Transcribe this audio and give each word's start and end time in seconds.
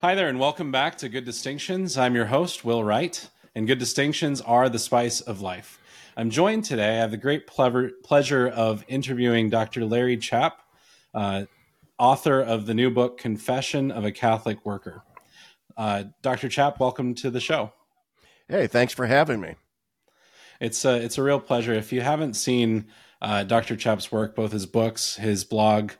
Hi 0.00 0.14
there, 0.14 0.28
and 0.28 0.38
welcome 0.38 0.70
back 0.70 0.96
to 0.98 1.08
Good 1.08 1.24
Distinctions. 1.24 1.98
I'm 1.98 2.14
your 2.14 2.26
host, 2.26 2.64
Will 2.64 2.84
Wright, 2.84 3.28
and 3.56 3.66
Good 3.66 3.80
Distinctions 3.80 4.40
are 4.40 4.68
the 4.68 4.78
spice 4.78 5.20
of 5.20 5.40
life. 5.40 5.80
I'm 6.16 6.30
joined 6.30 6.62
today. 6.62 6.90
I 6.90 7.00
have 7.00 7.10
the 7.10 7.16
great 7.16 7.48
pleasure 7.48 8.46
of 8.46 8.84
interviewing 8.86 9.50
Dr. 9.50 9.84
Larry 9.84 10.16
Chapp, 10.16 10.52
uh, 11.14 11.46
author 11.98 12.40
of 12.40 12.66
the 12.66 12.74
new 12.74 12.90
book, 12.90 13.18
Confession 13.18 13.90
of 13.90 14.04
a 14.04 14.12
Catholic 14.12 14.64
Worker. 14.64 15.02
Uh, 15.76 16.04
Dr. 16.22 16.48
Chapp, 16.48 16.78
welcome 16.78 17.12
to 17.16 17.28
the 17.28 17.40
show. 17.40 17.72
Hey, 18.48 18.68
thanks 18.68 18.92
for 18.92 19.06
having 19.06 19.40
me. 19.40 19.56
It's 20.60 20.84
a, 20.84 20.94
it's 20.94 21.18
a 21.18 21.24
real 21.24 21.40
pleasure. 21.40 21.74
If 21.74 21.92
you 21.92 22.02
haven't 22.02 22.34
seen 22.34 22.86
uh, 23.20 23.42
Dr. 23.42 23.74
Chapp's 23.74 24.12
work, 24.12 24.36
both 24.36 24.52
his 24.52 24.64
books, 24.64 25.16
his 25.16 25.42
blog, 25.42 25.90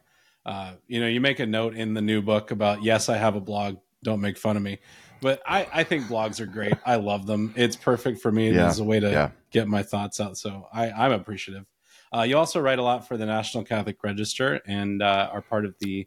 uh, 0.46 0.74
you 0.86 1.00
know, 1.00 1.08
you 1.08 1.20
make 1.20 1.40
a 1.40 1.46
note 1.46 1.74
in 1.74 1.94
the 1.94 2.00
new 2.00 2.22
book 2.22 2.52
about, 2.52 2.84
yes, 2.84 3.08
I 3.08 3.16
have 3.16 3.34
a 3.34 3.40
blog, 3.40 3.78
don't 4.02 4.20
make 4.20 4.38
fun 4.38 4.56
of 4.56 4.62
me. 4.62 4.78
But 5.20 5.42
I, 5.46 5.66
I 5.72 5.84
think 5.84 6.04
blogs 6.04 6.40
are 6.40 6.46
great. 6.46 6.74
I 6.86 6.96
love 6.96 7.26
them. 7.26 7.52
It's 7.56 7.76
perfect 7.76 8.20
for 8.20 8.30
me 8.30 8.52
yeah, 8.52 8.68
as 8.68 8.78
a 8.78 8.84
way 8.84 9.00
to 9.00 9.10
yeah. 9.10 9.30
get 9.50 9.66
my 9.66 9.82
thoughts 9.82 10.20
out. 10.20 10.38
So 10.38 10.68
I, 10.72 10.90
I'm 10.90 11.12
appreciative. 11.12 11.66
Uh, 12.14 12.22
you 12.22 12.38
also 12.38 12.60
write 12.60 12.78
a 12.78 12.82
lot 12.82 13.06
for 13.06 13.16
the 13.16 13.26
National 13.26 13.64
Catholic 13.64 14.02
Register 14.02 14.60
and 14.66 15.02
uh, 15.02 15.28
are 15.32 15.42
part 15.42 15.64
of 15.64 15.74
the 15.80 16.06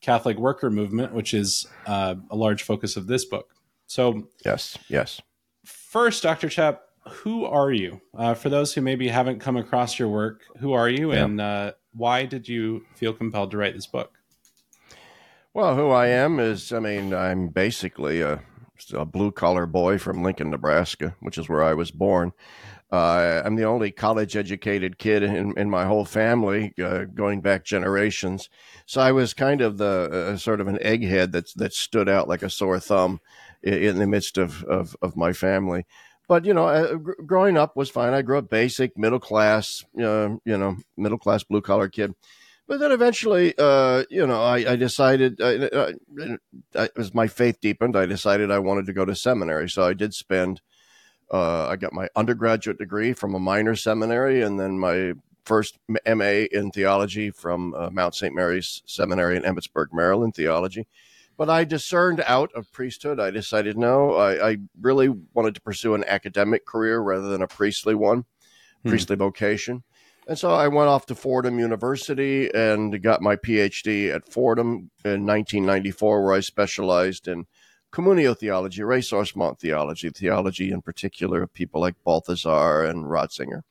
Catholic 0.00 0.38
Worker 0.38 0.70
Movement, 0.70 1.12
which 1.12 1.34
is 1.34 1.66
uh, 1.86 2.14
a 2.30 2.36
large 2.36 2.62
focus 2.62 2.96
of 2.96 3.06
this 3.06 3.24
book. 3.24 3.54
So, 3.86 4.28
yes, 4.44 4.78
yes. 4.88 5.20
First, 5.64 6.22
Dr. 6.22 6.48
Chapp, 6.48 6.78
who 7.08 7.44
are 7.44 7.70
you? 7.70 8.00
Uh, 8.16 8.34
for 8.34 8.48
those 8.48 8.72
who 8.72 8.80
maybe 8.80 9.08
haven't 9.08 9.40
come 9.40 9.56
across 9.56 9.98
your 9.98 10.08
work, 10.08 10.42
who 10.58 10.72
are 10.72 10.88
you, 10.88 11.12
yeah. 11.12 11.24
and 11.24 11.40
uh, 11.40 11.72
why 11.92 12.24
did 12.24 12.48
you 12.48 12.84
feel 12.94 13.12
compelled 13.12 13.50
to 13.50 13.56
write 13.56 13.74
this 13.74 13.86
book? 13.86 14.19
Well, 15.52 15.74
who 15.74 15.90
I 15.90 16.06
am 16.06 16.38
is, 16.38 16.72
I 16.72 16.78
mean, 16.78 17.12
I'm 17.12 17.48
basically 17.48 18.20
a, 18.20 18.40
a 18.94 19.04
blue 19.04 19.32
collar 19.32 19.66
boy 19.66 19.98
from 19.98 20.22
Lincoln, 20.22 20.50
Nebraska, 20.50 21.16
which 21.18 21.38
is 21.38 21.48
where 21.48 21.64
I 21.64 21.74
was 21.74 21.90
born. 21.90 22.32
Uh, 22.92 23.42
I'm 23.44 23.56
the 23.56 23.64
only 23.64 23.90
college 23.90 24.36
educated 24.36 24.98
kid 24.98 25.24
in, 25.24 25.58
in 25.58 25.68
my 25.68 25.86
whole 25.86 26.04
family, 26.04 26.72
uh, 26.80 27.04
going 27.04 27.40
back 27.40 27.64
generations. 27.64 28.48
So 28.86 29.00
I 29.00 29.10
was 29.10 29.34
kind 29.34 29.60
of 29.60 29.78
the 29.78 30.30
uh, 30.32 30.36
sort 30.36 30.60
of 30.60 30.68
an 30.68 30.78
egghead 30.78 31.32
that 31.32 31.52
that 31.56 31.72
stood 31.72 32.08
out 32.08 32.28
like 32.28 32.42
a 32.42 32.50
sore 32.50 32.78
thumb 32.78 33.20
in, 33.60 33.74
in 33.74 33.98
the 33.98 34.06
midst 34.06 34.38
of, 34.38 34.62
of, 34.64 34.96
of, 35.02 35.16
my 35.16 35.32
family. 35.32 35.84
But 36.28 36.44
you 36.44 36.54
know, 36.54 36.68
uh, 36.68 36.94
growing 36.94 37.56
up 37.56 37.76
was 37.76 37.90
fine. 37.90 38.12
I 38.12 38.22
grew 38.22 38.38
up 38.38 38.50
basic, 38.50 38.96
middle 38.96 39.20
class, 39.20 39.84
you 39.94 40.40
know, 40.46 40.76
middle 40.96 41.18
class 41.18 41.42
blue 41.42 41.60
collar 41.60 41.88
kid. 41.88 42.14
But 42.70 42.78
then 42.78 42.92
eventually, 42.92 43.52
uh, 43.58 44.04
you 44.10 44.24
know, 44.24 44.44
I, 44.44 44.58
I 44.58 44.76
decided, 44.76 45.40
uh, 45.40 45.90
uh, 46.76 46.86
as 46.96 47.12
my 47.12 47.26
faith 47.26 47.60
deepened, 47.60 47.96
I 47.96 48.06
decided 48.06 48.52
I 48.52 48.60
wanted 48.60 48.86
to 48.86 48.92
go 48.92 49.04
to 49.04 49.16
seminary. 49.16 49.68
So 49.68 49.82
I 49.82 49.92
did 49.92 50.14
spend, 50.14 50.60
uh, 51.32 51.66
I 51.66 51.74
got 51.74 51.92
my 51.92 52.06
undergraduate 52.14 52.78
degree 52.78 53.12
from 53.12 53.34
a 53.34 53.40
minor 53.40 53.74
seminary 53.74 54.40
and 54.42 54.60
then 54.60 54.78
my 54.78 55.14
first 55.44 55.80
MA 55.88 56.44
in 56.52 56.70
theology 56.70 57.32
from 57.32 57.74
uh, 57.74 57.90
Mount 57.90 58.14
St. 58.14 58.36
Mary's 58.36 58.84
Seminary 58.86 59.36
in 59.36 59.42
Emmitsburg, 59.42 59.86
Maryland, 59.92 60.36
theology. 60.36 60.86
But 61.36 61.50
I 61.50 61.64
discerned 61.64 62.22
out 62.24 62.52
of 62.54 62.70
priesthood. 62.70 63.18
I 63.18 63.32
decided, 63.32 63.76
no, 63.78 64.14
I, 64.14 64.50
I 64.50 64.56
really 64.80 65.08
wanted 65.08 65.56
to 65.56 65.60
pursue 65.60 65.94
an 65.94 66.04
academic 66.04 66.66
career 66.66 67.00
rather 67.00 67.30
than 67.30 67.42
a 67.42 67.48
priestly 67.48 67.96
one, 67.96 68.26
hmm. 68.84 68.90
priestly 68.90 69.16
vocation. 69.16 69.82
And 70.30 70.38
so 70.38 70.52
I 70.52 70.68
went 70.68 70.88
off 70.88 71.06
to 71.06 71.16
Fordham 71.16 71.58
University 71.58 72.48
and 72.54 73.02
got 73.02 73.20
my 73.20 73.34
PhD 73.34 74.14
at 74.14 74.32
Fordham 74.32 74.88
in 75.04 75.26
1994, 75.26 76.22
where 76.22 76.34
I 76.34 76.38
specialized 76.38 77.26
in 77.26 77.46
communio 77.92 78.38
theology, 78.38 78.82
ressourcement 78.82 79.58
theology, 79.58 80.08
theology 80.10 80.70
in 80.70 80.82
particular 80.82 81.42
of 81.42 81.52
people 81.52 81.80
like 81.80 81.96
Balthasar 82.04 82.84
and 82.84 83.06
Ratzinger. 83.06 83.62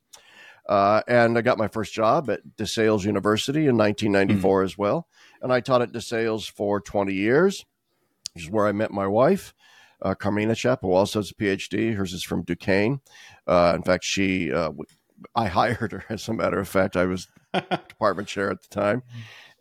Uh, 0.67 1.01
and 1.07 1.37
I 1.37 1.41
got 1.43 1.57
my 1.57 1.69
first 1.69 1.93
job 1.93 2.29
at 2.29 2.41
DeSales 2.57 3.05
University 3.05 3.67
in 3.67 3.77
1994 3.77 4.59
mm-hmm. 4.59 4.65
as 4.65 4.77
well. 4.77 5.07
And 5.41 5.53
I 5.53 5.61
taught 5.61 5.81
at 5.81 5.93
DeSales 5.93 6.51
for 6.51 6.81
20 6.81 7.13
years, 7.13 7.65
which 8.33 8.43
is 8.43 8.51
where 8.51 8.67
I 8.67 8.73
met 8.73 8.91
my 8.91 9.07
wife, 9.07 9.53
uh, 10.01 10.13
Carmina 10.13 10.55
Chapp, 10.55 10.81
who 10.81 10.91
also 10.91 11.19
has 11.19 11.31
a 11.31 11.35
PhD. 11.35 11.95
Hers 11.95 12.11
is 12.11 12.23
from 12.23 12.43
Duquesne. 12.43 12.99
Uh, 13.47 13.71
in 13.77 13.81
fact, 13.81 14.03
she 14.03 14.51
uh, 14.51 14.71
I 15.35 15.47
hired 15.47 15.91
her. 15.91 16.05
As 16.09 16.27
a 16.27 16.33
matter 16.33 16.59
of 16.59 16.67
fact, 16.67 16.95
I 16.95 17.05
was 17.05 17.27
department 17.53 18.27
chair 18.27 18.49
at 18.51 18.61
the 18.61 18.69
time, 18.69 19.03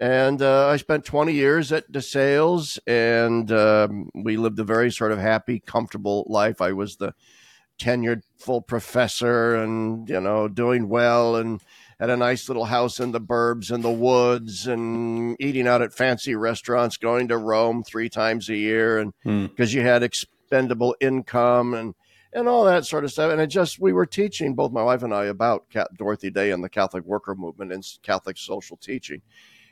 and 0.00 0.40
uh, 0.40 0.68
I 0.68 0.76
spent 0.76 1.04
20 1.04 1.32
years 1.32 1.72
at 1.72 1.90
DeSales, 1.90 2.78
and 2.86 3.50
um, 3.50 4.10
we 4.14 4.36
lived 4.36 4.58
a 4.58 4.64
very 4.64 4.90
sort 4.90 5.12
of 5.12 5.18
happy, 5.18 5.60
comfortable 5.60 6.24
life. 6.28 6.60
I 6.60 6.72
was 6.72 6.96
the 6.96 7.14
tenured 7.78 8.22
full 8.38 8.60
professor, 8.60 9.56
and 9.56 10.08
you 10.08 10.20
know, 10.20 10.48
doing 10.48 10.88
well, 10.88 11.36
and 11.36 11.60
had 11.98 12.10
a 12.10 12.16
nice 12.16 12.48
little 12.48 12.66
house 12.66 13.00
in 13.00 13.10
the 13.10 13.20
burbs 13.20 13.72
in 13.72 13.80
the 13.80 13.90
woods, 13.90 14.66
and 14.66 15.36
eating 15.40 15.66
out 15.66 15.82
at 15.82 15.92
fancy 15.92 16.34
restaurants, 16.34 16.96
going 16.96 17.28
to 17.28 17.36
Rome 17.36 17.82
three 17.82 18.08
times 18.08 18.48
a 18.48 18.56
year, 18.56 18.98
and 18.98 19.12
because 19.22 19.72
hmm. 19.72 19.78
you 19.78 19.84
had 19.84 20.02
expendable 20.02 20.94
income 21.00 21.74
and 21.74 21.94
and 22.32 22.48
all 22.48 22.64
that 22.64 22.84
sort 22.84 23.04
of 23.04 23.12
stuff. 23.12 23.32
And 23.32 23.40
it 23.40 23.48
just, 23.48 23.80
we 23.80 23.92
were 23.92 24.06
teaching, 24.06 24.54
both 24.54 24.72
my 24.72 24.82
wife 24.82 25.02
and 25.02 25.14
I, 25.14 25.26
about 25.26 25.64
Dorothy 25.96 26.30
Day 26.30 26.50
and 26.50 26.62
the 26.62 26.68
Catholic 26.68 27.04
worker 27.04 27.34
movement 27.34 27.72
and 27.72 27.84
Catholic 28.02 28.36
social 28.36 28.76
teaching. 28.76 29.22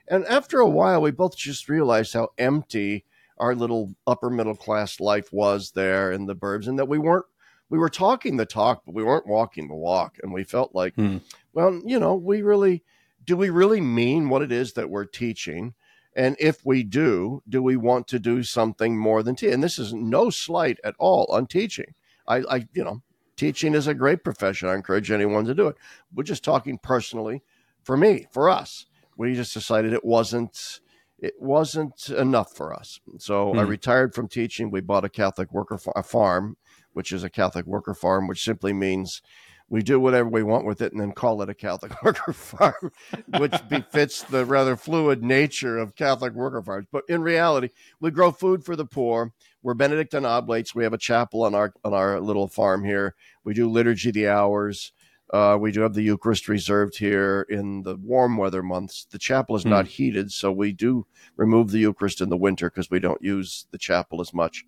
And 0.09 0.25
after 0.27 0.61
a 0.61 0.69
while, 0.69 1.03
we 1.03 1.11
both 1.11 1.37
just 1.37 1.69
realized 1.69 2.15
how 2.15 2.29
empty 2.39 3.05
our 3.39 3.55
little 3.55 3.95
upper 4.07 4.31
middle 4.31 4.55
class 4.55 5.01
life 5.01 5.33
was 5.33 5.73
there 5.73 6.13
in 6.13 6.27
the 6.27 6.37
burbs 6.37 6.69
and 6.69 6.79
that 6.79 6.89
we 6.89 6.99
weren't, 6.99 7.27
we 7.69 7.79
were 7.79 7.91
talking 7.91 8.37
the 8.37 8.47
talk, 8.47 8.83
but 8.87 8.95
we 8.95 9.03
weren't 9.03 9.27
walking 9.27 9.69
the 9.69 9.75
walk. 9.75 10.17
And 10.23 10.33
we 10.33 10.45
felt 10.45 10.75
like, 10.75 10.95
hmm. 10.95 11.19
well, 11.53 11.81
you 11.85 11.99
know, 11.99 12.15
we 12.15 12.43
really, 12.43 12.83
do 13.25 13.37
we 13.37 13.51
really 13.51 13.81
mean 13.81 14.29
what 14.29 14.43
it 14.43 14.53
is 14.53 14.73
that 14.75 14.89
we're 14.89 15.05
teaching? 15.05 15.75
And 16.15 16.37
if 16.39 16.65
we 16.65 16.83
do, 16.83 17.43
do 17.47 17.63
we 17.63 17.77
want 17.77 18.07
to 18.09 18.19
do 18.19 18.43
something 18.43 18.97
more 18.97 19.23
than 19.23 19.37
teach? 19.37 19.53
And 19.53 19.63
this 19.63 19.79
is 19.79 19.93
no 19.93 20.31
slight 20.31 20.79
at 20.83 20.95
all 20.99 21.27
on 21.31 21.47
teaching. 21.47 21.95
I, 22.29 22.37
I, 22.49 22.69
you 22.75 22.85
know, 22.85 23.03
teaching 23.37 23.75
is 23.75 23.87
a 23.87 23.95
great 23.95 24.25
profession. 24.25 24.69
I 24.69 24.75
encourage 24.75 25.11
anyone 25.11 25.45
to 25.45 25.55
do 25.55 25.69
it. 25.69 25.77
We're 26.15 26.25
just 26.25 26.45
talking 26.45 26.79
personally 26.79 27.43
for 27.83 27.97
me, 27.97 28.27
for 28.33 28.49
us. 28.49 28.87
We 29.17 29.35
just 29.35 29.55
decided 29.55 29.93
it 29.93 30.05
wasn't 30.05 30.81
it 31.19 31.35
wasn't 31.41 32.11
enough 32.11 32.55
for 32.55 32.75
us. 32.75 33.01
So 33.19 33.53
hmm. 33.53 33.59
I 33.59 33.63
retired 33.63 34.15
from 34.15 34.29
teaching. 34.29 34.71
We 34.71 34.81
bought 34.81 35.05
a 35.05 35.09
Catholic 35.09 35.53
worker 35.53 35.79
farm, 35.79 36.57
which 36.93 37.13
is 37.13 37.25
a 37.25 37.31
Catholic 37.31 37.67
worker 37.67 37.95
farm, 37.95 38.27
which 38.27 38.45
simply 38.45 38.73
means 38.73 39.23
we 39.69 39.83
do 39.83 39.99
whatever 39.99 40.29
we 40.29 40.43
want 40.43 40.65
with 40.65 40.81
it 40.81 40.93
and 40.93 41.01
then 41.01 41.13
call 41.13 41.43
it 41.43 41.49
a 41.49 41.55
Catholic 41.55 41.93
worker 42.03 42.33
farm, 42.33 42.93
which 43.39 43.55
befits 43.69 44.23
the 44.23 44.45
rather 44.45 44.77
fluid 44.77 45.23
nature 45.23 45.79
of 45.79 45.97
Catholic 45.97 46.35
worker 46.35 46.63
farms. 46.63 46.87
But 46.91 47.05
in 47.09 47.23
reality, 47.23 47.71
we 48.01 48.11
grow 48.11 48.31
food 48.31 48.65
for 48.65 48.77
the 48.77 48.85
poor. 48.85 49.33
We're 49.63 49.75
Benedictine 49.75 50.25
Oblates. 50.25 50.75
We 50.75 50.85
have 50.85 50.93
a 50.93 50.99
chapel 50.99 51.43
on 51.43 51.55
our 51.55 51.75
on 51.85 51.93
our 51.93 52.21
little 52.21 52.47
farm 52.47 52.85
here. 52.85 53.15
We 53.45 53.55
do 53.55 53.69
liturgy 53.69 54.13
the 54.13 54.29
hours. 54.29 54.93
Uh, 55.33 55.59
we 55.61 55.73
do 55.73 55.81
have 55.81 55.95
the 55.95 56.03
Eucharist 56.03 56.47
reserved 56.49 56.97
here 56.97 57.45
in 57.51 57.83
the 57.83 57.97
warm 57.97 58.37
weather 58.37 58.63
months. 58.63 59.09
The 59.11 59.19
chapel 59.19 59.57
is 59.57 59.65
mm. 59.65 59.71
not 59.71 59.89
heated, 59.89 60.31
so 60.31 60.53
we 60.53 60.73
do 60.73 61.05
remove 61.35 61.73
the 61.73 61.81
Eucharist 61.81 62.21
in 62.21 62.29
the 62.29 62.37
winter 62.37 62.71
because 62.71 62.91
we 62.91 63.01
don't 63.01 63.21
use 63.21 63.67
the 63.73 63.79
chapel 63.79 64.21
as 64.21 64.33
much. 64.33 64.65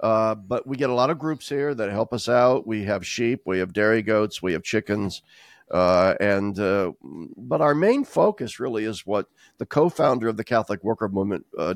Uh, 0.00 0.34
but 0.34 0.66
we 0.66 0.76
get 0.76 0.90
a 0.90 0.94
lot 0.94 1.10
of 1.10 1.18
groups 1.18 1.48
here 1.48 1.74
that 1.74 1.90
help 1.90 2.12
us 2.12 2.28
out. 2.28 2.66
We 2.66 2.84
have 2.84 3.06
sheep, 3.06 3.42
we 3.44 3.58
have 3.58 3.72
dairy 3.72 4.02
goats, 4.02 4.42
we 4.42 4.54
have 4.54 4.62
chickens. 4.62 5.22
Uh, 5.70 6.14
and 6.20 6.58
uh, 6.58 6.92
but 7.36 7.60
our 7.60 7.74
main 7.74 8.04
focus 8.04 8.58
really 8.58 8.84
is 8.84 9.06
what 9.06 9.26
the 9.58 9.66
co-founder 9.66 10.26
of 10.26 10.36
the 10.36 10.44
Catholic 10.44 10.82
Worker 10.82 11.08
Movement, 11.08 11.46
uh, 11.56 11.74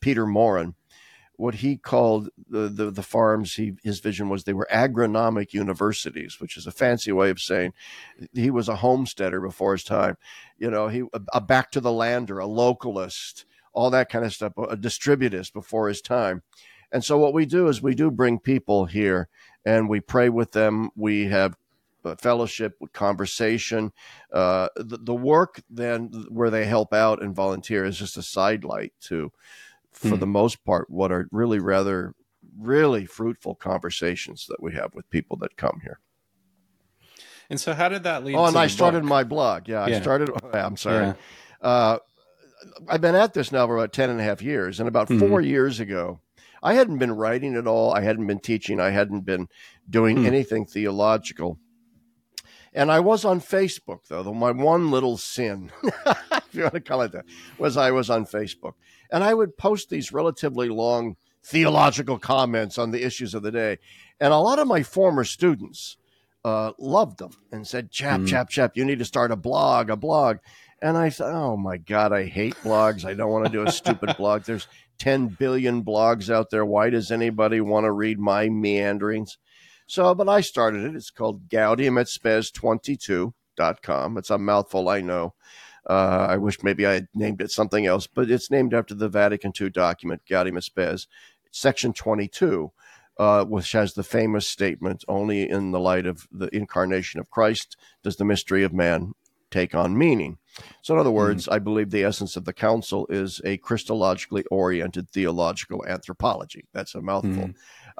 Peter 0.00 0.26
Maurin, 0.26 0.74
what 1.36 1.56
he 1.56 1.76
called 1.76 2.30
the, 2.50 2.68
the, 2.68 2.90
the 2.90 3.02
farms. 3.02 3.54
He, 3.54 3.74
his 3.84 4.00
vision 4.00 4.28
was 4.28 4.42
they 4.42 4.54
were 4.54 4.68
agronomic 4.72 5.52
universities, 5.52 6.40
which 6.40 6.56
is 6.56 6.66
a 6.66 6.72
fancy 6.72 7.12
way 7.12 7.30
of 7.30 7.38
saying 7.38 7.74
he 8.32 8.50
was 8.50 8.68
a 8.68 8.76
homesteader 8.76 9.40
before 9.40 9.72
his 9.72 9.84
time. 9.84 10.16
You 10.58 10.70
know, 10.70 10.88
he 10.88 11.02
a, 11.12 11.20
a 11.34 11.40
back 11.40 11.70
to 11.72 11.80
the 11.80 11.92
lander, 11.92 12.40
a 12.40 12.46
localist, 12.46 13.44
all 13.72 13.90
that 13.90 14.08
kind 14.08 14.24
of 14.24 14.34
stuff, 14.34 14.52
a 14.56 14.76
distributist 14.76 15.52
before 15.52 15.86
his 15.86 16.00
time. 16.00 16.42
And 16.92 17.04
so 17.04 17.18
what 17.18 17.34
we 17.34 17.46
do 17.46 17.68
is 17.68 17.82
we 17.82 17.94
do 17.94 18.10
bring 18.10 18.38
people 18.38 18.86
here 18.86 19.28
and 19.64 19.88
we 19.88 20.00
pray 20.00 20.28
with 20.28 20.52
them. 20.52 20.90
We 20.96 21.26
have 21.26 21.56
fellowship, 22.18 22.76
conversation. 22.92 23.92
Uh, 24.32 24.68
the, 24.76 24.98
the, 24.98 25.14
work 25.14 25.60
then 25.68 26.26
where 26.30 26.50
they 26.50 26.64
help 26.64 26.94
out 26.94 27.22
and 27.22 27.34
volunteer 27.34 27.84
is 27.84 27.98
just 27.98 28.16
a 28.16 28.22
sidelight 28.22 28.92
to, 29.00 29.30
for 29.92 30.16
mm. 30.16 30.20
the 30.20 30.26
most 30.26 30.64
part, 30.64 30.88
what 30.88 31.12
are 31.12 31.28
really 31.30 31.58
rather, 31.58 32.14
really 32.58 33.04
fruitful 33.04 33.54
conversations 33.54 34.46
that 34.46 34.62
we 34.62 34.72
have 34.72 34.94
with 34.94 35.10
people 35.10 35.36
that 35.38 35.56
come 35.56 35.80
here. 35.82 36.00
And 37.50 37.60
so, 37.60 37.72
how 37.72 37.88
did 37.88 38.02
that 38.02 38.24
lead? 38.24 38.36
Oh, 38.36 38.44
and 38.44 38.56
I 38.56 38.66
started 38.66 39.00
book? 39.00 39.08
my 39.08 39.24
blog. 39.24 39.68
Yeah, 39.68 39.86
yeah, 39.86 39.96
I 39.96 40.00
started. 40.00 40.30
I'm 40.52 40.76
sorry. 40.76 41.06
Yeah. 41.06 41.14
Uh, 41.60 41.98
I've 42.86 43.00
been 43.00 43.14
at 43.14 43.32
this 43.32 43.52
now 43.52 43.66
for 43.66 43.76
about 43.76 43.92
10 43.92 44.10
and 44.10 44.20
a 44.20 44.22
half 44.22 44.42
years. 44.42 44.80
And 44.80 44.88
about 44.88 45.08
mm-hmm. 45.08 45.26
four 45.26 45.40
years 45.40 45.80
ago, 45.80 46.20
I 46.62 46.74
hadn't 46.74 46.98
been 46.98 47.12
writing 47.12 47.56
at 47.56 47.66
all. 47.66 47.92
I 47.92 48.02
hadn't 48.02 48.26
been 48.26 48.40
teaching. 48.40 48.80
I 48.80 48.90
hadn't 48.90 49.22
been 49.22 49.48
doing 49.88 50.18
hmm. 50.18 50.26
anything 50.26 50.66
theological. 50.66 51.58
And 52.74 52.92
I 52.92 53.00
was 53.00 53.24
on 53.24 53.40
Facebook, 53.40 54.06
though. 54.08 54.22
though 54.22 54.34
my 54.34 54.50
one 54.50 54.90
little 54.90 55.16
sin, 55.16 55.70
if 55.82 56.48
you 56.52 56.62
want 56.62 56.74
to 56.74 56.80
call 56.80 57.02
it 57.02 57.12
that, 57.12 57.24
was 57.58 57.76
I 57.76 57.90
was 57.90 58.10
on 58.10 58.26
Facebook. 58.26 58.74
And 59.10 59.24
I 59.24 59.34
would 59.34 59.56
post 59.56 59.88
these 59.88 60.12
relatively 60.12 60.68
long 60.68 61.16
theological 61.44 62.18
comments 62.18 62.78
on 62.78 62.90
the 62.90 63.04
issues 63.04 63.34
of 63.34 63.42
the 63.42 63.50
day. 63.50 63.78
And 64.20 64.32
a 64.32 64.38
lot 64.38 64.58
of 64.58 64.68
my 64.68 64.82
former 64.82 65.24
students 65.24 65.96
uh, 66.44 66.72
loved 66.78 67.18
them 67.18 67.30
and 67.52 67.66
said, 67.66 67.90
Chapp, 67.90 68.20
mm. 68.20 68.28
Chapp, 68.28 68.48
Chapp, 68.48 68.76
you 68.76 68.84
need 68.84 68.98
to 68.98 69.04
start 69.04 69.32
a 69.32 69.36
blog, 69.36 69.90
a 69.90 69.96
blog. 69.96 70.38
And 70.80 70.96
I 70.96 71.10
thought, 71.10 71.32
oh 71.32 71.56
my 71.56 71.78
God, 71.78 72.12
I 72.12 72.24
hate 72.24 72.54
blogs. 72.56 73.04
I 73.04 73.14
don't 73.14 73.30
want 73.30 73.46
to 73.46 73.52
do 73.52 73.66
a 73.66 73.72
stupid 73.72 74.16
blog. 74.18 74.44
There's 74.44 74.68
10 74.98 75.28
billion 75.38 75.84
blogs 75.84 76.30
out 76.32 76.50
there. 76.50 76.64
Why 76.64 76.90
does 76.90 77.10
anybody 77.10 77.60
want 77.60 77.84
to 77.84 77.92
read 77.92 78.18
my 78.18 78.48
meanderings? 78.48 79.38
So, 79.86 80.14
but 80.14 80.28
I 80.28 80.42
started 80.42 80.84
it. 80.84 80.94
It's 80.94 81.10
called 81.10 81.48
Gaudium 81.48 81.98
et 81.98 82.08
Spes 82.08 82.50
22.com. 82.50 84.18
It's 84.18 84.30
a 84.30 84.38
mouthful, 84.38 84.88
I 84.88 85.00
know. 85.00 85.34
Uh, 85.88 86.26
I 86.28 86.36
wish 86.36 86.62
maybe 86.62 86.84
I 86.84 86.92
had 86.92 87.08
named 87.14 87.40
it 87.40 87.50
something 87.50 87.86
else, 87.86 88.06
but 88.06 88.30
it's 88.30 88.50
named 88.50 88.74
after 88.74 88.94
the 88.94 89.08
Vatican 89.08 89.52
II 89.58 89.70
document, 89.70 90.22
Gaudium 90.28 90.58
et 90.58 90.64
Spes, 90.64 91.06
section 91.50 91.94
22, 91.94 92.70
uh, 93.18 93.44
which 93.46 93.72
has 93.72 93.94
the 93.94 94.02
famous 94.02 94.46
statement 94.46 95.04
only 95.08 95.48
in 95.48 95.70
the 95.70 95.80
light 95.80 96.04
of 96.04 96.28
the 96.30 96.54
incarnation 96.54 97.20
of 97.20 97.30
Christ 97.30 97.76
does 98.02 98.16
the 98.16 98.26
mystery 98.26 98.62
of 98.62 98.74
man 98.74 99.14
take 99.50 99.74
on 99.74 99.96
meaning. 99.96 100.36
So, 100.82 100.94
in 100.94 101.00
other 101.00 101.10
words, 101.10 101.44
mm-hmm. 101.44 101.54
I 101.54 101.58
believe 101.58 101.90
the 101.90 102.04
essence 102.04 102.36
of 102.36 102.44
the 102.44 102.52
council 102.52 103.06
is 103.10 103.40
a 103.44 103.58
Christologically 103.58 104.44
oriented 104.50 105.10
theological 105.10 105.84
anthropology. 105.86 106.64
That's 106.72 106.94
a 106.94 107.00
mouthful. 107.00 107.30
Mm-hmm 107.30 107.50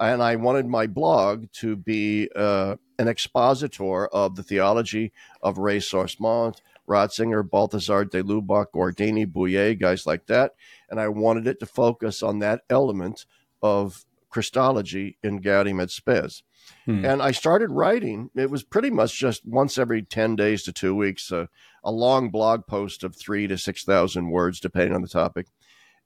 and 0.00 0.22
I 0.22 0.36
wanted 0.36 0.66
my 0.66 0.86
blog 0.86 1.50
to 1.54 1.76
be 1.76 2.30
uh, 2.34 2.76
an 2.98 3.08
expositor 3.08 4.06
of 4.06 4.36
the 4.36 4.42
theology 4.42 5.12
of 5.42 5.56
ressourcement, 5.56 6.60
Ratzinger, 6.88 7.48
Balthasar 7.48 8.04
de 8.04 8.22
Lubac, 8.22 8.66
Guardini, 8.74 9.26
Bouyer, 9.26 9.78
guys 9.78 10.06
like 10.06 10.26
that. 10.26 10.54
And 10.88 11.00
I 11.00 11.08
wanted 11.08 11.46
it 11.46 11.60
to 11.60 11.66
focus 11.66 12.22
on 12.22 12.38
that 12.38 12.62
element 12.70 13.26
of 13.62 14.04
Christology 14.30 15.18
in 15.22 15.40
Gaudium 15.40 15.82
et 15.82 15.90
Spes. 15.90 16.42
Hmm. 16.84 17.04
And 17.04 17.22
I 17.22 17.30
started 17.30 17.70
writing. 17.70 18.30
It 18.34 18.50
was 18.50 18.62
pretty 18.62 18.90
much 18.90 19.18
just 19.18 19.44
once 19.46 19.78
every 19.78 20.02
10 20.02 20.36
days 20.36 20.62
to 20.64 20.72
two 20.72 20.94
weeks, 20.94 21.30
uh, 21.30 21.46
a 21.84 21.90
long 21.90 22.30
blog 22.30 22.66
post 22.66 23.04
of 23.04 23.16
three 23.16 23.46
to 23.46 23.58
6,000 23.58 24.30
words, 24.30 24.60
depending 24.60 24.94
on 24.94 25.02
the 25.02 25.08
topic 25.08 25.46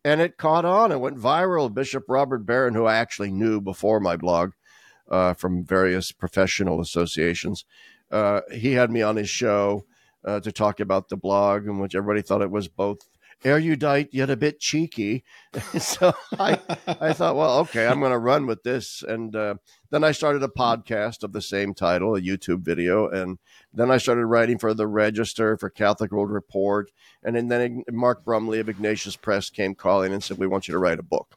and 0.04 0.20
it 0.20 0.36
caught 0.36 0.64
on. 0.64 0.92
It 0.92 1.00
went 1.00 1.18
viral. 1.18 1.72
Bishop 1.72 2.04
Robert 2.08 2.44
Barron, 2.44 2.74
who 2.74 2.86
I 2.86 2.96
actually 2.96 3.30
knew 3.30 3.60
before 3.60 4.00
my 4.00 4.16
blog 4.16 4.52
uh, 5.10 5.34
from 5.34 5.64
various 5.64 6.12
professional 6.12 6.80
associations, 6.80 7.64
uh, 8.10 8.40
he 8.52 8.72
had 8.72 8.90
me 8.90 9.02
on 9.02 9.16
his 9.16 9.30
show 9.30 9.84
uh, 10.24 10.40
to 10.40 10.52
talk 10.52 10.80
about 10.80 11.08
the 11.08 11.16
blog, 11.16 11.66
in 11.66 11.78
which 11.78 11.94
everybody 11.94 12.22
thought 12.22 12.42
it 12.42 12.50
was 12.50 12.68
both 12.68 12.98
erudite 13.44 14.08
yet 14.12 14.30
a 14.30 14.36
bit 14.36 14.60
cheeky. 14.60 15.24
so 15.78 16.12
I, 16.38 16.58
I 16.86 17.12
thought, 17.12 17.36
well, 17.36 17.58
okay, 17.60 17.86
I'm 17.86 18.00
going 18.00 18.12
to 18.12 18.18
run 18.18 18.46
with 18.46 18.62
this. 18.62 19.02
And 19.06 19.34
uh, 19.34 19.54
then 19.90 20.04
I 20.04 20.12
started 20.12 20.42
a 20.42 20.48
podcast 20.48 21.22
of 21.22 21.32
the 21.32 21.42
same 21.42 21.74
title, 21.74 22.14
a 22.14 22.20
YouTube 22.20 22.60
video. 22.60 23.08
And 23.08 23.38
then 23.72 23.90
I 23.90 23.98
started 23.98 24.26
writing 24.26 24.58
for 24.58 24.74
the 24.74 24.86
Register, 24.86 25.56
for 25.56 25.70
Catholic 25.70 26.12
World 26.12 26.30
Report. 26.30 26.90
And 27.22 27.50
then 27.50 27.84
Mark 27.90 28.24
Brumley 28.24 28.60
of 28.60 28.68
Ignatius 28.68 29.16
Press 29.16 29.50
came 29.50 29.74
calling 29.74 30.12
and 30.12 30.22
said, 30.22 30.38
we 30.38 30.46
want 30.46 30.68
you 30.68 30.72
to 30.72 30.78
write 30.78 30.98
a 30.98 31.04
book. 31.04 31.36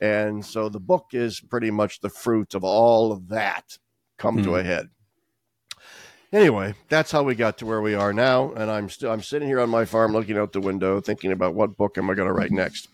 And 0.00 0.44
so 0.44 0.68
the 0.68 0.80
book 0.80 1.10
is 1.12 1.40
pretty 1.40 1.70
much 1.70 2.00
the 2.00 2.10
fruit 2.10 2.54
of 2.54 2.64
all 2.64 3.12
of 3.12 3.28
that 3.28 3.78
come 4.18 4.38
mm. 4.38 4.44
to 4.44 4.50
hmm. 4.50 4.56
a 4.56 4.62
head 4.64 4.90
anyway, 6.32 6.74
that's 6.88 7.10
how 7.10 7.22
we 7.22 7.34
got 7.34 7.58
to 7.58 7.66
where 7.66 7.80
we 7.80 7.94
are 7.94 8.12
now. 8.12 8.52
And 8.52 8.70
I'm 8.70 8.88
still 8.88 9.12
I'm 9.12 9.22
sitting 9.22 9.48
here 9.48 9.60
on 9.60 9.70
my 9.70 9.84
farm 9.84 10.12
looking 10.12 10.38
out 10.38 10.52
the 10.52 10.60
window, 10.60 11.00
thinking 11.00 11.32
about 11.32 11.54
what 11.54 11.76
book 11.76 11.98
am 11.98 12.10
I 12.10 12.14
going 12.14 12.28
to 12.28 12.34
write 12.34 12.50
next. 12.50 12.88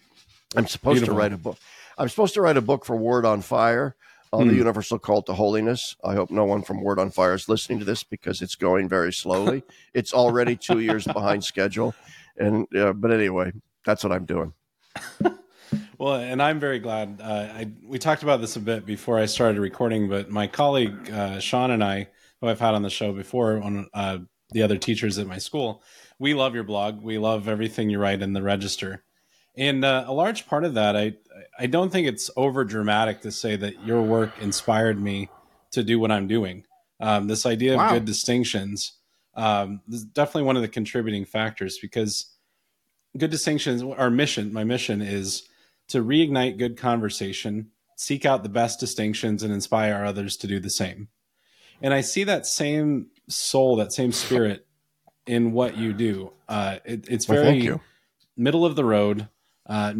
I'm 0.56 0.67
supposed 0.67 1.00
Beautiful. 1.00 1.14
to 1.14 1.19
write 1.19 1.32
a 1.32 1.38
book. 1.38 1.58
I'm 1.96 2.08
supposed 2.08 2.35
to 2.35 2.40
write 2.40 2.56
a 2.56 2.62
book 2.62 2.85
for 2.85 2.96
Word 2.96 3.25
on 3.25 3.43
Fire 3.43 3.96
on 4.32 4.46
the 4.46 4.52
hmm. 4.52 4.58
universal 4.58 4.99
call 4.99 5.23
to 5.23 5.32
holiness. 5.32 5.96
I 6.05 6.14
hope 6.14 6.31
no 6.31 6.44
one 6.44 6.62
from 6.62 6.82
Word 6.82 6.99
on 6.99 7.11
Fire 7.11 7.35
is 7.35 7.49
listening 7.49 7.79
to 7.81 7.85
this 7.85 8.05
because 8.05 8.43
it's 8.43 8.55
going 8.55 8.88
very 8.88 9.12
slowly. 9.12 9.62
it's 9.94 10.12
already 10.12 10.56
two 10.56 10.81
years 10.81 11.05
behind 11.06 11.44
schedule, 11.44 11.94
and 12.37 12.67
uh, 12.76 12.93
but 12.93 13.11
anyway, 13.11 13.52
that's 13.85 14.05
what 14.05 14.12
I'm 14.12 14.26
doing. 14.26 14.52
well, 15.99 16.14
and 16.14 16.43
I'm 16.43 16.61
very 16.61 16.79
glad. 16.79 17.20
Uh, 17.23 17.49
I, 17.52 17.70
we 17.85 17.99
talked 17.99 18.23
about 18.23 18.40
this 18.40 18.56
a 18.56 18.61
bit 18.61 18.87
before 18.87 19.19
I 19.19 19.26
started 19.26 19.61
recording, 19.61 20.08
but 20.08 20.31
my 20.31 20.46
colleague 20.46 21.11
uh, 21.11 21.40
Sean 21.40 21.70
and 21.70 21.82
I 21.82 22.08
who 22.40 22.49
I've 22.49 22.61
had 22.61 22.75
on 22.75 22.82
the 22.82 22.90
show 22.90 23.12
before 23.12 23.61
on 23.62 23.88
uh, 23.94 24.19
the 24.50 24.62
other 24.62 24.76
teachers 24.76 25.19
at 25.19 25.26
my 25.26 25.38
school. 25.38 25.82
We 26.19 26.35
love 26.35 26.55
your 26.55 26.64
blog. 26.64 27.02
We 27.02 27.19
love 27.19 27.49
everything 27.49 27.90
you 27.90 27.99
write 27.99 28.23
in 28.23 28.32
the 28.32 28.43
register. 28.43 29.05
And 29.56 29.85
uh, 29.85 30.05
a 30.06 30.12
large 30.12 30.46
part 30.46 30.64
of 30.64 30.75
that, 30.75 30.96
I 30.96 31.14
I 31.58 31.67
don't 31.67 31.90
think 31.90 32.06
it's 32.06 32.31
over 32.37 32.64
dramatic 32.64 33.20
to 33.23 33.32
say 33.32 33.56
that 33.56 33.85
your 33.85 34.02
work 34.02 34.32
inspired 34.40 35.00
me 35.00 35.29
to 35.73 35.82
do 35.82 35.99
what 35.99 36.12
I'm 36.12 36.29
doing. 36.29 36.64
Um, 37.00 37.26
this 37.26 37.46
idea 37.46 37.73
of 37.73 37.79
wow. 37.79 37.93
good 37.93 38.05
distinctions 38.05 38.93
um, 39.35 39.81
is 39.88 40.05
definitely 40.05 40.44
one 40.44 40.56
of 40.56 40.62
the 40.62 40.69
contributing 40.69 41.25
factors 41.25 41.79
because 41.79 42.35
good 43.17 43.31
distinctions. 43.31 43.82
Our 43.82 44.11
mission, 44.11 44.52
my 44.52 44.64
mission, 44.64 45.02
is 45.02 45.49
to 45.88 46.05
reignite 46.05 46.58
good 46.58 46.76
conversation, 46.76 47.70
seek 47.96 48.25
out 48.25 48.43
the 48.43 48.49
best 48.49 48.79
distinctions, 48.79 49.43
and 49.43 49.52
inspire 49.52 50.05
others 50.05 50.37
to 50.38 50.46
do 50.46 50.61
the 50.61 50.70
same 50.70 51.08
and 51.83 51.95
I 51.95 52.01
see 52.01 52.25
that 52.25 52.47
same 52.47 53.09
soul, 53.29 53.77
that 53.77 53.93
same 53.93 54.13
spirit 54.13 54.67
in 55.27 55.53
what 55.53 55.77
you 55.77 55.93
do. 55.93 56.33
Uh, 56.49 56.79
it, 56.85 57.09
it's 57.09 57.27
very 57.27 57.69
well, 57.69 57.81
middle 58.37 58.65
of 58.65 58.77
the 58.77 58.85
road. 58.85 59.29
Uh, 59.67 59.93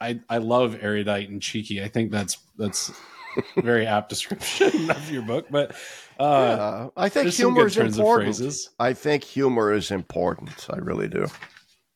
I 0.00 0.20
I 0.28 0.38
love 0.38 0.76
erudite 0.80 1.28
and 1.28 1.40
cheeky. 1.40 1.82
I 1.82 1.88
think 1.88 2.10
that's 2.10 2.38
that's 2.58 2.92
very 3.56 3.86
apt 3.86 4.08
description 4.08 4.90
of 4.90 5.10
your 5.10 5.22
book. 5.22 5.46
But 5.50 5.72
uh, 6.18 6.56
yeah, 6.58 6.88
I 6.96 7.08
think 7.08 7.32
humor 7.32 7.66
is 7.66 7.76
important. 7.76 8.54
I 8.78 8.92
think 8.92 9.24
humor 9.24 9.72
is 9.72 9.90
important. 9.90 10.66
I 10.70 10.78
really 10.78 11.08
do. 11.08 11.28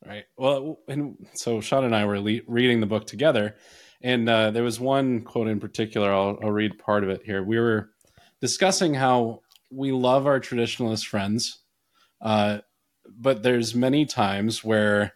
Right. 0.06 0.24
Well, 0.36 0.78
and 0.88 1.26
so 1.34 1.60
Sean 1.60 1.84
and 1.84 1.94
I 1.94 2.06
were 2.06 2.20
le- 2.20 2.40
reading 2.46 2.80
the 2.80 2.86
book 2.86 3.06
together, 3.06 3.56
and 4.00 4.28
uh, 4.28 4.50
there 4.50 4.62
was 4.62 4.80
one 4.80 5.22
quote 5.22 5.48
in 5.48 5.60
particular. 5.60 6.10
I'll, 6.12 6.38
I'll 6.42 6.52
read 6.52 6.78
part 6.78 7.04
of 7.04 7.10
it 7.10 7.22
here. 7.24 7.42
We 7.42 7.58
were 7.58 7.90
discussing 8.40 8.94
how 8.94 9.40
we 9.70 9.92
love 9.92 10.26
our 10.26 10.40
traditionalist 10.40 11.06
friends, 11.06 11.60
uh, 12.20 12.58
but 13.18 13.42
there's 13.42 13.74
many 13.74 14.04
times 14.06 14.64
where 14.64 15.12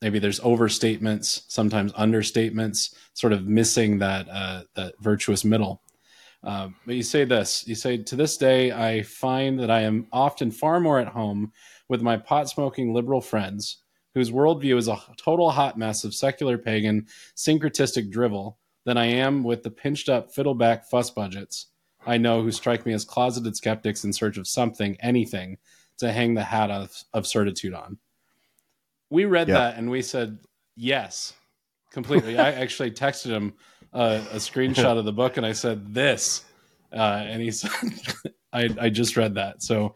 maybe 0.00 0.18
there's 0.18 0.40
overstatements, 0.40 1.42
sometimes 1.48 1.92
understatements, 1.92 2.94
sort 3.14 3.32
of 3.32 3.46
missing 3.46 3.98
that 3.98 4.26
uh, 4.30 4.62
that 4.74 4.94
virtuous 5.00 5.44
middle. 5.44 5.82
Uh, 6.42 6.68
but 6.86 6.96
you 6.96 7.02
say 7.02 7.24
this: 7.24 7.66
you 7.66 7.74
say, 7.74 7.98
"To 7.98 8.16
this 8.16 8.36
day, 8.36 8.72
I 8.72 9.02
find 9.02 9.58
that 9.60 9.70
I 9.70 9.82
am 9.82 10.08
often 10.12 10.50
far 10.50 10.80
more 10.80 10.98
at 10.98 11.08
home 11.08 11.52
with 11.88 12.02
my 12.02 12.16
pot 12.16 12.48
smoking 12.48 12.92
liberal 12.92 13.20
friends." 13.20 13.78
Whose 14.14 14.30
worldview 14.30 14.76
is 14.76 14.88
a 14.88 14.98
total 15.16 15.50
hot 15.50 15.78
mess 15.78 16.04
of 16.04 16.14
secular 16.14 16.58
pagan 16.58 17.06
syncretistic 17.34 18.10
drivel 18.10 18.58
than 18.84 18.98
I 18.98 19.06
am 19.06 19.42
with 19.42 19.62
the 19.62 19.70
pinched 19.70 20.10
up 20.10 20.34
fiddleback 20.34 20.84
fuss 20.90 21.08
budgets 21.08 21.71
I 22.06 22.18
know 22.18 22.42
who 22.42 22.50
strike 22.50 22.84
me 22.86 22.92
as 22.92 23.04
closeted 23.04 23.56
skeptics 23.56 24.04
in 24.04 24.12
search 24.12 24.36
of 24.36 24.46
something, 24.46 24.96
anything, 25.00 25.58
to 25.98 26.12
hang 26.12 26.34
the 26.34 26.42
hat 26.42 26.70
of, 26.70 26.92
of 27.12 27.26
certitude 27.26 27.74
on. 27.74 27.98
We 29.10 29.24
read 29.24 29.48
yep. 29.48 29.56
that 29.56 29.78
and 29.78 29.90
we 29.90 30.02
said, 30.02 30.38
yes, 30.74 31.34
completely. 31.90 32.38
I 32.38 32.52
actually 32.52 32.90
texted 32.90 33.30
him 33.30 33.54
uh, 33.92 34.22
a 34.32 34.36
screenshot 34.36 34.98
of 34.98 35.04
the 35.04 35.12
book 35.12 35.36
and 35.36 35.46
I 35.46 35.52
said, 35.52 35.94
this. 35.94 36.44
Uh, 36.92 37.24
and 37.26 37.40
he 37.42 37.50
said, 37.52 37.70
I, 38.52 38.68
I 38.80 38.88
just 38.88 39.16
read 39.16 39.34
that. 39.34 39.62
So, 39.62 39.94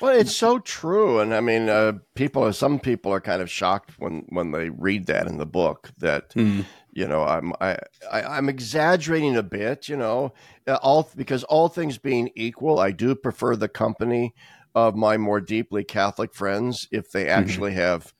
well, 0.00 0.16
it's 0.16 0.36
so 0.36 0.58
true. 0.60 1.20
And 1.20 1.34
I 1.34 1.40
mean, 1.40 1.68
uh, 1.68 1.94
people, 2.14 2.52
some 2.52 2.78
people 2.78 3.12
are 3.12 3.20
kind 3.20 3.42
of 3.42 3.50
shocked 3.50 3.92
when, 3.98 4.24
when 4.28 4.52
they 4.52 4.70
read 4.70 5.06
that 5.06 5.26
in 5.26 5.38
the 5.38 5.46
book 5.46 5.90
that, 5.98 6.30
mm 6.30 6.64
you 6.98 7.06
know 7.06 7.22
i'm 7.22 7.52
I, 7.60 7.78
I 8.10 8.38
am 8.38 8.48
exaggerating 8.48 9.36
a 9.36 9.42
bit 9.42 9.88
you 9.88 9.96
know 9.96 10.34
uh, 10.66 10.78
all 10.82 11.08
because 11.14 11.44
all 11.44 11.68
things 11.68 11.96
being 11.96 12.30
equal 12.34 12.80
i 12.80 12.90
do 12.90 13.14
prefer 13.14 13.54
the 13.54 13.68
company 13.68 14.34
of 14.74 14.96
my 14.96 15.16
more 15.16 15.40
deeply 15.40 15.84
catholic 15.84 16.34
friends 16.34 16.88
if 16.90 17.10
they 17.12 17.26
mm-hmm. 17.26 17.38
actually 17.40 17.70
mm-hmm. 17.70 17.80
have 17.80 18.12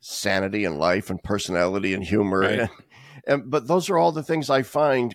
sanity 0.00 0.64
and 0.64 0.78
life 0.78 1.10
and 1.10 1.22
personality 1.22 1.92
and 1.92 2.04
humor 2.04 2.40
right. 2.40 2.60
and, 2.60 2.70
and, 3.26 3.50
but 3.50 3.68
those 3.68 3.90
are 3.90 3.98
all 3.98 4.12
the 4.12 4.22
things 4.22 4.48
i 4.48 4.62
find 4.62 5.14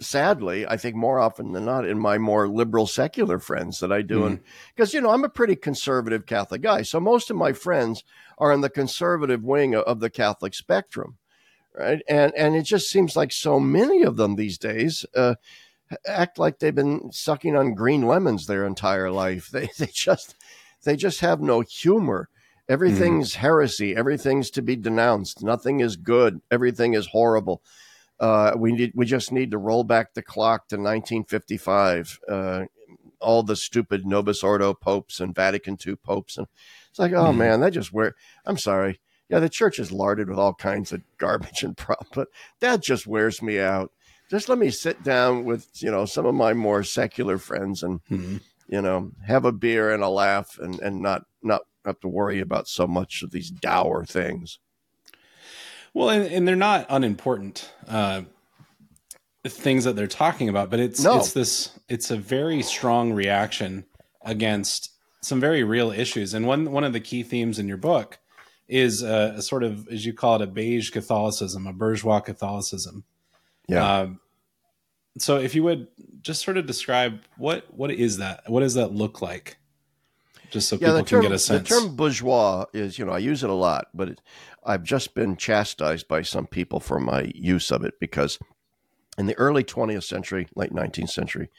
sadly 0.00 0.66
i 0.66 0.76
think 0.76 0.96
more 0.96 1.20
often 1.20 1.52
than 1.52 1.64
not 1.64 1.86
in 1.86 1.98
my 1.98 2.18
more 2.18 2.48
liberal 2.48 2.86
secular 2.86 3.38
friends 3.38 3.78
that 3.78 3.92
i 3.92 4.02
do 4.02 4.18
mm-hmm. 4.18 4.26
and 4.26 4.40
because 4.74 4.92
you 4.92 5.00
know 5.00 5.10
i'm 5.10 5.24
a 5.24 5.28
pretty 5.28 5.54
conservative 5.54 6.26
catholic 6.26 6.62
guy 6.62 6.82
so 6.82 6.98
most 6.98 7.30
of 7.30 7.36
my 7.36 7.52
friends 7.52 8.02
are 8.38 8.52
in 8.52 8.60
the 8.60 8.70
conservative 8.70 9.44
wing 9.44 9.74
of 9.76 10.00
the 10.00 10.10
catholic 10.10 10.54
spectrum 10.54 11.16
right? 11.78 12.02
And 12.08 12.32
and 12.36 12.56
it 12.56 12.62
just 12.62 12.90
seems 12.90 13.16
like 13.16 13.32
so 13.32 13.60
many 13.60 14.02
of 14.02 14.16
them 14.16 14.36
these 14.36 14.58
days 14.58 15.06
uh, 15.14 15.36
act 16.06 16.38
like 16.38 16.58
they've 16.58 16.74
been 16.74 17.10
sucking 17.12 17.56
on 17.56 17.74
green 17.74 18.02
lemons 18.02 18.46
their 18.46 18.66
entire 18.66 19.10
life. 19.10 19.50
They 19.52 19.68
they 19.78 19.90
just 19.92 20.34
they 20.84 20.96
just 20.96 21.20
have 21.20 21.40
no 21.40 21.60
humor. 21.60 22.28
Everything's 22.68 23.32
mm. 23.32 23.36
heresy. 23.36 23.96
Everything's 23.96 24.50
to 24.50 24.62
be 24.62 24.76
denounced. 24.76 25.42
Nothing 25.42 25.80
is 25.80 25.96
good. 25.96 26.40
Everything 26.50 26.94
is 26.94 27.08
horrible. 27.08 27.62
Uh, 28.20 28.52
we 28.56 28.72
need 28.72 28.92
we 28.94 29.06
just 29.06 29.32
need 29.32 29.52
to 29.52 29.58
roll 29.58 29.84
back 29.84 30.14
the 30.14 30.22
clock 30.22 30.68
to 30.68 30.76
1955. 30.76 32.18
Uh, 32.28 32.64
all 33.20 33.42
the 33.42 33.56
stupid 33.56 34.06
Novus 34.06 34.42
Ordo 34.42 34.74
popes 34.74 35.18
and 35.18 35.34
Vatican 35.34 35.76
II 35.84 35.96
popes, 35.96 36.36
and 36.36 36.46
it's 36.90 36.98
like, 36.98 37.12
oh 37.12 37.32
mm. 37.32 37.36
man, 37.36 37.60
that 37.60 37.72
just 37.72 37.92
where. 37.92 38.14
I'm 38.44 38.58
sorry. 38.58 39.00
Yeah, 39.28 39.40
the 39.40 39.48
church 39.48 39.78
is 39.78 39.92
larded 39.92 40.28
with 40.28 40.38
all 40.38 40.54
kinds 40.54 40.92
of 40.92 41.02
garbage 41.18 41.62
and 41.62 41.76
prop, 41.76 42.06
but 42.14 42.28
that 42.60 42.82
just 42.82 43.06
wears 43.06 43.42
me 43.42 43.58
out. 43.58 43.92
Just 44.30 44.48
let 44.48 44.58
me 44.58 44.70
sit 44.70 45.02
down 45.02 45.44
with 45.44 45.68
you 45.82 45.90
know 45.90 46.04
some 46.04 46.26
of 46.26 46.34
my 46.34 46.52
more 46.52 46.82
secular 46.82 47.38
friends 47.38 47.82
and 47.82 48.00
mm. 48.10 48.40
you 48.68 48.82
know 48.82 49.10
have 49.26 49.44
a 49.44 49.52
beer 49.52 49.90
and 49.90 50.02
a 50.02 50.08
laugh 50.08 50.58
and 50.60 50.78
and 50.80 51.00
not 51.00 51.24
not 51.42 51.62
have 51.84 52.00
to 52.00 52.08
worry 52.08 52.40
about 52.40 52.68
so 52.68 52.86
much 52.86 53.22
of 53.22 53.30
these 53.30 53.50
dour 53.50 54.04
things. 54.04 54.58
Well, 55.94 56.10
and, 56.10 56.30
and 56.30 56.46
they're 56.46 56.56
not 56.56 56.86
unimportant 56.90 57.72
uh, 57.88 58.22
things 59.46 59.84
that 59.84 59.96
they're 59.96 60.06
talking 60.06 60.48
about, 60.48 60.70
but 60.70 60.80
it's 60.80 61.02
no. 61.02 61.18
it's 61.18 61.32
this 61.32 61.78
it's 61.88 62.10
a 62.10 62.16
very 62.16 62.62
strong 62.62 63.12
reaction 63.12 63.84
against 64.22 64.92
some 65.22 65.40
very 65.40 65.64
real 65.64 65.90
issues. 65.90 66.34
And 66.34 66.46
one 66.46 66.70
one 66.70 66.84
of 66.84 66.92
the 66.92 67.00
key 67.00 67.22
themes 67.22 67.58
in 67.58 67.68
your 67.68 67.76
book 67.76 68.18
is 68.68 69.02
a, 69.02 69.34
a 69.36 69.42
sort 69.42 69.64
of, 69.64 69.88
as 69.88 70.04
you 70.04 70.12
call 70.12 70.36
it, 70.36 70.42
a 70.42 70.46
beige 70.46 70.90
Catholicism, 70.90 71.66
a 71.66 71.72
bourgeois 71.72 72.20
Catholicism. 72.20 73.04
Yeah. 73.66 74.00
Um, 74.00 74.20
so, 75.18 75.38
if 75.38 75.54
you 75.54 75.62
would 75.64 75.88
just 76.20 76.44
sort 76.44 76.58
of 76.58 76.66
describe 76.66 77.22
what 77.36 77.72
what 77.74 77.90
is 77.90 78.18
that? 78.18 78.42
What 78.46 78.60
does 78.60 78.74
that 78.74 78.92
look 78.92 79.20
like? 79.20 79.58
Just 80.50 80.68
so 80.68 80.76
yeah, 80.76 80.88
people 80.88 81.04
term, 81.04 81.20
can 81.20 81.30
get 81.30 81.34
a 81.34 81.38
sense. 81.38 81.68
The 81.68 81.74
term 81.74 81.96
bourgeois 81.96 82.66
is, 82.72 82.98
you 82.98 83.04
know, 83.04 83.12
I 83.12 83.18
use 83.18 83.42
it 83.42 83.50
a 83.50 83.54
lot, 83.54 83.88
but 83.92 84.10
it, 84.10 84.20
I've 84.64 84.82
just 84.82 85.14
been 85.14 85.36
chastised 85.36 86.08
by 86.08 86.22
some 86.22 86.46
people 86.46 86.80
for 86.80 86.98
my 86.98 87.30
use 87.34 87.70
of 87.70 87.84
it 87.84 87.94
because 88.00 88.38
in 89.18 89.26
the 89.26 89.36
early 89.36 89.64
20th 89.64 90.04
century, 90.04 90.48
late 90.54 90.72
19th 90.72 91.10
century, 91.10 91.50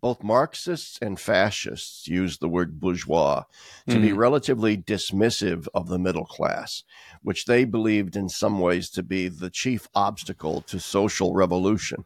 both 0.00 0.22
Marxists 0.22 0.98
and 1.00 1.18
fascists 1.18 2.06
used 2.06 2.40
the 2.40 2.48
word 2.48 2.78
bourgeois 2.78 3.44
to 3.86 3.94
mm-hmm. 3.94 4.02
be 4.02 4.12
relatively 4.12 4.76
dismissive 4.76 5.66
of 5.74 5.88
the 5.88 5.98
middle 5.98 6.26
class, 6.26 6.84
which 7.22 7.46
they 7.46 7.64
believed 7.64 8.14
in 8.14 8.28
some 8.28 8.60
ways 8.60 8.90
to 8.90 9.02
be 9.02 9.28
the 9.28 9.50
chief 9.50 9.88
obstacle 9.94 10.60
to 10.62 10.78
social 10.78 11.34
revolution. 11.34 12.04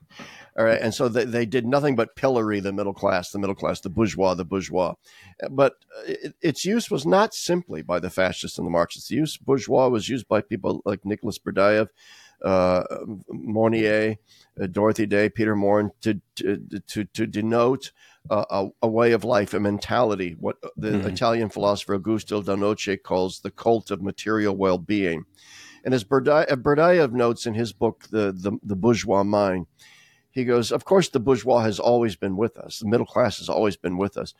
All 0.57 0.65
right. 0.65 0.81
And 0.81 0.95
so 0.95 1.09
they, 1.09 1.25
they 1.25 1.47
did 1.47 1.67
nothing 1.67 1.97
but 1.97 2.17
pillory 2.17 2.61
the 2.61 2.73
middle 2.73 2.95
class, 2.95 3.31
the 3.31 3.39
middle 3.39 3.55
class, 3.55 3.81
the 3.81 3.91
bourgeois, 3.91 4.35
the 4.35 4.45
bourgeois. 4.45 4.95
But 5.51 5.75
it, 6.07 6.35
its 6.41 6.65
use 6.65 6.91
was 6.91 7.07
not 7.07 7.35
simply 7.35 7.83
by 7.83 7.99
the 7.99 8.11
fascists 8.11 8.59
and 8.59 8.67
the 8.67 8.71
Marxists. 8.71 9.09
The 9.09 9.17
use 9.17 9.37
bourgeois 9.37 9.89
was 9.89 10.09
used 10.09 10.29
by 10.29 10.43
people 10.43 10.83
like 10.85 11.05
Nicholas 11.05 11.39
Berdyaev, 11.39 11.89
uh, 12.45 12.83
Mounier, 13.29 14.17
uh, 14.61 14.67
Dorothy 14.67 15.07
Day, 15.07 15.29
Peter 15.29 15.57
Maurin 15.57 15.91
to, 16.03 16.21
to, 16.37 16.81
to, 16.87 17.05
to 17.05 17.27
denote 17.27 17.93
uh, 18.29 18.45
a, 18.51 18.69
a, 18.83 18.89
way 18.89 19.13
of 19.13 19.25
life, 19.25 19.55
a 19.55 19.61
mentality, 19.61 20.37
what 20.39 20.57
the 20.77 20.91
mm-hmm. 20.91 21.09
Italian 21.09 21.49
philosopher 21.49 21.99
Augusto 21.99 22.45
Del 22.45 22.57
Noce 22.57 23.03
calls 23.03 23.41
the 23.41 23.51
cult 23.51 23.91
of 23.91 24.03
material 24.03 24.57
well 24.57 24.79
being. 24.79 25.25
And 25.85 25.95
as 25.95 26.05
Berdyaev 26.05 27.13
notes 27.13 27.47
in 27.47 27.55
his 27.55 27.73
book, 27.73 28.07
the, 28.11 28.33
the, 28.33 28.59
the 28.63 28.77
Bourgeois 28.77 29.25
Mind, 29.25 29.67
he 30.31 30.45
goes, 30.45 30.71
Of 30.71 30.85
course, 30.85 31.09
the 31.09 31.21
bourgeois 31.21 31.63
has 31.63 31.81
always 31.81 32.17
been 32.17 32.37
with 32.37 32.57
us. 32.57 32.79
The 32.79 32.89
middle 32.89 33.07
class 33.07 33.39
has 33.39 33.49
always 33.49 33.77
been 33.77 33.97
with 33.97 34.17
us. 34.17 34.35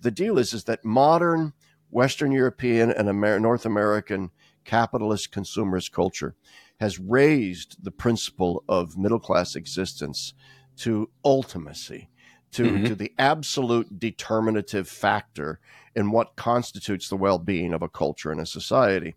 The 0.00 0.10
deal 0.10 0.38
is, 0.38 0.52
is 0.52 0.64
that 0.64 0.84
modern 0.84 1.52
Western 1.90 2.32
European 2.32 2.90
and 2.90 3.08
Amer- 3.08 3.40
North 3.40 3.64
American 3.64 4.30
capitalist 4.64 5.32
consumerist 5.32 5.92
culture 5.92 6.34
has 6.80 6.98
raised 6.98 7.82
the 7.82 7.90
principle 7.90 8.64
of 8.68 8.98
middle 8.98 9.18
class 9.18 9.56
existence 9.56 10.34
to 10.76 11.10
ultimacy, 11.24 12.08
to, 12.52 12.64
mm-hmm. 12.64 12.84
to 12.84 12.94
the 12.94 13.12
absolute 13.18 13.98
determinative 13.98 14.88
factor 14.88 15.58
in 15.94 16.10
what 16.10 16.36
constitutes 16.36 17.08
the 17.08 17.16
well 17.16 17.38
being 17.38 17.72
of 17.72 17.82
a 17.82 17.88
culture 17.88 18.30
and 18.30 18.40
a 18.40 18.46
society. 18.46 19.14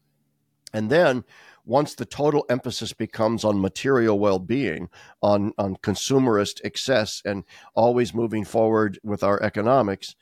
And 0.73 0.89
then 0.89 1.23
once 1.69 1.93
the 1.93 2.05
total 2.05 2.45
emphasis 2.49 2.93
becomes 2.93 3.45
on 3.45 3.61
material 3.61 4.19
well-being 4.19 4.89
on 5.21 5.53
on 5.57 5.75
consumerist 5.77 6.59
excess 6.63 7.21
and 7.25 7.43
always 7.75 8.13
moving 8.13 8.43
forward 8.43 8.99
with 9.03 9.23
our 9.23 9.41
economics 9.43 10.15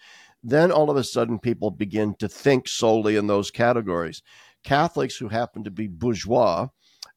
then 0.44 0.72
all 0.72 0.90
of 0.90 0.98
a 0.98 1.04
sudden 1.04 1.40
people 1.40 1.72
begin 1.72 2.14
to 2.16 2.28
think 2.28 2.68
solely 2.68 3.16
in 3.16 3.28
those 3.28 3.50
categories 3.50 4.22
catholics 4.64 5.16
who 5.16 5.30
happen 5.30 5.64
to 5.64 5.72
be 5.72 5.88
bourgeois 5.88 6.68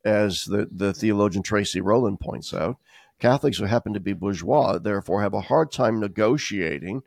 as 0.04 0.44
the, 0.44 0.68
the 0.70 0.92
theologian 0.92 1.42
Tracey 1.42 1.80
Rowland 1.80 2.20
points 2.20 2.54
out 2.54 2.76
catholics 3.18 3.58
who 3.58 3.64
happen 3.64 3.92
to 3.92 4.00
be 4.00 4.14
bourgeois 4.14 4.78
therefore 4.78 5.20
have 5.22 5.34
a 5.34 5.42
hard 5.42 5.70
time 5.70 6.00
negotiating 6.00 7.02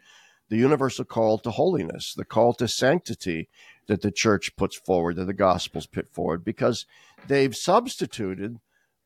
the 0.50 0.58
universal 0.58 1.04
call 1.04 1.40
to 1.40 1.52
holiness 1.52 2.14
the 2.14 2.26
call 2.26 2.54
to 2.54 2.68
sanctity 2.68 3.50
that 3.88 4.02
the 4.02 4.12
church 4.12 4.56
puts 4.56 4.76
forward, 4.76 5.16
that 5.16 5.26
the 5.26 5.34
gospels 5.34 5.86
put 5.86 6.14
forward, 6.14 6.44
because 6.44 6.86
they've 7.28 7.56
substituted 7.56 8.60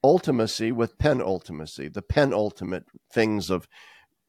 ultimacy 0.04 0.72
with 0.72 0.98
penultimacy, 0.98 1.92
the 1.92 2.02
penultimate 2.02 2.86
things 3.12 3.50
of 3.50 3.68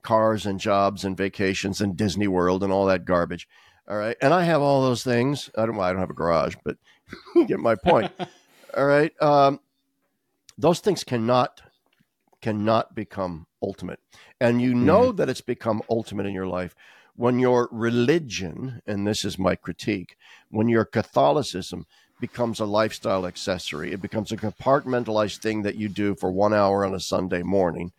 cars 0.02 0.46
and 0.46 0.58
jobs 0.58 1.04
and 1.04 1.16
vacations 1.16 1.80
and 1.80 1.96
Disney 1.96 2.28
World 2.28 2.62
and 2.62 2.72
all 2.72 2.86
that 2.86 3.04
garbage. 3.04 3.48
All 3.88 3.96
right. 3.96 4.16
And 4.20 4.32
I 4.32 4.44
have 4.44 4.62
all 4.62 4.82
those 4.82 5.04
things. 5.04 5.50
I 5.56 5.66
don't 5.66 5.78
I 5.78 5.90
don't 5.90 6.00
have 6.00 6.10
a 6.10 6.14
garage, 6.14 6.56
but 6.64 6.76
you 7.34 7.46
get 7.46 7.58
my 7.58 7.74
point. 7.74 8.12
all 8.76 8.86
right. 8.86 9.12
Um, 9.22 9.60
those 10.56 10.80
things 10.80 11.04
cannot 11.04 11.62
cannot 12.40 12.94
become 12.94 13.46
ultimate. 13.62 14.00
And 14.40 14.62
you 14.62 14.74
know 14.74 15.08
mm-hmm. 15.08 15.16
that 15.16 15.28
it's 15.28 15.40
become 15.40 15.82
ultimate 15.90 16.26
in 16.26 16.34
your 16.34 16.46
life 16.46 16.74
when 17.16 17.40
your 17.40 17.68
religion, 17.72 18.80
and 18.86 19.04
this 19.04 19.24
is 19.24 19.40
my 19.40 19.56
critique, 19.56 20.16
when 20.50 20.68
your 20.68 20.84
Catholicism 20.84 21.84
becomes 22.20 22.60
a 22.60 22.64
lifestyle 22.64 23.26
accessory, 23.26 23.92
it 23.92 24.00
becomes 24.00 24.30
a 24.30 24.36
compartmentalized 24.36 25.38
thing 25.38 25.62
that 25.62 25.74
you 25.74 25.88
do 25.88 26.14
for 26.14 26.30
one 26.30 26.54
hour 26.54 26.84
on 26.84 26.94
a 26.94 27.00
Sunday 27.00 27.42
morning. 27.42 27.90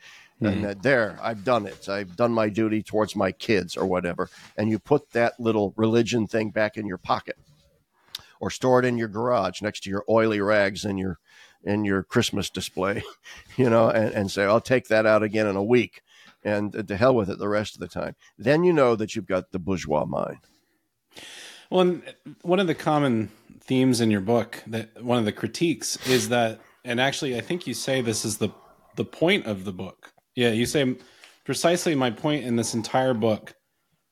Mm-hmm. 0.42 0.66
And 0.66 0.82
there, 0.82 1.20
I've 1.22 1.44
done 1.44 1.66
it. 1.66 1.90
I've 1.90 2.16
done 2.16 2.32
my 2.32 2.48
duty 2.48 2.82
towards 2.82 3.14
my 3.14 3.34
kids 3.34 3.76
or 3.76 3.86
whatever. 3.86 4.30
And 4.56 4.70
you 4.70 4.80
put 4.80 5.12
that 5.12 5.38
little 5.38 5.74
religion 5.76 6.26
thing 6.26 6.50
back 6.52 6.78
in 6.78 6.88
your 6.88 6.98
pocket 6.98 7.38
or 8.40 8.50
store 8.50 8.80
it 8.80 8.86
in 8.86 8.98
your 8.98 9.08
garage 9.08 9.62
next 9.62 9.84
to 9.84 9.90
your 9.90 10.04
oily 10.10 10.42
rags 10.42 10.86
and 10.86 11.00
your 11.00 11.20
in 11.64 11.84
your 11.84 12.04
Christmas 12.04 12.50
display, 12.50 13.04
you 13.58 13.70
know, 13.70 13.90
and, 13.90 14.14
and 14.14 14.32
say, 14.32 14.46
I'll 14.46 14.62
take 14.62 14.88
that 14.88 15.06
out 15.06 15.24
again 15.24 15.48
in 15.48 15.56
a 15.56 15.64
week 15.64 16.02
and 16.44 16.88
to 16.88 16.96
hell 16.96 17.16
with 17.16 17.30
it 17.30 17.38
the 17.38 17.50
rest 17.50 17.74
of 17.74 17.82
the 17.82 17.88
time. 17.88 18.16
Then 18.38 18.64
you 18.64 18.74
know 18.74 18.96
that 18.96 19.16
you've 19.16 19.26
got 19.26 19.52
the 19.52 19.60
bourgeois 19.60 20.06
mind. 20.06 20.40
Well, 21.70 22.00
uh, 22.06 22.32
one 22.42 22.60
of 22.60 22.68
the 22.68 22.76
common 22.76 23.30
themes 23.62 24.02
in 24.02 24.10
your 24.10 24.22
book, 24.22 24.64
that 24.68 25.04
one 25.04 25.20
of 25.20 25.26
the 25.26 25.32
critiques 25.32 25.98
is 26.08 26.30
that, 26.30 26.60
and 26.84 27.00
actually, 27.00 27.38
I 27.38 27.42
think 27.42 27.68
you 27.68 27.74
say 27.74 28.02
this 28.02 28.26
is 28.26 28.38
the 28.38 28.50
the 28.96 29.06
point 29.06 29.46
of 29.46 29.66
the 29.66 29.72
book. 29.72 30.12
Yeah, 30.36 30.50
you 30.50 30.66
say 30.66 30.98
precisely 31.46 31.96
my 31.96 32.10
point 32.10 32.44
in 32.44 32.56
this 32.56 32.74
entire 32.74 33.14
book, 33.14 33.54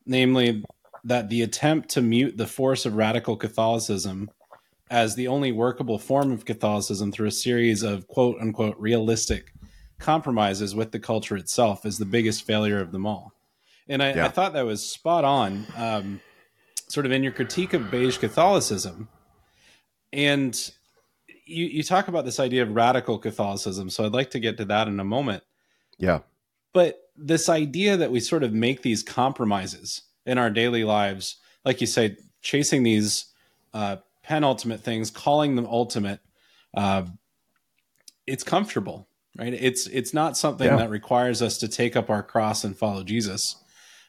namely 0.06 0.64
that 1.04 1.30
the 1.30 1.42
attempt 1.42 1.90
to 1.90 2.02
mute 2.02 2.38
the 2.38 2.48
force 2.48 2.86
of 2.86 2.96
radical 2.96 3.36
Catholicism 3.36 4.30
as 4.90 5.16
the 5.16 5.28
only 5.28 5.52
workable 5.52 6.00
form 6.00 6.32
of 6.32 6.46
Catholicism 6.46 7.12
through 7.12 7.28
a 7.28 7.32
series 7.32 7.84
of 7.84 8.08
quote 8.08 8.38
unquote 8.40 8.78
realistic 8.80 9.54
compromises 10.00 10.76
with 10.76 10.92
the 10.92 11.00
culture 11.00 11.36
itself 11.36 11.86
is 11.86 11.98
the 11.98 12.06
biggest 12.06 12.44
failure 12.44 12.80
of 12.80 12.92
them 12.92 13.06
all. 13.06 13.34
And 13.90 14.04
I, 14.04 14.14
yeah. 14.14 14.26
I 14.26 14.30
thought 14.30 14.54
that 14.54 14.66
was 14.66 14.88
spot 14.88 15.24
on, 15.24 15.66
um, 15.76 16.22
sort 16.88 17.06
of 17.06 17.12
in 17.12 17.24
your 17.24 17.32
critique 17.32 17.74
of 17.74 17.90
beige 17.90 18.18
Catholicism. 18.18 19.10
And 20.14 20.72
you, 21.46 21.66
you 21.66 21.84
talk 21.84 22.08
about 22.08 22.26
this 22.26 22.40
idea 22.40 22.64
of 22.64 22.72
radical 22.72 23.18
Catholicism. 23.18 23.90
So 23.90 24.06
I'd 24.06 24.14
like 24.14 24.32
to 24.32 24.40
get 24.40 24.58
to 24.58 24.66
that 24.66 24.88
in 24.88 25.00
a 25.00 25.06
moment. 25.06 25.44
Yeah. 25.98 26.20
But 26.74 27.00
this 27.16 27.50
idea 27.50 27.98
that 27.98 28.12
we 28.12 28.20
sort 28.20 28.44
of 28.44 28.54
make 28.54 28.82
these 28.82 29.04
compromises 29.04 30.04
in 30.28 30.38
our 30.38 30.50
daily 30.50 30.84
lives, 30.84 31.38
like 31.66 31.82
you 31.82 31.88
say, 31.88 32.18
chasing 32.42 32.84
these 32.84 33.26
uh, 33.74 33.98
penultimate 34.24 34.82
things, 34.82 35.10
calling 35.10 35.56
them 35.56 35.66
ultimate, 35.66 36.20
uh, 36.76 37.04
it's 38.28 38.44
comfortable 38.44 39.08
right? 39.38 39.54
It's 39.54 39.86
it's 39.88 40.14
not 40.14 40.36
something 40.36 40.68
yeah. 40.68 40.78
that 40.78 40.90
requires 40.90 41.42
us 41.42 41.60
to 41.60 41.68
take 41.68 41.96
up 41.96 42.10
our 42.10 42.24
cross 42.24 42.64
and 42.64 42.76
follow 42.76 43.04
Jesus. 43.04 43.56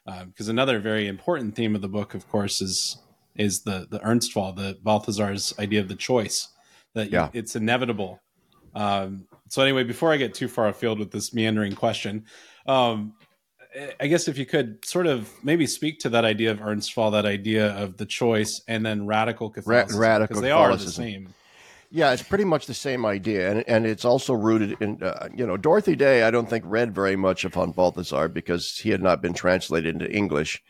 Because 0.07 0.49
uh, 0.49 0.53
another 0.53 0.79
very 0.79 1.07
important 1.07 1.55
theme 1.55 1.75
of 1.75 1.83
the 1.83 1.89
book, 1.89 2.15
of 2.15 2.27
course, 2.29 2.63
is 2.63 2.97
is 3.37 3.63
the 3.63 3.87
the 3.91 4.01
Ernstfall, 4.01 4.57
the 4.57 4.79
Balthasar's 4.83 5.53
idea 5.59 5.81
of 5.81 5.89
the 5.89 5.95
choice 5.95 6.49
that 6.95 7.13
yeah. 7.13 7.29
it's 7.35 7.55
inevitable 7.55 8.21
um, 8.75 9.27
so 9.49 9.63
anyway, 9.63 9.85
before 9.85 10.13
I 10.13 10.17
get 10.17 10.35
too 10.35 10.49
far 10.49 10.69
afield 10.69 10.99
with 10.99 11.11
this 11.11 11.33
meandering 11.33 11.75
question, 11.75 12.27
um, 12.67 13.15
I 14.01 14.07
guess 14.07 14.29
if 14.29 14.39
you 14.39 14.47
could 14.47 14.85
sort 14.85 15.07
of 15.07 15.31
maybe 15.43 15.67
speak 15.67 16.01
to 16.01 16.09
that 16.11 16.25
idea 16.25 16.51
of 16.51 16.61
Ernst 16.63 16.95
Ernstfall, 16.95 17.13
that 17.13 17.27
idea 17.27 17.73
of 17.77 17.97
the 17.97 18.07
choice, 18.07 18.63
and 18.67 18.85
then 18.85 19.07
radical 19.07 19.51
Catholicism, 19.51 20.01
Ra- 20.01 20.09
radical 20.09 20.41
they 20.41 20.49
Catholicism. 20.49 21.05
are 21.05 21.07
the 21.07 21.13
same. 21.13 21.35
Yeah, 21.91 22.13
it's 22.13 22.23
pretty 22.23 22.45
much 22.45 22.67
the 22.67 22.75
same 22.75 23.07
idea, 23.07 23.51
and 23.51 23.65
and 23.69 23.87
it's 23.87 24.05
also 24.05 24.35
rooted 24.35 24.77
in 24.81 25.03
uh, 25.03 25.29
you 25.35 25.47
know 25.47 25.57
Dorothy 25.57 25.97
Day. 25.97 26.23
I 26.23 26.31
don't 26.31 26.49
think 26.49 26.65
read 26.67 26.95
very 26.95 27.17
much 27.17 27.45
of 27.45 27.55
von 27.55 27.73
Balthasar 27.73 28.29
because 28.29 28.79
he 28.79 28.91
had 28.91 29.03
not 29.03 29.23
been 29.23 29.33
translated 29.33 29.95
into 29.95 30.11
English 30.11 30.63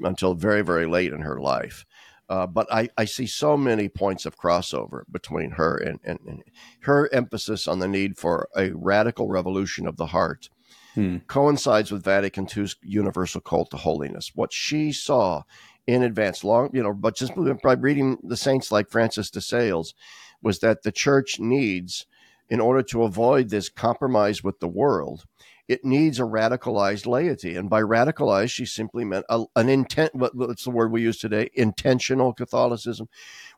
until 0.00 0.34
very 0.34 0.62
very 0.62 0.86
late 0.86 1.12
in 1.12 1.20
her 1.20 1.40
life. 1.40 1.84
Uh, 2.28 2.46
but 2.46 2.66
I, 2.72 2.88
I 2.96 3.04
see 3.04 3.26
so 3.26 3.56
many 3.56 3.88
points 3.88 4.24
of 4.24 4.38
crossover 4.38 5.02
between 5.10 5.50
her 5.50 5.76
and, 5.76 6.00
and, 6.02 6.18
and 6.26 6.42
her 6.80 7.12
emphasis 7.12 7.68
on 7.68 7.78
the 7.78 7.88
need 7.88 8.16
for 8.16 8.48
a 8.56 8.70
radical 8.70 9.28
revolution 9.28 9.86
of 9.86 9.96
the 9.96 10.06
heart 10.06 10.48
hmm. 10.94 11.18
coincides 11.26 11.90
with 11.90 12.04
Vatican 12.04 12.46
II's 12.54 12.76
universal 12.82 13.40
cult 13.40 13.70
to 13.70 13.76
holiness. 13.76 14.32
What 14.34 14.52
she 14.52 14.92
saw 14.92 15.42
in 15.86 16.02
advance, 16.02 16.44
long, 16.44 16.70
you 16.72 16.82
know, 16.82 16.92
but 16.92 17.16
just 17.16 17.32
by 17.62 17.72
reading 17.72 18.18
the 18.22 18.36
saints 18.36 18.70
like 18.70 18.90
Francis 18.90 19.30
de 19.30 19.40
Sales, 19.40 19.94
was 20.42 20.60
that 20.60 20.82
the 20.82 20.92
church 20.92 21.38
needs, 21.40 22.06
in 22.48 22.60
order 22.60 22.82
to 22.82 23.02
avoid 23.04 23.48
this 23.48 23.68
compromise 23.68 24.44
with 24.44 24.60
the 24.60 24.68
world, 24.68 25.24
it 25.68 25.84
needs 25.84 26.18
a 26.18 26.24
radicalized 26.24 27.06
laity. 27.06 27.56
And 27.56 27.70
by 27.70 27.80
radicalized, 27.82 28.50
she 28.50 28.66
simply 28.66 29.04
meant 29.04 29.24
a, 29.28 29.44
an 29.56 29.68
intent, 29.68 30.14
what's 30.14 30.64
the 30.64 30.70
word 30.70 30.92
we 30.92 31.02
use 31.02 31.18
today? 31.18 31.50
Intentional 31.54 32.32
Catholicism. 32.32 33.08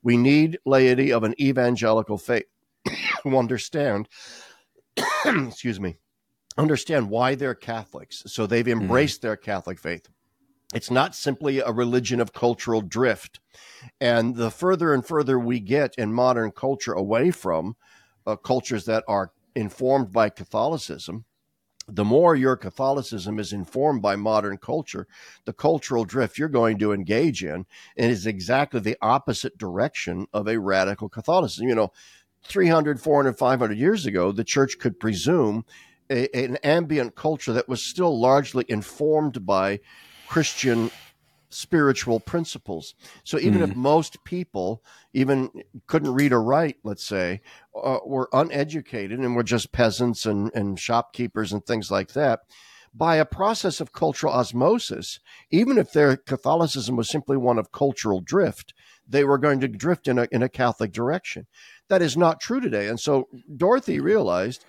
We 0.02 0.16
need 0.16 0.58
laity 0.64 1.12
of 1.12 1.24
an 1.24 1.34
evangelical 1.40 2.18
faith 2.18 2.44
who 3.24 3.36
understand, 3.36 4.08
excuse 5.24 5.80
me, 5.80 5.96
understand 6.56 7.10
why 7.10 7.34
they're 7.34 7.54
Catholics. 7.54 8.22
So 8.26 8.46
they've 8.46 8.64
mm-hmm. 8.64 8.82
embraced 8.82 9.20
mm-hmm. 9.20 9.28
their 9.28 9.36
Catholic 9.36 9.78
faith. 9.78 10.08
It's 10.74 10.90
not 10.90 11.14
simply 11.14 11.60
a 11.60 11.70
religion 11.70 12.20
of 12.20 12.32
cultural 12.32 12.80
drift. 12.80 13.40
And 14.00 14.34
the 14.34 14.50
further 14.50 14.92
and 14.92 15.06
further 15.06 15.38
we 15.38 15.60
get 15.60 15.94
in 15.96 16.12
modern 16.12 16.50
culture 16.50 16.92
away 16.92 17.30
from 17.30 17.76
uh, 18.26 18.36
cultures 18.36 18.84
that 18.86 19.04
are 19.06 19.32
informed 19.54 20.12
by 20.12 20.30
Catholicism, 20.30 21.24
the 21.86 22.04
more 22.04 22.34
your 22.34 22.56
Catholicism 22.56 23.38
is 23.38 23.52
informed 23.52 24.00
by 24.00 24.16
modern 24.16 24.56
culture, 24.56 25.06
the 25.44 25.52
cultural 25.52 26.04
drift 26.04 26.38
you're 26.38 26.48
going 26.48 26.78
to 26.78 26.92
engage 26.92 27.44
in 27.44 27.66
and 27.96 28.10
is 28.10 28.26
exactly 28.26 28.80
the 28.80 28.96
opposite 29.02 29.58
direction 29.58 30.26
of 30.32 30.48
a 30.48 30.58
radical 30.58 31.08
Catholicism. 31.08 31.68
You 31.68 31.74
know, 31.74 31.92
300, 32.44 33.00
400, 33.00 33.38
500 33.38 33.78
years 33.78 34.06
ago, 34.06 34.32
the 34.32 34.44
church 34.44 34.78
could 34.78 34.98
presume 34.98 35.64
a, 36.14 36.44
an 36.44 36.56
ambient 36.62 37.14
culture 37.14 37.52
that 37.52 37.68
was 37.68 37.82
still 37.82 38.18
largely 38.18 38.64
informed 38.68 39.44
by 39.44 39.80
Christian 40.28 40.90
spiritual 41.50 42.18
principles. 42.18 42.94
So 43.22 43.38
even 43.38 43.60
mm. 43.60 43.70
if 43.70 43.76
most 43.76 44.24
people 44.24 44.82
even 45.12 45.50
couldn't 45.86 46.14
read 46.14 46.32
or 46.32 46.42
write, 46.42 46.78
let's 46.82 47.04
say, 47.04 47.42
uh, 47.80 47.98
were 48.04 48.28
uneducated 48.32 49.20
and 49.20 49.36
were 49.36 49.44
just 49.44 49.72
peasants 49.72 50.26
and, 50.26 50.50
and 50.54 50.80
shopkeepers 50.80 51.52
and 51.52 51.64
things 51.64 51.90
like 51.90 52.12
that, 52.14 52.40
by 52.92 53.16
a 53.16 53.24
process 53.24 53.80
of 53.80 53.92
cultural 53.92 54.32
osmosis, 54.32 55.20
even 55.50 55.78
if 55.78 55.92
their 55.92 56.16
Catholicism 56.16 56.96
was 56.96 57.08
simply 57.08 57.36
one 57.36 57.58
of 57.58 57.72
cultural 57.72 58.20
drift, 58.20 58.72
they 59.06 59.24
were 59.24 59.38
going 59.38 59.60
to 59.60 59.68
drift 59.68 60.08
in 60.08 60.18
a, 60.18 60.28
in 60.30 60.42
a 60.42 60.48
Catholic 60.48 60.92
direction. 60.92 61.46
That 61.88 62.02
is 62.02 62.16
not 62.16 62.40
true 62.40 62.60
today. 62.60 62.88
And 62.88 62.98
so 62.98 63.28
Dorothy 63.56 64.00
realized 64.00 64.64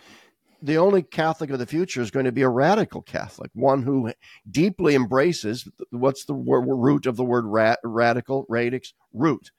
the 0.62 0.78
only 0.78 1.04
Catholic 1.04 1.50
of 1.50 1.60
the 1.60 1.66
future 1.66 2.02
is 2.02 2.12
going 2.12 2.26
to 2.26 2.32
be 2.32 2.42
a 2.42 2.50
radical 2.50 3.02
Catholic, 3.02 3.52
one 3.54 3.84
who 3.84 4.12
deeply 4.50 4.96
embraces 4.96 5.68
what's 5.92 6.26
the 6.26 6.34
root 6.34 7.06
of 7.06 7.16
the 7.16 7.24
word 7.24 7.46
radical, 7.84 8.46
radix, 8.50 8.94
root, 9.14 9.52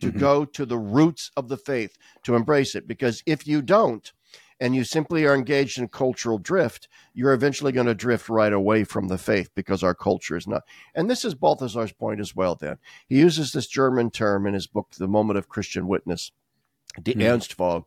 to 0.00 0.08
mm-hmm. 0.08 0.18
go 0.18 0.44
to 0.44 0.66
the 0.66 0.78
roots 0.78 1.30
of 1.36 1.48
the 1.48 1.56
faith, 1.56 1.96
to 2.24 2.34
embrace 2.34 2.74
it. 2.74 2.88
Because 2.88 3.22
if 3.26 3.46
you 3.46 3.62
don't, 3.62 4.12
and 4.60 4.74
you 4.74 4.84
simply 4.84 5.26
are 5.26 5.34
engaged 5.34 5.78
in 5.78 5.88
cultural 5.88 6.38
drift, 6.38 6.88
you're 7.12 7.34
eventually 7.34 7.72
going 7.72 7.86
to 7.86 7.94
drift 7.94 8.28
right 8.28 8.52
away 8.52 8.84
from 8.84 9.08
the 9.08 9.18
faith 9.18 9.50
because 9.54 9.82
our 9.82 9.94
culture 9.94 10.36
is 10.36 10.46
not. 10.46 10.62
And 10.94 11.10
this 11.10 11.24
is 11.24 11.34
Balthasar's 11.34 11.92
point 11.92 12.20
as 12.20 12.34
well, 12.34 12.54
then. 12.54 12.78
He 13.06 13.18
uses 13.18 13.52
this 13.52 13.66
German 13.66 14.10
term 14.10 14.46
in 14.46 14.54
his 14.54 14.66
book, 14.66 14.88
The 14.96 15.08
Moment 15.08 15.38
of 15.38 15.48
Christian 15.48 15.88
Witness, 15.88 16.32
Die 17.02 17.12
mm-hmm. 17.12 17.20
Ernstfall 17.20 17.84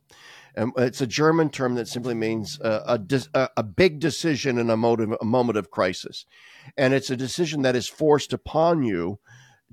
and 0.55 0.71
it's 0.77 1.01
a 1.01 1.07
German 1.07 1.49
term 1.49 1.75
that 1.75 1.87
simply 1.87 2.15
means 2.15 2.59
a, 2.61 2.99
a, 3.33 3.49
a 3.57 3.63
big 3.63 3.99
decision 3.99 4.57
in 4.57 4.69
a, 4.69 4.77
motive, 4.77 5.15
a 5.21 5.25
moment 5.25 5.57
of 5.57 5.71
crisis. 5.71 6.25
And 6.77 6.93
it's 6.93 7.09
a 7.09 7.17
decision 7.17 7.61
that 7.63 7.75
is 7.75 7.87
forced 7.87 8.33
upon 8.33 8.83
you 8.83 9.19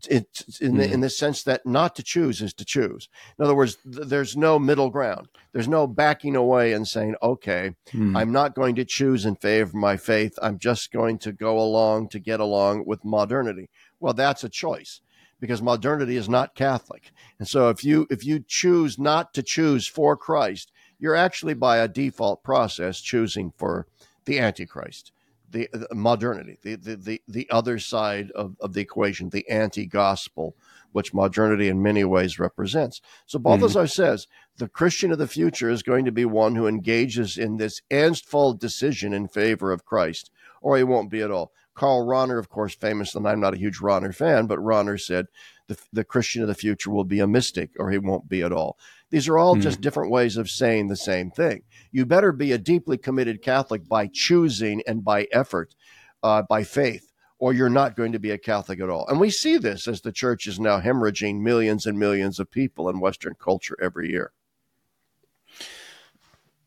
it's 0.08 0.60
in 0.60 0.76
the, 0.76 0.86
mm. 0.86 0.92
in 0.92 1.00
the 1.00 1.10
sense 1.10 1.42
that 1.44 1.64
not 1.64 1.96
to 1.96 2.02
choose 2.02 2.42
is 2.42 2.52
to 2.54 2.64
choose. 2.64 3.08
In 3.38 3.44
other 3.44 3.54
words, 3.54 3.76
th- 3.76 4.08
there's 4.08 4.36
no 4.36 4.58
middle 4.58 4.90
ground. 4.90 5.28
There's 5.52 5.68
no 5.68 5.86
backing 5.86 6.36
away 6.36 6.72
and 6.72 6.86
saying, 6.86 7.16
"Okay, 7.22 7.74
mm. 7.92 8.16
I'm 8.16 8.30
not 8.30 8.54
going 8.54 8.74
to 8.76 8.84
choose 8.84 9.24
in 9.24 9.36
favor 9.36 9.68
of 9.68 9.74
my 9.74 9.96
faith. 9.96 10.38
I'm 10.42 10.58
just 10.58 10.92
going 10.92 11.18
to 11.20 11.32
go 11.32 11.58
along 11.58 12.10
to 12.10 12.18
get 12.18 12.40
along 12.40 12.84
with 12.86 13.04
modernity." 13.04 13.70
Well, 13.98 14.12
that's 14.12 14.44
a 14.44 14.50
choice 14.50 15.00
because 15.40 15.62
modernity 15.62 16.16
is 16.16 16.28
not 16.28 16.54
Catholic. 16.54 17.12
And 17.38 17.46
so 17.46 17.68
if 17.68 17.84
you 17.84 18.06
if 18.10 18.24
you 18.24 18.44
choose 18.46 18.98
not 18.98 19.34
to 19.34 19.42
choose 19.42 19.86
for 19.86 20.16
Christ, 20.16 20.72
you're 20.98 21.14
actually 21.14 21.54
by 21.54 21.78
a 21.78 21.88
default 21.88 22.42
process 22.42 23.00
choosing 23.00 23.52
for 23.56 23.86
the 24.24 24.38
Antichrist, 24.38 25.12
the, 25.50 25.68
the 25.72 25.94
modernity, 25.94 26.58
the, 26.62 26.74
the, 26.76 26.96
the, 26.96 27.22
the 27.28 27.48
other 27.50 27.78
side 27.78 28.30
of, 28.32 28.56
of 28.60 28.72
the 28.72 28.80
equation, 28.80 29.30
the 29.30 29.48
anti-gospel, 29.48 30.56
which 30.92 31.14
modernity 31.14 31.68
in 31.68 31.82
many 31.82 32.02
ways 32.02 32.38
represents. 32.38 33.00
So 33.26 33.38
Balthasar 33.38 33.80
mm-hmm. 33.80 33.86
says 33.86 34.26
the 34.56 34.68
Christian 34.68 35.12
of 35.12 35.18
the 35.18 35.28
future 35.28 35.70
is 35.70 35.82
going 35.82 36.06
to 36.06 36.12
be 36.12 36.24
one 36.24 36.54
who 36.54 36.66
engages 36.66 37.36
in 37.36 37.58
this 37.58 37.82
Ernstfall 37.90 38.58
decision 38.58 39.12
in 39.12 39.28
favor 39.28 39.70
of 39.70 39.84
Christ, 39.84 40.30
or 40.60 40.76
he 40.76 40.82
won't 40.82 41.10
be 41.10 41.20
at 41.20 41.30
all. 41.30 41.52
Karl 41.76 42.06
Rahner, 42.06 42.38
of 42.38 42.48
course, 42.48 42.74
famous, 42.74 43.14
and 43.14 43.28
I'm 43.28 43.38
not 43.38 43.54
a 43.54 43.58
huge 43.58 43.78
Rahner 43.78 44.14
fan, 44.14 44.46
but 44.46 44.58
Rahner 44.58 45.00
said 45.00 45.26
the, 45.68 45.78
the 45.92 46.04
Christian 46.04 46.42
of 46.42 46.48
the 46.48 46.54
future 46.54 46.90
will 46.90 47.04
be 47.04 47.20
a 47.20 47.26
mystic 47.26 47.70
or 47.78 47.90
he 47.90 47.98
won't 47.98 48.28
be 48.28 48.42
at 48.42 48.52
all. 48.52 48.78
These 49.10 49.28
are 49.28 49.38
all 49.38 49.56
mm. 49.56 49.60
just 49.60 49.80
different 49.80 50.10
ways 50.10 50.36
of 50.36 50.50
saying 50.50 50.88
the 50.88 50.96
same 50.96 51.30
thing. 51.30 51.62
You 51.92 52.06
better 52.06 52.32
be 52.32 52.52
a 52.52 52.58
deeply 52.58 52.98
committed 52.98 53.42
Catholic 53.42 53.86
by 53.86 54.08
choosing 54.12 54.82
and 54.86 55.04
by 55.04 55.28
effort, 55.32 55.74
uh, 56.22 56.42
by 56.42 56.64
faith, 56.64 57.12
or 57.38 57.52
you're 57.52 57.68
not 57.68 57.94
going 57.94 58.12
to 58.12 58.18
be 58.18 58.30
a 58.30 58.38
Catholic 58.38 58.80
at 58.80 58.90
all. 58.90 59.06
And 59.06 59.20
we 59.20 59.30
see 59.30 59.58
this 59.58 59.86
as 59.86 60.00
the 60.00 60.12
church 60.12 60.46
is 60.46 60.58
now 60.58 60.80
hemorrhaging 60.80 61.40
millions 61.40 61.86
and 61.86 61.98
millions 61.98 62.40
of 62.40 62.50
people 62.50 62.88
in 62.88 63.00
Western 63.00 63.34
culture 63.38 63.76
every 63.80 64.10
year. 64.10 64.32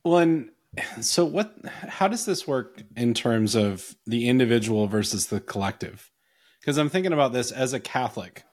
Well, 0.04 0.20
and 0.20 0.50
so 1.02 1.26
what 1.26 1.56
how 1.66 2.08
does 2.08 2.26
this 2.26 2.48
work 2.48 2.84
in 2.96 3.14
terms 3.14 3.56
of 3.56 3.96
the 4.06 4.28
individual 4.30 4.88
versus 4.88 5.28
the 5.28 5.40
collective? 5.40 6.12
Because 6.60 6.78
i'm 6.78 6.90
thinking 6.90 7.14
about 7.14 7.34
this 7.34 7.52
as 7.52 7.74
a 7.74 7.80
catholic. 7.80 8.44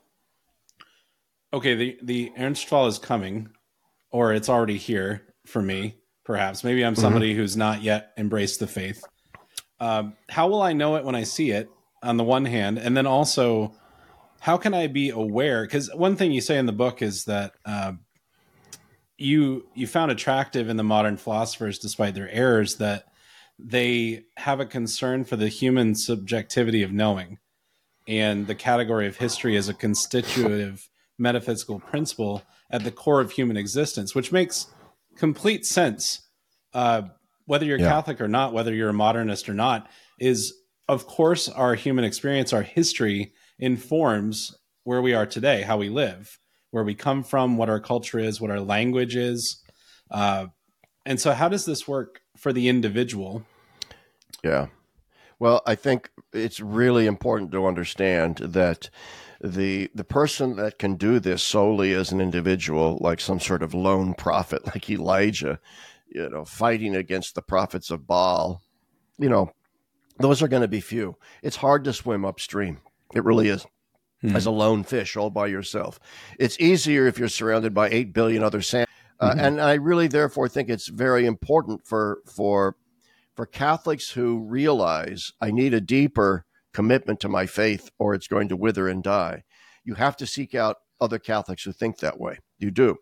Okay 1.52 1.74
the 1.74 1.98
the 2.02 2.32
ernstfall 2.38 2.88
is 2.88 2.98
coming 2.98 3.48
or 4.10 4.32
it's 4.32 4.48
already 4.48 4.78
here 4.78 5.34
for 5.46 5.62
me 5.62 5.96
perhaps. 6.24 6.64
Maybe 6.64 6.84
i'm 6.84 6.94
mm-hmm. 6.94 7.02
somebody 7.02 7.30
mm-hmm. 7.30 7.40
who's 7.40 7.56
not 7.56 7.82
yet 7.82 8.12
embraced 8.16 8.60
the 8.60 8.66
faith. 8.66 9.04
Um, 9.78 10.14
how 10.30 10.48
will 10.48 10.62
i 10.62 10.72
know 10.72 10.96
it 10.96 11.04
when 11.04 11.14
i 11.14 11.22
see 11.22 11.50
it 11.50 11.68
on 12.02 12.16
the 12.16 12.24
one 12.24 12.44
hand? 12.44 12.78
And 12.78 12.96
then 12.96 13.06
also 13.06 13.74
how 14.40 14.56
can 14.56 14.72
i 14.72 14.86
be 14.86 15.10
aware? 15.10 15.62
Because 15.62 15.90
one 15.94 16.16
thing 16.16 16.32
you 16.32 16.40
say 16.40 16.56
in 16.56 16.66
the 16.66 16.72
book 16.72 17.02
is 17.02 17.24
that 17.24 17.52
uh, 17.66 17.92
you 19.18 19.66
you 19.74 19.86
found 19.86 20.10
attractive 20.10 20.68
in 20.68 20.76
the 20.76 20.84
modern 20.84 21.16
philosophers, 21.16 21.78
despite 21.78 22.14
their 22.14 22.30
errors, 22.30 22.76
that 22.76 23.06
they 23.58 24.24
have 24.36 24.60
a 24.60 24.66
concern 24.66 25.24
for 25.24 25.36
the 25.36 25.48
human 25.48 25.94
subjectivity 25.94 26.82
of 26.82 26.92
knowing 26.92 27.38
and 28.06 28.46
the 28.46 28.54
category 28.54 29.06
of 29.06 29.16
history 29.16 29.56
as 29.56 29.68
a 29.68 29.74
constitutive 29.74 30.88
metaphysical 31.18 31.80
principle 31.80 32.42
at 32.70 32.84
the 32.84 32.90
core 32.90 33.20
of 33.20 33.30
human 33.30 33.56
existence, 33.56 34.14
which 34.14 34.32
makes 34.32 34.66
complete 35.16 35.64
sense. 35.64 36.20
Uh, 36.74 37.02
whether 37.46 37.64
you're 37.64 37.78
yeah. 37.78 37.88
Catholic 37.88 38.20
or 38.20 38.28
not, 38.28 38.52
whether 38.52 38.74
you're 38.74 38.90
a 38.90 38.94
modernist 38.94 39.48
or 39.48 39.54
not, 39.54 39.88
is 40.20 40.52
of 40.88 41.06
course 41.06 41.48
our 41.48 41.74
human 41.74 42.04
experience, 42.04 42.52
our 42.52 42.62
history 42.62 43.32
informs 43.58 44.54
where 44.84 45.00
we 45.00 45.14
are 45.14 45.26
today, 45.26 45.62
how 45.62 45.78
we 45.78 45.88
live 45.88 46.38
where 46.70 46.84
we 46.84 46.94
come 46.94 47.22
from, 47.22 47.56
what 47.56 47.68
our 47.68 47.80
culture 47.80 48.18
is, 48.18 48.40
what 48.40 48.50
our 48.50 48.60
language 48.60 49.16
is. 49.16 49.62
Uh, 50.10 50.46
and 51.04 51.20
so, 51.20 51.32
how 51.32 51.48
does 51.48 51.64
this 51.64 51.86
work 51.86 52.20
for 52.36 52.52
the 52.52 52.68
individual? 52.68 53.44
Yeah. 54.42 54.66
Well, 55.38 55.62
I 55.66 55.74
think 55.74 56.10
it's 56.32 56.60
really 56.60 57.06
important 57.06 57.52
to 57.52 57.66
understand 57.66 58.38
that 58.38 58.88
the 59.40 59.90
the 59.94 60.04
person 60.04 60.56
that 60.56 60.78
can 60.78 60.96
do 60.96 61.20
this 61.20 61.42
solely 61.42 61.92
as 61.92 62.10
an 62.10 62.20
individual, 62.20 62.98
like 63.00 63.20
some 63.20 63.40
sort 63.40 63.62
of 63.62 63.74
lone 63.74 64.14
prophet, 64.14 64.66
like 64.74 64.88
Elijah, 64.88 65.60
you 66.08 66.28
know, 66.28 66.44
fighting 66.44 66.96
against 66.96 67.34
the 67.34 67.42
prophets 67.42 67.90
of 67.90 68.06
Baal, 68.06 68.62
you 69.18 69.28
know, 69.28 69.50
those 70.18 70.42
are 70.42 70.48
going 70.48 70.62
to 70.62 70.68
be 70.68 70.80
few. 70.80 71.16
It's 71.42 71.56
hard 71.56 71.84
to 71.84 71.92
swim 71.92 72.24
upstream. 72.24 72.78
It 73.14 73.24
really 73.24 73.48
is. 73.48 73.66
Hmm. 74.22 74.34
As 74.34 74.46
a 74.46 74.50
lone 74.50 74.82
fish 74.82 75.14
all 75.16 75.28
by 75.28 75.46
yourself, 75.46 76.00
it's 76.38 76.58
easier 76.58 77.06
if 77.06 77.18
you're 77.18 77.28
surrounded 77.28 77.74
by 77.74 77.90
eight 77.90 78.14
billion 78.14 78.42
other 78.42 78.62
salmon. 78.62 78.86
Uh, 79.20 79.30
mm-hmm. 79.30 79.40
And 79.40 79.60
I 79.60 79.74
really, 79.74 80.08
therefore, 80.08 80.48
think 80.48 80.70
it's 80.70 80.88
very 80.88 81.26
important 81.26 81.86
for 81.86 82.20
for 82.24 82.76
for 83.34 83.44
Catholics 83.46 84.10
who 84.10 84.38
realize 84.38 85.32
I 85.40 85.50
need 85.50 85.74
a 85.74 85.80
deeper 85.80 86.46
commitment 86.72 87.20
to 87.20 87.28
my 87.28 87.46
faith, 87.46 87.90
or 87.98 88.14
it's 88.14 88.26
going 88.26 88.48
to 88.48 88.56
wither 88.56 88.88
and 88.88 89.02
die. 89.02 89.44
You 89.84 89.94
have 89.94 90.16
to 90.16 90.26
seek 90.26 90.54
out 90.54 90.76
other 91.00 91.18
Catholics 91.18 91.64
who 91.64 91.72
think 91.72 91.98
that 91.98 92.18
way. 92.18 92.38
You 92.58 92.70
do. 92.70 92.96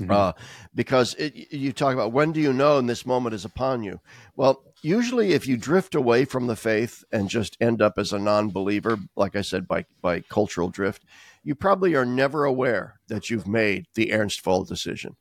Mm-hmm. 0.00 0.10
Uh, 0.10 0.32
because 0.74 1.14
it, 1.14 1.52
you 1.52 1.72
talk 1.72 1.94
about 1.94 2.12
when 2.12 2.32
do 2.32 2.40
you 2.40 2.52
know 2.52 2.78
and 2.78 2.88
this 2.88 3.06
moment 3.06 3.34
is 3.34 3.46
upon 3.46 3.82
you? 3.82 4.00
Well, 4.34 4.62
usually 4.86 5.32
if 5.32 5.48
you 5.48 5.56
drift 5.56 5.96
away 5.96 6.24
from 6.24 6.46
the 6.46 6.54
faith 6.54 7.02
and 7.10 7.28
just 7.28 7.56
end 7.60 7.82
up 7.82 7.98
as 7.98 8.12
a 8.12 8.18
non-believer, 8.18 8.98
like 9.16 9.34
I 9.34 9.42
said, 9.42 9.66
by 9.66 9.84
by 10.00 10.20
cultural 10.20 10.68
drift, 10.68 11.04
you 11.42 11.56
probably 11.56 11.96
are 11.96 12.06
never 12.06 12.44
aware 12.44 13.00
that 13.08 13.28
you've 13.28 13.48
made 13.48 13.86
the 13.94 14.10
Ernstfall 14.12 14.66
decision 14.66 15.16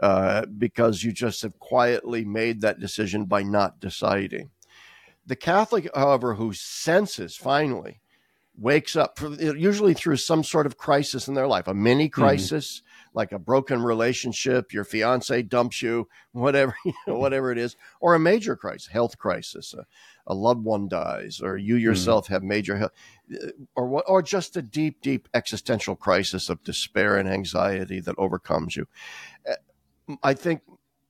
uh, 0.00 0.46
because 0.46 1.02
you 1.02 1.12
just 1.12 1.42
have 1.42 1.58
quietly 1.58 2.24
made 2.24 2.60
that 2.60 2.78
decision 2.78 3.24
by 3.24 3.42
not 3.42 3.80
deciding. 3.80 4.50
The 5.26 5.36
Catholic, 5.36 5.90
however, 5.94 6.34
who 6.34 6.52
senses 6.52 7.36
finally 7.36 8.00
wakes 8.56 8.94
up, 8.96 9.18
for, 9.18 9.30
usually 9.34 9.94
through 9.94 10.16
some 10.16 10.44
sort 10.44 10.66
of 10.66 10.78
crisis 10.78 11.28
in 11.28 11.34
their 11.34 11.48
life, 11.48 11.66
a 11.66 11.74
mini 11.74 12.08
mm-hmm. 12.08 12.22
crisis. 12.22 12.82
Like 13.18 13.32
a 13.32 13.38
broken 13.38 13.82
relationship, 13.82 14.72
your 14.72 14.84
fiance 14.84 15.42
dumps 15.42 15.82
you, 15.82 16.08
whatever, 16.32 16.74
you 16.84 16.94
know, 17.06 17.18
whatever 17.18 17.50
it 17.50 17.58
is, 17.58 17.76
or 18.00 18.14
a 18.14 18.18
major 18.18 18.54
crisis, 18.54 18.86
health 18.86 19.18
crisis, 19.18 19.74
a, 19.74 19.84
a 20.26 20.34
loved 20.34 20.64
one 20.64 20.86
dies, 20.88 21.40
or 21.42 21.56
you 21.56 21.74
hmm. 21.74 21.82
yourself 21.82 22.26
mm. 22.26 22.30
have 22.30 22.42
major 22.44 22.76
health, 22.76 22.92
or 23.74 23.88
what, 23.88 24.04
or 24.06 24.22
just 24.22 24.56
a 24.56 24.62
deep, 24.62 25.00
deep 25.02 25.28
existential 25.34 25.96
crisis 25.96 26.48
of 26.48 26.62
despair 26.62 27.16
and 27.16 27.28
anxiety 27.28 27.98
that 28.00 28.14
overcomes 28.18 28.76
you. 28.76 28.86
Uh, 29.48 30.16
I 30.22 30.34
think 30.34 30.62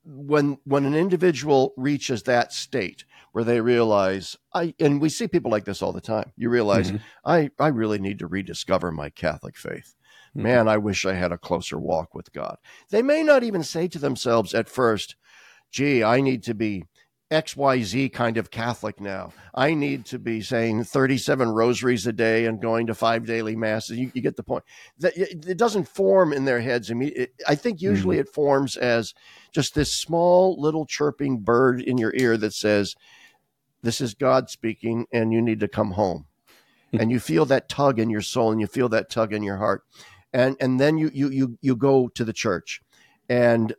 when 0.04 0.58
when 0.64 0.86
an 0.86 0.94
individual 0.94 1.74
reaches 1.76 2.22
that 2.22 2.52
state 2.52 3.04
where 3.32 3.44
they 3.44 3.60
realize 3.60 4.36
I 4.54 4.74
and 4.80 5.00
we 5.00 5.08
see 5.08 5.28
people 5.28 5.50
like 5.50 5.64
this 5.64 5.82
all 5.82 5.92
the 5.92 6.00
time. 6.00 6.32
You 6.36 6.50
realize 6.50 6.88
mm-hmm. 6.90 7.02
I 7.24 7.50
I 7.58 7.68
really 7.68 7.98
need 7.98 8.18
to 8.20 8.26
rediscover 8.26 8.90
my 8.90 9.10
Catholic 9.10 9.56
faith. 9.56 9.94
Mm-hmm. 10.30 10.42
Man, 10.42 10.68
I 10.68 10.76
wish 10.78 11.06
I 11.06 11.14
had 11.14 11.32
a 11.32 11.38
closer 11.38 11.78
walk 11.78 12.14
with 12.14 12.32
God. 12.32 12.56
They 12.90 13.02
may 13.02 13.22
not 13.22 13.42
even 13.42 13.62
say 13.62 13.88
to 13.88 13.98
themselves 13.98 14.54
at 14.54 14.68
first, 14.68 15.16
gee, 15.70 16.02
I 16.02 16.20
need 16.20 16.42
to 16.44 16.54
be 16.54 16.84
XYZ 17.30 18.10
kind 18.12 18.38
of 18.38 18.50
Catholic 18.50 19.00
now. 19.00 19.32
I 19.54 19.74
need 19.74 20.06
to 20.06 20.18
be 20.18 20.40
saying 20.40 20.84
37 20.84 21.50
rosaries 21.50 22.06
a 22.06 22.12
day 22.12 22.46
and 22.46 22.60
going 22.60 22.86
to 22.86 22.94
five 22.94 23.26
daily 23.26 23.54
masses. 23.54 23.98
You, 23.98 24.10
you 24.14 24.22
get 24.22 24.36
the 24.36 24.42
point. 24.42 24.64
That 24.98 25.16
it 25.16 25.58
doesn't 25.58 25.88
form 25.88 26.32
in 26.32 26.46
their 26.46 26.60
heads. 26.60 26.90
I 26.90 27.28
I 27.46 27.54
think 27.54 27.82
usually 27.82 28.16
mm-hmm. 28.16 28.28
it 28.28 28.34
forms 28.34 28.76
as 28.76 29.12
just 29.52 29.74
this 29.74 29.92
small 29.92 30.58
little 30.58 30.86
chirping 30.86 31.40
bird 31.40 31.82
in 31.82 31.98
your 31.98 32.14
ear 32.16 32.38
that 32.38 32.54
says, 32.54 32.94
This 33.82 34.00
is 34.00 34.14
God 34.14 34.50
speaking, 34.50 35.06
and 35.12 35.32
you 35.32 35.40
need 35.40 35.60
to 35.60 35.68
come 35.68 35.92
home. 35.92 36.26
and 36.92 37.10
you 37.10 37.20
feel 37.20 37.44
that 37.44 37.68
tug 37.68 37.98
in 37.98 38.08
your 38.08 38.22
soul 38.22 38.50
and 38.50 38.60
you 38.60 38.66
feel 38.66 38.88
that 38.88 39.10
tug 39.10 39.32
in 39.34 39.42
your 39.42 39.58
heart 39.58 39.82
and 40.32 40.56
and 40.60 40.78
then 40.78 40.98
you 40.98 41.10
you 41.12 41.30
you 41.30 41.58
you 41.60 41.76
go 41.76 42.08
to 42.08 42.24
the 42.24 42.32
church, 42.32 42.82
and 43.28 43.74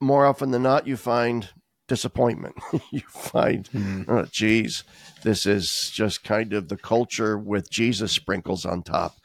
more 0.00 0.26
often 0.26 0.50
than 0.50 0.62
not, 0.62 0.86
you 0.86 0.96
find 0.96 1.50
disappointment. 1.86 2.54
you 2.90 3.00
find, 3.08 3.68
mm. 3.70 4.04
oh, 4.08 4.26
geez, 4.30 4.84
this 5.22 5.46
is 5.46 5.90
just 5.92 6.24
kind 6.24 6.52
of 6.52 6.68
the 6.68 6.76
culture 6.76 7.38
with 7.38 7.70
Jesus 7.70 8.12
sprinkles 8.12 8.64
on 8.64 8.82
top. 8.82 9.16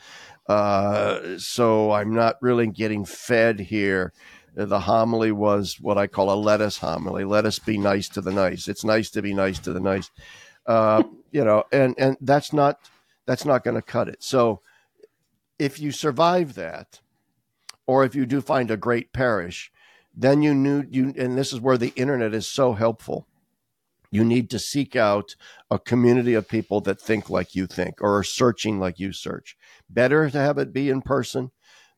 Uh, 0.48 1.38
so 1.38 1.92
I'm 1.92 2.14
not 2.14 2.42
really 2.42 2.68
getting 2.68 3.06
fed 3.06 3.60
here. 3.60 4.14
The 4.56 4.82
homily 4.82 5.32
was 5.32 5.78
what 5.80 5.98
I 5.98 6.08
call 6.08 6.32
a 6.32 6.36
lettuce 6.36 6.78
homily. 6.78 7.24
Let 7.24 7.46
us 7.46 7.60
be 7.60 7.78
nice 7.78 8.10
to 8.10 8.22
the 8.22 8.32
nice. 8.32 8.68
It's 8.68 8.84
nice 8.84 9.10
to 9.12 9.22
be 9.22 9.34
nice 9.34 9.60
to 9.60 9.74
the 9.74 9.80
nice, 9.80 10.10
uh, 10.66 11.04
you 11.32 11.44
know, 11.44 11.64
and 11.72 11.96
and 11.98 12.18
that's 12.22 12.52
not 12.54 12.80
that's 13.26 13.46
not 13.46 13.64
going 13.64 13.76
to 13.76 13.82
cut 13.82 14.08
it. 14.10 14.24
So 14.24 14.62
if 15.60 15.80
you 15.80 15.92
survive 15.92 16.56
that, 16.56 17.02
or 17.86 18.04
if 18.04 18.16
you 18.16 18.26
do 18.26 18.42
find 18.42 18.72
a 18.72 18.78
great 18.78 19.14
parish, 19.14 19.72
then 20.16 20.42
you 20.42 20.54
knew 20.54 20.84
you, 20.90 21.14
and 21.18 21.38
this 21.38 21.54
is 21.54 21.60
where 21.60 21.78
the 21.78 21.94
internet 21.96 22.34
is 22.34 22.48
so 22.48 22.74
helpful. 22.74 23.28
You 24.12 24.24
need 24.24 24.50
to 24.50 24.60
seek 24.60 24.96
out 24.96 25.36
a 25.70 25.78
community 25.78 26.34
of 26.34 26.48
people 26.48 26.82
that 26.82 27.00
think 27.00 27.30
like 27.30 27.56
you 27.56 27.68
think 27.68 28.02
or 28.02 28.18
are 28.18 28.24
searching 28.24 28.80
like 28.80 29.00
you 29.00 29.14
search. 29.14 29.56
Better 29.90 30.30
to 30.30 30.38
have 30.38 30.58
it 30.58 30.74
be 30.74 30.90
in 30.90 31.02
person, 31.02 31.52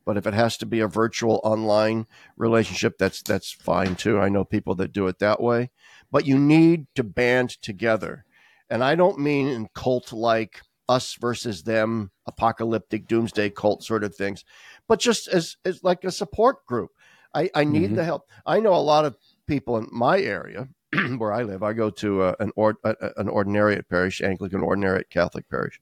but 0.06 0.18
if 0.18 0.26
it 0.26 0.34
has 0.34 0.58
to 0.58 0.66
be 0.66 0.80
a 0.80 0.88
virtual 0.88 1.40
online 1.44 2.08
relationship, 2.38 2.98
that's 2.98 3.22
that's 3.22 3.52
fine 3.52 3.96
too. 3.96 4.20
I 4.20 4.30
know 4.30 4.44
people 4.44 4.76
that 4.76 4.94
do 4.94 5.08
it 5.08 5.20
that 5.20 5.42
way, 5.42 5.70
but 6.12 6.26
you 6.26 6.38
need 6.38 6.88
to 6.96 7.04
band 7.04 7.50
together. 7.62 8.26
And 8.70 8.84
I 8.84 8.96
don't 8.96 9.20
mean 9.20 9.48
in 9.48 9.68
cult 9.74 10.14
like 10.14 10.62
us 10.88 11.16
versus 11.20 11.64
them, 11.64 12.12
apocalyptic 12.26 13.08
doomsday 13.08 13.50
cult 13.50 13.84
sort 13.84 14.04
of 14.04 14.16
things, 14.16 14.44
but 14.88 15.00
just 15.00 15.28
as, 15.28 15.58
as 15.66 15.84
like 15.84 16.04
a 16.04 16.12
support 16.12 16.66
group. 16.66 16.92
I, 17.34 17.50
I 17.56 17.64
need 17.64 17.84
mm-hmm. 17.84 17.96
the 17.96 18.04
help. 18.04 18.30
I 18.46 18.60
know 18.60 18.74
a 18.74 18.78
lot 18.84 19.06
of 19.06 19.16
people 19.48 19.78
in 19.78 19.88
my 19.92 20.20
area 20.20 20.68
where 21.18 21.32
I 21.32 21.44
live. 21.44 21.64
I 21.64 21.74
go 21.74 21.90
to 21.90 22.24
uh, 22.24 22.36
an 22.40 22.52
or, 22.56 22.78
a, 22.84 22.90
uh, 22.90 22.96
uh, 23.02 23.10
an 23.18 23.28
ordinariate 23.28 23.88
parish, 23.90 24.22
Anglican 24.22 24.62
ordinariate 24.62 25.10
Catholic 25.10 25.50
parish, 25.50 25.80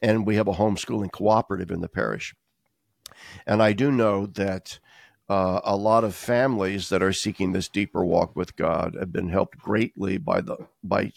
and 0.00 0.26
we 0.26 0.36
have 0.36 0.48
a 0.48 0.52
homeschooling 0.52 1.10
cooperative 1.10 1.70
in 1.70 1.80
the 1.80 1.88
parish. 1.88 2.34
And 3.46 3.62
I 3.62 3.72
do 3.72 3.90
know 3.90 4.26
that 4.26 4.78
uh, 5.28 5.60
a 5.62 5.76
lot 5.76 6.04
of 6.04 6.14
families 6.14 6.88
that 6.88 7.02
are 7.02 7.12
seeking 7.12 7.52
this 7.52 7.68
deeper 7.68 8.04
walk 8.04 8.34
with 8.34 8.56
God 8.56 8.96
have 8.98 9.12
been 9.12 9.28
helped 9.28 9.58
greatly 9.58 10.18
by 10.18 10.40
the 10.40 10.56
by 10.82 11.12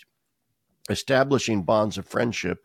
establishing 0.89 1.63
bonds 1.63 1.97
of 1.97 2.05
friendship 2.05 2.59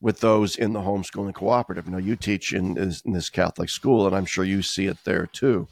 with 0.00 0.18
those 0.18 0.56
in 0.56 0.72
the 0.72 0.80
homeschooling 0.80 1.34
cooperative. 1.34 1.88
Now, 1.88 1.98
you 1.98 2.16
teach 2.16 2.52
in 2.52 2.74
this, 2.74 3.00
in 3.02 3.12
this 3.12 3.30
Catholic 3.30 3.68
school, 3.68 4.06
and 4.06 4.16
I'm 4.16 4.24
sure 4.24 4.44
you 4.44 4.60
see 4.60 4.86
it 4.86 4.98
there 5.04 5.26
too, 5.26 5.68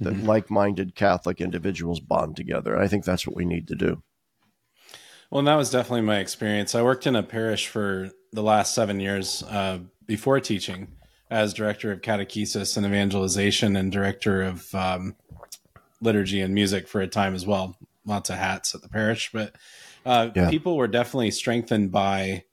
that 0.00 0.14
mm-hmm. 0.14 0.26
like 0.26 0.50
minded 0.50 0.96
Catholic 0.96 1.40
individuals 1.40 2.00
bond 2.00 2.34
together. 2.34 2.74
And 2.74 2.82
I 2.82 2.88
think 2.88 3.04
that's 3.04 3.26
what 3.26 3.36
we 3.36 3.44
need 3.44 3.68
to 3.68 3.76
do. 3.76 4.02
Well, 5.30 5.38
and 5.38 5.48
that 5.48 5.54
was 5.54 5.70
definitely 5.70 6.00
my 6.00 6.18
experience. 6.18 6.74
I 6.74 6.82
worked 6.82 7.06
in 7.06 7.14
a 7.14 7.22
parish 7.22 7.68
for 7.68 8.10
the 8.32 8.42
last 8.42 8.74
seven 8.74 8.98
years 8.98 9.44
uh, 9.44 9.78
before 10.06 10.40
teaching 10.40 10.88
as 11.30 11.52
director 11.52 11.92
of 11.92 12.00
catechesis 12.00 12.76
and 12.76 12.86
evangelization 12.86 13.76
and 13.76 13.92
director 13.92 14.42
of 14.42 14.74
um, 14.74 15.14
liturgy 16.00 16.40
and 16.40 16.54
music 16.54 16.88
for 16.88 17.00
a 17.00 17.06
time 17.06 17.34
as 17.34 17.46
well. 17.46 17.76
Lots 18.04 18.30
of 18.30 18.36
hats 18.36 18.74
at 18.74 18.82
the 18.82 18.88
parish, 18.88 19.30
but 19.32 19.54
uh, 20.06 20.30
yeah. 20.34 20.48
people 20.48 20.76
were 20.76 20.88
definitely 20.88 21.30
strengthened 21.30 21.92
by 21.92 22.44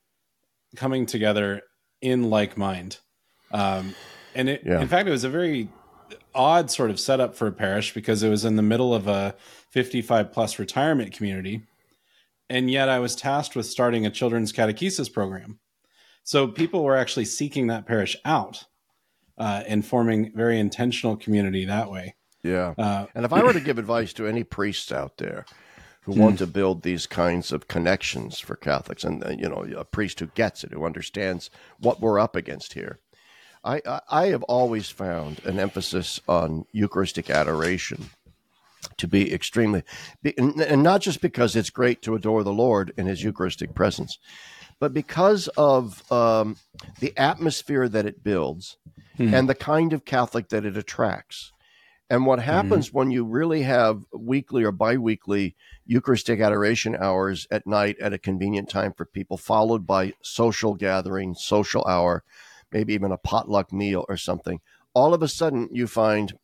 coming 0.76 1.06
together 1.06 1.62
in 2.02 2.30
like 2.30 2.58
mind. 2.58 3.00
Um, 3.52 3.96
and 4.34 4.50
it, 4.50 4.64
yeah. 4.66 4.82
in 4.82 4.88
fact, 4.88 5.08
it 5.08 5.12
was 5.12 5.24
a 5.24 5.30
very 5.30 5.70
odd 6.34 6.70
sort 6.70 6.90
of 6.90 7.00
setup 7.00 7.36
for 7.36 7.48
a 7.48 7.52
parish 7.52 7.94
because 7.94 8.22
it 8.22 8.30
was 8.30 8.44
in 8.44 8.58
the 8.58 8.62
middle 8.62 8.94
of 8.94 9.08
a 9.08 9.36
55 9.72 10.32
plus 10.32 10.60
retirement 10.60 11.14
community. 11.14 11.64
And 12.50 12.70
yet 12.70 12.90
I 12.90 13.00
was 13.00 13.16
tasked 13.16 13.56
with 13.56 13.66
starting 13.66 14.06
a 14.06 14.12
children's 14.12 14.52
catechesis 14.52 15.12
program. 15.12 15.60
So 16.26 16.48
people 16.48 16.84
were 16.84 16.98
actually 16.98 17.26
seeking 17.26 17.68
that 17.68 17.86
parish 17.86 18.18
out 18.26 18.66
uh, 19.38 19.64
and 19.68 19.86
forming 19.86 20.34
very 20.36 20.60
intentional 20.60 21.16
community 21.16 21.66
that 21.66 21.90
way. 21.90 22.16
Yeah. 22.44 22.74
Uh, 22.78 23.06
and 23.16 23.26
if 23.26 23.32
I 23.32 23.44
were 23.44 23.54
to 23.54 23.60
give 23.60 23.78
advice 23.78 24.12
to 24.14 24.28
any 24.28 24.44
priests 24.44 24.92
out 24.92 25.18
there, 25.18 25.46
who 26.02 26.14
hmm. 26.14 26.20
want 26.20 26.38
to 26.40 26.48
build 26.48 26.82
these 26.84 27.08
kinds 27.08 27.52
of 27.52 27.68
connections 27.68 28.40
for 28.40 28.56
Catholics, 28.56 29.04
and 29.04 29.24
uh, 29.24 29.30
you 29.30 29.50
know, 29.50 29.66
a 29.76 29.86
priest 29.86 30.20
who 30.20 30.28
gets 30.28 30.64
it, 30.64 30.72
who 30.72 30.86
understands 30.86 31.50
what 31.80 32.00
we're 32.00 32.20
up 32.20 32.36
against 32.36 32.74
here. 32.74 33.00
I, 33.64 33.82
I, 33.86 34.02
I 34.10 34.26
have 34.28 34.44
always 34.44 34.90
found 34.90 35.44
an 35.46 35.60
emphasis 35.60 36.20
on 36.28 36.66
Eucharistic 36.72 37.30
adoration 37.32 38.12
to 38.98 39.08
be 39.08 39.34
extremely, 39.34 39.84
and 40.38 40.84
not 40.84 41.02
just 41.02 41.22
because 41.22 41.56
it's 41.56 41.72
great 41.72 42.04
to 42.04 42.16
adore 42.16 42.44
the 42.44 42.54
Lord 42.54 42.94
in 42.98 43.08
His 43.08 43.24
Eucharistic 43.24 43.74
presence, 43.74 44.20
but 44.80 44.94
because 44.94 45.48
of 45.58 46.10
um, 46.12 46.58
the 47.00 47.14
atmosphere 47.18 47.88
that 47.90 48.06
it 48.06 48.24
builds 48.24 48.78
hmm. 49.18 49.34
and 49.34 49.50
the 49.50 49.56
kind 49.56 49.94
of 49.94 50.06
Catholic 50.06 50.50
that 50.50 50.66
it 50.66 50.78
attracts. 50.78 51.52
And 52.10 52.26
what 52.26 52.40
mm-hmm. 52.40 52.52
happens 52.52 52.90
mm-hmm. 52.90 52.98
when 52.98 53.12
you 53.12 53.26
really 53.26 53.64
have 53.64 54.04
weekly 54.14 54.64
or 54.64 54.72
biweekly 54.72 55.56
Eucharistic 55.86 56.40
adoration 56.40 56.96
hours 56.96 57.48
at 57.50 57.66
night 57.66 57.98
at 58.00 58.14
a 58.14 58.20
convenient 58.20 58.70
time 58.70 58.94
for 58.94 59.06
people, 59.06 59.38
followed 59.38 59.88
by 59.88 60.14
social 60.22 60.76
gathering, 60.76 61.34
social 61.34 61.84
hour, 61.86 62.24
maybe 62.72 62.94
even 62.94 63.12
a 63.12 63.18
potluck 63.18 63.74
meal 63.74 64.06
or 64.08 64.18
something, 64.18 64.60
all 64.94 65.14
of 65.14 65.24
a 65.24 65.28
sudden 65.28 65.70
you 65.72 65.88
find 65.88 66.38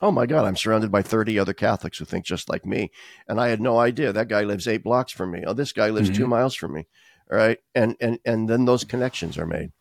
Oh 0.00 0.12
my 0.12 0.26
God, 0.26 0.44
I'm 0.44 0.54
surrounded 0.54 0.92
by 0.92 1.02
30 1.02 1.40
other 1.40 1.52
Catholics 1.52 1.98
who 1.98 2.04
think 2.04 2.24
just 2.24 2.48
like 2.48 2.64
me. 2.64 2.92
And 3.26 3.40
I 3.40 3.48
had 3.48 3.60
no 3.60 3.80
idea. 3.80 4.12
That 4.12 4.28
guy 4.28 4.42
lives 4.42 4.68
eight 4.68 4.84
blocks 4.84 5.10
from 5.10 5.32
me. 5.32 5.42
Oh, 5.44 5.54
this 5.54 5.72
guy 5.72 5.90
lives 5.90 6.08
mm-hmm. 6.08 6.22
two 6.22 6.26
miles 6.28 6.54
from 6.54 6.74
me. 6.74 6.86
All 7.30 7.36
right. 7.36 7.58
And, 7.74 7.96
and, 8.00 8.18
and 8.24 8.48
then 8.48 8.64
those 8.64 8.84
connections 8.84 9.38
are 9.38 9.46
made. 9.46 9.72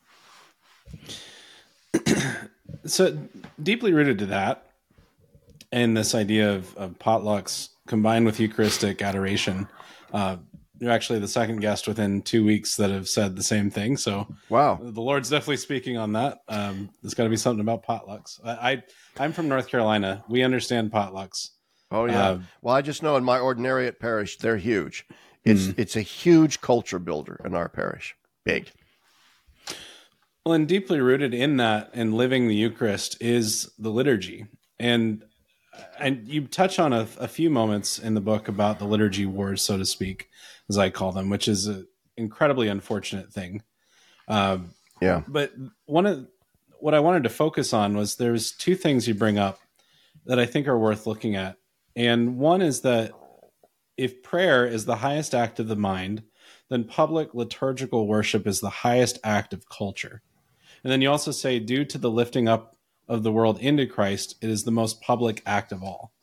so 2.86 3.18
deeply 3.62 3.94
rooted 3.94 4.20
to 4.20 4.26
that 4.28 4.68
and 5.72 5.96
this 5.96 6.16
idea 6.16 6.54
of, 6.54 6.76
of 6.78 6.98
potlucks 7.00 7.70
combined 7.88 8.26
with 8.26 8.40
Eucharistic 8.40 9.02
adoration, 9.02 9.68
uh, 10.14 10.38
you're 10.80 10.92
actually 10.92 11.20
the 11.20 11.28
second 11.28 11.60
guest 11.60 11.88
within 11.88 12.22
two 12.22 12.46
weeks 12.46 12.76
that 12.76 12.92
have 12.92 13.08
said 13.08 13.36
the 13.36 13.44
same 13.44 13.70
thing. 13.70 13.98
So 13.98 14.28
wow, 14.50 14.80
the 14.82 15.02
Lord's 15.02 15.30
definitely 15.30 15.58
speaking 15.58 15.98
on 15.98 16.14
that. 16.14 16.40
Um, 16.48 16.92
there's 17.02 17.16
got 17.16 17.24
to 17.24 17.30
be 17.30 17.38
something 17.38 17.62
about 17.62 17.84
potlucks. 17.84 18.40
I, 18.46 18.84
I 19.18 19.26
am 19.26 19.34
from 19.34 19.48
North 19.48 19.68
Carolina. 19.68 20.24
We 20.30 20.44
understand 20.44 20.92
potlucks. 20.92 21.50
Oh 21.90 22.06
yeah. 22.06 22.30
Uh, 22.30 22.40
well, 22.62 22.76
I 22.76 22.82
just 22.82 23.02
know 23.02 23.16
in 23.16 23.24
my 23.24 23.40
ordinariate 23.40 24.00
parish, 24.00 24.38
they're 24.38 24.58
huge. 24.58 25.06
It's 25.48 25.64
mm-hmm. 25.64 25.82
it's 25.82 25.96
a 25.96 26.02
huge 26.02 26.62
culture 26.62 27.00
builder 27.00 27.40
in 27.46 27.56
our 27.56 27.70
parish. 27.70 28.16
Big. 28.44 28.72
Well, 30.46 30.54
and 30.54 30.68
deeply 30.68 31.02
rooted 31.02 31.34
in 31.34 31.58
that 31.58 31.92
and 31.94 32.14
living 32.14 32.48
the 32.48 32.56
Eucharist 32.56 33.18
is 33.22 33.70
the 33.78 33.90
liturgy. 33.90 34.48
And 34.80 35.24
and 36.00 36.28
you 36.28 36.48
touch 36.48 36.80
on 36.80 36.94
a, 36.94 37.08
a 37.20 37.28
few 37.28 37.50
moments 37.50 38.00
in 38.00 38.14
the 38.14 38.22
book 38.22 38.48
about 38.48 38.80
the 38.80 38.86
liturgy 38.86 39.26
wars, 39.26 39.62
so 39.62 39.78
to 39.78 39.86
speak 39.86 40.30
as 40.70 40.78
I 40.78 40.90
call 40.90 41.12
them, 41.12 41.30
which 41.30 41.48
is 41.48 41.68
an 41.68 41.88
incredibly 42.16 42.68
unfortunate 42.68 43.32
thing. 43.32 43.62
Um, 44.28 44.72
yeah. 45.02 45.22
But 45.28 45.54
one 45.86 46.06
of 46.06 46.28
what 46.80 46.94
I 46.94 47.00
wanted 47.00 47.24
to 47.24 47.30
focus 47.30 47.74
on 47.74 47.96
was 47.96 48.16
there's 48.16 48.52
two 48.52 48.76
things 48.76 49.08
you 49.08 49.14
bring 49.14 49.38
up 49.38 49.60
that 50.26 50.40
I 50.40 50.46
think 50.46 50.68
are 50.68 50.78
worth 50.78 51.08
looking 51.08 51.36
at. 51.36 51.58
And 51.96 52.38
one 52.38 52.62
is 52.62 52.82
that 52.82 53.12
if 53.98 54.24
prayer 54.24 54.66
is 54.66 54.86
the 54.86 54.98
highest 54.98 55.34
act 55.34 55.60
of 55.60 55.68
the 55.68 55.76
mind, 55.76 56.24
then 56.70 56.84
public 56.84 57.34
liturgical 57.34 58.08
worship 58.08 58.46
is 58.46 58.60
the 58.60 58.70
highest 58.70 59.20
act 59.24 59.54
of 59.54 59.70
culture. 59.70 60.22
And 60.84 60.92
then 60.92 61.02
you 61.02 61.10
also 61.10 61.32
say, 61.32 61.60
due 61.60 61.84
to 61.86 61.98
the 61.98 62.12
lifting 62.12 62.48
up 62.48 62.78
of 63.08 63.24
the 63.24 63.32
world 63.32 63.60
into 63.60 63.86
Christ, 63.86 64.36
it 64.42 64.50
is 64.50 64.64
the 64.64 64.72
most 64.72 65.02
public 65.02 65.42
act 65.46 65.72
of 65.72 65.84
all. 65.84 66.14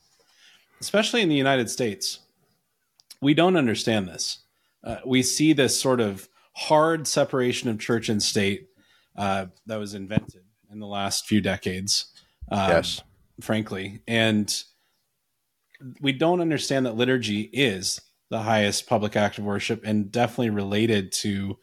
Especially 0.80 1.22
in 1.22 1.28
the 1.28 1.34
United 1.34 1.70
States, 1.70 2.20
we 3.20 3.34
don't 3.34 3.56
understand 3.56 4.06
this. 4.06 4.40
Uh, 4.82 4.96
we 5.04 5.22
see 5.22 5.52
this 5.52 5.80
sort 5.80 6.00
of 6.00 6.28
hard 6.52 7.08
separation 7.08 7.70
of 7.70 7.80
church 7.80 8.08
and 8.08 8.22
state 8.22 8.68
uh, 9.16 9.46
that 9.66 9.78
was 9.78 9.94
invented 9.94 10.42
in 10.70 10.78
the 10.78 10.86
last 10.86 11.26
few 11.26 11.40
decades. 11.40 12.06
Um, 12.50 12.70
yes, 12.70 13.02
frankly, 13.40 14.02
and 14.06 14.62
we 16.00 16.12
don't 16.12 16.40
understand 16.40 16.86
that 16.86 16.96
liturgy 16.96 17.42
is 17.42 18.00
the 18.30 18.42
highest 18.42 18.86
public 18.86 19.16
act 19.16 19.38
of 19.38 19.44
worship 19.44 19.82
and 19.84 20.10
definitely 20.10 20.50
related 20.50 21.12
to 21.12 21.58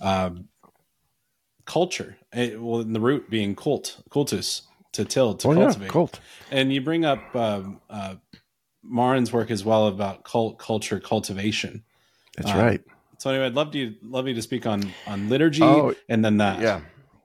um, 0.00 0.48
culture. 1.64 2.16
It, 2.32 2.60
well, 2.60 2.84
the 2.84 3.00
root 3.00 3.28
being 3.30 3.54
cult, 3.54 4.02
cultus, 4.10 4.62
to 4.92 5.04
till, 5.04 5.34
to 5.34 5.48
oh, 5.48 5.54
cultivate. 5.54 5.86
Yeah, 5.86 5.90
cult. 5.92 6.20
And 6.50 6.72
you 6.72 6.80
bring 6.80 7.04
up 7.04 7.34
um, 7.34 7.80
uh, 7.90 8.14
Maurin's 8.84 9.32
work 9.32 9.50
as 9.50 9.64
well 9.64 9.88
about 9.88 10.24
cult 10.24 10.58
culture 10.58 11.00
cultivation. 11.00 11.84
That's 12.36 12.50
uh, 12.50 12.56
right. 12.56 12.80
So 13.18 13.30
anyway, 13.30 13.46
I'd 13.46 13.54
love 13.54 13.70
to 13.72 13.94
love 14.02 14.28
you 14.28 14.34
to 14.34 14.42
speak 14.42 14.66
on 14.66 14.92
on 15.06 15.28
liturgy 15.28 15.62
oh, 15.62 15.94
and 16.08 16.24
then 16.24 16.38
that. 16.38 16.60
Yeah, 16.60 16.80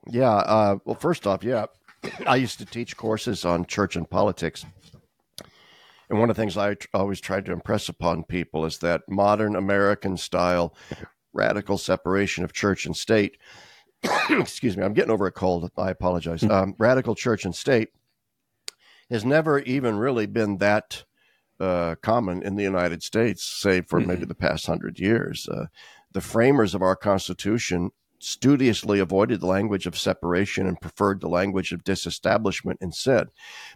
yeah. 0.08 0.32
Uh, 0.32 0.78
well, 0.84 0.96
first 0.96 1.26
off, 1.26 1.44
yeah, 1.44 1.66
I 2.26 2.36
used 2.36 2.58
to 2.58 2.66
teach 2.66 2.96
courses 2.96 3.44
on 3.44 3.66
church 3.66 3.96
and 3.96 4.08
politics, 4.08 4.64
and 6.10 6.18
one 6.18 6.28
of 6.28 6.36
the 6.36 6.42
things 6.42 6.56
I 6.56 6.74
t- 6.74 6.88
always 6.92 7.20
tried 7.20 7.46
to 7.46 7.52
impress 7.52 7.88
upon 7.88 8.24
people 8.24 8.64
is 8.64 8.78
that 8.78 9.02
modern 9.08 9.56
American 9.56 10.16
style 10.16 10.74
radical 11.32 11.78
separation 11.78 12.44
of 12.44 12.52
church 12.52 12.84
and 12.84 12.96
state. 12.96 13.38
excuse 14.30 14.76
me, 14.76 14.82
I'm 14.82 14.92
getting 14.92 15.12
over 15.12 15.26
a 15.26 15.32
cold. 15.32 15.70
I 15.76 15.90
apologize. 15.90 16.42
Hmm. 16.42 16.50
Um, 16.50 16.74
radical 16.78 17.14
church 17.14 17.44
and 17.44 17.54
state 17.54 17.90
has 19.08 19.24
never 19.24 19.60
even 19.60 19.98
really 19.98 20.26
been 20.26 20.58
that 20.58 21.04
uh, 21.60 21.94
common 22.02 22.42
in 22.42 22.56
the 22.56 22.62
United 22.62 23.02
States, 23.02 23.44
save 23.44 23.86
for 23.86 24.00
mm-hmm. 24.00 24.08
maybe 24.08 24.24
the 24.24 24.34
past 24.34 24.66
hundred 24.66 24.98
years. 24.98 25.48
Uh, 25.48 25.66
the 26.12 26.20
framers 26.20 26.74
of 26.74 26.82
our 26.82 26.96
Constitution 26.96 27.90
studiously 28.18 28.98
avoided 28.98 29.40
the 29.40 29.46
language 29.46 29.86
of 29.86 29.98
separation 29.98 30.66
and 30.66 30.80
preferred 30.80 31.20
the 31.20 31.28
language 31.28 31.72
of 31.72 31.84
disestablishment 31.84 32.78
instead, 32.80 33.28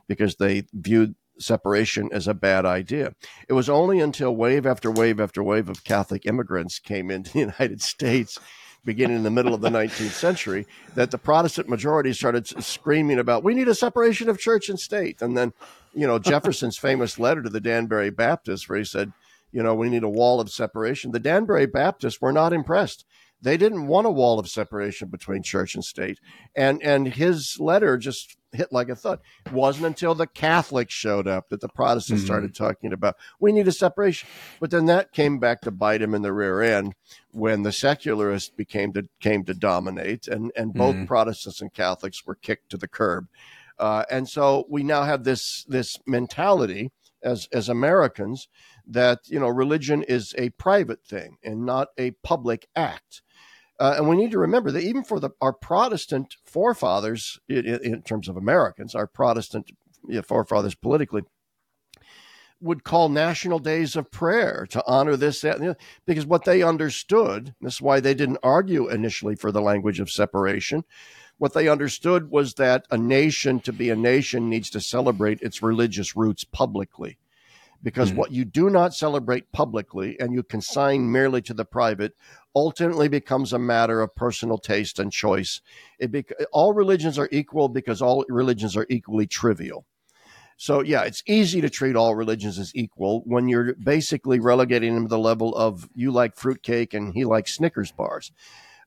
because 0.09 0.37
they 0.37 0.65
viewed 0.73 1.15
separation 1.39 2.09
as 2.13 2.29
a 2.29 2.35
bad 2.35 2.65
idea. 2.65 3.15
It 3.49 3.53
was 3.55 3.69
only 3.69 4.01
until 4.01 4.35
wave 4.35 4.67
after 4.67 4.91
wave 4.91 5.21
after 5.21 5.43
wave 5.43 5.69
of 5.69 5.85
Catholic 5.85 6.27
immigrants 6.27 6.79
came 6.79 7.11
into 7.11 7.33
the 7.33 7.39
United 7.53 7.83
States 7.83 8.39
beginning 8.85 9.17
in 9.17 9.23
the 9.23 9.31
middle 9.31 9.55
of 9.55 9.63
the 9.63 9.71
19th 9.71 10.11
century 10.11 10.67
that 10.95 11.11
the 11.11 11.19
Protestant 11.19 11.69
majority 11.69 12.13
started 12.13 12.47
screaming 12.63 13.19
about 13.19 13.43
we 13.43 13.55
need 13.55 13.69
a 13.69 13.75
separation 13.75 14.29
of 14.29 14.39
church 14.39 14.69
and 14.69 14.79
state. 14.79 15.23
And 15.23 15.37
then, 15.37 15.53
you 15.95 16.07
know, 16.07 16.19
Jefferson's 16.19 16.77
famous 16.77 17.19
letter 17.19 17.43
to 17.43 17.49
the 17.49 17.61
Danbury 17.61 18.11
Baptists 18.11 18.69
where 18.69 18.79
he 18.79 18.85
said, 18.85 19.13
you 19.53 19.63
know, 19.63 19.75
we 19.75 19.89
need 19.89 20.03
a 20.03 20.09
wall 20.09 20.41
of 20.41 20.51
separation. 20.51 21.13
The 21.13 21.21
Danbury 21.21 21.67
Baptists 21.67 22.21
were 22.21 22.33
not 22.33 22.53
impressed. 22.53 23.07
They 23.45 23.59
didn't 23.59 23.89
want 23.89 24.07
a 24.07 24.11
wall 24.11 24.39
of 24.39 24.49
separation 24.49 25.09
between 25.09 25.43
church 25.43 25.75
and 25.75 25.85
state. 25.85 26.19
And 26.57 26.83
and 26.83 27.07
his 27.07 27.61
letter 27.61 27.99
just 27.99 28.39
hit 28.53 28.73
like 28.73 28.89
a 28.89 28.97
thud. 28.97 29.21
It 29.45 29.53
wasn't 29.53 29.87
until 29.87 30.15
the 30.15 30.27
Catholics 30.27 30.95
showed 30.95 31.29
up 31.29 31.51
that 31.51 31.61
the 31.61 31.69
Protestants 31.69 32.23
mm-hmm. 32.23 32.27
started 32.27 32.55
talking 32.55 32.95
about 32.95 33.17
we 33.39 33.53
need 33.53 33.69
a 33.69 33.73
separation. 33.73 34.29
But 34.61 34.71
then 34.71 34.87
that 34.87 35.13
came 35.13 35.39
back 35.39 35.61
to 35.63 35.71
bite 35.71 36.01
him 36.01 36.15
in 36.15 36.23
the 36.23 36.33
rear 36.33 36.63
end 36.63 36.95
when 37.33 37.63
the 37.65 37.73
secularists 37.73 38.49
became 38.49 38.95
to 38.95 39.03
came 39.21 39.45
to 39.45 39.53
dominate, 39.53 40.27
and 40.27 40.51
and 40.57 40.73
both 40.73 40.95
mm-hmm. 40.95 41.05
Protestants 41.05 41.61
and 41.61 41.73
Catholics 41.73 42.25
were 42.25 42.37
kicked 42.37 42.71
to 42.71 42.79
the 42.79 42.89
curb. 42.89 43.27
Uh, 43.79 44.05
and 44.11 44.27
so 44.27 44.65
we 44.71 44.83
now 44.83 45.03
have 45.03 45.25
this 45.25 45.67
this 45.69 45.99
mentality 46.07 46.93
as 47.23 47.47
as 47.53 47.69
Americans 47.69 48.49
that 48.87 49.21
you 49.27 49.41
know 49.41 49.49
religion 49.49 50.03
is 50.03 50.35
a 50.39 50.51
private 50.51 51.05
thing 51.05 51.37
and 51.43 51.67
not 51.67 51.89
a 51.99 52.13
public 52.23 52.69
act. 52.75 53.23
Uh, 53.81 53.95
and 53.97 54.09
we 54.09 54.17
need 54.17 54.31
to 54.31 54.39
remember 54.39 54.71
that 54.71 54.85
even 54.85 55.03
for 55.03 55.19
the, 55.19 55.31
our 55.41 55.53
Protestant 55.53 56.37
forefathers, 56.45 57.41
in, 57.49 57.67
in 57.67 58.03
terms 58.03 58.29
of 58.29 58.37
Americans, 58.37 58.95
our 58.95 59.07
Protestant 59.07 59.71
forefathers 60.25 60.75
politically, 60.75 61.23
would 62.61 62.85
call 62.85 63.09
national 63.09 63.59
days 63.59 63.97
of 63.97 64.11
prayer 64.11 64.67
to 64.71 64.83
honor 64.87 65.17
this, 65.17 65.41
that, 65.41 65.77
because 66.07 66.25
what 66.25 66.45
they 66.45 66.63
understood, 66.63 67.55
this 67.61 67.75
is 67.75 67.83
why 67.83 68.01
they 68.01 68.15
didn't 68.15 68.39
argue 68.43 68.89
initially 68.89 69.35
for 69.35 69.53
the 69.53 69.61
language 69.61 70.01
of 70.01 70.11
separation. 70.11 70.85
What 71.37 71.53
they 71.53 71.69
understood 71.69 72.31
was 72.31 72.55
that 72.55 72.87
a 72.91 72.97
nation, 72.97 73.61
to 73.61 73.73
be 73.73 73.91
a 73.91 73.97
nation, 73.97 74.49
needs 74.49 74.71
to 74.71 74.81
celebrate 74.81 75.43
its 75.43 75.63
religious 75.63 76.17
roots 76.17 76.45
publicly 76.45 77.19
because 77.85 78.09
mm-hmm. 78.09 78.19
what 78.19 78.33
you 78.33 78.45
do 78.45 78.71
not 78.71 78.95
celebrate 78.95 79.53
publicly 79.53 80.19
and 80.19 80.35
you 80.35 80.43
consign 80.43 81.13
merely 81.13 81.41
to 81.43 81.55
the 81.55 81.65
private 81.65 82.15
ultimately 82.57 83.09
becomes 83.09 83.53
a 83.53 83.59
matter 83.59 84.01
of 84.01 84.17
personal 84.17 84.59
taste 84.59 84.99
and 84.99 85.13
choice. 85.13 85.61
It 86.01 86.11
be, 86.11 86.25
all 86.51 86.73
religions 86.73 87.19
are 87.19 87.29
equal 87.31 87.69
because 87.69 88.03
all 88.03 88.25
religions 88.29 88.77
are 88.77 88.87
equally 88.89 89.27
trivial. 89.27 89.85
So 90.57 90.81
yeah, 90.83 91.03
it's 91.03 91.23
easy 91.27 91.61
to 91.61 91.71
treat 91.71 91.95
all 91.95 92.15
religions 92.15 92.59
as 92.59 92.75
equal 92.75 93.23
when 93.27 93.49
you're 93.49 93.75
basically 93.75 94.41
relegating 94.41 94.95
them 94.95 95.05
to 95.05 95.09
the 95.09 95.19
level 95.19 95.55
of 95.55 95.89
you 95.95 96.11
like 96.11 96.37
fruitcake 96.37 96.95
and 96.95 97.13
he 97.13 97.25
likes 97.25 97.55
Snickers 97.55 97.93
bars. 97.93 98.33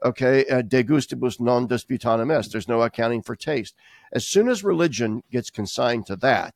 Okay, 0.04 0.46
uh, 0.46 0.62
de 0.62 0.84
gustibus 0.84 1.40
non 1.40 1.68
disputandum 1.68 2.32
est. 2.32 2.52
There's 2.52 2.68
no 2.68 2.84
accounting 2.84 3.24
for 3.24 3.36
taste. 3.36 3.76
As 4.14 4.28
soon 4.28 4.48
as 4.48 4.64
religion 4.64 5.24
gets 5.32 5.50
consigned 5.50 6.06
to 6.06 6.16
that, 6.18 6.54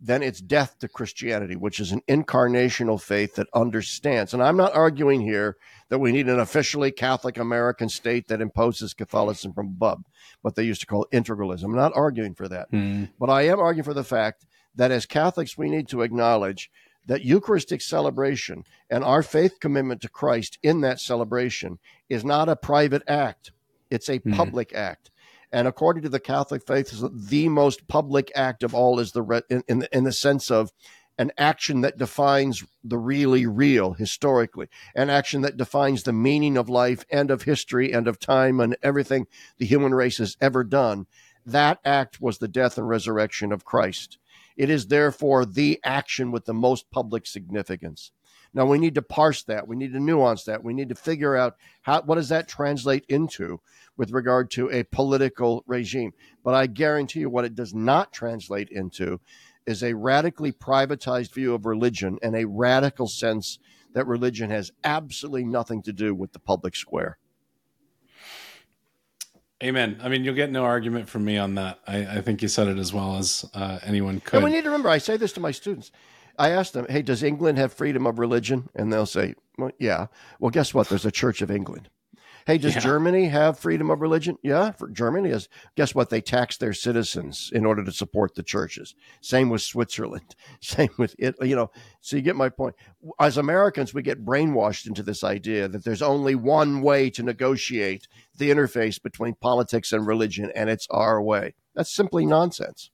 then 0.00 0.22
it's 0.22 0.40
death 0.40 0.78
to 0.80 0.88
Christianity, 0.88 1.56
which 1.56 1.80
is 1.80 1.92
an 1.92 2.02
incarnational 2.08 3.00
faith 3.00 3.34
that 3.36 3.48
understands. 3.54 4.34
And 4.34 4.42
I'm 4.42 4.56
not 4.56 4.74
arguing 4.74 5.22
here 5.22 5.56
that 5.88 5.98
we 5.98 6.12
need 6.12 6.28
an 6.28 6.38
officially 6.38 6.90
Catholic 6.90 7.38
American 7.38 7.88
state 7.88 8.28
that 8.28 8.40
imposes 8.40 8.92
Catholicism 8.92 9.54
from 9.54 9.68
above, 9.68 10.02
what 10.42 10.54
they 10.54 10.64
used 10.64 10.80
to 10.82 10.86
call 10.86 11.06
integralism. 11.12 11.64
I'm 11.64 11.76
not 11.76 11.96
arguing 11.96 12.34
for 12.34 12.48
that. 12.48 12.70
Mm. 12.70 13.08
But 13.18 13.30
I 13.30 13.42
am 13.42 13.58
arguing 13.58 13.84
for 13.84 13.94
the 13.94 14.04
fact 14.04 14.44
that 14.74 14.90
as 14.90 15.06
Catholics, 15.06 15.56
we 15.56 15.70
need 15.70 15.88
to 15.88 16.02
acknowledge 16.02 16.70
that 17.06 17.24
Eucharistic 17.24 17.80
celebration 17.80 18.64
and 18.90 19.02
our 19.02 19.22
faith 19.22 19.60
commitment 19.60 20.02
to 20.02 20.08
Christ 20.08 20.58
in 20.62 20.80
that 20.82 21.00
celebration 21.00 21.78
is 22.08 22.24
not 22.24 22.48
a 22.48 22.56
private 22.56 23.02
act, 23.08 23.52
it's 23.90 24.08
a 24.08 24.18
mm. 24.18 24.36
public 24.36 24.74
act. 24.74 25.10
And 25.56 25.66
according 25.66 26.02
to 26.02 26.10
the 26.10 26.20
Catholic 26.20 26.66
faith, 26.66 26.92
the 27.10 27.48
most 27.48 27.88
public 27.88 28.30
act 28.34 28.62
of 28.62 28.74
all 28.74 29.00
is 29.00 29.12
the 29.12 29.22
re- 29.22 29.40
in, 29.48 29.64
in, 29.66 29.88
in 29.90 30.04
the 30.04 30.12
sense 30.12 30.50
of 30.50 30.70
an 31.16 31.32
action 31.38 31.80
that 31.80 31.96
defines 31.96 32.62
the 32.84 32.98
really 32.98 33.46
real 33.46 33.94
historically, 33.94 34.66
an 34.94 35.08
action 35.08 35.40
that 35.40 35.56
defines 35.56 36.02
the 36.02 36.12
meaning 36.12 36.58
of 36.58 36.68
life 36.68 37.06
and 37.10 37.30
of 37.30 37.44
history 37.44 37.90
and 37.90 38.06
of 38.06 38.18
time 38.18 38.60
and 38.60 38.76
everything 38.82 39.28
the 39.56 39.64
human 39.64 39.94
race 39.94 40.18
has 40.18 40.36
ever 40.42 40.62
done. 40.62 41.06
That 41.46 41.78
act 41.86 42.20
was 42.20 42.36
the 42.36 42.48
death 42.48 42.76
and 42.76 42.86
resurrection 42.86 43.50
of 43.50 43.64
Christ. 43.64 44.18
It 44.58 44.68
is 44.68 44.88
therefore 44.88 45.46
the 45.46 45.80
action 45.82 46.32
with 46.32 46.44
the 46.44 46.52
most 46.52 46.90
public 46.90 47.26
significance. 47.26 48.12
Now 48.56 48.64
we 48.64 48.78
need 48.78 48.94
to 48.94 49.02
parse 49.02 49.42
that. 49.44 49.68
We 49.68 49.76
need 49.76 49.92
to 49.92 50.00
nuance 50.00 50.44
that. 50.44 50.64
We 50.64 50.72
need 50.72 50.88
to 50.88 50.94
figure 50.94 51.36
out 51.36 51.56
how 51.82 52.00
what 52.00 52.14
does 52.14 52.30
that 52.30 52.48
translate 52.48 53.04
into 53.06 53.60
with 53.98 54.12
regard 54.12 54.50
to 54.52 54.70
a 54.70 54.82
political 54.84 55.62
regime. 55.66 56.14
But 56.42 56.54
I 56.54 56.66
guarantee 56.66 57.20
you 57.20 57.28
what 57.28 57.44
it 57.44 57.54
does 57.54 57.74
not 57.74 58.14
translate 58.14 58.70
into 58.70 59.20
is 59.66 59.82
a 59.82 59.92
radically 59.92 60.52
privatized 60.52 61.34
view 61.34 61.52
of 61.52 61.66
religion 61.66 62.18
and 62.22 62.34
a 62.34 62.46
radical 62.46 63.08
sense 63.08 63.58
that 63.92 64.06
religion 64.06 64.48
has 64.48 64.72
absolutely 64.84 65.44
nothing 65.44 65.82
to 65.82 65.92
do 65.92 66.14
with 66.14 66.32
the 66.32 66.38
public 66.38 66.76
square. 66.76 67.18
Amen. 69.62 69.98
I 70.02 70.08
mean, 70.08 70.24
you'll 70.24 70.34
get 70.34 70.50
no 70.50 70.64
argument 70.64 71.10
from 71.10 71.26
me 71.26 71.36
on 71.36 71.56
that. 71.56 71.80
I, 71.86 72.06
I 72.06 72.20
think 72.22 72.40
you 72.40 72.48
said 72.48 72.68
it 72.68 72.78
as 72.78 72.92
well 72.92 73.16
as 73.16 73.44
uh, 73.52 73.80
anyone 73.82 74.20
could. 74.20 74.36
And 74.36 74.44
we 74.44 74.50
need 74.50 74.64
to 74.64 74.70
remember, 74.70 74.88
I 74.88 74.98
say 74.98 75.18
this 75.18 75.32
to 75.34 75.40
my 75.40 75.50
students. 75.50 75.92
I 76.38 76.50
ask 76.50 76.72
them, 76.72 76.86
hey, 76.88 77.02
does 77.02 77.22
England 77.22 77.58
have 77.58 77.72
freedom 77.72 78.06
of 78.06 78.18
religion? 78.18 78.68
And 78.74 78.92
they'll 78.92 79.06
say, 79.06 79.34
well, 79.58 79.70
yeah. 79.78 80.06
Well, 80.38 80.50
guess 80.50 80.74
what? 80.74 80.88
There's 80.88 81.06
a 81.06 81.10
Church 81.10 81.42
of 81.42 81.50
England. 81.50 81.88
Hey, 82.46 82.58
does 82.58 82.76
yeah. 82.76 82.80
Germany 82.80 83.26
have 83.26 83.58
freedom 83.58 83.90
of 83.90 84.00
religion? 84.00 84.38
Yeah, 84.40 84.70
for 84.70 84.88
Germany 84.88 85.30
is. 85.30 85.48
Guess 85.74 85.96
what? 85.96 86.10
They 86.10 86.20
tax 86.20 86.56
their 86.56 86.72
citizens 86.72 87.50
in 87.52 87.66
order 87.66 87.82
to 87.82 87.90
support 87.90 88.36
the 88.36 88.44
churches. 88.44 88.94
Same 89.20 89.50
with 89.50 89.62
Switzerland. 89.62 90.36
Same 90.60 90.90
with 90.96 91.16
it. 91.18 91.34
You 91.42 91.56
know, 91.56 91.70
so 92.00 92.14
you 92.14 92.22
get 92.22 92.36
my 92.36 92.48
point. 92.48 92.76
As 93.18 93.36
Americans, 93.36 93.92
we 93.92 94.02
get 94.02 94.24
brainwashed 94.24 94.86
into 94.86 95.02
this 95.02 95.24
idea 95.24 95.66
that 95.66 95.82
there's 95.84 96.02
only 96.02 96.36
one 96.36 96.82
way 96.82 97.10
to 97.10 97.24
negotiate 97.24 98.06
the 98.36 98.50
interface 98.50 99.02
between 99.02 99.34
politics 99.34 99.92
and 99.92 100.06
religion, 100.06 100.52
and 100.54 100.70
it's 100.70 100.86
our 100.88 101.20
way. 101.20 101.54
That's 101.74 101.92
simply 101.92 102.26
nonsense. 102.26 102.90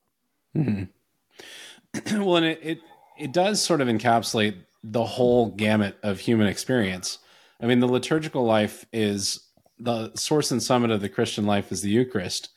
Mm-hmm. 0.57 2.21
well, 2.23 2.37
and 2.37 2.45
it, 2.47 2.59
it 2.63 2.79
it 3.17 3.31
does 3.31 3.61
sort 3.61 3.81
of 3.81 3.87
encapsulate 3.87 4.55
the 4.83 5.03
whole 5.03 5.51
gamut 5.51 5.97
of 6.03 6.19
human 6.19 6.47
experience. 6.47 7.19
I 7.61 7.67
mean, 7.67 7.79
the 7.79 7.87
liturgical 7.87 8.43
life 8.43 8.85
is 8.91 9.47
the 9.79 10.13
source 10.15 10.51
and 10.51 10.61
summit 10.61 10.91
of 10.91 11.01
the 11.01 11.09
Christian 11.09 11.45
life 11.45 11.71
is 11.71 11.81
the 11.81 11.89
Eucharist, 11.89 12.49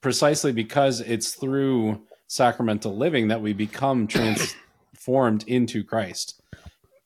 precisely 0.00 0.52
because 0.52 1.00
it's 1.00 1.34
through 1.34 2.02
sacramental 2.26 2.96
living 2.96 3.28
that 3.28 3.40
we 3.40 3.52
become 3.52 4.06
transformed 4.96 5.44
into 5.46 5.84
Christ. 5.84 6.40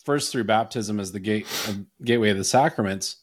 First, 0.04 0.32
through 0.32 0.44
baptism 0.44 0.98
as 0.98 1.12
the 1.12 1.20
gate 1.20 1.46
uh, 1.68 1.74
gateway 2.02 2.30
of 2.30 2.38
the 2.38 2.44
sacraments, 2.44 3.16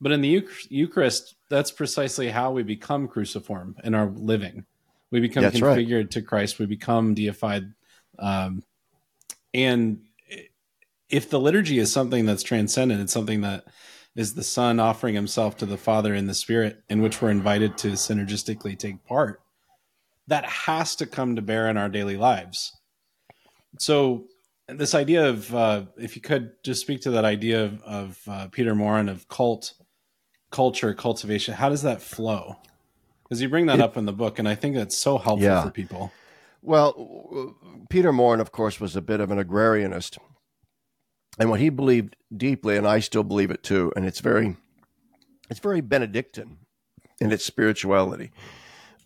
but 0.00 0.12
in 0.12 0.20
the 0.20 0.46
Eucharist, 0.68 1.36
that's 1.48 1.70
precisely 1.70 2.28
how 2.28 2.50
we 2.50 2.62
become 2.62 3.08
cruciform 3.08 3.76
in 3.84 3.94
our 3.94 4.06
living. 4.06 4.64
We 5.10 5.20
become 5.20 5.44
that's 5.44 5.56
configured 5.56 5.96
right. 5.96 6.10
to 6.10 6.22
Christ. 6.22 6.58
We 6.58 6.66
become 6.66 7.14
deified, 7.14 7.72
um, 8.18 8.62
and 9.54 10.00
if 11.08 11.30
the 11.30 11.38
liturgy 11.38 11.78
is 11.78 11.92
something 11.92 12.26
that's 12.26 12.42
transcendent, 12.42 13.00
it's 13.00 13.12
something 13.12 13.42
that 13.42 13.64
is 14.16 14.34
the 14.34 14.42
Son 14.42 14.80
offering 14.80 15.14
himself 15.14 15.56
to 15.58 15.66
the 15.66 15.76
Father 15.76 16.14
in 16.14 16.26
the 16.26 16.34
Spirit, 16.34 16.82
in 16.88 17.00
which 17.02 17.22
we're 17.22 17.30
invited 17.30 17.78
to 17.78 17.88
synergistically 17.92 18.78
take 18.78 19.04
part, 19.04 19.40
that 20.26 20.44
has 20.44 20.96
to 20.96 21.06
come 21.06 21.36
to 21.36 21.42
bear 21.42 21.68
in 21.68 21.76
our 21.76 21.88
daily 21.88 22.16
lives. 22.16 22.76
So, 23.78 24.24
this 24.66 24.94
idea 24.94 25.28
of, 25.28 25.54
uh, 25.54 25.84
if 25.98 26.16
you 26.16 26.22
could 26.22 26.52
just 26.64 26.80
speak 26.80 27.02
to 27.02 27.10
that 27.10 27.24
idea 27.24 27.64
of, 27.64 27.82
of 27.82 28.18
uh, 28.26 28.48
Peter 28.48 28.74
Maurin 28.74 29.08
of 29.08 29.28
cult 29.28 29.74
culture, 30.50 30.94
cultivation, 30.94 31.54
how 31.54 31.68
does 31.68 31.82
that 31.82 32.00
flow? 32.00 32.56
Because 33.24 33.42
you 33.42 33.48
bring 33.48 33.66
that 33.66 33.80
it, 33.80 33.82
up 33.82 33.96
in 33.96 34.04
the 34.04 34.12
book, 34.12 34.38
and 34.38 34.48
I 34.48 34.54
think 34.54 34.74
that's 34.74 34.96
so 34.96 35.18
helpful 35.18 35.44
yeah. 35.44 35.62
for 35.62 35.70
people. 35.70 36.12
Well, 36.66 37.54
Peter 37.90 38.10
Maurin, 38.10 38.40
of 38.40 38.50
course, 38.50 38.80
was 38.80 38.96
a 38.96 39.02
bit 39.02 39.20
of 39.20 39.30
an 39.30 39.38
agrarianist 39.38 40.16
and 41.38 41.50
what 41.50 41.60
he 41.60 41.68
believed 41.68 42.16
deeply, 42.34 42.78
and 42.78 42.88
I 42.88 43.00
still 43.00 43.22
believe 43.22 43.50
it 43.50 43.62
too, 43.62 43.92
and 43.94 44.06
it's 44.06 44.20
very, 44.20 44.56
it's 45.50 45.60
very 45.60 45.82
Benedictine 45.82 46.56
in 47.20 47.32
its 47.32 47.44
spirituality. 47.44 48.32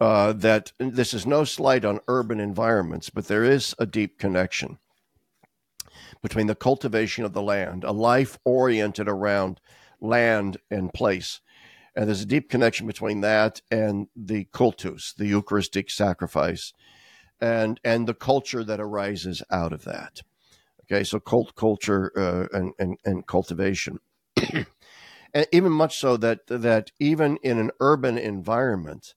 Uh, 0.00 0.32
that 0.34 0.70
this 0.78 1.12
is 1.12 1.26
no 1.26 1.42
slight 1.42 1.84
on 1.84 1.98
urban 2.06 2.38
environments, 2.38 3.10
but 3.10 3.26
there 3.26 3.42
is 3.42 3.74
a 3.80 3.86
deep 3.86 4.20
connection 4.20 4.78
between 6.22 6.46
the 6.46 6.54
cultivation 6.54 7.24
of 7.24 7.32
the 7.32 7.42
land, 7.42 7.82
a 7.82 7.90
life 7.90 8.38
oriented 8.44 9.08
around 9.08 9.60
land 10.00 10.58
and 10.70 10.94
place. 10.94 11.40
And 11.96 12.06
there's 12.06 12.22
a 12.22 12.26
deep 12.26 12.48
connection 12.48 12.86
between 12.86 13.22
that 13.22 13.62
and 13.72 14.06
the 14.14 14.44
cultus, 14.52 15.12
the 15.18 15.26
Eucharistic 15.26 15.90
sacrifice, 15.90 16.72
and, 17.40 17.80
and 17.84 18.06
the 18.06 18.14
culture 18.14 18.64
that 18.64 18.80
arises 18.80 19.42
out 19.50 19.72
of 19.72 19.84
that. 19.84 20.22
Okay, 20.84 21.04
so 21.04 21.20
cult 21.20 21.54
culture 21.54 22.12
uh, 22.16 22.56
and, 22.56 22.72
and, 22.78 22.98
and 23.04 23.26
cultivation. 23.26 23.98
and 25.34 25.46
even 25.52 25.72
much 25.72 25.98
so 25.98 26.16
that 26.16 26.46
that 26.46 26.90
even 26.98 27.38
in 27.42 27.58
an 27.58 27.70
urban 27.80 28.16
environment, 28.16 29.14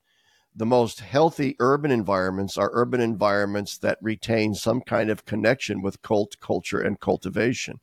the 0.55 0.65
most 0.65 0.99
healthy 0.99 1.55
urban 1.59 1.91
environments 1.91 2.57
are 2.57 2.71
urban 2.73 2.99
environments 2.99 3.77
that 3.77 3.97
retain 4.01 4.53
some 4.53 4.81
kind 4.81 5.09
of 5.09 5.25
connection 5.25 5.81
with 5.81 6.01
cult 6.01 6.37
culture 6.41 6.81
and 6.81 6.99
cultivation. 6.99 7.79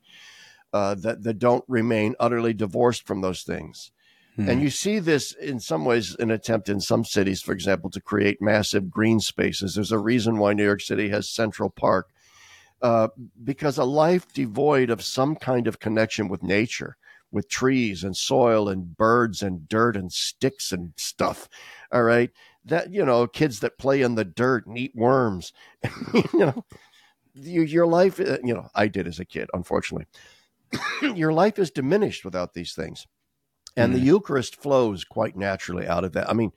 Uh, 0.72 0.94
that 0.94 1.22
that 1.22 1.38
don't 1.38 1.64
remain 1.66 2.14
utterly 2.20 2.52
divorced 2.52 3.06
from 3.06 3.22
those 3.22 3.42
things. 3.42 3.90
Hmm. 4.38 4.48
And 4.48 4.62
you 4.62 4.70
see 4.70 5.00
this 5.00 5.32
in 5.32 5.58
some 5.58 5.84
ways, 5.84 6.14
an 6.20 6.30
attempt 6.30 6.68
in 6.68 6.80
some 6.80 7.04
cities, 7.04 7.42
for 7.42 7.52
example, 7.52 7.90
to 7.90 8.00
create 8.00 8.40
massive 8.40 8.88
green 8.88 9.18
spaces. 9.18 9.74
There's 9.74 9.90
a 9.90 9.98
reason 9.98 10.38
why 10.38 10.52
New 10.52 10.64
York 10.64 10.80
City 10.80 11.08
has 11.08 11.28
Central 11.28 11.70
Park 11.70 12.08
uh, 12.80 13.08
because 13.42 13.78
a 13.78 13.84
life 13.84 14.32
devoid 14.32 14.90
of 14.90 15.02
some 15.02 15.34
kind 15.34 15.66
of 15.66 15.80
connection 15.80 16.28
with 16.28 16.44
nature, 16.44 16.96
with 17.32 17.48
trees 17.48 18.04
and 18.04 18.16
soil 18.16 18.68
and 18.68 18.96
birds 18.96 19.42
and 19.42 19.68
dirt 19.68 19.96
and 19.96 20.12
sticks 20.12 20.70
and 20.70 20.92
stuff, 20.96 21.48
all 21.90 22.04
right, 22.04 22.30
that 22.64 22.92
you 22.92 23.04
know, 23.04 23.26
kids 23.26 23.58
that 23.58 23.76
play 23.76 24.02
in 24.02 24.14
the 24.14 24.24
dirt 24.24 24.66
and 24.66 24.78
eat 24.78 24.92
worms, 24.94 25.52
you 26.14 26.38
know, 26.38 26.64
you, 27.34 27.62
your 27.62 27.88
life, 27.88 28.20
uh, 28.20 28.38
you 28.44 28.54
know, 28.54 28.68
I 28.72 28.86
did 28.86 29.08
as 29.08 29.18
a 29.18 29.24
kid, 29.24 29.48
unfortunately. 29.52 30.06
your 31.16 31.32
life 31.32 31.58
is 31.58 31.72
diminished 31.72 32.24
without 32.24 32.54
these 32.54 32.74
things. 32.74 33.06
And 33.78 33.92
mm. 33.92 33.96
the 33.96 34.04
Eucharist 34.04 34.56
flows 34.56 35.04
quite 35.04 35.36
naturally 35.36 35.86
out 35.86 36.04
of 36.04 36.12
that. 36.12 36.28
I 36.28 36.32
mean, 36.32 36.52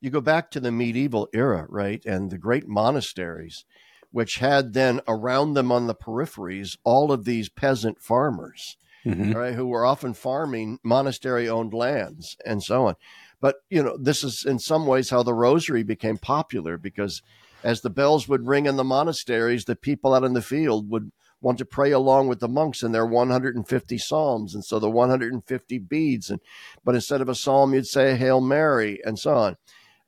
you 0.00 0.10
go 0.10 0.20
back 0.20 0.50
to 0.50 0.60
the 0.60 0.72
medieval 0.72 1.28
era, 1.32 1.66
right? 1.68 2.04
And 2.06 2.30
the 2.30 2.38
great 2.38 2.66
monasteries 2.66 3.64
which 4.12 4.38
had 4.38 4.72
then 4.72 5.00
around 5.06 5.54
them 5.54 5.70
on 5.70 5.86
the 5.86 5.94
peripheries 5.94 6.76
all 6.84 7.12
of 7.12 7.24
these 7.24 7.48
peasant 7.48 8.00
farmers, 8.00 8.76
mm-hmm. 9.04 9.32
right, 9.32 9.54
who 9.54 9.66
were 9.66 9.84
often 9.84 10.14
farming 10.14 10.78
monastery 10.82 11.48
owned 11.48 11.72
lands 11.72 12.36
and 12.44 12.62
so 12.62 12.86
on. 12.86 12.96
But, 13.40 13.56
you 13.70 13.82
know, 13.82 13.96
this 13.96 14.22
is 14.22 14.44
in 14.44 14.58
some 14.58 14.86
ways 14.86 15.10
how 15.10 15.22
the 15.22 15.34
rosary 15.34 15.82
became 15.82 16.18
popular 16.18 16.76
because 16.76 17.22
as 17.62 17.80
the 17.80 17.90
bells 17.90 18.28
would 18.28 18.46
ring 18.46 18.66
in 18.66 18.76
the 18.76 18.84
monasteries, 18.84 19.64
the 19.64 19.76
people 19.76 20.14
out 20.14 20.24
in 20.24 20.34
the 20.34 20.42
field 20.42 20.90
would 20.90 21.12
want 21.40 21.58
to 21.58 21.64
pray 21.64 21.90
along 21.90 22.28
with 22.28 22.40
the 22.40 22.48
monks 22.48 22.82
in 22.82 22.92
their 22.92 23.06
150 23.06 23.98
psalms 23.98 24.54
and 24.54 24.64
so 24.64 24.78
the 24.78 24.90
150 24.90 25.78
beads 25.78 26.30
and 26.30 26.40
but 26.84 26.94
instead 26.94 27.20
of 27.20 27.28
a 27.28 27.34
psalm 27.34 27.74
you'd 27.74 27.86
say 27.86 28.16
hail 28.16 28.40
mary 28.40 29.00
and 29.04 29.18
so 29.18 29.34
on 29.34 29.56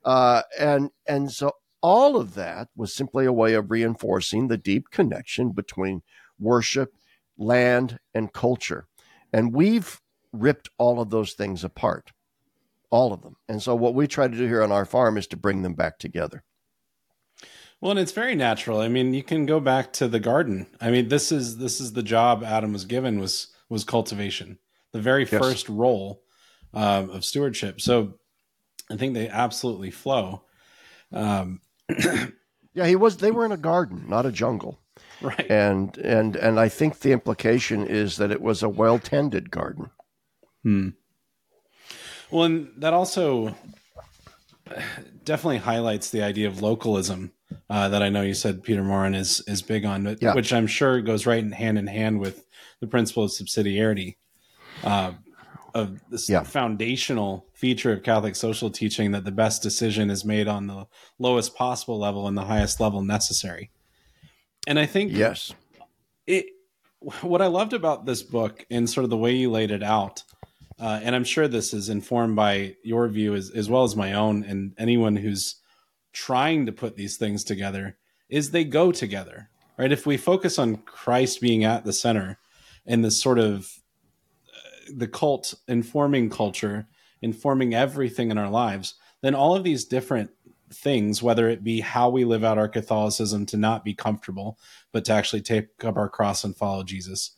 uh, 0.05 0.41
and 0.59 0.89
and 1.07 1.31
so 1.31 1.53
all 1.83 2.15
of 2.15 2.33
that 2.33 2.69
was 2.75 2.95
simply 2.95 3.25
a 3.25 3.33
way 3.33 3.53
of 3.53 3.69
reinforcing 3.69 4.47
the 4.47 4.57
deep 4.57 4.89
connection 4.89 5.51
between 5.51 6.01
worship, 6.39 6.93
land, 7.37 7.99
and 8.13 8.31
culture. 8.31 8.87
And 9.33 9.53
we've 9.53 9.99
ripped 10.31 10.69
all 10.77 11.01
of 11.01 11.09
those 11.09 11.33
things 11.33 11.63
apart, 11.63 12.11
all 12.89 13.11
of 13.11 13.21
them. 13.21 13.35
And 13.49 13.61
so, 13.61 13.75
what 13.75 13.93
we 13.93 14.07
try 14.07 14.29
to 14.29 14.37
do 14.37 14.47
here 14.47 14.63
on 14.63 14.71
our 14.71 14.85
farm 14.85 15.17
is 15.17 15.27
to 15.27 15.37
bring 15.37 15.61
them 15.61 15.73
back 15.73 15.99
together. 15.99 16.43
Well, 17.83 17.91
and 17.91 17.99
it's 17.99 18.13
very 18.13 18.33
natural. 18.33 18.79
I 18.79 18.87
mean, 18.87 19.13
you 19.13 19.23
can 19.23 19.45
go 19.45 19.59
back 19.59 19.91
to 19.93 20.07
the 20.07 20.21
garden. 20.21 20.67
I 20.79 20.89
mean, 20.89 21.09
this 21.09 21.33
is 21.33 21.57
this 21.57 21.81
is 21.81 21.91
the 21.91 22.01
job 22.01 22.41
Adam 22.41 22.71
was 22.71 22.85
given 22.85 23.19
was 23.19 23.47
was 23.67 23.83
cultivation, 23.83 24.57
the 24.93 25.01
very 25.01 25.27
yes. 25.29 25.31
first 25.31 25.67
role 25.67 26.23
um, 26.73 27.09
of 27.09 27.25
stewardship. 27.25 27.81
So, 27.81 28.13
I 28.89 28.95
think 28.95 29.13
they 29.13 29.27
absolutely 29.27 29.91
flow. 29.91 30.43
Um, 31.11 31.59
yeah, 32.73 32.87
he 32.87 32.95
was. 32.95 33.17
They 33.17 33.31
were 33.31 33.43
in 33.43 33.51
a 33.51 33.57
garden, 33.57 34.05
not 34.07 34.25
a 34.25 34.31
jungle. 34.31 34.79
Right. 35.21 35.51
And 35.51 35.97
and 35.97 36.37
and 36.37 36.61
I 36.61 36.69
think 36.69 36.99
the 36.99 37.11
implication 37.11 37.85
is 37.85 38.15
that 38.15 38.31
it 38.31 38.41
was 38.41 38.63
a 38.63 38.69
well 38.69 38.97
tended 38.97 39.51
garden. 39.51 39.89
Hmm. 40.63 40.89
Well, 42.31 42.45
and 42.45 42.71
that 42.77 42.93
also 42.93 43.57
definitely 45.25 45.57
highlights 45.57 46.11
the 46.11 46.23
idea 46.23 46.47
of 46.47 46.61
localism 46.61 47.33
uh, 47.69 47.89
that 47.89 48.03
I 48.03 48.09
know 48.09 48.21
you 48.21 48.33
said 48.33 48.63
Peter 48.63 48.83
Maurin 48.83 49.15
is 49.15 49.43
is 49.47 49.61
big 49.61 49.85
on, 49.85 50.03
but, 50.03 50.21
yeah. 50.21 50.33
which 50.33 50.53
I'm 50.53 50.67
sure 50.67 51.01
goes 51.01 51.25
right 51.25 51.43
in 51.43 51.51
hand 51.51 51.77
in 51.77 51.87
hand 51.87 52.19
with 52.19 52.45
the 52.79 52.87
principle 52.87 53.23
of 53.23 53.31
subsidiarity. 53.31 54.15
Uh, 54.83 55.13
of 55.73 55.99
this 56.09 56.29
yeah. 56.29 56.43
foundational 56.43 57.47
feature 57.53 57.91
of 57.91 58.03
Catholic 58.03 58.35
social 58.35 58.69
teaching 58.69 59.11
that 59.11 59.25
the 59.25 59.31
best 59.31 59.63
decision 59.63 60.09
is 60.09 60.23
made 60.23 60.47
on 60.47 60.67
the 60.67 60.85
lowest 61.19 61.55
possible 61.55 61.97
level 61.97 62.27
and 62.27 62.37
the 62.37 62.45
highest 62.45 62.79
level 62.79 63.01
necessary. 63.01 63.71
And 64.67 64.79
I 64.79 64.85
think 64.85 65.11
yes, 65.11 65.53
it. 66.27 66.45
What 67.21 67.41
I 67.41 67.47
loved 67.47 67.73
about 67.73 68.05
this 68.05 68.23
book 68.23 68.65
and 68.71 68.89
sort 68.89 69.03
of 69.03 69.09
the 69.09 69.17
way 69.17 69.33
you 69.33 69.51
laid 69.51 69.71
it 69.71 69.83
out, 69.83 70.23
uh, 70.79 71.01
and 71.03 71.13
I'm 71.13 71.25
sure 71.25 71.49
this 71.49 71.73
is 71.73 71.89
informed 71.89 72.37
by 72.37 72.77
your 72.81 73.09
view 73.09 73.35
as, 73.35 73.49
as 73.49 73.69
well 73.69 73.83
as 73.83 73.93
my 73.93 74.13
own, 74.13 74.45
and 74.45 74.73
anyone 74.77 75.17
who's 75.17 75.55
trying 76.13 76.65
to 76.65 76.71
put 76.71 76.95
these 76.95 77.17
things 77.17 77.43
together, 77.43 77.97
is 78.29 78.51
they 78.51 78.63
go 78.63 78.91
together, 78.91 79.49
right? 79.77 79.91
If 79.91 80.05
we 80.05 80.17
focus 80.17 80.57
on 80.57 80.77
Christ 80.77 81.41
being 81.41 81.63
at 81.63 81.83
the 81.83 81.93
center 81.93 82.39
and 82.85 83.03
this 83.03 83.21
sort 83.21 83.39
of 83.39 83.79
uh, 84.47 84.91
the 84.95 85.07
cult 85.07 85.53
informing 85.67 86.29
culture, 86.29 86.87
informing 87.21 87.73
everything 87.73 88.31
in 88.31 88.37
our 88.37 88.49
lives, 88.49 88.95
then 89.21 89.35
all 89.35 89.55
of 89.55 89.63
these 89.63 89.85
different 89.85 90.29
things, 90.71 91.21
whether 91.21 91.49
it 91.49 91.63
be 91.63 91.79
how 91.79 92.09
we 92.09 92.25
live 92.25 92.43
out 92.43 92.57
our 92.57 92.67
Catholicism 92.67 93.45
to 93.47 93.57
not 93.57 93.83
be 93.83 93.93
comfortable, 93.93 94.57
but 94.91 95.05
to 95.05 95.13
actually 95.13 95.41
take 95.41 95.67
up 95.83 95.97
our 95.97 96.09
cross 96.09 96.43
and 96.43 96.55
follow 96.55 96.83
Jesus, 96.83 97.31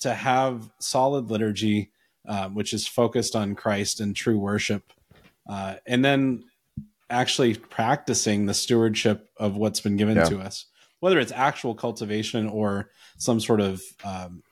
to 0.00 0.14
have 0.14 0.70
solid 0.78 1.30
liturgy, 1.30 1.90
uh, 2.26 2.48
which 2.48 2.72
is 2.72 2.86
focused 2.86 3.36
on 3.36 3.54
Christ 3.54 4.00
and 4.00 4.14
true 4.14 4.38
worship, 4.38 4.92
uh, 5.48 5.76
and 5.86 6.04
then 6.04 6.44
actually 7.10 7.54
practicing 7.54 8.46
the 8.46 8.54
stewardship 8.54 9.28
of 9.36 9.56
what's 9.56 9.80
been 9.80 9.96
given 9.96 10.16
yeah. 10.16 10.24
to 10.24 10.40
us, 10.40 10.66
whether 11.00 11.18
it's 11.18 11.32
actual 11.32 11.74
cultivation 11.74 12.48
or 12.48 12.90
some 13.16 13.40
sort 13.40 13.60
of 13.60 13.82
um, 14.04 14.42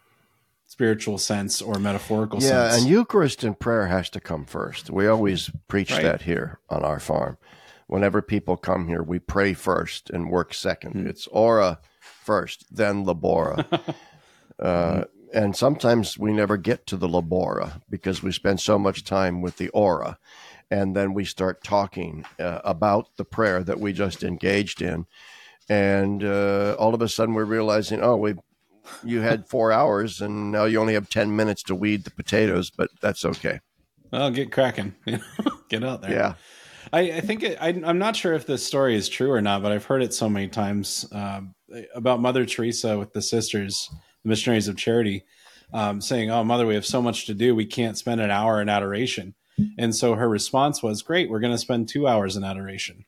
spiritual 0.66 1.18
sense 1.18 1.60
or 1.62 1.78
metaphorical 1.78 2.42
yeah, 2.42 2.70
sense. 2.70 2.82
and 2.82 2.90
Eucharist 2.90 3.44
and 3.44 3.58
prayer 3.58 3.86
has 3.86 4.10
to 4.10 4.20
come 4.20 4.44
first. 4.44 4.90
We 4.90 5.06
always 5.06 5.50
preach 5.68 5.90
right. 5.92 6.02
that 6.02 6.22
here 6.22 6.60
on 6.68 6.82
our 6.82 7.00
farm 7.00 7.38
whenever 7.86 8.22
people 8.22 8.56
come 8.56 8.88
here, 8.88 9.02
we 9.02 9.18
pray 9.18 9.54
first 9.54 10.10
and 10.10 10.30
work 10.30 10.54
second. 10.54 10.92
Hmm. 10.92 11.06
It's 11.06 11.26
ora 11.28 11.78
first, 12.00 12.64
then 12.74 13.04
labora. 13.04 13.94
uh, 14.58 15.04
and 15.32 15.56
sometimes 15.56 16.18
we 16.18 16.32
never 16.32 16.56
get 16.56 16.86
to 16.88 16.96
the 16.96 17.08
labora 17.08 17.82
because 17.90 18.22
we 18.22 18.32
spend 18.32 18.60
so 18.60 18.78
much 18.78 19.04
time 19.04 19.42
with 19.42 19.58
the 19.58 19.68
ora. 19.70 20.18
And 20.70 20.96
then 20.96 21.14
we 21.14 21.24
start 21.24 21.62
talking 21.62 22.24
uh, 22.40 22.60
about 22.64 23.08
the 23.16 23.24
prayer 23.24 23.62
that 23.62 23.78
we 23.78 23.92
just 23.92 24.24
engaged 24.24 24.82
in. 24.82 25.06
And 25.68 26.24
uh, 26.24 26.76
all 26.78 26.94
of 26.94 27.02
a 27.02 27.08
sudden 27.08 27.34
we're 27.34 27.44
realizing, 27.44 28.02
oh, 28.02 28.16
we 28.16 28.34
you 29.04 29.20
had 29.20 29.48
four 29.48 29.72
hours 29.72 30.20
and 30.20 30.52
now 30.52 30.64
you 30.64 30.80
only 30.80 30.94
have 30.94 31.08
10 31.08 31.34
minutes 31.34 31.62
to 31.64 31.74
weed 31.74 32.04
the 32.04 32.10
potatoes, 32.10 32.70
but 32.70 32.90
that's 33.00 33.24
okay. 33.24 33.60
Well, 34.12 34.30
get 34.30 34.52
cracking. 34.52 34.94
get 35.68 35.84
out 35.84 36.02
there. 36.02 36.12
Yeah. 36.12 36.34
I, 36.92 37.00
I 37.00 37.20
think 37.20 37.42
it, 37.42 37.58
I, 37.60 37.68
am 37.68 37.98
not 37.98 38.16
sure 38.16 38.32
if 38.34 38.46
this 38.46 38.64
story 38.64 38.94
is 38.94 39.08
true 39.08 39.32
or 39.32 39.42
not, 39.42 39.62
but 39.62 39.72
I've 39.72 39.84
heard 39.84 40.02
it 40.02 40.14
so 40.14 40.28
many 40.28 40.48
times 40.48 41.06
um, 41.12 41.54
about 41.94 42.20
Mother 42.20 42.46
Teresa 42.46 42.98
with 42.98 43.12
the 43.12 43.22
sisters, 43.22 43.90
the 44.22 44.28
missionaries 44.28 44.68
of 44.68 44.76
charity, 44.76 45.24
um, 45.72 46.00
saying, 46.00 46.30
"Oh, 46.30 46.44
Mother, 46.44 46.66
we 46.66 46.74
have 46.74 46.86
so 46.86 47.02
much 47.02 47.26
to 47.26 47.34
do, 47.34 47.54
we 47.54 47.66
can't 47.66 47.98
spend 47.98 48.20
an 48.20 48.30
hour 48.30 48.62
in 48.62 48.68
adoration." 48.68 49.34
And 49.78 49.94
so 49.94 50.14
her 50.14 50.28
response 50.28 50.82
was, 50.82 51.02
"Great, 51.02 51.30
we're 51.30 51.40
going 51.40 51.52
to 51.52 51.58
spend 51.58 51.88
two 51.88 52.06
hours 52.06 52.36
in 52.36 52.44
adoration." 52.44 53.04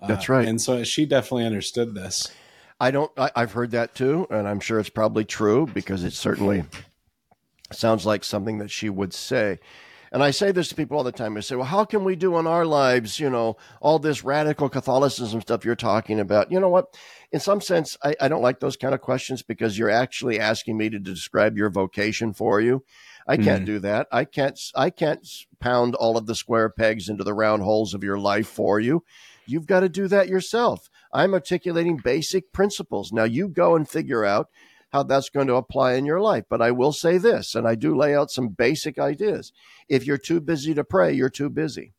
Uh, 0.00 0.06
That's 0.08 0.28
right. 0.28 0.46
And 0.46 0.60
so 0.60 0.84
she 0.84 1.06
definitely 1.06 1.46
understood 1.46 1.94
this. 1.94 2.32
I 2.80 2.90
don't. 2.90 3.10
I, 3.16 3.30
I've 3.34 3.52
heard 3.52 3.70
that 3.72 3.94
too, 3.94 4.26
and 4.30 4.46
I'm 4.46 4.60
sure 4.60 4.78
it's 4.78 4.88
probably 4.88 5.24
true 5.24 5.66
because 5.72 6.04
it 6.04 6.12
certainly 6.12 6.64
sounds 7.72 8.06
like 8.06 8.24
something 8.24 8.58
that 8.58 8.70
she 8.70 8.88
would 8.88 9.12
say. 9.12 9.58
And 10.12 10.22
I 10.22 10.30
say 10.30 10.52
this 10.52 10.68
to 10.68 10.74
people 10.74 10.96
all 10.96 11.04
the 11.04 11.12
time. 11.12 11.36
I 11.36 11.40
say, 11.40 11.56
well, 11.56 11.66
how 11.66 11.84
can 11.84 12.04
we 12.04 12.14
do 12.16 12.38
in 12.38 12.46
our 12.46 12.64
lives, 12.64 13.18
you 13.18 13.28
know, 13.28 13.56
all 13.80 13.98
this 13.98 14.22
radical 14.22 14.68
Catholicism 14.68 15.40
stuff 15.40 15.64
you're 15.64 15.74
talking 15.74 16.20
about? 16.20 16.50
You 16.52 16.60
know 16.60 16.68
what? 16.68 16.96
In 17.32 17.40
some 17.40 17.60
sense, 17.60 17.98
I, 18.04 18.14
I 18.20 18.28
don't 18.28 18.42
like 18.42 18.60
those 18.60 18.76
kind 18.76 18.94
of 18.94 19.00
questions 19.00 19.42
because 19.42 19.76
you're 19.76 19.90
actually 19.90 20.38
asking 20.38 20.78
me 20.78 20.90
to 20.90 20.98
describe 20.98 21.56
your 21.56 21.70
vocation 21.70 22.32
for 22.32 22.60
you. 22.60 22.84
I 23.26 23.36
can't 23.36 23.62
mm. 23.62 23.66
do 23.66 23.78
that. 23.80 24.06
I 24.12 24.24
can't, 24.24 24.58
I 24.74 24.90
can't 24.90 25.26
pound 25.58 25.94
all 25.94 26.16
of 26.16 26.26
the 26.26 26.34
square 26.34 26.68
pegs 26.68 27.08
into 27.08 27.24
the 27.24 27.34
round 27.34 27.62
holes 27.62 27.92
of 27.92 28.04
your 28.04 28.18
life 28.18 28.46
for 28.46 28.78
you. 28.78 29.02
You've 29.46 29.66
got 29.66 29.80
to 29.80 29.88
do 29.88 30.08
that 30.08 30.28
yourself. 30.28 30.88
I'm 31.12 31.34
articulating 31.34 31.96
basic 31.96 32.52
principles. 32.52 33.12
Now 33.12 33.24
you 33.24 33.48
go 33.48 33.74
and 33.74 33.88
figure 33.88 34.24
out 34.24 34.48
how 34.90 35.02
that's 35.02 35.28
going 35.28 35.46
to 35.48 35.54
apply 35.54 35.94
in 35.94 36.06
your 36.06 36.20
life. 36.20 36.44
But 36.48 36.62
I 36.62 36.70
will 36.70 36.92
say 36.92 37.18
this, 37.18 37.54
and 37.54 37.66
I 37.66 37.74
do 37.74 37.96
lay 37.96 38.14
out 38.14 38.30
some 38.30 38.48
basic 38.48 38.98
ideas. 38.98 39.52
If 39.88 40.06
you're 40.06 40.18
too 40.18 40.40
busy 40.40 40.74
to 40.74 40.84
pray, 40.84 41.12
you're 41.12 41.28
too 41.28 41.50
busy. 41.50 41.92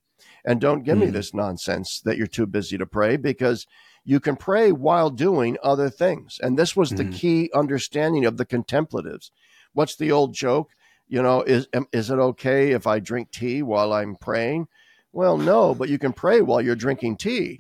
And 0.46 0.62
don't 0.62 0.84
give 0.84 0.98
mm. 0.98 1.02
me 1.02 1.06
hmm. 1.08 1.14
this 1.14 1.34
nonsense 1.34 2.02
that 2.06 2.18
you're 2.18 2.28
too 2.28 2.48
busy 2.48 2.78
to 2.78 2.86
pray 2.86 3.18
because 3.18 3.68
you 4.06 4.20
can 4.20 4.38
pray 4.38 4.72
while 4.72 5.10
doing 5.10 5.58
other 5.62 5.90
things. 5.90 6.40
And 6.42 6.58
this 6.58 6.76
was 6.76 6.92
mm. 6.92 6.98
the 6.98 7.04
hmm. 7.04 7.12
key 7.12 7.52
understanding 7.54 8.26
of 8.26 8.38
the 8.38 8.46
contemplatives. 8.46 9.32
What's 9.74 9.96
the 9.96 10.12
old 10.12 10.34
joke? 10.34 10.72
You 11.08 11.22
know, 11.22 11.42
is 11.42 11.68
is 11.92 12.10
it 12.10 12.20
okay 12.20 12.72
if 12.72 12.86
I 12.88 13.00
drink 13.00 13.32
tea 13.32 13.64
while 13.64 13.94
I'm 13.94 14.16
praying? 14.16 14.68
Well, 15.14 15.38
no, 15.38 15.74
but 15.74 15.90
you 15.90 15.98
can 15.98 16.14
pray 16.14 16.42
while 16.42 16.62
you're 16.62 16.76
drinking 16.76 17.18
tea. 17.18 17.60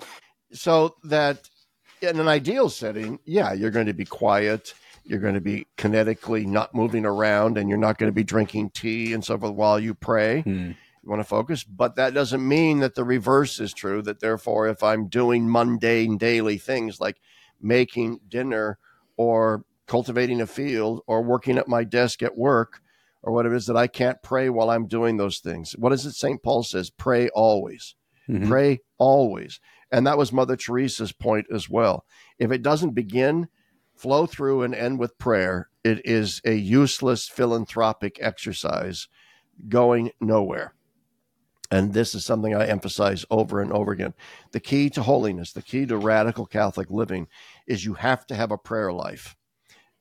So 0.52 0.96
that 1.06 1.50
in 2.02 2.20
an 2.20 2.28
ideal 2.28 2.70
setting, 2.70 3.20
yeah, 3.26 3.54
you're 3.54 3.72
going 3.72 3.88
to 3.88 3.94
be 3.94 4.06
quiet 4.06 4.74
you're 5.08 5.20
going 5.20 5.34
to 5.34 5.42
be 5.42 5.68
kinetically 5.78 6.46
not 6.46 6.76
moving 6.76 7.06
around 7.06 7.58
and 7.58 7.70
you're 7.70 7.78
not 7.78 7.98
going 7.98 8.10
to 8.10 8.16
be 8.16 8.24
drinking 8.24 8.70
tea 8.72 9.14
and 9.14 9.24
so 9.24 9.38
forth 9.38 9.54
while 9.54 9.80
you 9.80 9.94
pray. 9.94 10.42
Hmm. 10.42 10.72
You 11.04 11.10
want 11.10 11.22
to 11.22 11.28
focus, 11.28 11.64
but 11.64 11.96
that 11.96 12.14
doesn't 12.14 12.46
mean 12.46 12.80
that 12.80 12.96
the 12.96 13.06
reverse 13.06 13.62
is 13.62 13.74
true. 13.74 14.02
That 14.02 14.20
therefore, 14.20 14.68
if 14.68 14.84
I'm 14.84 15.08
doing 15.08 15.50
mundane 15.50 16.18
daily 16.18 16.58
things 16.58 17.00
like 17.00 17.22
making 17.62 18.20
dinner 18.28 18.78
or 19.16 19.64
cultivating 19.88 20.42
a 20.42 20.48
field 20.48 21.02
or 21.08 21.22
working 21.22 21.58
at 21.58 21.70
my 21.70 21.86
desk 21.86 22.22
at 22.22 22.38
work 22.38 22.82
or 23.28 23.34
whatever 23.34 23.56
it 23.56 23.58
is, 23.58 23.66
that 23.66 23.76
I 23.76 23.88
can't 23.88 24.24
pray 24.24 24.50
while 24.50 24.70
I'm 24.70 24.88
doing 24.88 25.18
those 25.18 25.40
things. 25.40 25.74
What 25.74 25.92
is 25.92 26.06
it 26.06 26.14
St. 26.14 26.42
Paul 26.42 26.64
says? 26.64 26.90
Pray 26.90 27.28
always. 27.30 27.94
Mm-hmm. 28.30 28.48
Pray 28.48 28.80
always. 28.98 29.60
And 29.92 30.08
that 30.08 30.18
was 30.18 30.32
Mother 30.32 30.56
Teresa's 30.56 31.12
point 31.12 31.46
as 31.54 31.70
well. 31.70 32.06
If 32.40 32.52
it 32.52 32.62
doesn't 32.62 32.92
begin 32.92 33.50
flow 33.96 34.28
through 34.28 34.64
and 34.64 34.74
end 34.74 35.00
with 35.00 35.18
prayer, 35.18 35.70
it 35.84 36.06
is 36.06 36.42
a 36.46 36.54
useless 36.54 37.28
philanthropic 37.28 38.18
exercise 38.22 39.10
going 39.68 40.12
nowhere. 40.22 40.74
And 41.70 41.94
this 41.94 42.16
is 42.16 42.24
something 42.24 42.56
I 42.56 42.68
emphasize 42.68 43.26
over 43.30 43.62
and 43.62 43.74
over 43.74 43.92
again. 43.92 44.14
The 44.54 44.62
key 44.62 44.90
to 44.92 45.04
holiness, 45.04 45.52
the 45.52 45.62
key 45.62 45.86
to 45.88 45.98
radical 45.98 46.46
Catholic 46.46 46.90
living 46.90 47.28
is 47.68 47.84
you 47.84 47.96
have 47.96 48.26
to 48.28 48.36
have 48.36 48.52
a 48.52 48.58
prayer 48.58 48.94
life. 48.94 49.36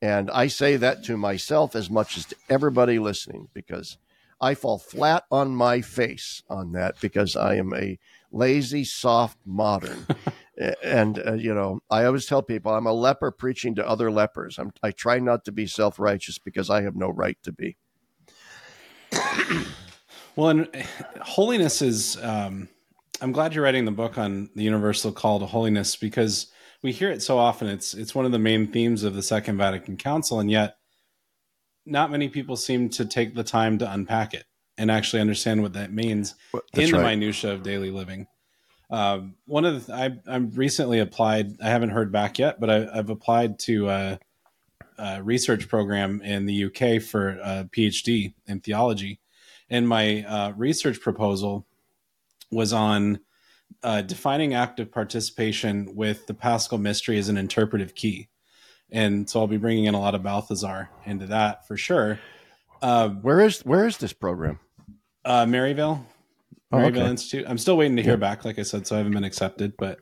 And 0.01 0.29
I 0.31 0.47
say 0.47 0.77
that 0.77 1.03
to 1.05 1.17
myself 1.17 1.75
as 1.75 1.89
much 1.89 2.17
as 2.17 2.25
to 2.25 2.35
everybody 2.49 2.99
listening 2.99 3.49
because 3.53 3.97
I 4.39 4.53
fall 4.53 4.77
flat 4.77 5.23
on 5.31 5.55
my 5.55 5.81
face 5.81 6.43
on 6.49 6.73
that 6.73 7.01
because 7.01 7.35
I 7.35 7.55
am 7.55 7.73
a 7.73 7.97
lazy, 8.31 8.83
soft 8.83 9.39
modern. 9.45 10.05
and 10.83 11.21
uh, 11.25 11.33
you 11.33 11.53
know 11.53 11.79
i 11.89 12.03
always 12.05 12.25
tell 12.25 12.41
people 12.41 12.73
i'm 12.73 12.87
a 12.87 12.93
leper 12.93 13.31
preaching 13.31 13.75
to 13.75 13.87
other 13.87 14.09
lepers 14.09 14.57
I'm, 14.57 14.71
i 14.81 14.91
try 14.91 15.19
not 15.19 15.45
to 15.45 15.51
be 15.51 15.67
self-righteous 15.67 16.39
because 16.39 16.69
i 16.69 16.81
have 16.81 16.95
no 16.95 17.09
right 17.09 17.37
to 17.43 17.51
be 17.51 17.77
well 20.35 20.49
and 20.49 20.67
holiness 21.21 21.81
is 21.81 22.17
um, 22.23 22.67
i'm 23.21 23.31
glad 23.31 23.53
you're 23.53 23.63
writing 23.63 23.85
the 23.85 23.91
book 23.91 24.17
on 24.17 24.49
the 24.55 24.63
universal 24.63 25.11
call 25.11 25.39
to 25.39 25.45
holiness 25.45 25.95
because 25.95 26.47
we 26.83 26.91
hear 26.91 27.09
it 27.11 27.21
so 27.21 27.37
often 27.37 27.67
it's 27.67 27.93
it's 27.93 28.13
one 28.13 28.25
of 28.25 28.31
the 28.31 28.39
main 28.39 28.67
themes 28.67 29.03
of 29.03 29.15
the 29.15 29.23
second 29.23 29.57
vatican 29.57 29.97
council 29.97 30.39
and 30.39 30.51
yet 30.51 30.77
not 31.85 32.11
many 32.11 32.27
people 32.27 32.55
seem 32.55 32.89
to 32.89 33.05
take 33.05 33.33
the 33.33 33.43
time 33.43 33.77
to 33.77 33.91
unpack 33.91 34.33
it 34.33 34.45
and 34.77 34.91
actually 34.91 35.21
understand 35.21 35.61
what 35.61 35.73
that 35.73 35.91
means 35.91 36.35
well, 36.53 36.61
in 36.73 36.91
the 36.91 36.97
right. 36.97 37.17
minutia 37.17 37.53
of 37.53 37.63
daily 37.63 37.91
living 37.91 38.27
um, 38.89 39.35
one 39.45 39.65
of 39.65 39.85
the 39.85 39.93
I 39.93 40.17
I'm 40.27 40.51
recently 40.51 40.99
applied. 40.99 41.61
I 41.61 41.69
haven't 41.69 41.89
heard 41.89 42.11
back 42.11 42.39
yet, 42.39 42.59
but 42.59 42.69
I, 42.69 42.95
have 42.95 43.09
applied 43.09 43.59
to 43.59 43.89
a, 43.89 44.19
a, 44.97 45.21
research 45.21 45.67
program 45.67 46.21
in 46.21 46.45
the 46.45 46.65
UK 46.65 47.01
for 47.01 47.31
a 47.43 47.69
PhD 47.75 48.33
in 48.45 48.61
theology, 48.61 49.19
and 49.69 49.87
my 49.87 50.23
uh, 50.23 50.51
research 50.55 51.01
proposal 51.01 51.65
was 52.49 52.71
on 52.71 53.19
uh, 53.83 54.01
defining 54.01 54.53
active 54.53 54.91
participation 54.91 55.95
with 55.95 56.27
the 56.27 56.33
Paschal 56.33 56.77
Mystery 56.77 57.17
as 57.17 57.29
an 57.29 57.37
interpretive 57.37 57.95
key. 57.95 58.29
And 58.91 59.29
so 59.29 59.39
I'll 59.39 59.47
be 59.47 59.57
bringing 59.57 59.85
in 59.85 59.93
a 59.93 59.99
lot 59.99 60.15
of 60.15 60.23
Balthasar 60.23 60.89
into 61.05 61.27
that 61.27 61.67
for 61.67 61.77
sure. 61.77 62.19
Uh, 62.81 63.09
where 63.09 63.41
is 63.41 63.61
where 63.61 63.87
is 63.87 63.97
this 63.97 64.13
program? 64.13 64.59
Uh, 65.25 65.45
Maryvale, 65.45 66.05
oh, 66.71 66.79
okay. 66.79 67.05
Institute. 67.05 67.45
I'm 67.47 67.57
still 67.57 67.75
waiting 67.75 67.97
to 67.97 68.03
hear 68.03 68.13
yeah. 68.13 68.17
back, 68.17 68.45
like 68.45 68.59
I 68.59 68.63
said, 68.63 68.87
so 68.87 68.95
I 68.95 68.99
haven't 68.99 69.13
been 69.13 69.23
accepted, 69.23 69.73
but 69.77 69.99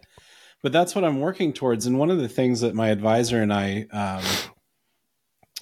but 0.61 0.71
that's 0.71 0.95
what 0.95 1.03
I'm 1.03 1.19
working 1.19 1.53
towards. 1.53 1.85
And 1.85 1.97
one 1.97 2.11
of 2.11 2.17
the 2.17 2.27
things 2.27 2.61
that 2.61 2.75
my 2.75 2.89
advisor 2.89 3.41
and 3.41 3.53
I 3.53 3.87
um, 3.91 4.23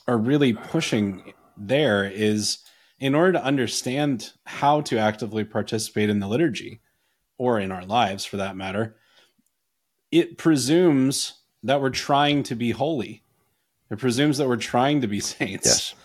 are 0.07 0.17
really 0.17 0.53
pushing 0.53 1.33
there 1.55 2.05
is 2.05 2.59
in 2.99 3.15
order 3.15 3.33
to 3.33 3.43
understand 3.43 4.31
how 4.45 4.81
to 4.81 4.97
actively 4.97 5.43
participate 5.43 6.09
in 6.09 6.19
the 6.19 6.27
liturgy 6.27 6.81
or 7.43 7.59
in 7.59 7.73
our 7.73 7.83
lives 7.83 8.23
for 8.23 8.37
that 8.37 8.55
matter, 8.55 8.95
it 10.11 10.37
presumes 10.37 11.41
that 11.61 11.81
we're 11.81 11.89
trying 11.89 12.41
to 12.43 12.55
be 12.55 12.71
holy. 12.71 13.21
It 13.91 13.99
presumes 13.99 14.37
that 14.37 14.47
we're 14.47 14.55
trying 14.55 15.01
to 15.01 15.07
be 15.07 15.19
saints. 15.19 15.65
Yes. 15.65 15.95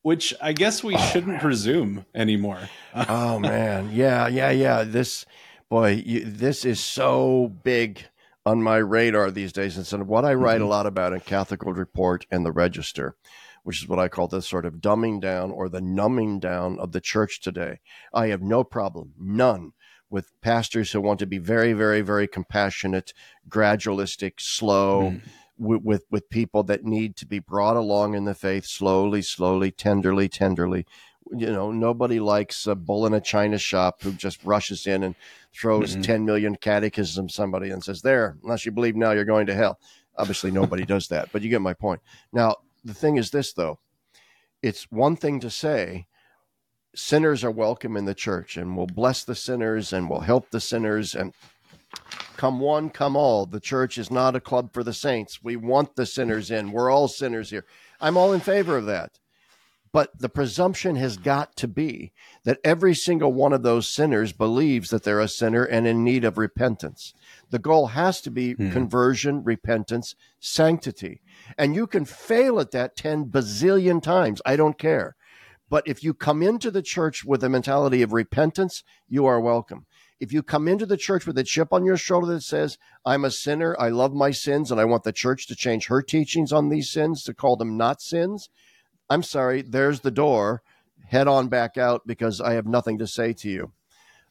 Which 0.00 0.32
I 0.40 0.54
guess 0.54 0.82
we 0.82 0.94
oh, 0.94 0.98
shouldn't 0.98 1.32
man. 1.32 1.40
presume 1.40 2.06
anymore. 2.14 2.70
oh 2.94 3.38
man, 3.38 3.90
yeah, 3.92 4.28
yeah, 4.28 4.50
yeah. 4.50 4.82
This 4.82 5.26
boy, 5.68 6.02
you, 6.06 6.24
this 6.24 6.64
is 6.64 6.80
so 6.80 7.52
big 7.62 8.06
on 8.46 8.62
my 8.62 8.76
radar 8.76 9.30
these 9.30 9.52
days. 9.52 9.76
And 9.76 9.86
so 9.86 9.98
what 9.98 10.24
I 10.24 10.32
write 10.32 10.60
mm-hmm. 10.60 10.64
a 10.64 10.68
lot 10.68 10.86
about 10.86 11.12
in 11.12 11.20
Catholic 11.20 11.66
World 11.66 11.76
Report 11.76 12.24
and 12.30 12.46
the 12.46 12.52
Register, 12.52 13.16
which 13.64 13.82
is 13.82 13.88
what 13.88 13.98
I 13.98 14.08
call 14.08 14.28
the 14.28 14.40
sort 14.40 14.64
of 14.64 14.76
dumbing 14.76 15.20
down 15.20 15.50
or 15.50 15.68
the 15.68 15.82
numbing 15.82 16.40
down 16.40 16.78
of 16.78 16.92
the 16.92 17.00
church 17.00 17.42
today. 17.42 17.80
I 18.14 18.28
have 18.28 18.40
no 18.40 18.64
problem, 18.64 19.12
none, 19.18 19.72
with 20.10 20.38
pastors 20.40 20.92
who 20.92 21.00
want 21.00 21.18
to 21.20 21.26
be 21.26 21.38
very, 21.38 21.72
very, 21.72 22.00
very 22.00 22.26
compassionate, 22.26 23.12
gradualistic, 23.48 24.34
slow. 24.38 25.12
Mm. 25.12 25.20
With, 25.58 25.84
with 25.84 26.04
with 26.10 26.28
people 26.28 26.64
that 26.64 26.84
need 26.84 27.16
to 27.16 27.24
be 27.24 27.38
brought 27.38 27.76
along 27.78 28.14
in 28.14 28.26
the 28.26 28.34
faith 28.34 28.66
slowly, 28.66 29.22
slowly, 29.22 29.70
tenderly, 29.70 30.28
tenderly, 30.28 30.84
you 31.32 31.46
know, 31.46 31.72
nobody 31.72 32.20
likes 32.20 32.66
a 32.66 32.74
bull 32.74 33.06
in 33.06 33.14
a 33.14 33.22
china 33.22 33.56
shop 33.56 34.02
who 34.02 34.12
just 34.12 34.44
rushes 34.44 34.86
in 34.86 35.02
and 35.02 35.14
throws 35.54 35.92
mm-hmm. 35.92 36.02
10 36.02 36.24
million 36.26 36.56
catechisms 36.56 37.34
somebody 37.34 37.70
and 37.70 37.82
says, 37.82 38.02
There, 38.02 38.36
unless 38.42 38.66
you 38.66 38.72
believe 38.72 38.96
now, 38.96 39.12
you're 39.12 39.24
going 39.24 39.46
to 39.46 39.54
hell. 39.54 39.78
Obviously, 40.18 40.50
nobody 40.50 40.84
does 40.86 41.08
that, 41.08 41.30
but 41.32 41.40
you 41.40 41.48
get 41.48 41.62
my 41.62 41.72
point. 41.72 42.02
Now, 42.34 42.56
the 42.84 42.92
thing 42.92 43.16
is 43.16 43.30
this, 43.30 43.54
though 43.54 43.78
it's 44.62 44.90
one 44.90 45.16
thing 45.16 45.40
to 45.40 45.50
say, 45.50 46.06
sinners 46.96 47.44
are 47.44 47.50
welcome 47.50 47.96
in 47.96 48.06
the 48.06 48.14
church 48.14 48.56
and 48.56 48.76
we'll 48.76 48.86
bless 48.86 49.22
the 49.22 49.34
sinners 49.34 49.92
and 49.92 50.08
we'll 50.08 50.20
help 50.20 50.50
the 50.50 50.60
sinners 50.60 51.14
and 51.14 51.32
come 52.36 52.60
one, 52.60 52.90
come 52.90 53.16
all. 53.16 53.46
The 53.46 53.60
church 53.60 53.98
is 53.98 54.10
not 54.10 54.36
a 54.36 54.40
club 54.40 54.72
for 54.72 54.82
the 54.82 54.92
saints. 54.92 55.42
We 55.42 55.56
want 55.56 55.96
the 55.96 56.06
sinners 56.06 56.50
in. 56.50 56.72
We're 56.72 56.90
all 56.90 57.08
sinners 57.08 57.50
here. 57.50 57.64
I'm 58.00 58.16
all 58.16 58.32
in 58.32 58.40
favor 58.40 58.76
of 58.76 58.86
that. 58.86 59.18
But 59.92 60.18
the 60.18 60.28
presumption 60.28 60.96
has 60.96 61.16
got 61.16 61.56
to 61.56 61.68
be 61.68 62.12
that 62.44 62.58
every 62.62 62.94
single 62.94 63.32
one 63.32 63.54
of 63.54 63.62
those 63.62 63.88
sinners 63.88 64.32
believes 64.32 64.90
that 64.90 65.04
they're 65.04 65.20
a 65.20 65.28
sinner 65.28 65.64
and 65.64 65.86
in 65.86 66.04
need 66.04 66.24
of 66.24 66.36
repentance. 66.36 67.14
The 67.48 67.58
goal 67.58 67.88
has 67.88 68.20
to 68.22 68.30
be 68.30 68.52
hmm. 68.52 68.70
conversion, 68.70 69.42
repentance, 69.42 70.14
sanctity. 70.38 71.22
And 71.56 71.74
you 71.74 71.86
can 71.86 72.04
fail 72.04 72.60
at 72.60 72.72
that 72.72 72.96
10 72.96 73.26
bazillion 73.26 74.02
times. 74.02 74.42
I 74.44 74.56
don't 74.56 74.78
care. 74.78 75.16
But 75.68 75.86
if 75.86 76.02
you 76.04 76.14
come 76.14 76.42
into 76.42 76.70
the 76.70 76.82
church 76.82 77.24
with 77.24 77.42
a 77.42 77.48
mentality 77.48 78.02
of 78.02 78.12
repentance, 78.12 78.84
you 79.08 79.26
are 79.26 79.40
welcome. 79.40 79.86
If 80.20 80.32
you 80.32 80.42
come 80.42 80.68
into 80.68 80.86
the 80.86 80.96
church 80.96 81.26
with 81.26 81.36
a 81.36 81.44
chip 81.44 81.72
on 81.72 81.84
your 81.84 81.96
shoulder 81.96 82.34
that 82.34 82.42
says, 82.42 82.78
I'm 83.04 83.24
a 83.24 83.30
sinner, 83.30 83.76
I 83.78 83.88
love 83.88 84.14
my 84.14 84.30
sins, 84.30 84.70
and 84.70 84.80
I 84.80 84.84
want 84.84 85.04
the 85.04 85.12
church 85.12 85.46
to 85.48 85.56
change 85.56 85.88
her 85.88 86.00
teachings 86.02 86.52
on 86.52 86.68
these 86.68 86.90
sins 86.90 87.22
to 87.24 87.34
call 87.34 87.56
them 87.56 87.76
not 87.76 88.00
sins, 88.00 88.48
I'm 89.08 89.22
sorry, 89.22 89.62
there's 89.62 90.00
the 90.00 90.10
door. 90.10 90.62
Head 91.08 91.28
on 91.28 91.48
back 91.48 91.78
out 91.78 92.02
because 92.06 92.40
I 92.40 92.54
have 92.54 92.66
nothing 92.66 92.98
to 92.98 93.06
say 93.06 93.32
to 93.34 93.48
you. 93.48 93.72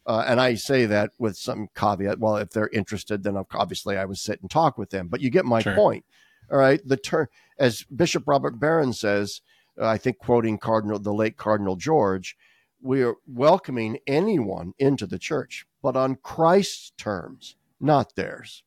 Uh, 0.05 0.23
and 0.27 0.41
I 0.41 0.55
say 0.55 0.86
that 0.86 1.11
with 1.17 1.38
some 1.38 1.67
caveat. 1.75 2.19
Well, 2.19 2.38
if 2.38 2.49
they're 2.49 2.69
interested, 2.69 3.23
then 3.23 3.38
obviously 3.53 3.97
I 3.97 4.05
would 4.05 4.17
sit 4.17 4.41
and 4.41 4.51
talk 4.51 4.77
with 4.77 4.89
them. 4.89 5.07
But 5.07 5.21
you 5.21 5.29
get 5.29 5.45
my 5.45 5.61
sure. 5.61 5.73
point. 5.73 6.05
All 6.51 6.57
right. 6.57 6.81
The 6.86 6.97
term, 6.97 7.27
as 7.57 7.83
Bishop 7.83 8.23
Robert 8.27 8.59
Barron 8.59 8.93
says, 8.93 9.41
I 9.82 9.97
think 9.97 10.17
quoting 10.17 10.57
Cardinal, 10.57 10.99
the 10.99 11.13
late 11.13 11.38
Cardinal 11.38 11.76
George, 11.76 12.38
we 12.82 13.03
are 13.03 13.15
welcoming 13.28 13.99
anyone 14.07 14.73
into 14.78 15.05
the 15.05 15.19
church, 15.19 15.65
but 15.82 15.95
on 15.95 16.15
Christ's 16.15 16.91
terms, 16.97 17.55
not 17.80 18.15
theirs. 18.15 18.63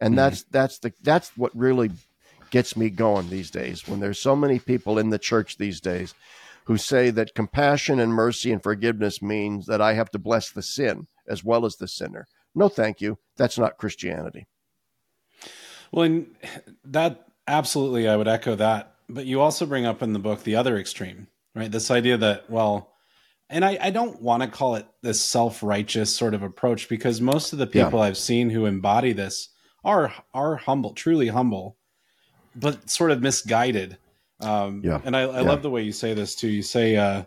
And 0.00 0.10
mm-hmm. 0.10 0.16
that's 0.16 0.42
that's 0.44 0.78
the 0.78 0.92
that's 1.02 1.36
what 1.36 1.56
really 1.56 1.90
gets 2.50 2.76
me 2.76 2.90
going 2.90 3.30
these 3.30 3.50
days 3.50 3.88
when 3.88 4.00
there's 4.00 4.18
so 4.18 4.36
many 4.36 4.58
people 4.58 4.98
in 4.98 5.10
the 5.10 5.18
church 5.18 5.56
these 5.56 5.80
days 5.80 6.14
who 6.66 6.76
say 6.76 7.10
that 7.10 7.34
compassion 7.34 7.98
and 7.98 8.12
mercy 8.14 8.52
and 8.52 8.62
forgiveness 8.62 9.20
means 9.20 9.66
that 9.66 9.80
I 9.80 9.94
have 9.94 10.10
to 10.12 10.18
bless 10.18 10.50
the 10.50 10.62
sin 10.62 11.06
as 11.26 11.42
well 11.42 11.64
as 11.64 11.76
the 11.76 11.88
sinner. 11.88 12.26
No, 12.54 12.68
thank 12.68 13.00
you. 13.00 13.18
That's 13.36 13.58
not 13.58 13.78
Christianity. 13.78 14.46
Well, 15.90 16.04
and 16.04 16.34
that 16.84 17.26
absolutely, 17.46 18.08
I 18.08 18.16
would 18.16 18.28
echo 18.28 18.54
that. 18.56 18.93
But 19.08 19.26
you 19.26 19.40
also 19.40 19.66
bring 19.66 19.86
up 19.86 20.02
in 20.02 20.12
the 20.12 20.18
book 20.18 20.42
the 20.42 20.56
other 20.56 20.78
extreme, 20.78 21.28
right? 21.54 21.70
This 21.70 21.90
idea 21.90 22.16
that, 22.18 22.48
well, 22.50 22.94
and 23.50 23.64
I, 23.64 23.78
I 23.80 23.90
don't 23.90 24.20
want 24.22 24.42
to 24.42 24.48
call 24.48 24.76
it 24.76 24.86
this 25.02 25.20
self 25.20 25.62
righteous 25.62 26.14
sort 26.14 26.34
of 26.34 26.42
approach 26.42 26.88
because 26.88 27.20
most 27.20 27.52
of 27.52 27.58
the 27.58 27.66
people 27.66 27.98
yeah. 27.98 28.06
I've 28.06 28.16
seen 28.16 28.50
who 28.50 28.66
embody 28.66 29.12
this 29.12 29.50
are 29.84 30.12
are 30.32 30.56
humble, 30.56 30.92
truly 30.92 31.28
humble, 31.28 31.76
but 32.56 32.88
sort 32.88 33.10
of 33.10 33.20
misguided. 33.20 33.98
Um, 34.40 34.80
yeah. 34.82 35.00
And 35.04 35.16
I, 35.16 35.22
I 35.22 35.40
yeah. 35.40 35.48
love 35.48 35.62
the 35.62 35.70
way 35.70 35.82
you 35.82 35.92
say 35.92 36.14
this 36.14 36.34
too. 36.34 36.48
You 36.48 36.62
say, 36.62 36.96
uh, 36.96 37.24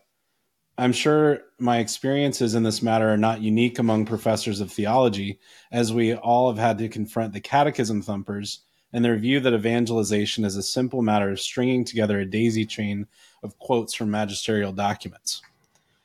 I'm 0.78 0.92
sure 0.92 1.42
my 1.60 1.78
experiences 1.78 2.56
in 2.56 2.64
this 2.64 2.82
matter 2.82 3.10
are 3.10 3.18
not 3.18 3.42
unique 3.42 3.80
among 3.80 4.06
professors 4.06 4.60
of 4.60 4.72
theology, 4.72 5.40
as 5.72 5.94
we 5.94 6.14
all 6.14 6.50
have 6.50 6.60
had 6.60 6.78
to 6.80 6.90
confront 6.90 7.34
the 7.34 7.42
catechism 7.42 8.02
thumpers 8.02 8.62
and 8.94 9.04
their 9.04 9.18
view 9.18 9.40
that 9.40 9.54
evangelization 9.54 10.46
is 10.46 10.56
a 10.56 10.64
simple 10.64 11.02
matter 11.02 11.30
of 11.30 11.40
stringing 11.40 11.84
together 11.84 12.20
a 12.20 12.26
daisy 12.26 12.66
chain 12.66 13.08
of 13.44 13.58
quotes 13.60 13.94
from 13.94 14.12
magisterial 14.12 14.72
documents. 14.72 15.42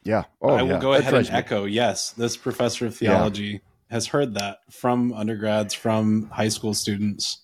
Yeah. 0.04 0.24
Oh, 0.40 0.54
I 0.54 0.62
will 0.62 0.70
yeah. 0.70 0.80
go 0.80 0.94
ahead 0.94 1.14
and 1.14 1.30
echo 1.30 1.64
yes, 1.64 2.10
this 2.10 2.36
professor 2.36 2.86
of 2.86 2.96
theology 2.96 3.44
yeah. 3.44 3.58
has 3.90 4.08
heard 4.08 4.34
that 4.34 4.58
from 4.70 5.12
undergrads, 5.12 5.74
from 5.74 6.28
high 6.30 6.48
school 6.48 6.74
students. 6.74 7.38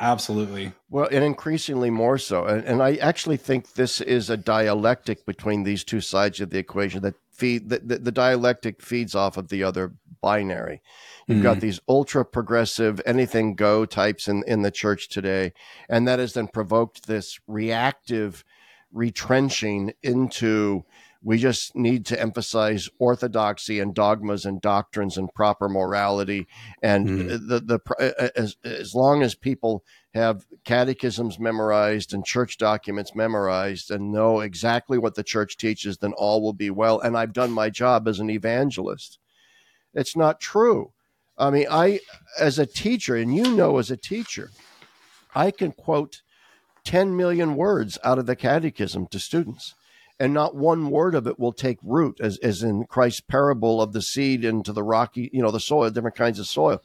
Absolutely. 0.00 0.72
Well, 0.90 1.08
and 1.10 1.24
increasingly 1.24 1.90
more 1.90 2.18
so. 2.18 2.44
And, 2.44 2.64
and, 2.64 2.82
I 2.82 2.96
actually 2.96 3.36
think 3.36 3.74
this 3.74 4.00
is 4.00 4.28
a 4.28 4.36
dialectic 4.36 5.24
between 5.24 5.62
these 5.62 5.84
two 5.84 6.00
sides 6.00 6.40
of 6.40 6.50
the 6.50 6.58
equation 6.58 7.02
that 7.02 7.14
feed 7.30 7.68
the, 7.68 7.78
the, 7.78 7.98
the 7.98 8.12
dialectic 8.12 8.82
feeds 8.82 9.14
off 9.14 9.36
of 9.36 9.48
the 9.48 9.62
other 9.62 9.94
binary. 10.24 10.80
You've 11.26 11.38
mm 11.38 11.42
got 11.42 11.60
these 11.60 11.80
ultra 11.86 12.24
progressive, 12.24 13.00
anything 13.04 13.54
go 13.54 13.84
types 13.84 14.26
in, 14.26 14.42
in 14.46 14.62
the 14.62 14.70
church 14.70 15.10
today. 15.10 15.52
And 15.88 16.08
that 16.08 16.18
has 16.18 16.32
then 16.32 16.48
provoked 16.48 17.06
this 17.06 17.38
reactive 17.46 18.42
retrenching 18.90 19.92
into 20.02 20.84
we 21.24 21.38
just 21.38 21.74
need 21.74 22.04
to 22.06 22.20
emphasize 22.20 22.90
orthodoxy 22.98 23.80
and 23.80 23.94
dogmas 23.94 24.44
and 24.44 24.60
doctrines 24.60 25.16
and 25.16 25.32
proper 25.34 25.70
morality. 25.70 26.46
And 26.82 27.08
mm. 27.08 27.48
the, 27.48 27.60
the, 27.60 28.32
as, 28.36 28.56
as 28.62 28.94
long 28.94 29.22
as 29.22 29.34
people 29.34 29.82
have 30.12 30.46
catechisms 30.64 31.38
memorized 31.38 32.12
and 32.12 32.26
church 32.26 32.58
documents 32.58 33.14
memorized 33.14 33.90
and 33.90 34.12
know 34.12 34.40
exactly 34.40 34.98
what 34.98 35.14
the 35.14 35.24
church 35.24 35.56
teaches, 35.56 35.96
then 35.96 36.12
all 36.12 36.42
will 36.42 36.52
be 36.52 36.68
well. 36.68 37.00
And 37.00 37.16
I've 37.16 37.32
done 37.32 37.52
my 37.52 37.70
job 37.70 38.06
as 38.06 38.20
an 38.20 38.28
evangelist. 38.28 39.18
It's 39.94 40.16
not 40.16 40.40
true. 40.40 40.92
I 41.36 41.50
mean, 41.50 41.66
I, 41.70 42.00
as 42.38 42.58
a 42.58 42.66
teacher, 42.66 43.16
and 43.16 43.34
you 43.34 43.54
know, 43.56 43.78
as 43.78 43.90
a 43.90 43.96
teacher, 43.96 44.50
I 45.34 45.50
can 45.50 45.72
quote 45.72 46.22
10 46.84 47.16
million 47.16 47.56
words 47.56 47.98
out 48.04 48.18
of 48.18 48.26
the 48.26 48.36
catechism 48.36 49.06
to 49.08 49.18
students 49.18 49.74
and 50.20 50.32
not 50.32 50.54
one 50.54 50.90
word 50.90 51.14
of 51.14 51.26
it 51.26 51.38
will 51.38 51.52
take 51.52 51.78
root, 51.82 52.20
as, 52.20 52.38
as 52.38 52.62
in 52.62 52.84
Christ's 52.84 53.20
parable 53.20 53.82
of 53.82 53.92
the 53.92 54.02
seed 54.02 54.44
into 54.44 54.72
the 54.72 54.82
rocky, 54.82 55.28
you 55.32 55.42
know, 55.42 55.50
the 55.50 55.60
soil, 55.60 55.90
different 55.90 56.16
kinds 56.16 56.38
of 56.38 56.46
soil. 56.46 56.82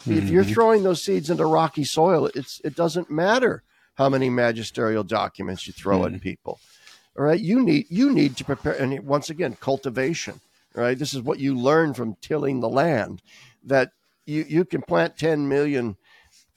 Mm-hmm. 0.00 0.18
If 0.18 0.30
you're 0.30 0.44
mm-hmm. 0.44 0.52
throwing 0.52 0.82
those 0.82 1.04
seeds 1.04 1.28
into 1.28 1.44
rocky 1.44 1.84
soil, 1.84 2.30
it's 2.34 2.60
it 2.64 2.74
doesn't 2.74 3.10
matter 3.10 3.62
how 3.96 4.08
many 4.08 4.30
magisterial 4.30 5.04
documents 5.04 5.66
you 5.66 5.74
throw 5.74 6.00
mm-hmm. 6.00 6.14
at 6.14 6.20
people. 6.22 6.58
All 7.18 7.24
right, 7.24 7.40
you 7.40 7.62
need 7.62 7.86
you 7.90 8.10
need 8.10 8.36
to 8.38 8.44
prepare, 8.44 8.72
and 8.72 8.98
once 9.00 9.28
again, 9.28 9.56
cultivation. 9.60 10.40
Right, 10.74 10.98
this 10.98 11.14
is 11.14 11.22
what 11.22 11.40
you 11.40 11.56
learn 11.56 11.94
from 11.94 12.16
tilling 12.20 12.60
the 12.60 12.68
land. 12.68 13.22
That 13.64 13.90
you 14.24 14.44
you 14.48 14.64
can 14.64 14.82
plant 14.82 15.16
ten 15.16 15.48
million 15.48 15.96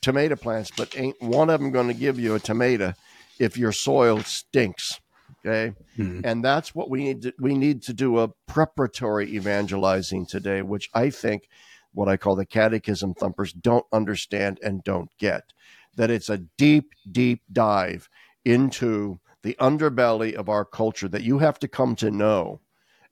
tomato 0.01 0.35
plants, 0.35 0.71
but 0.75 0.97
ain't 0.97 1.21
one 1.21 1.49
of 1.49 1.59
them 1.59 1.71
going 1.71 1.87
to 1.87 1.93
give 1.93 2.19
you 2.19 2.35
a 2.35 2.39
tomato 2.39 2.93
if 3.39 3.57
your 3.57 3.71
soil 3.71 4.19
stinks. 4.19 4.99
Okay. 5.45 5.75
Mm-hmm. 5.97 6.21
And 6.23 6.43
that's 6.43 6.73
what 6.73 6.89
we 6.89 7.03
need 7.03 7.23
to, 7.23 7.33
we 7.39 7.55
need 7.55 7.81
to 7.83 7.93
do 7.93 8.19
a 8.19 8.29
preparatory 8.47 9.33
evangelizing 9.35 10.25
today, 10.25 10.61
which 10.61 10.89
I 10.93 11.09
think 11.09 11.49
what 11.93 12.07
I 12.07 12.15
call 12.17 12.35
the 12.35 12.45
catechism 12.45 13.13
thumpers 13.13 13.51
don't 13.51 13.85
understand 13.91 14.59
and 14.63 14.83
don't 14.83 15.09
get. 15.17 15.53
That 15.95 16.09
it's 16.09 16.29
a 16.29 16.37
deep, 16.37 16.91
deep 17.11 17.41
dive 17.51 18.09
into 18.45 19.19
the 19.41 19.55
underbelly 19.59 20.33
of 20.33 20.49
our 20.49 20.65
culture 20.65 21.09
that 21.09 21.23
you 21.23 21.39
have 21.39 21.59
to 21.59 21.67
come 21.67 21.95
to 21.97 22.09
know 22.09 22.61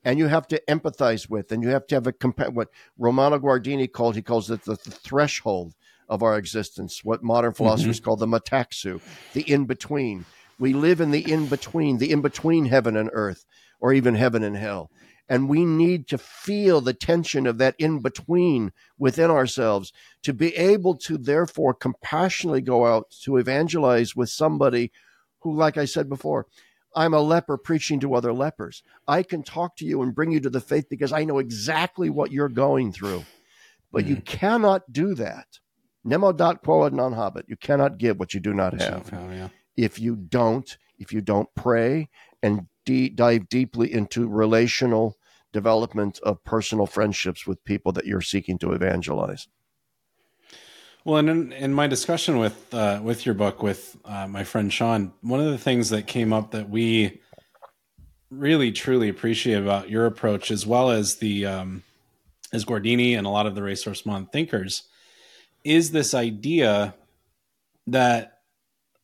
and 0.03 0.17
you 0.17 0.27
have 0.27 0.47
to 0.47 0.61
empathize 0.67 1.29
with 1.29 1.51
and 1.51 1.63
you 1.63 1.69
have 1.69 1.87
to 1.87 1.95
have 1.95 2.07
a 2.07 2.13
compa- 2.13 2.53
what 2.53 2.69
Romano 2.97 3.39
Guardini 3.39 3.91
called 3.91 4.15
he 4.15 4.21
calls 4.21 4.49
it 4.49 4.63
the, 4.63 4.77
the 4.83 4.91
threshold 4.91 5.73
of 6.09 6.23
our 6.23 6.37
existence 6.37 7.03
what 7.03 7.23
modern 7.23 7.53
philosophers 7.53 7.99
mm-hmm. 7.99 8.05
call 8.05 8.15
the 8.15 8.27
metaxu 8.27 8.99
the 9.33 9.41
in 9.41 9.65
between 9.65 10.25
we 10.61 10.73
live 10.73 11.01
in 11.01 11.09
the 11.09 11.29
in 11.29 11.47
between, 11.47 11.97
the 11.97 12.11
in 12.11 12.21
between 12.21 12.65
heaven 12.65 12.95
and 12.95 13.09
earth, 13.13 13.45
or 13.79 13.93
even 13.93 14.13
heaven 14.13 14.43
and 14.43 14.55
hell. 14.55 14.91
And 15.27 15.49
we 15.49 15.65
need 15.65 16.07
to 16.09 16.19
feel 16.19 16.81
the 16.81 16.93
tension 16.93 17.47
of 17.47 17.57
that 17.57 17.73
in 17.79 17.99
between 17.99 18.71
within 18.99 19.31
ourselves 19.31 19.91
to 20.21 20.33
be 20.33 20.55
able 20.55 20.95
to, 20.97 21.17
therefore, 21.17 21.73
compassionately 21.73 22.61
go 22.61 22.85
out 22.85 23.09
to 23.23 23.37
evangelize 23.37 24.15
with 24.15 24.29
somebody 24.29 24.91
who, 25.39 25.55
like 25.55 25.77
I 25.77 25.85
said 25.85 26.07
before, 26.07 26.45
I'm 26.95 27.13
a 27.13 27.21
leper 27.21 27.57
preaching 27.57 27.99
to 28.01 28.15
other 28.15 28.33
lepers. 28.33 28.83
I 29.07 29.23
can 29.23 29.43
talk 29.43 29.75
to 29.77 29.85
you 29.85 30.01
and 30.01 30.15
bring 30.15 30.31
you 30.31 30.39
to 30.41 30.49
the 30.49 30.61
faith 30.61 30.87
because 30.89 31.13
I 31.13 31.23
know 31.23 31.39
exactly 31.39 32.09
what 32.09 32.31
you're 32.31 32.49
going 32.49 32.91
through. 32.91 33.25
But 33.91 34.03
mm-hmm. 34.03 34.15
you 34.15 34.21
cannot 34.21 34.91
do 34.91 35.15
that. 35.15 35.59
Nemo 36.03 36.31
dat 36.31 36.63
quod 36.63 36.93
non 36.93 37.13
habet. 37.13 37.43
You 37.47 37.55
cannot 37.55 37.97
give 37.97 38.19
what 38.19 38.33
you 38.33 38.39
do 38.39 38.53
not 38.53 38.79
have. 38.79 39.09
yeah. 39.31 39.49
If 39.77 39.99
you 39.99 40.15
don't, 40.15 40.77
if 40.97 41.13
you 41.13 41.21
don't 41.21 41.49
pray 41.55 42.09
and 42.41 42.67
de- 42.85 43.09
dive 43.09 43.49
deeply 43.49 43.93
into 43.93 44.27
relational 44.27 45.17
development 45.53 46.19
of 46.23 46.43
personal 46.43 46.85
friendships 46.85 47.45
with 47.45 47.63
people 47.63 47.91
that 47.91 48.05
you're 48.05 48.21
seeking 48.21 48.57
to 48.59 48.71
evangelize. 48.71 49.47
Well, 51.03 51.17
and 51.17 51.29
in, 51.29 51.51
in 51.53 51.73
my 51.73 51.87
discussion 51.87 52.37
with 52.37 52.71
uh, 52.73 52.99
with 53.01 53.25
your 53.25 53.33
book 53.33 53.63
with 53.63 53.97
uh, 54.05 54.27
my 54.27 54.43
friend 54.43 54.71
Sean, 54.71 55.13
one 55.21 55.39
of 55.39 55.47
the 55.47 55.57
things 55.57 55.89
that 55.89 56.05
came 56.05 56.31
up 56.31 56.51
that 56.51 56.69
we 56.69 57.21
really 58.29 58.71
truly 58.71 59.09
appreciate 59.09 59.57
about 59.57 59.89
your 59.89 60.05
approach, 60.05 60.51
as 60.51 60.65
well 60.67 60.91
as 60.91 61.15
the 61.15 61.47
um, 61.47 61.83
as 62.53 62.65
Guardini 62.65 63.17
and 63.17 63.25
a 63.25 63.31
lot 63.31 63.47
of 63.47 63.55
the 63.55 63.61
ressourcement 63.61 64.31
thinkers, 64.31 64.83
is 65.63 65.89
this 65.89 66.13
idea 66.13 66.93
that 67.87 68.41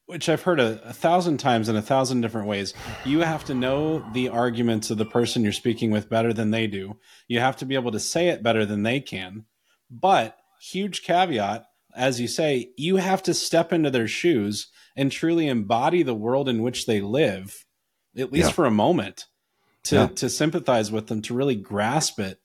which 0.05 0.29
I've 0.29 0.43
heard 0.43 0.59
a, 0.59 0.81
a, 0.87 0.93
thousand 0.93 1.37
times 1.37 1.67
in 1.67 1.75
a 1.75 1.81
thousand 1.81 2.21
different 2.21 2.47
ways. 2.47 2.73
You 3.03 3.21
have 3.21 3.43
to 3.45 3.53
know 3.53 4.05
the 4.13 4.29
arguments 4.29 4.89
of 4.89 4.97
the 4.97 5.05
person 5.05 5.43
you're 5.43 5.51
speaking 5.51 5.91
with 5.91 6.09
better 6.09 6.31
than 6.31 6.51
they 6.51 6.65
do. 6.67 6.95
You 7.27 7.41
have 7.41 7.57
to 7.57 7.65
be 7.65 7.75
able 7.75 7.91
to 7.91 7.99
say 7.99 8.29
it 8.29 8.41
better 8.41 8.65
than 8.65 8.83
they 8.83 9.01
can. 9.01 9.43
But, 9.91 10.37
huge 10.61 11.03
caveat, 11.03 11.65
as 11.97 12.21
you 12.21 12.27
say, 12.27 12.69
you 12.77 12.97
have 12.97 13.23
to 13.23 13.33
step 13.33 13.73
into 13.73 13.89
their 13.89 14.07
shoes 14.07 14.67
and 14.95 15.11
truly 15.11 15.47
embody 15.47 16.03
the 16.03 16.13
world 16.13 16.47
in 16.47 16.61
which 16.61 16.85
they 16.85 17.01
live, 17.01 17.65
at 18.15 18.31
least 18.31 18.49
yeah. 18.49 18.53
for 18.53 18.65
a 18.65 18.71
moment, 18.71 19.25
to, 19.83 19.95
yeah. 19.95 20.07
to 20.07 20.29
sympathize 20.29 20.91
with 20.91 21.07
them, 21.07 21.21
to 21.23 21.33
really 21.33 21.55
grasp 21.55 22.19
it. 22.19 22.39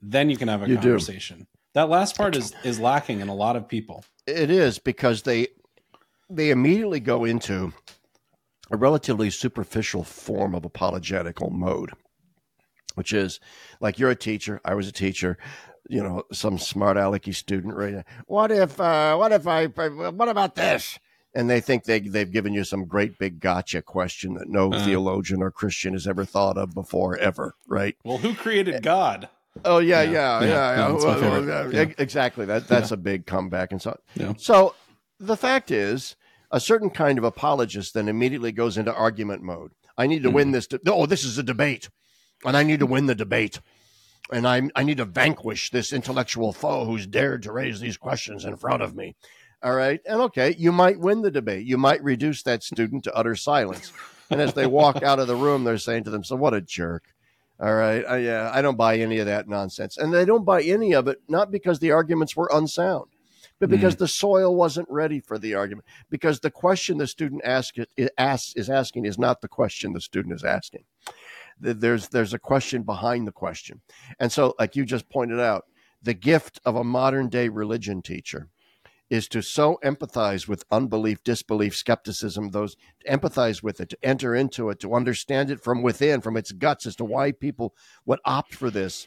Then 0.00 0.30
you 0.30 0.36
can 0.36 0.48
have 0.48 0.62
a 0.62 0.68
you 0.68 0.76
conversation. 0.76 1.38
Do. 1.40 1.46
That 1.74 1.88
last 1.88 2.16
part 2.16 2.36
is, 2.36 2.54
is 2.64 2.78
lacking 2.78 3.20
in 3.20 3.28
a 3.28 3.34
lot 3.34 3.56
of 3.56 3.68
people. 3.68 4.04
It 4.26 4.50
is 4.50 4.78
because 4.78 5.22
they 5.22 5.48
they 6.30 6.50
immediately 6.50 7.00
go 7.00 7.24
into 7.24 7.72
a 8.70 8.76
relatively 8.76 9.30
superficial 9.30 10.04
form 10.04 10.54
of 10.54 10.64
apologetical 10.64 11.50
mode, 11.50 11.90
which 12.94 13.12
is 13.12 13.40
like 13.80 13.98
you're 13.98 14.10
a 14.10 14.16
teacher, 14.16 14.60
I 14.64 14.74
was 14.74 14.86
a 14.88 14.92
teacher, 14.92 15.38
you 15.88 16.02
know, 16.02 16.22
some 16.32 16.58
smart 16.58 16.96
alecky 16.96 17.34
student, 17.34 17.74
right? 17.74 18.04
What 18.26 18.50
if, 18.50 18.78
uh, 18.80 19.16
what 19.16 19.32
if 19.32 19.46
I, 19.46 19.66
what 19.66 20.28
about 20.28 20.54
this? 20.54 20.98
And 21.34 21.48
they 21.48 21.60
think 21.60 21.84
they, 21.84 22.00
they've 22.00 22.30
given 22.30 22.54
you 22.54 22.64
some 22.64 22.86
great 22.86 23.18
big 23.18 23.40
gotcha 23.40 23.82
question 23.82 24.34
that 24.34 24.48
no 24.48 24.72
uh, 24.72 24.84
theologian 24.84 25.42
or 25.42 25.50
Christian 25.50 25.92
has 25.92 26.06
ever 26.06 26.24
thought 26.24 26.56
of 26.56 26.74
before, 26.74 27.16
ever, 27.18 27.54
right? 27.66 27.96
Well, 28.04 28.18
who 28.18 28.34
created 28.34 28.82
God? 28.82 29.28
Oh 29.64 29.78
yeah, 29.78 30.02
yeah, 30.02 30.40
yeah, 30.40 30.46
yeah. 30.46 30.76
yeah. 30.76 30.92
Well, 30.92 31.20
well, 31.20 31.72
yeah. 31.72 31.86
Exactly. 31.98 32.46
That 32.46 32.68
that's 32.68 32.92
a 32.92 32.96
big 32.96 33.26
comeback, 33.26 33.72
and 33.72 33.82
so 33.82 33.98
so 34.36 34.74
the 35.18 35.36
fact 35.36 35.70
is, 35.70 36.16
a 36.50 36.60
certain 36.60 36.90
kind 36.90 37.18
of 37.18 37.24
apologist 37.24 37.94
then 37.94 38.08
immediately 38.08 38.52
goes 38.52 38.78
into 38.78 38.94
argument 38.94 39.42
mode. 39.42 39.72
I 39.96 40.06
need 40.06 40.22
to 40.22 40.28
mm-hmm. 40.28 40.36
win 40.36 40.50
this. 40.52 40.66
De- 40.66 40.80
oh, 40.86 41.06
this 41.06 41.24
is 41.24 41.38
a 41.38 41.42
debate, 41.42 41.88
and 42.44 42.56
I 42.56 42.62
need 42.62 42.80
to 42.80 42.86
win 42.86 43.06
the 43.06 43.14
debate, 43.14 43.60
and 44.32 44.46
I 44.46 44.62
I 44.74 44.82
need 44.82 44.98
to 44.98 45.04
vanquish 45.04 45.70
this 45.70 45.92
intellectual 45.92 46.52
foe 46.52 46.84
who's 46.84 47.06
dared 47.06 47.42
to 47.44 47.52
raise 47.52 47.80
these 47.80 47.96
questions 47.96 48.44
in 48.44 48.56
front 48.56 48.82
of 48.82 48.94
me. 48.94 49.16
All 49.62 49.74
right, 49.74 50.00
and 50.06 50.20
okay, 50.22 50.54
you 50.56 50.70
might 50.70 51.00
win 51.00 51.22
the 51.22 51.30
debate. 51.30 51.66
You 51.66 51.78
might 51.78 52.02
reduce 52.02 52.42
that 52.44 52.62
student 52.62 53.04
to 53.04 53.14
utter 53.14 53.34
silence, 53.34 53.92
and 54.30 54.40
as 54.40 54.54
they 54.54 54.66
walk 54.66 55.02
out 55.02 55.18
of 55.18 55.26
the 55.26 55.36
room, 55.36 55.64
they're 55.64 55.78
saying 55.78 56.04
to 56.04 56.10
them, 56.10 56.24
So 56.24 56.36
"What 56.36 56.54
a 56.54 56.60
jerk." 56.60 57.04
All 57.60 57.74
right. 57.74 58.04
I, 58.06 58.18
yeah, 58.18 58.52
I 58.54 58.62
don't 58.62 58.76
buy 58.76 58.98
any 58.98 59.18
of 59.18 59.26
that 59.26 59.48
nonsense. 59.48 59.96
And 59.96 60.14
they 60.14 60.24
don't 60.24 60.44
buy 60.44 60.62
any 60.62 60.92
of 60.92 61.08
it, 61.08 61.18
not 61.28 61.50
because 61.50 61.80
the 61.80 61.90
arguments 61.90 62.36
were 62.36 62.48
unsound 62.52 63.08
but 63.58 63.70
because 63.70 63.96
mm. 63.96 63.98
the 63.98 64.08
soil 64.08 64.54
wasn't 64.54 64.88
ready 64.90 65.20
for 65.20 65.38
the 65.38 65.54
argument. 65.54 65.86
Because 66.10 66.40
the 66.40 66.50
question 66.50 66.98
the 66.98 67.06
student 67.06 67.42
ask, 67.44 67.74
it, 67.76 68.12
asks, 68.16 68.54
is 68.54 68.70
asking 68.70 69.04
is 69.04 69.18
not 69.18 69.40
the 69.40 69.48
question 69.48 69.92
the 69.92 70.00
student 70.00 70.34
is 70.34 70.44
asking. 70.44 70.84
There's 71.60 72.08
there's 72.08 72.34
a 72.34 72.38
question 72.38 72.82
behind 72.82 73.26
the 73.26 73.32
question, 73.32 73.80
and 74.18 74.30
so 74.30 74.54
like 74.58 74.76
you 74.76 74.84
just 74.84 75.08
pointed 75.08 75.40
out, 75.40 75.64
the 76.02 76.14
gift 76.14 76.60
of 76.64 76.76
a 76.76 76.84
modern 76.84 77.28
day 77.28 77.48
religion 77.48 78.02
teacher 78.02 78.48
is 79.10 79.26
to 79.28 79.42
so 79.42 79.78
empathize 79.82 80.46
with 80.46 80.64
unbelief, 80.70 81.24
disbelief, 81.24 81.74
skepticism, 81.74 82.50
those 82.50 82.76
empathize 83.08 83.62
with 83.62 83.80
it, 83.80 83.88
to 83.88 83.98
enter 84.02 84.34
into 84.34 84.68
it, 84.68 84.78
to 84.80 84.94
understand 84.94 85.50
it 85.50 85.62
from 85.62 85.82
within, 85.82 86.20
from 86.20 86.36
its 86.36 86.52
guts 86.52 86.86
as 86.86 86.94
to 86.94 87.04
why 87.04 87.32
people 87.32 87.74
would 88.04 88.18
opt 88.24 88.54
for 88.54 88.70
this. 88.70 89.06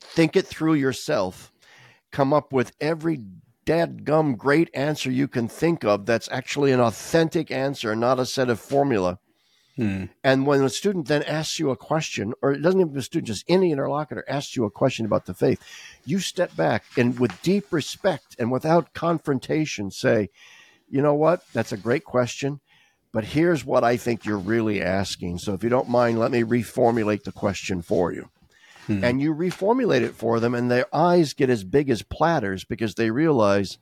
Think 0.00 0.34
it 0.36 0.46
through 0.46 0.74
yourself 0.74 1.52
come 2.10 2.32
up 2.32 2.52
with 2.52 2.72
every 2.80 3.20
dadgum 3.66 4.36
great 4.38 4.70
answer 4.72 5.10
you 5.10 5.28
can 5.28 5.48
think 5.48 5.84
of 5.84 6.06
that's 6.06 6.30
actually 6.30 6.72
an 6.72 6.80
authentic 6.80 7.50
answer, 7.50 7.94
not 7.94 8.20
a 8.20 8.24
set 8.24 8.48
of 8.48 8.60
formula. 8.60 9.18
Hmm. 9.76 10.04
And 10.24 10.46
when 10.46 10.62
a 10.62 10.70
student 10.70 11.06
then 11.06 11.22
asks 11.24 11.58
you 11.58 11.70
a 11.70 11.76
question, 11.76 12.32
or 12.40 12.52
it 12.52 12.62
doesn't 12.62 12.80
even 12.80 12.94
be 12.94 13.00
a 13.00 13.02
student, 13.02 13.26
just 13.26 13.44
any 13.46 13.72
interlocutor 13.72 14.24
asks 14.26 14.56
you 14.56 14.64
a 14.64 14.70
question 14.70 15.04
about 15.04 15.26
the 15.26 15.34
faith, 15.34 15.60
you 16.04 16.18
step 16.18 16.56
back 16.56 16.84
and 16.96 17.18
with 17.18 17.42
deep 17.42 17.70
respect 17.70 18.36
and 18.38 18.50
without 18.50 18.94
confrontation 18.94 19.90
say, 19.90 20.30
you 20.88 21.02
know 21.02 21.14
what? 21.14 21.44
That's 21.52 21.72
a 21.72 21.76
great 21.76 22.04
question, 22.04 22.60
but 23.12 23.24
here's 23.24 23.66
what 23.66 23.84
I 23.84 23.98
think 23.98 24.24
you're 24.24 24.38
really 24.38 24.80
asking. 24.80 25.38
So 25.38 25.52
if 25.52 25.62
you 25.62 25.68
don't 25.68 25.90
mind, 25.90 26.18
let 26.18 26.30
me 26.30 26.42
reformulate 26.42 27.24
the 27.24 27.32
question 27.32 27.82
for 27.82 28.12
you 28.12 28.30
hmm. 28.86 29.04
and 29.04 29.20
you 29.20 29.34
reformulate 29.34 30.02
it 30.02 30.14
for 30.14 30.40
them, 30.40 30.54
and 30.54 30.70
their 30.70 30.86
eyes 30.94 31.34
get 31.34 31.50
as 31.50 31.64
big 31.64 31.90
as 31.90 32.02
platters 32.02 32.64
because 32.64 32.94
they 32.94 33.10
realize, 33.10 33.78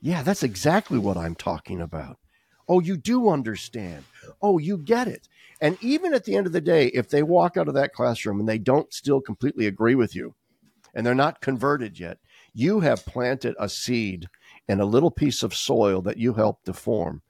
yeah, 0.00 0.22
that's 0.22 0.44
exactly 0.44 0.98
what 0.98 1.16
I'm 1.16 1.34
talking 1.34 1.80
about. 1.80 2.18
Oh, 2.68 2.80
you 2.80 2.96
do 2.96 3.28
understand. 3.28 4.04
Oh, 4.42 4.58
you 4.58 4.78
get 4.78 5.08
it. 5.08 5.28
And 5.60 5.78
even 5.82 6.14
at 6.14 6.24
the 6.24 6.36
end 6.36 6.46
of 6.46 6.52
the 6.52 6.60
day, 6.60 6.86
if 6.88 7.08
they 7.08 7.22
walk 7.22 7.56
out 7.56 7.68
of 7.68 7.74
that 7.74 7.92
classroom 7.92 8.40
and 8.40 8.48
they 8.48 8.58
don't 8.58 8.92
still 8.92 9.20
completely 9.20 9.66
agree 9.66 9.94
with 9.94 10.14
you 10.14 10.34
and 10.94 11.04
they're 11.04 11.14
not 11.14 11.40
converted 11.40 11.98
yet, 11.98 12.18
you 12.54 12.80
have 12.80 13.06
planted 13.06 13.54
a 13.58 13.68
seed 13.68 14.28
in 14.68 14.80
a 14.80 14.84
little 14.84 15.10
piece 15.10 15.42
of 15.42 15.54
soil 15.54 16.02
that 16.02 16.18
you 16.18 16.34
helped 16.34 16.66
to 16.66 16.72
form 16.72 17.22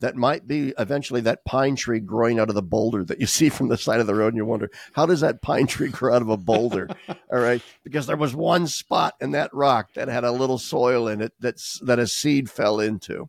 that 0.00 0.16
might 0.16 0.46
be 0.46 0.74
eventually 0.78 1.20
that 1.22 1.44
pine 1.44 1.74
tree 1.74 2.00
growing 2.00 2.38
out 2.38 2.48
of 2.48 2.54
the 2.54 2.62
boulder 2.62 3.04
that 3.04 3.20
you 3.20 3.26
see 3.26 3.48
from 3.48 3.68
the 3.68 3.78
side 3.78 4.00
of 4.00 4.06
the 4.06 4.14
road 4.14 4.28
and 4.28 4.36
you 4.36 4.44
wonder 4.44 4.70
how 4.92 5.06
does 5.06 5.20
that 5.20 5.42
pine 5.42 5.66
tree 5.66 5.88
grow 5.88 6.14
out 6.14 6.22
of 6.22 6.28
a 6.28 6.36
boulder 6.36 6.88
all 7.08 7.38
right 7.38 7.62
because 7.84 8.06
there 8.06 8.16
was 8.16 8.34
one 8.34 8.66
spot 8.66 9.14
in 9.20 9.32
that 9.32 9.52
rock 9.52 9.92
that 9.94 10.08
had 10.08 10.24
a 10.24 10.32
little 10.32 10.58
soil 10.58 11.08
in 11.08 11.20
it 11.20 11.32
that's 11.40 11.78
that 11.80 11.98
a 11.98 12.06
seed 12.06 12.50
fell 12.50 12.80
into 12.80 13.28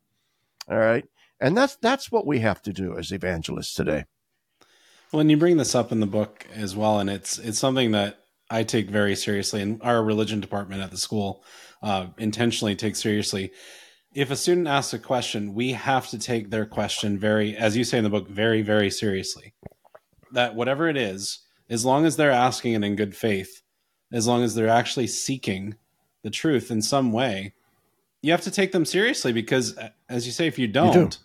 all 0.69 0.77
right 0.77 1.05
and 1.39 1.57
that's 1.57 1.75
that's 1.77 2.11
what 2.11 2.25
we 2.25 2.39
have 2.39 2.61
to 2.61 2.73
do 2.73 2.97
as 2.97 3.11
evangelists 3.11 3.73
today 3.73 4.05
well 5.11 5.19
and 5.19 5.31
you 5.31 5.37
bring 5.37 5.57
this 5.57 5.75
up 5.75 5.91
in 5.91 5.99
the 5.99 6.07
book 6.07 6.45
as 6.53 6.75
well 6.75 6.99
and 6.99 7.09
it's 7.09 7.37
it's 7.39 7.59
something 7.59 7.91
that 7.91 8.19
i 8.49 8.63
take 8.63 8.89
very 8.89 9.15
seriously 9.15 9.61
and 9.61 9.81
our 9.83 10.03
religion 10.03 10.39
department 10.39 10.81
at 10.81 10.91
the 10.91 10.97
school 10.97 11.43
uh, 11.83 12.07
intentionally 12.17 12.75
takes 12.75 12.99
seriously 12.99 13.51
if 14.17 14.31
a 14.31 14.35
student 14.35 14.67
asks 14.67 14.93
a 14.93 14.99
question, 14.99 15.53
we 15.53 15.73
have 15.73 16.09
to 16.09 16.17
take 16.17 16.49
their 16.49 16.65
question 16.65 17.19
very, 17.19 17.55
as 17.55 17.77
you 17.77 17.83
say 17.83 17.99
in 17.99 18.03
the 18.03 18.09
book, 18.09 18.27
very, 18.27 18.63
very 18.63 18.89
seriously. 18.89 19.53
That 20.31 20.55
whatever 20.55 20.89
it 20.89 20.97
is, 20.97 21.41
as 21.69 21.85
long 21.85 22.03
as 22.03 22.15
they're 22.15 22.31
asking 22.31 22.73
it 22.73 22.83
in 22.83 22.95
good 22.95 23.15
faith, 23.15 23.61
as 24.11 24.25
long 24.25 24.43
as 24.43 24.55
they're 24.55 24.69
actually 24.69 25.05
seeking 25.05 25.75
the 26.23 26.31
truth 26.31 26.71
in 26.71 26.81
some 26.81 27.11
way, 27.11 27.53
you 28.23 28.31
have 28.31 28.41
to 28.41 28.51
take 28.51 28.71
them 28.71 28.85
seriously 28.85 29.33
because, 29.33 29.77
as 30.09 30.25
you 30.25 30.31
say, 30.31 30.47
if 30.47 30.57
you 30.57 30.67
don't, 30.67 30.95
you 30.95 31.07
do. 31.09 31.17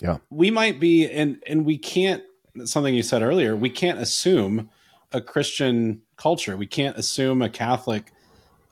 Yeah, 0.00 0.18
we 0.30 0.50
might 0.50 0.78
be, 0.80 1.08
and 1.08 1.42
and 1.46 1.64
we 1.64 1.78
can't. 1.78 2.22
Something 2.64 2.94
you 2.94 3.02
said 3.02 3.22
earlier, 3.22 3.54
we 3.54 3.68
can't 3.68 3.98
assume 3.98 4.70
a 5.12 5.20
Christian 5.20 6.02
culture. 6.16 6.56
We 6.56 6.66
can't 6.66 6.96
assume 6.96 7.42
a 7.42 7.50
Catholic 7.50 8.12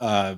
uh, 0.01 0.37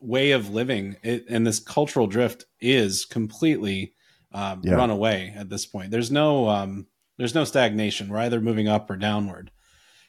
way 0.00 0.32
of 0.32 0.50
living 0.50 0.96
it, 1.02 1.26
and 1.28 1.46
this 1.46 1.60
cultural 1.60 2.06
drift 2.06 2.46
is 2.60 3.04
completely 3.04 3.94
um, 4.32 4.60
yeah. 4.64 4.74
run 4.74 4.90
away 4.90 5.34
at 5.36 5.48
this 5.48 5.66
point. 5.66 5.90
There's 5.90 6.10
no 6.10 6.48
um, 6.48 6.86
there's 7.18 7.34
no 7.34 7.44
stagnation. 7.44 8.08
We're 8.08 8.18
either 8.18 8.40
moving 8.40 8.68
up 8.68 8.90
or 8.90 8.96
downward, 8.96 9.50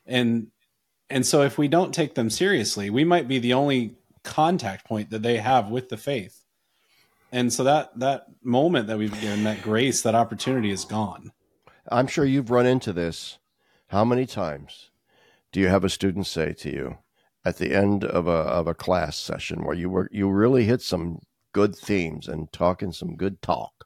and 0.05 0.47
and 1.09 1.25
so 1.25 1.41
if 1.41 1.57
we 1.57 1.67
don't 1.67 1.93
take 1.93 2.15
them 2.15 2.29
seriously, 2.29 2.89
we 2.89 3.03
might 3.03 3.27
be 3.27 3.39
the 3.39 3.53
only 3.53 3.95
contact 4.23 4.85
point 4.85 5.09
that 5.09 5.21
they 5.21 5.37
have 5.37 5.69
with 5.69 5.89
the 5.89 5.97
faith. 5.97 6.43
And 7.31 7.51
so 7.51 7.63
that 7.65 7.97
that 7.99 8.27
moment 8.41 8.87
that 8.87 8.97
we've 8.97 9.19
given, 9.19 9.43
that 9.43 9.61
grace, 9.61 10.01
that 10.03 10.15
opportunity 10.15 10.71
is 10.71 10.85
gone. 10.85 11.31
I'm 11.89 12.07
sure 12.07 12.25
you've 12.25 12.51
run 12.51 12.65
into 12.65 12.93
this. 12.93 13.37
How 13.87 14.03
many 14.03 14.25
times 14.25 14.91
do 15.51 15.59
you 15.59 15.67
have 15.67 15.83
a 15.83 15.89
student 15.89 16.27
say 16.27 16.53
to 16.53 16.69
you 16.69 16.97
at 17.45 17.57
the 17.57 17.73
end 17.73 18.03
of 18.03 18.27
a 18.27 18.31
of 18.31 18.67
a 18.67 18.73
class 18.73 19.17
session 19.17 19.63
where 19.63 19.75
you 19.75 19.89
were 19.89 20.09
you 20.11 20.29
really 20.29 20.65
hit 20.65 20.81
some 20.81 21.19
good 21.53 21.75
themes 21.75 22.27
and 22.27 22.51
talking 22.51 22.91
some 22.91 23.15
good 23.15 23.41
talk, 23.41 23.85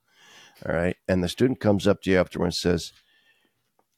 all 0.65 0.75
right, 0.75 0.97
and 1.07 1.23
the 1.23 1.29
student 1.29 1.59
comes 1.59 1.87
up 1.87 2.01
to 2.01 2.11
you 2.11 2.17
afterwards 2.17 2.63
and 2.63 2.73
says, 2.73 2.91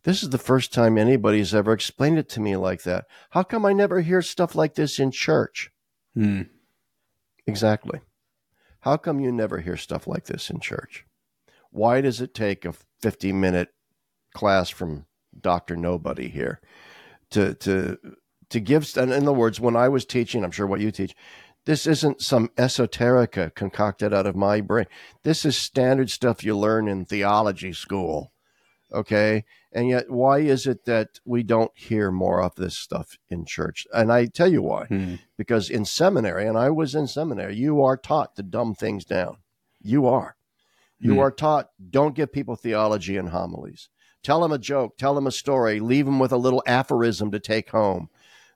"This 0.03 0.23
is 0.23 0.29
the 0.29 0.37
first 0.37 0.73
time 0.73 0.97
anybody's 0.97 1.55
ever 1.55 1.73
explained 1.73 2.17
it 2.19 2.29
to 2.29 2.41
me 2.41 2.55
like 2.57 2.83
that. 2.83 3.05
How 3.31 3.43
come 3.43 3.65
I 3.65 3.73
never 3.73 4.01
hear 4.01 4.21
stuff 4.21 4.55
like 4.55 4.75
this 4.75 4.99
in 4.99 5.11
church?" 5.11 5.69
Hmm. 6.13 6.43
Exactly. 7.47 7.99
How 8.83 8.97
come 8.97 9.21
you 9.21 9.31
never 9.31 9.59
hear 9.59 9.77
stuff 9.77 10.07
like 10.07 10.25
this 10.25 10.49
in 10.49 10.59
church? 10.59 11.05
Why 11.71 12.01
does 12.01 12.19
it 12.19 12.33
take 12.33 12.65
a 12.65 12.73
50 13.01 13.31
minute 13.31 13.69
class 14.33 14.69
from 14.69 15.05
Dr. 15.39 15.77
Nobody 15.77 16.27
here 16.27 16.59
to, 17.29 17.53
to, 17.53 17.97
to 18.49 18.59
give, 18.59 18.91
and 18.97 19.13
in 19.13 19.23
other 19.23 19.31
words, 19.31 19.61
when 19.61 19.77
I 19.77 19.87
was 19.87 20.05
teaching, 20.05 20.43
I'm 20.43 20.51
sure 20.51 20.67
what 20.67 20.81
you 20.81 20.91
teach, 20.91 21.15
this 21.65 21.87
isn't 21.87 22.21
some 22.21 22.49
esoterica 22.57 23.55
concocted 23.55 24.13
out 24.13 24.27
of 24.27 24.35
my 24.35 24.59
brain. 24.59 24.87
This 25.23 25.45
is 25.45 25.55
standard 25.55 26.09
stuff 26.09 26.43
you 26.43 26.57
learn 26.57 26.89
in 26.89 27.05
theology 27.05 27.71
school. 27.71 28.33
Okay. 28.91 29.45
And 29.75 29.89
yet, 29.89 30.09
why 30.09 30.39
is 30.39 30.67
it 30.67 30.85
that 30.85 31.19
we 31.25 31.41
don't 31.41 31.71
hear 31.75 32.11
more 32.11 32.43
of 32.43 32.55
this 32.55 32.77
stuff 32.77 33.17
in 33.29 33.43
church? 33.45 33.87
And 33.93 34.11
I 34.11 34.27
tell 34.27 34.51
you 34.51 34.61
why. 34.61 34.85
Hmm. 34.85 35.15
Because 35.37 35.69
in 35.69 35.83
seminary, 35.85 36.47
and 36.47 36.57
I 36.57 36.69
was 36.69 36.93
in 36.93 37.07
seminary, 37.07 37.55
you 37.55 37.81
are 37.83 37.97
taught 37.97 38.35
to 38.35 38.43
dumb 38.43 38.75
things 38.75 39.03
down. 39.03 39.37
You 39.81 40.05
are. 40.05 40.35
You 40.99 41.15
Hmm. 41.15 41.19
are 41.19 41.31
taught 41.31 41.69
don't 41.89 42.15
give 42.15 42.31
people 42.31 42.55
theology 42.55 43.17
and 43.17 43.29
homilies. 43.29 43.89
Tell 44.21 44.41
them 44.41 44.51
a 44.51 44.57
joke, 44.59 44.95
tell 44.97 45.15
them 45.15 45.27
a 45.27 45.31
story, 45.31 45.79
leave 45.79 46.05
them 46.05 46.19
with 46.19 46.31
a 46.31 46.37
little 46.37 46.63
aphorism 46.65 47.31
to 47.31 47.39
take 47.39 47.71
home. 47.71 48.09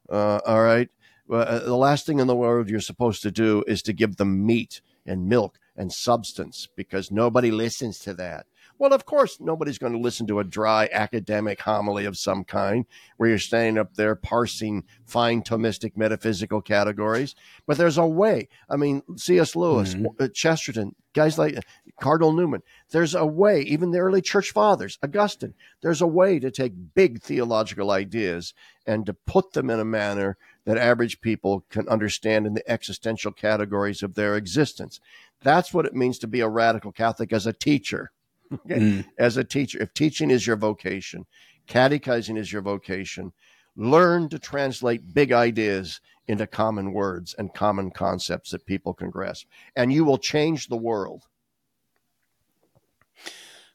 Uh, 0.09 0.39
all 0.45 0.61
right. 0.63 0.89
Uh, 1.30 1.59
the 1.59 1.76
last 1.76 2.05
thing 2.05 2.20
in 2.20 2.28
the 2.28 2.36
world 2.36 2.70
you're 2.70 2.80
supposed 2.80 3.22
to 3.24 3.32
do 3.32 3.63
is 3.68 3.82
to 3.82 3.91
give 3.91 4.15
them 4.15 4.45
meat 4.45 4.82
and 5.05 5.28
milk 5.28 5.59
and 5.76 5.91
substance 5.91 6.70
because 6.76 7.11
nobody 7.11 7.51
listens 7.51 7.99
to 7.99 8.13
that. 8.13 8.45
Well, 8.80 8.93
of 8.93 9.05
course, 9.05 9.39
nobody's 9.39 9.80
going 9.80 9.93
to 9.93 9.99
listen 9.99 10.28
to 10.28 10.39
a 10.39 10.43
dry 10.43 10.88
academic 10.91 11.61
homily 11.61 12.05
of 12.05 12.15
some 12.17 12.43
kind 12.43 12.86
where 13.17 13.30
you're 13.30 13.39
standing 13.39 13.80
up 13.80 13.95
there 13.95 14.15
parsing 14.15 14.84
fine 15.03 15.41
Thomistic 15.41 15.97
metaphysical 15.97 16.61
categories. 16.61 17.34
But 17.65 17.78
there's 17.78 17.97
a 17.97 18.05
way. 18.05 18.49
I 18.69 18.75
mean, 18.75 19.01
C.S. 19.15 19.55
Lewis, 19.55 19.95
Mhm. 19.95 20.05
uh, 20.19 20.28
Chesterton, 20.28 20.95
guys 21.13 21.39
like 21.39 21.57
Cardinal 21.99 22.34
Newman, 22.34 22.61
there's 22.91 23.15
a 23.15 23.25
way, 23.25 23.61
even 23.61 23.89
the 23.89 23.97
early 23.99 24.21
church 24.21 24.51
fathers, 24.51 24.99
Augustine, 25.01 25.55
there's 25.82 26.01
a 26.01 26.07
way 26.07 26.38
to 26.38 26.51
take 26.51 26.93
big 26.93 27.21
theological 27.23 27.89
ideas 27.89 28.53
and 28.86 29.07
to 29.07 29.13
put 29.13 29.53
them 29.53 29.71
in 29.71 29.80
a 29.80 29.86
manner 29.86 30.38
that 30.65 30.78
average 30.78 31.19
people 31.21 31.65
can 31.71 31.88
understand 31.89 32.45
in 32.45 32.53
the 32.53 32.69
existential 32.69 33.32
categories 33.32 34.03
of 34.03 34.13
their 34.13 34.36
existence. 34.36 34.99
That's 35.41 35.73
what 35.73 35.86
it 35.88 35.95
means 35.95 36.19
to 36.19 36.28
be 36.28 36.41
a 36.41 36.47
radical 36.49 36.91
Catholic 36.91 37.34
as 37.34 37.47
a 37.47 37.53
teacher. 37.53 38.11
Okay? 38.54 38.80
Hmm. 38.80 39.02
As 39.18 39.38
a 39.38 39.43
teacher, 39.43 39.82
if 39.82 39.93
teaching 39.93 40.32
is 40.32 40.45
your 40.45 40.56
vocation, 40.56 41.26
catechizing 41.68 42.38
is 42.38 42.52
your 42.52 42.62
vocation, 42.62 43.34
learn 43.76 44.30
to 44.30 44.39
translate 44.39 45.14
big 45.14 45.32
ideas 45.32 46.02
into 46.28 46.48
common 46.48 46.91
words 46.93 47.36
and 47.38 47.54
common 47.54 47.91
concepts 47.91 48.52
that 48.52 48.66
people 48.66 48.93
can 48.93 49.10
grasp, 49.10 49.48
and 49.76 49.93
you 49.93 50.04
will 50.04 50.18
change 50.18 50.68
the 50.68 50.78
world. 50.78 51.24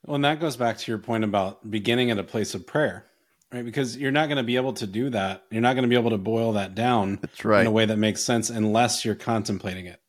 Well, 0.04 0.16
and 0.16 0.24
that 0.24 0.40
goes 0.40 0.56
back 0.56 0.78
to 0.78 0.90
your 0.90 0.98
point 0.98 1.24
about 1.24 1.70
beginning 1.70 2.10
at 2.10 2.18
a 2.18 2.24
place 2.24 2.54
of 2.54 2.66
prayer, 2.66 3.06
right? 3.52 3.64
Because 3.64 3.96
you're 3.96 4.10
not 4.10 4.26
going 4.26 4.38
to 4.38 4.42
be 4.42 4.56
able 4.56 4.72
to 4.74 4.86
do 4.86 5.10
that. 5.10 5.44
You're 5.50 5.62
not 5.62 5.74
going 5.74 5.84
to 5.84 5.88
be 5.88 5.94
able 5.94 6.10
to 6.10 6.18
boil 6.18 6.52
that 6.54 6.74
down 6.74 7.18
That's 7.22 7.44
right. 7.44 7.60
in 7.60 7.68
a 7.68 7.70
way 7.70 7.86
that 7.86 7.98
makes 7.98 8.22
sense 8.22 8.50
unless 8.50 9.04
you're 9.04 9.14
contemplating 9.14 9.86
it. 9.86 10.00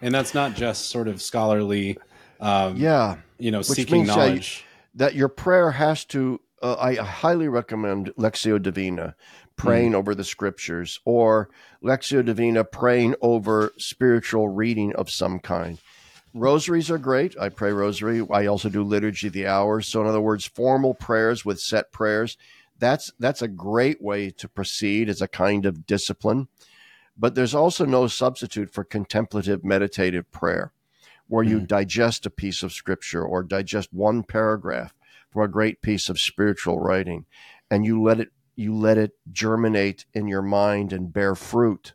And 0.00 0.14
that's 0.14 0.32
not 0.32 0.54
just 0.54 0.88
sort 0.88 1.06
of 1.08 1.20
scholarly, 1.20 1.98
um, 2.40 2.76
Yeah. 2.76 3.16
you 3.38 3.50
know, 3.50 3.58
Which 3.58 3.68
seeking 3.68 3.98
means, 3.98 4.08
knowledge. 4.08 4.64
that 4.94 5.14
your 5.14 5.28
prayer 5.28 5.70
has 5.72 6.04
to 6.06 6.40
uh, 6.62 6.76
i 6.78 6.94
highly 6.96 7.48
recommend 7.48 8.10
lectio 8.18 8.60
divina 8.60 9.14
praying 9.56 9.94
over 9.94 10.14
the 10.14 10.24
scriptures 10.24 11.00
or 11.06 11.48
lectio 11.82 12.24
divina 12.24 12.64
praying 12.64 13.14
over 13.22 13.72
spiritual 13.78 14.48
reading 14.48 14.94
of 14.96 15.10
some 15.10 15.38
kind. 15.38 15.78
Rosaries 16.34 16.90
are 16.90 16.98
great. 16.98 17.36
I 17.38 17.48
pray 17.48 17.72
rosary. 17.72 18.24
I 18.30 18.46
also 18.46 18.68
do 18.68 18.82
liturgy 18.84 19.26
of 19.28 19.32
the 19.32 19.46
hours 19.46 19.88
so 19.88 20.00
in 20.02 20.06
other 20.06 20.20
words 20.20 20.44
formal 20.46 20.94
prayers 20.94 21.44
with 21.44 21.60
set 21.60 21.92
prayers. 21.92 22.36
That's 22.78 23.12
that's 23.18 23.42
a 23.42 23.48
great 23.48 24.00
way 24.02 24.30
to 24.30 24.48
proceed 24.48 25.08
as 25.08 25.20
a 25.22 25.28
kind 25.28 25.66
of 25.66 25.86
discipline. 25.86 26.48
But 27.18 27.34
there's 27.34 27.54
also 27.54 27.84
no 27.84 28.06
substitute 28.06 28.70
for 28.72 28.84
contemplative 28.84 29.64
meditative 29.64 30.30
prayer 30.30 30.72
where 31.30 31.44
you 31.44 31.60
Mm. 31.60 31.66
digest 31.68 32.26
a 32.26 32.30
piece 32.30 32.64
of 32.64 32.72
scripture 32.72 33.24
or 33.24 33.44
digest 33.44 33.92
one 33.92 34.24
paragraph 34.24 34.92
from 35.30 35.42
a 35.42 35.48
great 35.48 35.80
piece 35.80 36.08
of 36.08 36.18
spiritual 36.18 36.80
writing 36.80 37.24
and 37.70 37.86
you 37.86 38.02
let 38.02 38.18
it 38.18 38.32
you 38.56 38.74
let 38.74 38.98
it 38.98 39.12
germinate 39.30 40.04
in 40.12 40.26
your 40.26 40.42
mind 40.42 40.92
and 40.92 41.12
bear 41.12 41.36
fruit 41.36 41.94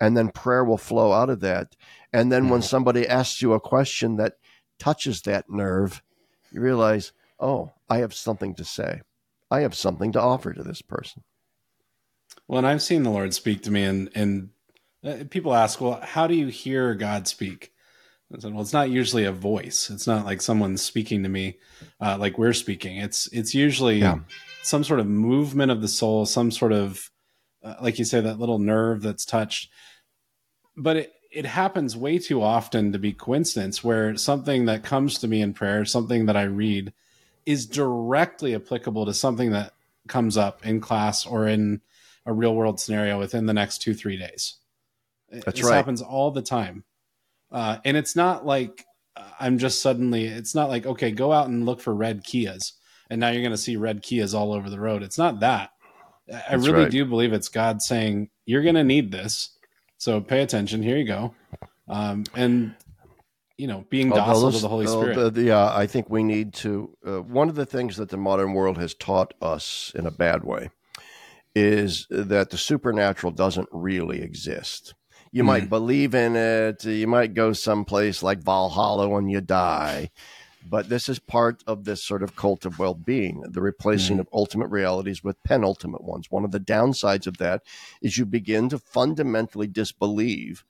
and 0.00 0.16
then 0.16 0.28
prayer 0.30 0.64
will 0.64 0.78
flow 0.78 1.12
out 1.12 1.28
of 1.28 1.40
that 1.40 1.74
and 2.12 2.30
then 2.30 2.48
when 2.48 2.60
Mhm. 2.60 2.64
somebody 2.64 3.08
asks 3.08 3.42
you 3.42 3.52
a 3.52 3.60
question 3.60 4.16
that 4.16 4.38
touches 4.78 5.22
that 5.22 5.50
nerve 5.50 6.00
you 6.52 6.60
realize 6.60 7.12
oh 7.40 7.72
i 7.90 7.98
have 7.98 8.14
something 8.14 8.54
to 8.54 8.64
say 8.64 9.02
i 9.50 9.60
have 9.62 9.74
something 9.74 10.12
to 10.12 10.20
offer 10.20 10.52
to 10.52 10.62
this 10.62 10.80
person 10.80 11.24
Well, 12.46 12.58
and 12.58 12.66
I've 12.68 12.82
seen 12.82 13.02
the 13.02 13.10
Lord 13.10 13.34
speak 13.34 13.62
to 13.62 13.72
me, 13.72 13.82
and 13.82 14.10
and 14.14 14.50
uh, 15.04 15.24
people 15.28 15.52
ask, 15.52 15.80
well, 15.80 16.00
how 16.00 16.28
do 16.28 16.34
you 16.34 16.46
hear 16.46 16.94
God 16.94 17.26
speak? 17.26 17.72
I 18.34 18.38
said, 18.40 18.52
well, 18.52 18.62
it's 18.62 18.72
not 18.72 18.90
usually 18.90 19.24
a 19.24 19.32
voice. 19.32 19.88
It's 19.88 20.06
not 20.06 20.24
like 20.24 20.42
someone 20.42 20.76
speaking 20.76 21.22
to 21.22 21.28
me, 21.28 21.58
uh, 22.00 22.16
like 22.18 22.38
we're 22.38 22.52
speaking. 22.52 22.96
It's 22.96 23.28
it's 23.28 23.54
usually 23.54 23.98
Yeah. 24.00 24.18
some 24.62 24.82
sort 24.82 25.00
of 25.00 25.06
movement 25.06 25.70
of 25.70 25.80
the 25.80 25.88
soul, 25.88 26.26
some 26.26 26.50
sort 26.50 26.72
of, 26.72 27.10
uh, 27.62 27.76
like 27.80 27.98
you 27.98 28.04
say, 28.04 28.20
that 28.20 28.40
little 28.40 28.58
nerve 28.58 29.00
that's 29.02 29.24
touched. 29.24 29.70
But 30.76 30.96
it 30.96 31.12
it 31.30 31.44
happens 31.44 31.96
way 31.96 32.18
too 32.18 32.42
often 32.42 32.92
to 32.92 32.98
be 32.98 33.12
coincidence, 33.12 33.84
where 33.84 34.16
something 34.16 34.64
that 34.66 34.82
comes 34.82 35.18
to 35.18 35.28
me 35.28 35.40
in 35.42 35.52
prayer, 35.52 35.84
something 35.84 36.26
that 36.26 36.36
I 36.36 36.44
read, 36.44 36.92
is 37.44 37.66
directly 37.66 38.54
applicable 38.54 39.06
to 39.06 39.14
something 39.14 39.50
that 39.50 39.74
comes 40.08 40.36
up 40.36 40.64
in 40.66 40.80
class 40.80 41.26
or 41.26 41.46
in 41.46 41.80
a 42.24 42.32
real 42.32 42.54
world 42.54 42.80
scenario 42.80 43.18
within 43.18 43.46
the 43.46 43.52
next 43.54 43.82
two 43.82 43.94
three 43.94 44.16
days. 44.16 44.56
That's 45.30 45.60
this 45.60 45.64
right. 45.68 45.76
happens 45.76 46.00
all 46.02 46.30
the 46.30 46.42
time, 46.42 46.84
uh, 47.52 47.78
and 47.84 47.96
it's 47.96 48.16
not 48.16 48.44
like 48.46 48.84
uh, 49.16 49.22
I'm 49.40 49.58
just 49.58 49.80
suddenly. 49.82 50.26
It's 50.26 50.54
not 50.54 50.68
like 50.68 50.86
okay, 50.86 51.10
go 51.10 51.32
out 51.32 51.48
and 51.48 51.64
look 51.66 51.80
for 51.80 51.94
red 51.94 52.24
Kias, 52.24 52.72
and 53.10 53.20
now 53.20 53.30
you're 53.30 53.42
going 53.42 53.52
to 53.52 53.56
see 53.58 53.76
red 53.76 54.02
Kias 54.02 54.34
all 54.34 54.52
over 54.52 54.68
the 54.70 54.80
road. 54.80 55.02
It's 55.02 55.18
not 55.18 55.40
that. 55.40 55.70
I- 56.28 56.42
That's 56.50 56.66
really 56.66 56.82
right. 56.84 56.90
do 56.90 57.04
believe 57.04 57.32
it's 57.32 57.48
God 57.48 57.80
saying 57.82 58.30
you're 58.46 58.62
going 58.62 58.74
to 58.74 58.84
need 58.84 59.12
this, 59.12 59.56
so 59.98 60.20
pay 60.20 60.42
attention. 60.42 60.82
Here 60.82 60.96
you 60.96 61.06
go, 61.06 61.34
um, 61.88 62.24
and 62.34 62.74
you 63.58 63.66
know, 63.66 63.86
being 63.88 64.10
docile 64.10 64.52
to 64.52 64.58
the 64.58 64.68
Holy 64.68 64.86
Spirit. 64.86 65.34
the- 65.34 65.42
yeah, 65.42 65.74
I 65.74 65.86
think 65.86 66.10
we 66.10 66.22
need 66.22 66.52
to. 66.54 66.94
Uh, 67.06 67.22
one 67.22 67.48
of 67.48 67.54
the 67.54 67.64
things 67.66 67.96
that 67.96 68.10
the 68.10 68.16
modern 68.18 68.52
world 68.52 68.76
has 68.76 68.92
taught 68.94 69.32
us 69.40 69.92
in 69.94 70.04
a 70.06 70.10
bad 70.10 70.44
way 70.44 70.70
is 71.54 72.06
that 72.10 72.50
the 72.50 72.58
supernatural 72.58 73.32
doesn't 73.32 73.68
really 73.72 74.20
exist. 74.20 74.92
You 75.32 75.42
Hmm. 75.42 75.46
might 75.48 75.68
believe 75.68 76.14
in 76.14 76.36
it. 76.36 76.84
You 76.84 77.06
might 77.06 77.34
go 77.34 77.52
someplace 77.52 78.22
like 78.22 78.38
Valhalla 78.42 79.08
when 79.08 79.28
you 79.28 79.40
die. 79.40 80.10
But 80.68 80.88
this 80.88 81.08
is 81.08 81.20
part 81.20 81.62
of 81.66 81.84
this 81.84 82.02
sort 82.02 82.24
of 82.24 82.34
cult 82.34 82.64
of 82.64 82.78
well 82.78 82.94
being, 82.94 83.42
the 83.48 83.60
replacing 83.60 84.16
Mhm. 84.16 84.20
of 84.20 84.28
ultimate 84.32 84.66
realities 84.68 85.22
with 85.22 85.42
penultimate 85.44 86.02
ones. 86.02 86.28
One 86.30 86.44
of 86.44 86.50
the 86.50 86.58
downsides 86.58 87.26
of 87.28 87.38
that 87.38 87.62
is 88.02 88.18
you 88.18 88.26
begin 88.26 88.68
to 88.70 88.78
fundamentally 88.78 89.68
disbelieve 89.68 90.64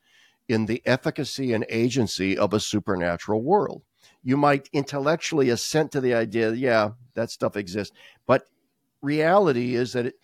in 0.48 0.66
the 0.66 0.82
efficacy 0.84 1.52
and 1.52 1.64
agency 1.70 2.36
of 2.36 2.52
a 2.52 2.61
supernatural 2.61 3.42
world. 3.42 3.82
You 4.22 4.36
might 4.36 4.68
intellectually 4.72 5.48
assent 5.48 5.92
to 5.92 6.00
the 6.00 6.12
idea, 6.14 6.52
yeah, 6.52 6.90
that 7.14 7.30
stuff 7.30 7.57
exists, 7.57 7.96
but 8.26 8.46
reality 9.00 9.74
is 9.74 9.92
that 9.94 10.07
it 10.07 10.14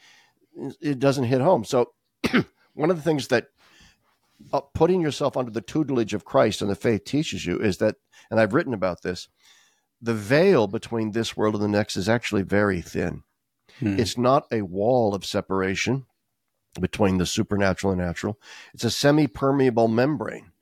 it 0.82 0.98
doesn't 0.98 1.24
hit 1.24 1.40
home. 1.40 1.64
So, 1.64 1.92
one 2.74 2.90
of 2.90 2.96
the 2.96 3.02
things 3.02 3.28
that 3.28 3.46
uh, 4.52 4.60
putting 4.74 5.00
yourself 5.00 5.36
under 5.36 5.50
the 5.50 5.60
tutelage 5.60 6.14
of 6.14 6.24
Christ 6.24 6.62
and 6.62 6.70
the 6.70 6.74
faith 6.74 7.04
teaches 7.04 7.46
you 7.46 7.58
is 7.58 7.78
that, 7.78 7.96
and 8.30 8.40
I've 8.40 8.54
written 8.54 8.74
about 8.74 9.02
this, 9.02 9.28
the 10.00 10.14
veil 10.14 10.66
between 10.66 11.12
this 11.12 11.36
world 11.36 11.54
and 11.54 11.64
the 11.64 11.68
next 11.68 11.96
is 11.96 12.08
actually 12.08 12.42
very 12.42 12.80
thin. 12.80 13.22
Hmm. 13.78 13.98
It's 13.98 14.18
not 14.18 14.46
a 14.50 14.62
wall 14.62 15.14
of 15.14 15.24
separation 15.24 16.06
between 16.80 17.18
the 17.18 17.26
supernatural 17.26 17.92
and 17.92 18.00
natural. 18.00 18.38
It's 18.74 18.84
a 18.84 18.90
semi-permeable 18.90 19.88
membrane 19.88 20.52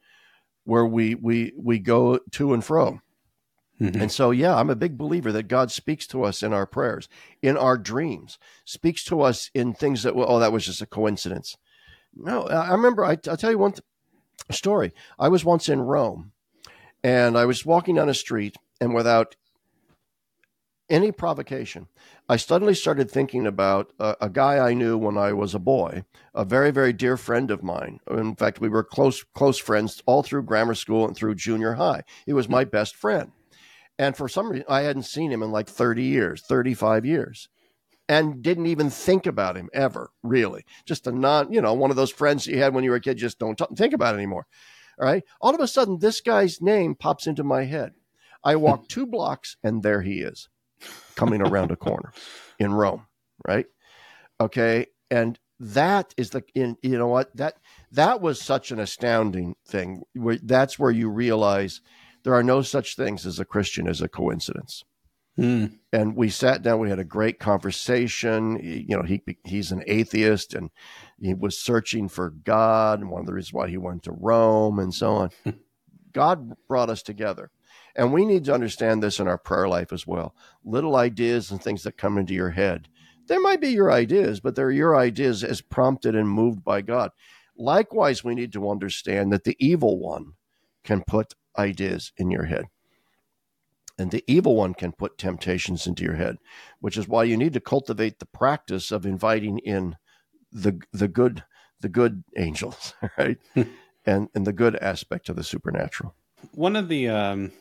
where 0.65 0.85
we 0.85 1.15
we 1.15 1.53
we 1.57 1.79
go 1.79 2.19
to 2.33 2.53
and 2.53 2.65
fro. 2.65 3.01
Mm-hmm. 3.81 4.03
And 4.03 4.13
so, 4.13 4.31
yeah, 4.31 4.57
I'm 4.57 4.69
a 4.69 4.77
big 4.77 4.99
believer 4.99 5.33
that 5.33 5.49
God 5.49 5.71
speaks 5.71 6.07
to 6.09 6.23
us 6.23 6.43
in 6.43 6.53
our 6.53 6.67
prayers, 6.67 7.09
in 7.41 7.57
our 7.57 7.79
dreams, 7.79 8.39
speaks 8.67 9.03
to 9.05 9.23
us 9.23 9.51
in 9.55 9.73
things 9.73 10.03
that, 10.03 10.13
oh, 10.15 10.39
that 10.39 10.53
was 10.53 10.67
just 10.67 10.83
a 10.83 10.87
coincidence. 10.87 11.57
No, 12.15 12.43
I 12.43 12.73
remember, 12.73 13.05
I, 13.05 13.17
will 13.27 13.37
tell 13.37 13.51
you 13.51 13.59
one 13.59 13.73
th- 13.73 13.83
story. 14.51 14.93
I 15.19 15.29
was 15.29 15.45
once 15.45 15.69
in 15.69 15.81
Rome 15.81 16.33
and 17.03 17.37
I 17.37 17.45
was 17.47 17.65
walking 17.65 17.95
down 17.95 18.09
a 18.09 18.15
street, 18.15 18.57
and 18.81 18.95
without 18.95 19.37
any 20.89 21.13
provocation, 21.13 21.87
I 22.29 22.37
suddenly 22.37 22.75
started 22.75 23.11
thinking 23.11 23.47
about 23.47 23.93
a, 23.99 24.17
a, 24.23 24.29
guy 24.29 24.59
I 24.59 24.75
knew 24.75 24.99
when 24.99 25.17
I 25.17 25.33
was 25.33 25.55
a 25.55 25.61
boy, 25.61 26.05
a 26.35 26.45
very, 26.45 26.71
very 26.71 26.93
dear 26.93 27.17
friend 27.17 27.51
of 27.51 27.63
mine. 27.63 28.01
In 28.11 28.35
fact, 28.35 28.61
we 28.61 28.69
were 28.69 28.83
close, 28.83 29.23
close 29.35 29.57
friends 29.57 30.03
all 30.05 30.23
through 30.23 30.43
grammar 30.43 30.75
school 30.75 31.07
and 31.07 31.17
through 31.17 31.37
junior 31.37 31.75
high. 31.75 32.03
He 32.27 32.33
was 32.33 32.49
my 32.49 32.65
best 32.65 32.97
friend. 32.97 33.31
And 33.99 34.17
for 34.17 34.29
some 34.29 34.51
reason, 34.51 34.67
I 34.69 34.83
hadn't 34.83 35.05
seen 35.05 35.31
him 35.31 35.43
in 35.43 35.53
like 35.53 35.69
30 35.69 36.03
years, 36.03 36.43
35 36.43 37.07
years, 37.07 37.49
and 38.11 38.43
didn't 38.43 38.67
even 38.67 38.91
think 38.91 39.25
about 39.25 39.57
him 39.57 39.71
ever, 39.73 40.11
really. 40.25 40.65
Just 40.85 41.07
a 41.07 41.13
non, 41.13 41.53
you 41.53 41.63
know, 41.63 41.75
one 41.75 41.91
of 41.91 41.97
those 41.97 42.11
friends 42.11 42.45
you 42.45 42.59
had 42.59 42.75
when 42.75 42.83
you 42.83 42.91
were 42.91 42.97
a 42.97 43.01
kid, 43.01 43.17
just 43.17 43.39
don't 43.39 43.57
t- 43.57 43.65
think 43.77 43.95
about 43.95 44.17
anymore. 44.17 44.49
All 44.99 45.07
right. 45.07 45.23
All 45.41 45.55
of 45.55 45.61
a 45.61 45.69
sudden, 45.69 46.01
this 46.01 46.21
guy's 46.21 46.61
name 46.61 46.97
pops 46.97 47.29
into 47.29 47.45
my 47.45 47.67
head. 47.67 47.93
I 48.43 48.57
walk 48.57 48.89
two 48.89 49.07
blocks, 49.07 49.57
and 49.63 49.85
there 49.85 50.03
he 50.03 50.23
is 50.23 50.49
coming 51.15 51.41
around 51.41 51.71
a 51.71 51.77
corner 51.77 52.13
in 52.59 52.73
Rome, 52.73 53.07
right? 53.47 53.67
Okay, 54.41 54.87
and 55.09 55.39
that 55.61 56.13
is 56.17 56.31
the 56.31 56.43
in 56.53 56.79
you 56.83 56.99
know 56.99 57.07
what 57.07 57.37
that 57.37 57.59
that 57.93 58.21
was 58.21 58.41
such 58.41 58.73
an 58.73 58.81
astounding 58.81 59.55
thing. 59.69 60.03
That's 60.43 60.81
where 60.81 60.91
you 60.91 61.11
realize 61.11 61.81
there 62.25 62.35
are 62.35 62.43
no 62.43 62.63
such 62.63 62.97
things 62.97 63.25
as 63.25 63.39
a 63.39 63.45
Christian 63.45 63.87
as 63.87 64.01
a 64.01 64.09
coincidence. 64.09 64.83
Mm. 65.41 65.79
And 65.93 66.17
we 66.17 66.29
sat 66.29 66.63
down. 66.63 66.81
We 66.81 66.91
had 66.91 66.99
a 66.99 67.05
great 67.05 67.39
conversation. 67.39 68.61
You 68.63 68.97
know, 68.97 69.03
he 69.03 69.23
he's 69.45 69.73
an 69.73 69.83
atheist, 69.87 70.55
and 70.55 70.71
he 71.21 71.33
was 71.33 71.59
searching 71.59 72.09
for 72.09 72.31
God, 72.31 73.01
and 73.01 73.11
one 73.11 73.21
of 73.21 73.27
the 73.27 73.33
reasons 73.33 73.55
why 73.55 73.69
he 73.69 73.79
went 73.79 74.03
to 74.05 74.13
Rome, 74.13 74.79
and 74.79 74.95
so 74.95 75.13
on. 75.13 75.31
God 76.13 76.55
brought 76.69 76.91
us 76.91 77.03
together, 77.03 77.51
and 77.97 78.13
we 78.13 78.27
need 78.27 78.45
to 78.45 78.55
understand 78.55 79.03
this 79.03 79.19
in 79.19 79.29
our 79.29 79.39
prayer 79.39 79.69
life 79.69 79.93
as 79.93 80.07
well. 80.07 80.35
Little 80.65 80.97
ideas 80.97 81.51
and 81.51 81.63
things 81.63 81.85
that 81.85 81.97
come 81.97 82.19
into 82.19 82.35
your 82.35 82.51
head. 82.51 82.89
They 83.27 83.39
might 83.39 83.61
be 83.61 83.69
your 83.69 83.93
ideas, 83.93 84.41
but 84.41 84.57
they're 84.57 84.73
your 84.73 84.97
ideas 84.97 85.45
as 85.45 85.61
prompted 85.61 86.17
and 86.17 86.29
moved 86.29 86.65
by 86.65 86.83
God. 86.83 87.13
Likewise, 87.57 88.25
we 88.25 88.35
need 88.35 88.53
to 88.55 88.69
understand 88.69 89.33
that 89.33 89.45
the 89.45 89.57
evil 89.59 89.99
one 89.99 90.33
can 90.83 91.03
put 91.07 91.35
ideas 91.57 92.13
in 92.17 92.31
your 92.31 92.45
head. 92.45 92.65
And 94.01 94.13
the 94.13 94.25
evil 94.27 94.57
one 94.57 94.73
can 94.73 94.93
put 94.93 95.19
temptations 95.19 95.87
into 95.87 96.03
your 96.03 96.15
head, 96.15 96.39
which 96.81 96.97
is 96.97 97.07
why 97.07 97.25
you 97.25 97.37
need 97.37 97.53
to 97.53 97.61
cultivate 97.61 98.19
the 98.19 98.25
practice 98.25 98.91
of 98.91 99.05
inviting 99.05 99.59
in 99.59 99.97
the 100.51 100.81
the 100.91 101.07
good 101.07 101.45
the 101.81 101.91
good 101.91 102.25
angels, 102.39 102.95
right? 103.19 103.37
and 104.07 104.31
and 104.35 104.47
the 104.47 104.55
good 104.55 104.75
aspect 104.77 105.29
of 105.29 105.37
the 105.37 105.45
supernatural. 105.45 106.15
One 106.53 106.77
of 106.77 106.89
the 106.89 107.09
um, 107.09 107.53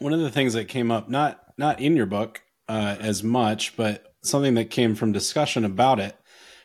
one 0.00 0.12
of 0.12 0.18
the 0.18 0.32
things 0.32 0.54
that 0.54 0.66
came 0.66 0.90
up 0.90 1.08
not 1.08 1.40
not 1.56 1.78
in 1.78 1.94
your 1.94 2.06
book 2.06 2.42
uh, 2.68 2.96
as 2.98 3.22
much, 3.22 3.76
but 3.76 4.14
something 4.22 4.54
that 4.54 4.70
came 4.70 4.96
from 4.96 5.12
discussion 5.12 5.64
about 5.64 6.00
it. 6.00 6.18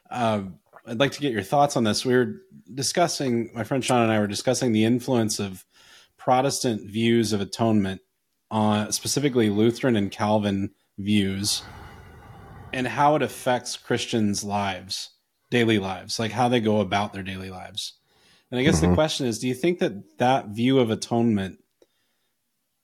Uh, 0.09 0.41
I'd 0.88 0.99
like 0.99 1.11
to 1.11 1.21
get 1.21 1.34
your 1.34 1.43
thoughts 1.43 1.77
on 1.77 1.84
this. 1.84 2.03
We 2.03 2.15
were 2.15 2.41
discussing, 2.73 3.51
my 3.53 3.63
friend 3.63 3.86
Sean 3.86 4.01
and 4.01 4.11
I 4.11 4.19
were 4.19 4.25
discussing 4.25 4.71
the 4.71 4.86
influence 4.86 5.39
of 5.39 5.63
Protestant 6.17 6.89
views 6.89 7.32
of 7.32 7.41
atonement 7.41 8.01
on 8.51 8.91
specifically 8.91 9.49
Lutheran 9.49 9.95
and 9.95 10.11
Calvin 10.11 10.71
views 10.99 11.63
and 12.73 12.85
how 12.85 13.15
it 13.15 13.21
affects 13.21 13.77
Christians' 13.77 14.43
lives, 14.43 15.09
daily 15.49 15.79
lives, 15.79 16.19
like 16.19 16.31
how 16.31 16.49
they 16.49 16.59
go 16.59 16.79
about 16.79 17.13
their 17.13 17.23
daily 17.23 17.49
lives. 17.49 17.97
And 18.51 18.59
I 18.59 18.63
guess 18.63 18.81
mm-hmm. 18.81 18.91
the 18.91 18.95
question 18.95 19.25
is 19.25 19.39
do 19.39 19.47
you 19.47 19.55
think 19.55 19.79
that 19.79 20.17
that 20.19 20.49
view 20.49 20.79
of 20.79 20.91
atonement 20.91 21.61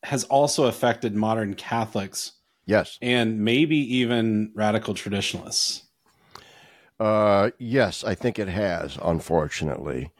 has 0.04 0.24
also 0.26 0.66
affected 0.66 1.16
modern 1.16 1.54
Catholics. 1.54 2.34
Yes. 2.66 2.98
And 3.02 3.42
maybe 3.42 3.78
even 3.98 4.52
radical 4.56 4.94
traditionalists. 4.94 5.84
Uh, 7.00 7.52
yes, 7.60 8.04
I 8.04 8.16
think 8.16 8.40
it 8.40 8.48
has, 8.48 8.98
unfortunately. 9.02 10.12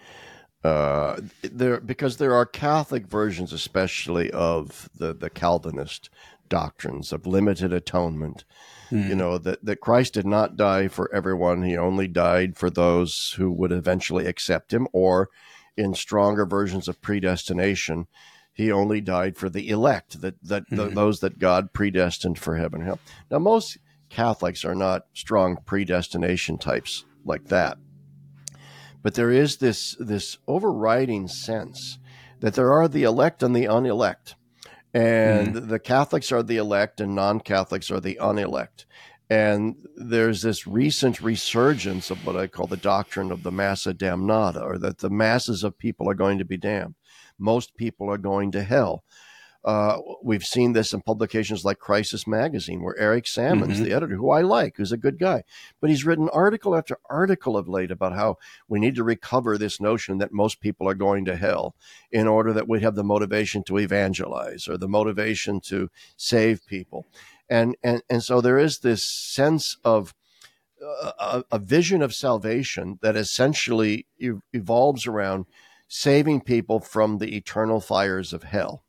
Uh, 0.68 1.22
there 1.44 1.80
because 1.80 2.18
there 2.18 2.34
are 2.34 2.46
Catholic 2.46 3.08
versions, 3.08 3.54
especially 3.54 4.30
of 4.32 4.90
the, 4.94 5.14
the 5.14 5.30
Calvinist 5.30 6.10
doctrines 6.50 7.14
of 7.14 7.26
limited 7.26 7.72
atonement. 7.72 8.44
Mm. 8.92 9.08
You 9.08 9.16
know 9.16 9.38
that 9.38 9.64
that 9.64 9.80
Christ 9.80 10.16
did 10.16 10.26
not 10.26 10.58
die 10.58 10.90
for 10.90 11.14
everyone; 11.14 11.64
he 11.64 11.78
only 11.78 12.10
died 12.10 12.58
for 12.58 12.70
those 12.70 13.36
who 13.38 13.50
would 13.52 13.72
eventually 13.72 14.26
accept 14.26 14.74
him, 14.74 14.90
or 14.92 15.30
in 15.78 15.94
stronger 15.94 16.46
versions 16.46 16.90
of 16.90 17.02
predestination, 17.02 18.08
he 18.52 18.70
only 18.70 19.00
died 19.00 19.38
for 19.38 19.50
the 19.50 19.70
elect, 19.70 20.20
that 20.20 20.36
that 20.44 20.64
mm-hmm. 20.66 20.76
the, 20.76 20.86
those 20.90 21.22
that 21.22 21.40
God 21.40 21.72
predestined 21.72 22.40
for 22.40 22.58
heaven 22.58 22.82
and 22.82 22.90
hell. 22.90 23.00
Now, 23.32 23.40
most 23.40 23.78
Catholics 24.10 24.66
are 24.66 24.76
not 24.76 25.06
strong 25.14 25.60
predestination 25.66 26.58
types 26.58 27.06
like 27.24 27.46
that, 27.46 27.78
but 29.02 29.14
there 29.14 29.32
is 29.32 29.58
this 29.58 29.96
this 30.00 30.38
overriding 30.48 31.28
sense 31.28 32.00
that 32.40 32.54
there 32.54 32.72
are 32.72 32.88
the 32.88 33.04
elect 33.04 33.42
and 33.44 33.56
the 33.56 33.66
unelect, 33.66 34.36
and 34.94 35.56
mm. 35.56 35.68
the 35.68 35.80
Catholics 35.80 36.32
are 36.32 36.44
the 36.44 36.58
elect 36.58 37.02
and 37.02 37.16
non-Catholics 37.16 37.92
are 37.92 38.00
the 38.00 38.18
unelect. 38.22 38.86
And 39.30 39.76
there's 39.98 40.42
this 40.42 40.66
recent 40.66 41.20
resurgence 41.20 42.10
of 42.10 42.26
what 42.26 42.38
I 42.38 42.48
call 42.48 42.68
the 42.68 42.78
doctrine 42.78 43.30
of 43.30 43.44
the 43.44 43.52
massa 43.52 43.94
damnata, 43.94 44.64
or 44.64 44.78
that 44.78 45.00
the 45.00 45.10
masses 45.10 45.66
of 45.66 45.78
people 45.78 46.10
are 46.10 46.14
going 46.14 46.38
to 46.38 46.46
be 46.46 46.56
damned 46.56 46.96
most 47.40 47.76
people 47.76 48.10
are 48.12 48.18
going 48.18 48.52
to 48.52 48.64
hell. 48.64 49.04
Uh, 49.66 49.98
we've 50.24 50.46
seen 50.46 50.74
this 50.74 50.94
in 50.94 51.02
publications 51.02 51.66
like 51.66 51.80
Crisis 51.80 52.26
Magazine, 52.26 52.82
where 52.82 52.98
Eric 52.98 53.28
Sammons, 53.28 53.76
mm-hmm. 53.76 53.84
the 53.84 53.94
editor, 53.94 54.16
who 54.16 54.30
I 54.30 54.42
like, 54.42 54.78
who's 54.78 54.92
a 54.92 54.98
good 54.98 55.20
guy, 55.20 55.44
but 55.82 55.90
he's 55.90 56.06
written 56.06 56.30
article 56.30 56.76
after 56.76 56.98
article 57.10 57.58
of 57.58 57.68
late 57.68 57.92
about 57.92 58.14
how 58.14 58.38
we 58.68 58.80
need 58.80 58.96
to 58.96 59.04
recover 59.04 59.58
this 59.58 59.82
notion 59.82 60.20
that 60.20 60.32
most 60.32 60.62
people 60.62 60.88
are 60.88 60.94
going 60.94 61.26
to 61.26 61.36
hell 61.36 61.76
in 62.12 62.28
order 62.28 62.54
that 62.54 62.68
we 62.68 62.82
have 62.82 62.96
the 62.96 63.04
motivation 63.04 63.64
to 63.64 63.78
evangelize 63.78 64.68
or 64.68 64.78
the 64.78 64.88
motivation 64.88 65.60
to 65.62 65.90
save 66.16 66.66
people. 66.66 67.06
And, 67.50 67.76
and, 67.84 68.04
and 68.10 68.24
so 68.24 68.42
there 68.42 68.58
is 68.58 68.80
this 68.80 69.04
sense 69.04 69.78
of 69.84 70.14
uh, 70.84 71.12
a, 71.20 71.44
a 71.56 71.60
vision 71.60 72.02
of 72.02 72.14
salvation 72.14 73.00
that 73.02 73.16
essentially 73.16 74.06
evolves 74.54 75.08
around 75.08 75.46
saving 75.88 76.42
people 76.42 76.80
from 76.80 77.18
the 77.18 77.36
eternal 77.36 77.80
fires 77.80 78.34
of 78.34 78.44
hell. 78.44 78.84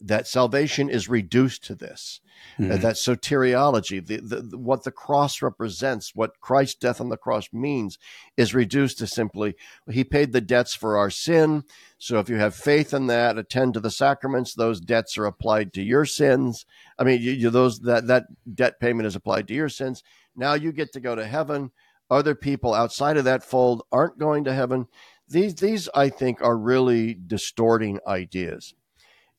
That 0.00 0.26
salvation 0.26 0.90
is 0.90 1.08
reduced 1.08 1.64
to 1.64 1.74
this. 1.74 2.20
Mm-hmm. 2.58 2.72
Uh, 2.72 2.76
that 2.76 2.96
soteriology, 2.96 4.06
the, 4.06 4.18
the, 4.18 4.42
the, 4.42 4.58
what 4.58 4.84
the 4.84 4.90
cross 4.90 5.40
represents, 5.40 6.12
what 6.14 6.38
Christ's 6.40 6.74
death 6.76 7.00
on 7.00 7.08
the 7.08 7.16
cross 7.16 7.48
means, 7.52 7.98
is 8.36 8.54
reduced 8.54 8.98
to 8.98 9.06
simply 9.06 9.54
He 9.90 10.04
paid 10.04 10.32
the 10.32 10.42
debts 10.42 10.74
for 10.74 10.98
our 10.98 11.08
sin. 11.08 11.64
So 11.98 12.18
if 12.18 12.28
you 12.28 12.36
have 12.36 12.54
faith 12.54 12.92
in 12.92 13.06
that, 13.06 13.38
attend 13.38 13.74
to 13.74 13.80
the 13.80 13.90
sacraments, 13.90 14.54
those 14.54 14.80
debts 14.80 15.16
are 15.16 15.24
applied 15.24 15.72
to 15.72 15.82
your 15.82 16.04
sins. 16.04 16.66
I 16.98 17.04
mean, 17.04 17.22
you, 17.22 17.32
you, 17.32 17.50
those 17.50 17.80
that 17.80 18.06
that 18.06 18.26
debt 18.54 18.78
payment 18.80 19.06
is 19.06 19.16
applied 19.16 19.48
to 19.48 19.54
your 19.54 19.70
sins. 19.70 20.02
Now 20.36 20.52
you 20.54 20.72
get 20.72 20.92
to 20.92 21.00
go 21.00 21.14
to 21.14 21.24
heaven. 21.24 21.70
Other 22.10 22.34
people 22.34 22.74
outside 22.74 23.16
of 23.16 23.24
that 23.24 23.42
fold 23.42 23.82
aren't 23.90 24.18
going 24.18 24.44
to 24.44 24.54
heaven. 24.54 24.86
These, 25.28 25.56
these, 25.56 25.88
I 25.94 26.08
think, 26.10 26.40
are 26.40 26.56
really 26.56 27.14
distorting 27.14 27.98
ideas. 28.06 28.74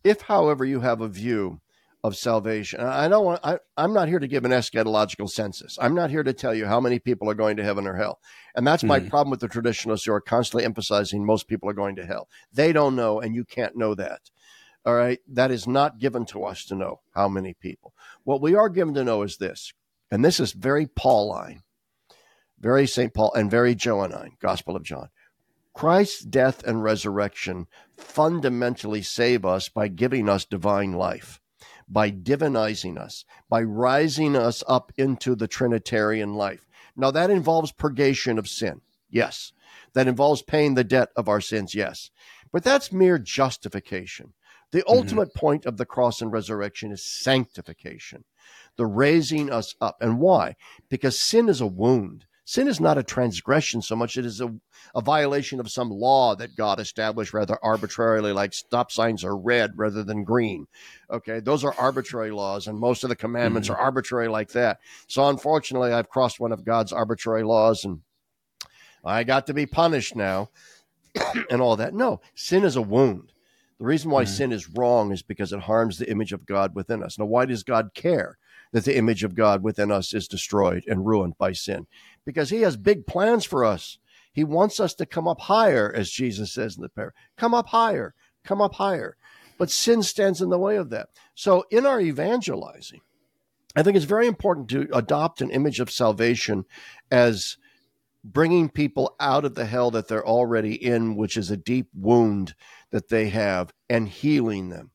If, 0.08 0.22
however, 0.22 0.64
you 0.64 0.80
have 0.80 1.02
a 1.02 1.08
view 1.08 1.60
of 2.04 2.16
salvation, 2.16 2.80
I 2.80 3.10
don't 3.10 3.26
want, 3.26 3.42
I, 3.44 3.60
I'm 3.76 3.94
not 3.94 4.08
here 4.08 4.20
to 4.20 4.28
give 4.28 4.46
an 4.46 4.52
eschatological 4.52 5.30
census. 5.30 5.78
I'm 5.82 5.96
not 5.96 6.10
here 6.10 6.24
to 6.24 6.32
tell 6.32 6.54
you 6.54 6.66
how 6.66 6.80
many 6.80 7.00
people 7.00 7.30
are 7.30 7.34
going 7.34 7.58
to 7.58 7.64
heaven 7.64 7.86
or 7.86 7.96
hell. 7.96 8.20
And 8.56 8.66
that's 8.66 8.84
my 8.84 9.02
mm. 9.02 9.10
problem 9.10 9.32
with 9.32 9.42
the 9.42 9.50
traditionalists 9.50 10.06
who 10.06 10.14
are 10.14 10.22
constantly 10.22 10.64
emphasizing 10.64 11.26
most 11.26 11.50
people 11.50 11.70
are 11.70 11.74
going 11.74 11.98
to 11.98 12.06
hell. 12.06 12.30
They 12.54 12.72
don't 12.72 12.96
know, 12.96 13.20
and 13.20 13.36
you 13.36 13.44
can't 13.44 13.76
know 13.76 13.96
that. 13.96 14.22
All 14.86 14.96
right. 14.96 15.20
That 15.28 15.52
is 15.52 15.68
not 15.68 16.00
given 16.00 16.26
to 16.28 16.46
us 16.46 16.64
to 16.66 16.76
know 16.76 17.02
how 17.14 17.28
many 17.28 17.54
people. 17.54 17.94
What 18.24 18.42
we 18.42 18.56
are 18.56 18.70
given 18.70 18.94
to 18.94 19.04
know 19.04 19.24
is 19.24 19.36
this, 19.36 19.74
and 20.10 20.24
this 20.24 20.40
is 20.40 20.54
very 20.54 20.88
Pauline, 20.88 21.64
very 22.58 22.88
St. 22.88 23.14
Paul, 23.14 23.34
and 23.34 23.52
very 23.52 23.76
Johannine, 23.76 24.38
Gospel 24.40 24.78
of 24.78 24.84
John. 24.84 25.10
Christ's 25.78 26.24
death 26.24 26.64
and 26.64 26.82
resurrection 26.82 27.68
fundamentally 27.96 29.04
save 29.04 29.46
us 29.46 29.70
by 29.70 29.88
giving 29.90 30.28
us 30.28 30.44
divine 30.44 30.94
life, 30.94 31.40
by 31.88 32.10
divinizing 32.10 32.98
us, 32.98 33.26
by 33.48 33.62
rising 33.62 34.36
us 34.36 34.64
up 34.68 34.92
into 34.98 35.36
the 35.36 35.48
Trinitarian 35.48 36.34
life. 36.34 36.66
Now, 36.96 37.12
that 37.12 37.30
involves 37.30 37.72
purgation 37.72 38.40
of 38.40 38.50
sin. 38.50 38.82
Yes. 39.12 39.54
That 39.94 40.08
involves 40.08 40.42
paying 40.42 40.74
the 40.74 40.84
debt 40.84 41.10
of 41.16 41.30
our 41.30 41.40
sins. 41.40 41.76
Yes. 41.76 42.10
But 42.52 42.64
that's 42.64 42.92
mere 42.92 43.20
justification. 43.20 44.34
The 44.72 44.84
ultimate 44.88 45.30
mm-hmm. 45.30 45.40
point 45.40 45.66
of 45.68 45.78
the 45.78 45.86
cross 45.86 46.24
and 46.24 46.32
resurrection 46.32 46.92
is 46.92 47.06
sanctification, 47.06 48.24
the 48.78 48.88
raising 48.88 49.52
us 49.52 49.76
up. 49.80 49.98
And 50.02 50.20
why? 50.20 50.56
Because 50.90 51.20
sin 51.20 51.50
is 51.50 51.62
a 51.62 51.68
wound. 51.68 52.26
Sin 52.48 52.70
is 52.70 52.80
not 52.80 52.98
a 52.98 53.04
transgression 53.04 53.82
so 53.82 53.94
much, 53.94 54.16
it 54.16 54.26
is 54.26 54.40
a, 54.40 54.50
a 54.96 55.02
violation 55.02 55.60
of 55.60 55.70
some 55.70 55.90
law 55.90 56.34
that 56.34 56.56
God 56.56 56.80
established 56.80 57.34
rather 57.34 57.60
arbitrarily, 57.62 58.32
like 58.32 58.54
stop 58.54 58.90
signs 58.90 59.26
are 59.26 59.36
red 59.36 59.74
rather 59.76 60.02
than 60.02 60.24
green. 60.24 60.66
Okay, 61.12 61.42
those 61.42 61.66
are 61.66 61.76
arbitrary 61.78 62.32
laws, 62.32 62.68
and 62.68 62.80
most 62.80 63.04
of 63.04 63.10
the 63.10 63.18
commandments 63.18 63.68
mm-hmm. 63.68 63.78
are 63.78 63.84
arbitrary 63.84 64.30
like 64.30 64.48
that. 64.54 64.80
So, 65.08 65.28
unfortunately, 65.28 65.92
I've 65.92 66.08
crossed 66.08 66.40
one 66.40 66.54
of 66.54 66.64
God's 66.64 66.94
arbitrary 66.94 67.44
laws 67.44 67.84
and 67.84 68.00
I 69.04 69.26
got 69.26 69.48
to 69.48 69.54
be 69.54 69.66
punished 69.66 70.16
now 70.16 70.50
and 71.50 71.62
all 71.62 71.76
that. 71.76 71.94
No, 71.94 72.22
sin 72.34 72.64
is 72.64 72.78
a 72.78 72.82
wound. 72.82 73.34
The 73.78 73.86
reason 73.86 74.10
why 74.10 74.24
mm-hmm. 74.24 74.34
sin 74.34 74.52
is 74.54 74.70
wrong 74.70 75.12
is 75.12 75.22
because 75.22 75.52
it 75.52 75.60
harms 75.60 75.98
the 75.98 76.10
image 76.10 76.32
of 76.32 76.46
God 76.46 76.76
within 76.76 77.04
us. 77.04 77.20
Now, 77.20 77.26
why 77.26 77.44
does 77.44 77.64
God 77.64 77.90
care 77.94 78.38
that 78.72 78.86
the 78.86 78.98
image 78.98 79.24
of 79.24 79.36
God 79.36 79.64
within 79.64 79.92
us 79.92 80.14
is 80.14 80.28
destroyed 80.28 80.84
and 80.88 81.06
ruined 81.06 81.38
by 81.38 81.52
sin? 81.52 81.88
Because 82.26 82.50
He 82.50 82.62
has 82.62 82.78
big 82.78 83.06
plans 83.06 83.46
for 83.46 83.64
us. 83.64 83.98
He 84.32 84.44
wants 84.44 84.80
us 84.80 84.94
to 84.96 85.06
come 85.06 85.28
up 85.28 85.42
higher, 85.42 85.92
as 85.94 86.12
Jesus 86.12 86.54
says 86.54 86.76
in 86.76 86.84
the 86.84 86.90
prayer. 86.90 87.14
Come 87.38 87.54
up 87.54 87.68
higher, 87.70 88.14
come 88.44 88.62
up 88.62 88.76
higher. 88.76 89.18
But 89.58 89.72
sin 89.72 90.04
stands 90.04 90.42
in 90.42 90.50
the 90.50 90.60
way 90.60 90.76
of 90.76 90.92
that. 90.92 91.10
So, 91.34 91.66
in 91.72 91.86
our 91.86 92.00
evangelizing, 92.00 93.02
I 93.76 93.84
think 93.84 93.96
it's 93.96 94.06
very 94.06 94.28
important 94.28 94.70
to 94.70 94.88
adopt 94.94 95.42
an 95.42 95.52
image 95.52 95.80
of 95.80 95.92
salvation 95.92 96.66
as 97.12 97.58
bringing 98.24 98.70
people 98.70 99.16
out 99.20 99.46
of 99.46 99.56
the 99.56 99.66
hell 99.66 99.92
that 99.92 100.08
they're 100.08 100.26
already 100.26 100.74
in, 100.74 101.16
which 101.16 101.38
is 101.38 101.50
a 101.50 101.58
deep 101.58 101.88
wound 101.94 102.56
that 102.92 103.10
they 103.10 103.30
have, 103.30 103.72
and 103.90 104.10
healing 104.10 104.70
them. 104.70 104.92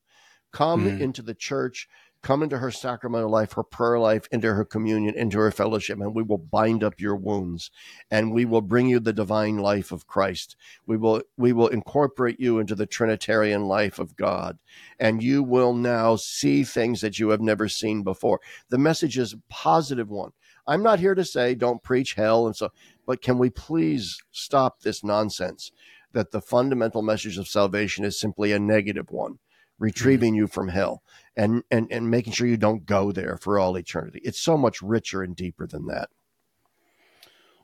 Come 0.52 0.84
mm. 0.84 1.00
into 1.00 1.22
the 1.22 1.34
church, 1.34 1.88
come 2.22 2.42
into 2.42 2.58
her 2.58 2.70
sacramental 2.70 3.30
life, 3.30 3.52
her 3.52 3.62
prayer 3.62 3.98
life, 3.98 4.26
into 4.30 4.54
her 4.54 4.64
communion, 4.64 5.14
into 5.14 5.38
her 5.38 5.50
fellowship, 5.50 6.00
and 6.00 6.14
we 6.14 6.22
will 6.22 6.38
bind 6.38 6.84
up 6.84 7.00
your 7.00 7.16
wounds 7.16 7.70
and 8.10 8.32
we 8.32 8.44
will 8.44 8.60
bring 8.60 8.88
you 8.88 9.00
the 9.00 9.12
divine 9.12 9.58
life 9.58 9.92
of 9.92 10.06
Christ. 10.06 10.56
We 10.86 10.96
will 10.96 11.22
we 11.36 11.52
will 11.52 11.68
incorporate 11.68 12.38
you 12.38 12.58
into 12.58 12.74
the 12.74 12.86
Trinitarian 12.86 13.64
life 13.64 13.98
of 13.98 14.16
God, 14.16 14.58
and 14.98 15.22
you 15.22 15.42
will 15.42 15.74
now 15.74 16.16
see 16.16 16.64
things 16.64 17.00
that 17.00 17.18
you 17.18 17.30
have 17.30 17.40
never 17.40 17.68
seen 17.68 18.02
before. 18.02 18.40
The 18.68 18.78
message 18.78 19.18
is 19.18 19.32
a 19.32 19.42
positive 19.48 20.08
one. 20.08 20.32
I'm 20.66 20.82
not 20.82 21.00
here 21.00 21.14
to 21.14 21.24
say 21.24 21.54
don't 21.54 21.82
preach 21.82 22.14
hell 22.14 22.46
and 22.46 22.54
so, 22.54 22.70
but 23.06 23.20
can 23.20 23.38
we 23.38 23.50
please 23.50 24.18
stop 24.30 24.80
this 24.80 25.02
nonsense 25.02 25.72
that 26.12 26.30
the 26.30 26.40
fundamental 26.40 27.02
message 27.02 27.38
of 27.38 27.48
salvation 27.48 28.04
is 28.04 28.20
simply 28.20 28.52
a 28.52 28.58
negative 28.58 29.10
one, 29.10 29.38
retrieving 29.82 30.34
you 30.34 30.46
from 30.46 30.68
hell 30.68 31.02
and, 31.36 31.62
and, 31.70 31.88
and 31.90 32.10
making 32.10 32.32
sure 32.32 32.46
you 32.46 32.56
don't 32.56 32.86
go 32.86 33.12
there 33.12 33.36
for 33.36 33.58
all 33.58 33.76
eternity? 33.76 34.20
It's 34.24 34.40
so 34.40 34.56
much 34.56 34.80
richer 34.80 35.22
and 35.22 35.36
deeper 35.36 35.66
than 35.66 35.86
that. 35.88 36.08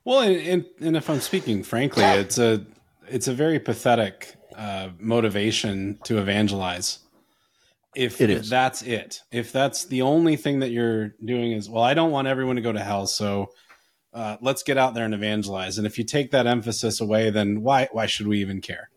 Well, 0.04 0.20
and, 0.20 0.66
and 0.80 0.96
if 0.96 1.08
I'm 1.08 1.20
speaking 1.20 1.62
frankly, 1.62 2.04
it's 2.04 2.38
a 2.38 2.66
it's 3.08 3.28
a 3.28 3.34
very 3.34 3.58
pathetic 3.58 4.36
uh, 4.56 4.90
motivation 4.98 5.98
to 6.04 6.18
evangelize. 6.18 7.00
If, 7.96 8.20
if 8.20 8.46
that's 8.46 8.82
it 8.82 9.22
if 9.32 9.50
that's 9.50 9.86
the 9.86 10.02
only 10.02 10.36
thing 10.36 10.60
that 10.60 10.70
you're 10.70 11.14
doing 11.24 11.52
is 11.52 11.70
well 11.70 11.82
i 11.82 11.94
don't 11.94 12.10
want 12.10 12.28
everyone 12.28 12.56
to 12.56 12.62
go 12.62 12.70
to 12.70 12.78
hell 12.78 13.06
so 13.06 13.48
uh, 14.12 14.36
let's 14.40 14.62
get 14.62 14.78
out 14.78 14.94
there 14.94 15.04
and 15.04 15.14
evangelize. 15.14 15.78
And 15.78 15.86
if 15.86 15.98
you 15.98 16.04
take 16.04 16.30
that 16.30 16.46
emphasis 16.46 17.00
away 17.00 17.30
then 17.30 17.62
why 17.62 17.88
why 17.90 18.06
should 18.06 18.28
we 18.28 18.40
even 18.40 18.60
care 18.60 18.90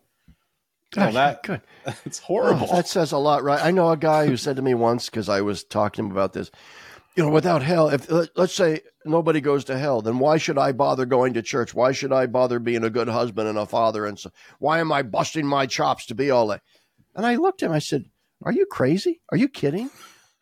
Gosh, 0.92 1.04
well, 1.04 1.12
that 1.14 1.42
good 1.42 1.62
it's 2.04 2.18
horrible 2.18 2.68
oh, 2.70 2.76
that 2.76 2.86
says 2.86 3.12
a 3.12 3.18
lot 3.18 3.42
right 3.42 3.64
i 3.64 3.70
know 3.70 3.90
a 3.90 3.96
guy 3.96 4.26
who 4.26 4.36
said 4.36 4.56
to 4.56 4.62
me 4.62 4.74
once 4.74 5.08
because 5.08 5.28
i 5.28 5.40
was 5.40 5.64
talking 5.64 6.04
to 6.04 6.06
him 6.06 6.12
about 6.12 6.34
this 6.34 6.50
you 7.16 7.22
know 7.22 7.30
without 7.30 7.62
hell 7.62 7.88
if 7.88 8.10
let's 8.36 8.54
say 8.54 8.80
nobody 9.06 9.40
goes 9.40 9.64
to 9.64 9.78
hell 9.78 10.02
then 10.02 10.18
why 10.18 10.36
should 10.36 10.58
i 10.58 10.70
bother 10.70 11.06
going 11.06 11.32
to 11.32 11.42
church 11.42 11.74
why 11.74 11.92
should 11.92 12.12
i 12.12 12.26
bother 12.26 12.58
being 12.58 12.84
a 12.84 12.90
good 12.90 13.08
husband 13.08 13.48
and 13.48 13.58
a 13.58 13.64
father 13.64 14.04
and 14.04 14.18
so 14.18 14.30
why 14.58 14.80
am 14.80 14.92
i 14.92 15.02
busting 15.02 15.46
my 15.46 15.64
chops 15.64 16.04
to 16.04 16.14
be 16.14 16.30
all 16.30 16.46
that 16.46 16.60
and 17.16 17.24
i 17.24 17.36
looked 17.36 17.62
at 17.62 17.70
him 17.70 17.72
i 17.72 17.78
said 17.78 18.04
are 18.44 18.52
you 18.52 18.66
crazy? 18.66 19.20
Are 19.30 19.36
you 19.36 19.48
kidding? 19.48 19.90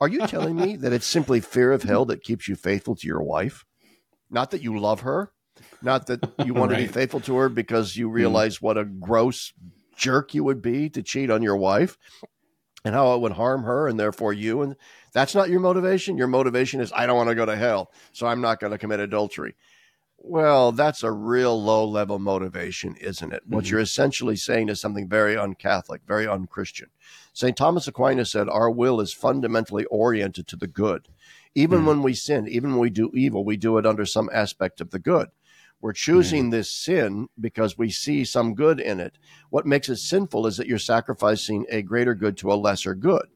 Are 0.01 0.09
you 0.09 0.26
telling 0.26 0.57
me 0.57 0.76
that 0.76 0.92
it's 0.92 1.07
simply 1.07 1.40
fear 1.40 1.72
of 1.72 1.82
hell 1.82 2.07
that 2.07 2.22
keeps 2.22 2.48
you 2.48 2.57
faithful 2.57 2.96
to 2.96 3.07
your 3.07 3.22
wife? 3.22 3.64
Not 4.30 4.53
that 4.53 4.62
you 4.62 4.78
love 4.78 5.01
her, 5.01 5.32
not 5.82 6.07
that 6.07 6.20
you 6.44 6.55
want 6.55 6.72
right. 6.72 6.78
to 6.78 6.86
be 6.86 6.92
faithful 6.92 7.20
to 7.20 7.36
her 7.36 7.48
because 7.48 7.96
you 7.96 8.09
hmm. 8.09 8.14
realize 8.14 8.62
what 8.62 8.78
a 8.78 8.84
gross 8.84 9.53
jerk 10.01 10.34
you 10.34 10.42
would 10.42 10.62
be 10.62 10.88
to 10.90 11.03
cheat 11.03 11.30
on 11.30 11.42
your 11.42 11.57
wife 11.57 11.98
and 12.84 12.94
how 12.94 13.14
it 13.14 13.20
would 13.20 13.32
harm 13.32 13.62
her 13.64 13.86
and 13.86 14.01
therefore 14.01 14.32
you. 14.32 14.62
And 14.62 14.74
that's 15.12 15.34
not 15.34 15.51
your 15.51 15.61
motivation. 15.61 16.16
Your 16.16 16.26
motivation 16.26 16.80
is, 16.80 16.92
I 16.92 17.07
don't 17.07 17.16
want 17.16 17.28
to 17.28 17.34
go 17.34 17.46
to 17.46 17.57
hell, 17.57 17.92
so 18.12 18.26
I'm 18.26 18.40
not 18.40 18.59
going 18.59 18.72
to 18.72 18.78
commit 18.78 19.01
adultery. 19.01 19.55
Well, 20.22 20.72
that's 20.72 21.03
a 21.03 21.12
real 21.12 21.62
low 21.62 21.86
level 21.86 22.18
motivation, 22.18 22.96
isn't 22.96 23.32
it? 23.32 23.42
Mm-hmm. 23.44 23.55
What 23.55 23.70
you're 23.70 23.80
essentially 23.80 24.36
saying 24.36 24.68
is 24.68 24.80
something 24.80 25.09
very 25.09 25.34
uncatholic, 25.34 26.01
very 26.07 26.26
unchristian. 26.26 26.88
St. 27.32 27.57
Thomas 27.57 27.88
Aquinas 27.88 28.30
said, 28.30 28.48
Our 28.48 28.70
will 28.70 29.01
is 29.01 29.12
fundamentally 29.12 29.84
oriented 29.86 30.46
to 30.48 30.57
the 30.57 30.66
good. 30.66 31.09
Even 31.55 31.80
mm. 31.80 31.86
when 31.86 32.03
we 32.03 32.14
sin, 32.14 32.46
even 32.48 32.72
when 32.72 32.80
we 32.80 32.90
do 32.90 33.11
evil, 33.14 33.44
we 33.44 33.57
do 33.57 33.78
it 33.78 33.86
under 33.86 34.07
some 34.07 34.30
aspect 34.32 34.80
of 34.80 34.90
the 34.90 34.98
good. 34.98 35.28
We're 35.81 35.93
choosing 35.93 36.49
mm. 36.49 36.51
this 36.51 36.70
sin 36.70 37.28
because 37.41 37.78
we 37.78 37.91
see 37.91 38.24
some 38.24 38.55
good 38.55 38.81
in 38.81 39.01
it. 39.01 39.16
What 39.49 39.66
makes 39.66 39.89
it 39.89 39.97
sinful 39.97 40.47
is 40.47 40.57
that 40.59 40.66
you're 40.66 40.78
sacrificing 40.78 41.66
a 41.70 41.83
greater 41.83 42.14
good 42.14 42.37
to 42.39 42.53
a 42.53 42.55
lesser 42.55 42.95
good. 42.95 43.26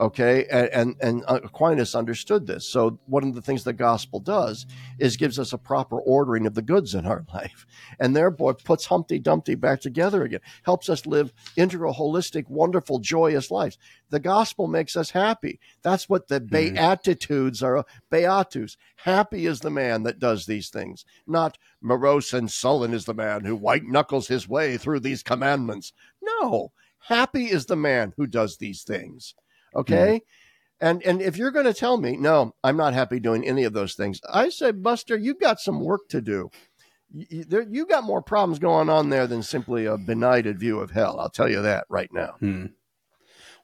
Okay, 0.00 0.46
and, 0.48 0.68
and, 0.72 0.96
and 1.00 1.44
Aquinas 1.44 1.96
understood 1.96 2.46
this. 2.46 2.68
So 2.68 3.00
one 3.06 3.24
of 3.24 3.34
the 3.34 3.42
things 3.42 3.64
the 3.64 3.72
gospel 3.72 4.20
does 4.20 4.64
is 5.00 5.16
gives 5.16 5.40
us 5.40 5.52
a 5.52 5.58
proper 5.58 5.98
ordering 5.98 6.46
of 6.46 6.54
the 6.54 6.62
goods 6.62 6.94
in 6.94 7.04
our 7.04 7.24
life, 7.34 7.66
and 7.98 8.14
therefore 8.14 8.54
puts 8.54 8.86
Humpty 8.86 9.18
Dumpty 9.18 9.56
back 9.56 9.80
together 9.80 10.22
again, 10.22 10.38
helps 10.62 10.88
us 10.88 11.04
live 11.04 11.32
integral, 11.56 11.94
holistic, 11.94 12.48
wonderful, 12.48 13.00
joyous 13.00 13.50
lives. 13.50 13.76
The 14.10 14.20
gospel 14.20 14.68
makes 14.68 14.96
us 14.96 15.10
happy. 15.10 15.58
That's 15.82 16.08
what 16.08 16.28
the 16.28 16.40
mm-hmm. 16.40 16.74
beatitudes 16.74 17.60
are. 17.60 17.84
Beatus, 18.08 18.76
happy 18.96 19.46
is 19.46 19.60
the 19.60 19.70
man 19.70 20.04
that 20.04 20.20
does 20.20 20.46
these 20.46 20.68
things, 20.68 21.04
not 21.26 21.58
morose 21.80 22.32
and 22.32 22.48
sullen 22.48 22.94
is 22.94 23.04
the 23.04 23.14
man 23.14 23.44
who 23.44 23.56
white 23.56 23.84
knuckles 23.84 24.28
his 24.28 24.48
way 24.48 24.76
through 24.76 25.00
these 25.00 25.24
commandments. 25.24 25.92
No, 26.22 26.70
happy 27.00 27.46
is 27.46 27.66
the 27.66 27.76
man 27.76 28.12
who 28.16 28.28
does 28.28 28.58
these 28.58 28.84
things. 28.84 29.34
Okay. 29.74 30.20
Mm. 30.20 30.20
And 30.80 31.02
and 31.02 31.20
if 31.20 31.36
you're 31.36 31.50
going 31.50 31.66
to 31.66 31.74
tell 31.74 31.96
me, 31.96 32.16
no, 32.16 32.54
I'm 32.62 32.76
not 32.76 32.94
happy 32.94 33.18
doing 33.18 33.46
any 33.46 33.64
of 33.64 33.72
those 33.72 33.94
things, 33.94 34.20
I 34.32 34.48
say, 34.48 34.70
Buster, 34.70 35.16
you've 35.16 35.40
got 35.40 35.58
some 35.58 35.80
work 35.80 36.08
to 36.10 36.20
do. 36.20 36.50
You, 37.10 37.44
there, 37.44 37.62
you 37.62 37.86
got 37.86 38.04
more 38.04 38.22
problems 38.22 38.58
going 38.58 38.88
on 38.88 39.08
there 39.08 39.26
than 39.26 39.42
simply 39.42 39.86
a 39.86 39.96
benighted 39.96 40.60
view 40.60 40.78
of 40.78 40.90
hell. 40.90 41.18
I'll 41.18 41.30
tell 41.30 41.50
you 41.50 41.62
that 41.62 41.86
right 41.88 42.12
now. 42.12 42.36
Hmm. 42.38 42.66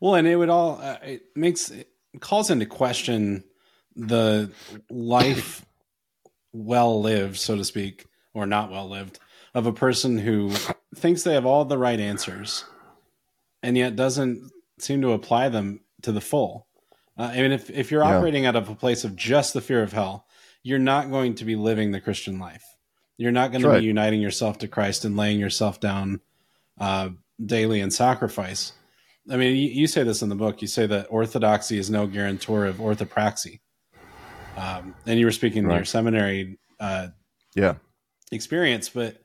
Well, 0.00 0.16
and 0.16 0.26
it 0.26 0.36
would 0.36 0.48
all 0.48 0.80
uh, 0.82 0.98
it 1.04 1.22
makes 1.36 1.70
it 1.70 1.88
calls 2.20 2.50
into 2.50 2.66
question 2.66 3.44
the 3.94 4.50
life 4.90 5.64
well 6.52 7.00
lived, 7.00 7.36
so 7.36 7.54
to 7.56 7.64
speak, 7.64 8.06
or 8.32 8.44
not 8.44 8.72
well 8.72 8.88
lived, 8.88 9.20
of 9.54 9.66
a 9.66 9.72
person 9.72 10.18
who 10.18 10.50
thinks 10.96 11.22
they 11.22 11.34
have 11.34 11.46
all 11.46 11.64
the 11.64 11.78
right 11.78 12.00
answers 12.00 12.64
and 13.62 13.78
yet 13.78 13.96
doesn't 13.96 14.50
seem 14.78 15.00
to 15.00 15.12
apply 15.12 15.48
them 15.48 15.80
to 16.04 16.12
the 16.12 16.20
full. 16.20 16.66
Uh, 17.18 17.30
I 17.32 17.36
mean, 17.36 17.52
if 17.52 17.70
if 17.70 17.90
you're 17.90 18.02
yeah. 18.02 18.16
operating 18.16 18.46
out 18.46 18.56
of 18.56 18.68
a 18.68 18.74
place 18.74 19.04
of 19.04 19.16
just 19.16 19.52
the 19.54 19.60
fear 19.60 19.82
of 19.82 19.92
hell, 19.92 20.26
you're 20.62 20.78
not 20.78 21.10
going 21.10 21.34
to 21.36 21.44
be 21.44 21.56
living 21.56 21.90
the 21.90 22.00
Christian 22.00 22.38
life. 22.38 22.64
You're 23.16 23.32
not 23.32 23.52
going 23.52 23.62
to 23.62 23.68
right. 23.68 23.80
be 23.80 23.86
uniting 23.86 24.20
yourself 24.20 24.58
to 24.58 24.68
Christ 24.68 25.04
and 25.04 25.16
laying 25.16 25.38
yourself 25.38 25.80
down 25.80 26.20
uh, 26.80 27.10
daily 27.44 27.80
in 27.80 27.90
sacrifice. 27.90 28.72
I 29.30 29.36
mean, 29.36 29.56
you, 29.56 29.68
you, 29.68 29.86
say 29.86 30.02
this 30.02 30.20
in 30.20 30.28
the 30.28 30.34
book. 30.34 30.60
You 30.60 30.68
say 30.68 30.86
that 30.86 31.06
orthodoxy 31.08 31.78
is 31.78 31.88
no 31.88 32.06
guarantor 32.06 32.66
of 32.66 32.76
orthopraxy. 32.76 33.60
Um, 34.56 34.94
and 35.06 35.18
you 35.18 35.26
were 35.26 35.32
speaking 35.32 35.64
right. 35.64 35.74
in 35.74 35.78
your 35.78 35.84
seminary 35.84 36.58
uh, 36.78 37.08
yeah. 37.54 37.74
experience, 38.32 38.88
but 38.88 39.22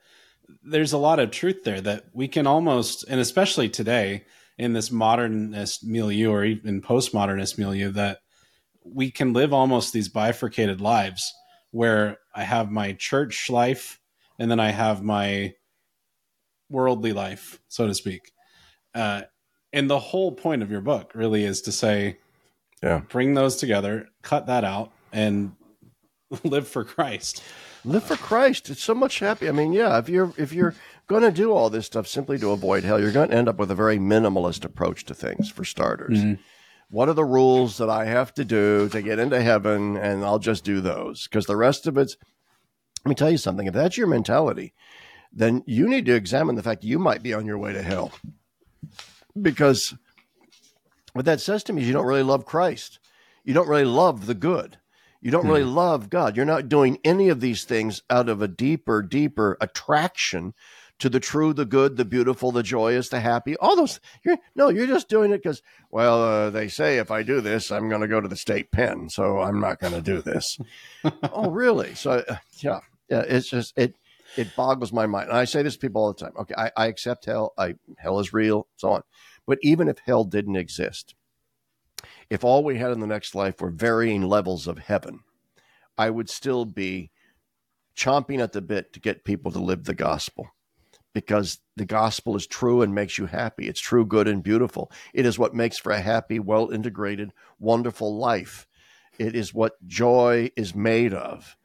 there's 0.63 0.93
a 0.93 0.97
lot 0.97 1.19
of 1.19 1.31
truth 1.31 1.63
there 1.63 1.81
that 1.81 2.05
we 2.13 2.27
can 2.27 2.47
almost, 2.47 3.05
and 3.07 3.19
especially 3.19 3.69
today, 3.69 4.23
in 4.59 4.73
this 4.73 4.91
modernist 4.91 5.85
milieu 5.85 6.29
or 6.29 6.43
even 6.43 6.81
postmodernist 6.81 7.57
milieu 7.57 7.89
that 7.91 8.19
we 8.83 9.09
can 9.09 9.31
live 9.31 9.53
almost 9.53 9.93
these 9.93 10.09
bifurcated 10.09 10.81
lives 10.81 11.33
where 11.71 12.17
I 12.35 12.43
have 12.43 12.69
my 12.69 12.93
church 12.93 13.49
life 13.49 14.01
and 14.37 14.51
then 14.51 14.59
I 14.59 14.71
have 14.71 15.01
my 15.01 15.53
worldly 16.69 17.13
life, 17.13 17.59
so 17.69 17.87
to 17.87 17.93
speak. 17.93 18.31
Uh, 18.93 19.21
and 19.71 19.89
the 19.89 19.99
whole 19.99 20.33
point 20.33 20.61
of 20.61 20.69
your 20.69 20.81
book 20.81 21.11
really 21.15 21.45
is 21.45 21.61
to 21.61 21.71
say, 21.71 22.17
yeah, 22.83 23.01
bring 23.09 23.35
those 23.35 23.55
together, 23.55 24.09
cut 24.23 24.47
that 24.47 24.65
out, 24.65 24.91
and 25.13 25.53
live 26.43 26.67
for 26.67 26.83
Christ. 26.83 27.43
live 27.85 28.03
for 28.03 28.17
Christ. 28.17 28.69
It's 28.69 28.83
so 28.83 28.93
much 28.93 29.19
happy. 29.19 29.47
I 29.47 29.51
mean, 29.53 29.71
yeah, 29.71 29.97
if 29.99 30.09
you're 30.09 30.33
if 30.37 30.51
you're 30.51 30.75
going 31.09 31.23
to 31.23 31.31
do 31.31 31.51
all 31.51 31.69
this 31.69 31.87
stuff 31.87 32.07
simply 32.07 32.37
to 32.37 32.51
avoid 32.51 32.83
hell, 32.83 33.01
you're 33.01 33.11
going 33.11 33.29
to 33.29 33.35
end 33.35 33.49
up 33.49 33.57
with 33.57 33.71
a 33.71 33.75
very 33.75 33.97
minimalist 33.97 34.63
approach 34.63 35.03
to 35.05 35.13
things. 35.13 35.49
For 35.49 35.65
starters, 35.65 36.19
mm-hmm. 36.19 36.41
what 36.89 37.09
are 37.09 37.13
the 37.13 37.25
rules 37.25 37.77
that 37.79 37.89
I 37.89 38.05
have 38.05 38.33
to 38.35 38.45
do 38.45 38.87
to 38.89 39.01
get 39.01 39.19
into 39.19 39.41
heaven, 39.41 39.97
and 39.97 40.23
I'll 40.23 40.39
just 40.39 40.63
do 40.63 40.79
those 40.79 41.27
because 41.27 41.45
the 41.45 41.57
rest 41.57 41.87
of 41.87 41.97
it's. 41.97 42.15
Let 43.03 43.09
me 43.09 43.15
tell 43.15 43.31
you 43.31 43.37
something. 43.37 43.65
If 43.65 43.73
that's 43.73 43.97
your 43.97 44.07
mentality, 44.07 44.73
then 45.31 45.63
you 45.65 45.87
need 45.87 46.05
to 46.05 46.15
examine 46.15 46.55
the 46.55 46.63
fact 46.63 46.83
you 46.83 46.99
might 46.99 47.23
be 47.23 47.33
on 47.33 47.45
your 47.45 47.57
way 47.57 47.73
to 47.73 47.81
hell, 47.81 48.11
because 49.41 49.95
what 51.13 51.25
that 51.25 51.41
says 51.41 51.63
to 51.63 51.73
me 51.73 51.81
is 51.81 51.87
you 51.87 51.93
don't 51.93 52.05
really 52.05 52.23
love 52.23 52.45
Christ. 52.45 52.99
You 53.43 53.53
don't 53.53 53.69
really 53.69 53.85
love 53.85 54.25
the 54.25 54.35
good 54.35 54.77
you 55.21 55.31
don't 55.31 55.47
really 55.47 55.63
hmm. 55.63 55.75
love 55.75 56.09
God. 56.09 56.37
You're 56.37 56.45
not 56.45 56.69
doing 56.69 56.97
any 57.03 57.27
of 57.27 57.41
these 57.41 57.65
things 57.65 58.03
out 58.09 58.29
of 58.29 58.41
a 58.41 58.47
deeper, 58.47 59.01
deeper 59.01 59.57
attraction 59.59 60.53
to 60.99 61.09
the 61.09 61.19
true, 61.19 61.53
the 61.53 61.65
good, 61.65 61.95
the 61.95 62.05
beautiful, 62.05 62.51
the 62.51 62.61
joyous, 62.61 63.09
the 63.09 63.19
happy. 63.19 63.55
All 63.57 63.75
those. 63.75 63.99
You're, 64.23 64.37
no, 64.55 64.69
you're 64.69 64.87
just 64.87 65.09
doing 65.09 65.31
it 65.31 65.41
because, 65.41 65.61
well, 65.89 66.21
uh, 66.21 66.49
they 66.49 66.67
say 66.67 66.97
if 66.97 67.09
I 67.09 67.23
do 67.23 67.41
this, 67.41 67.71
I'm 67.71 67.89
going 67.89 68.01
to 68.01 68.07
go 68.07 68.21
to 68.21 68.27
the 68.27 68.35
state 68.35 68.71
pen, 68.71 69.09
so 69.09 69.39
I'm 69.39 69.59
not 69.59 69.79
going 69.79 69.93
to 69.93 70.01
do 70.01 70.21
this. 70.21 70.59
oh, 71.31 71.49
really? 71.49 71.95
So, 71.95 72.23
uh, 72.27 72.37
yeah, 72.57 72.79
yeah. 73.09 73.21
It's 73.21 73.49
just 73.49 73.73
it. 73.77 73.95
It 74.37 74.55
boggles 74.55 74.93
my 74.93 75.07
mind. 75.07 75.29
And 75.29 75.37
I 75.37 75.45
say 75.45 75.63
this 75.63 75.73
to 75.73 75.79
people 75.79 76.03
all 76.03 76.13
the 76.13 76.19
time. 76.19 76.33
Okay, 76.39 76.53
I, 76.55 76.71
I 76.77 76.85
accept 76.85 77.25
hell. 77.25 77.53
I 77.57 77.75
hell 77.97 78.19
is 78.19 78.31
real, 78.31 78.67
so 78.75 78.91
on. 78.91 79.01
But 79.47 79.57
even 79.63 79.87
if 79.87 79.97
hell 80.05 80.23
didn't 80.23 80.57
exist, 80.57 81.15
if 82.29 82.43
all 82.43 82.63
we 82.63 82.77
had 82.77 82.91
in 82.91 82.99
the 82.99 83.07
next 83.07 83.33
life 83.33 83.59
were 83.59 83.71
varying 83.71 84.21
levels 84.21 84.67
of 84.67 84.77
heaven, 84.77 85.21
I 85.97 86.11
would 86.11 86.29
still 86.29 86.65
be 86.65 87.09
chomping 87.97 88.39
at 88.39 88.51
the 88.51 88.61
bit 88.61 88.93
to 88.93 88.99
get 88.99 89.23
people 89.25 89.51
to 89.51 89.59
live 89.59 89.85
the 89.85 89.95
gospel 89.95 90.51
because 91.25 91.59
the 91.75 91.85
gospel 91.85 92.35
is 92.35 92.47
true 92.47 92.81
and 92.81 92.95
makes 92.95 93.17
you 93.17 93.25
happy. 93.25 93.67
It's 93.67 93.79
true, 93.79 94.05
good, 94.05 94.27
and 94.27 94.43
beautiful. 94.43 94.91
It 95.13 95.25
is 95.25 95.37
what 95.37 95.53
makes 95.53 95.77
for 95.77 95.91
a 95.91 95.99
happy, 95.99 96.39
well 96.39 96.69
integrated, 96.69 97.33
wonderful 97.59 98.17
life. 98.17 98.67
It 99.17 99.35
is 99.35 99.53
what 99.53 99.85
joy 99.85 100.51
is 100.55 100.73
made 100.73 101.13
of. 101.13 101.57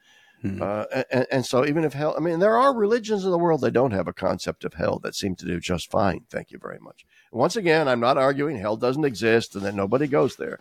Hmm. 0.42 0.60
Uh, 0.60 0.84
and, 1.10 1.26
and, 1.30 1.46
so, 1.46 1.64
even 1.64 1.84
if 1.84 1.92
hell, 1.92 2.14
I 2.16 2.20
mean, 2.20 2.40
there 2.40 2.58
are 2.58 2.74
religions 2.74 3.24
in 3.24 3.30
the 3.30 3.38
world 3.38 3.60
that 3.62 3.70
don't 3.70 3.92
have 3.92 4.08
a 4.08 4.12
concept 4.12 4.64
of 4.64 4.74
hell 4.74 4.98
that 5.02 5.14
seem 5.14 5.36
to 5.36 5.46
do 5.46 5.58
just 5.60 5.90
fine. 5.90 6.26
Thank 6.28 6.50
you 6.50 6.58
very 6.58 6.78
much. 6.80 7.06
Once 7.32 7.56
again, 7.56 7.88
I'm 7.88 8.00
not 8.00 8.18
arguing 8.18 8.58
hell 8.58 8.76
doesn't 8.76 9.04
exist 9.04 9.54
and 9.54 9.64
that 9.64 9.74
nobody 9.74 10.06
goes 10.06 10.36
there. 10.36 10.58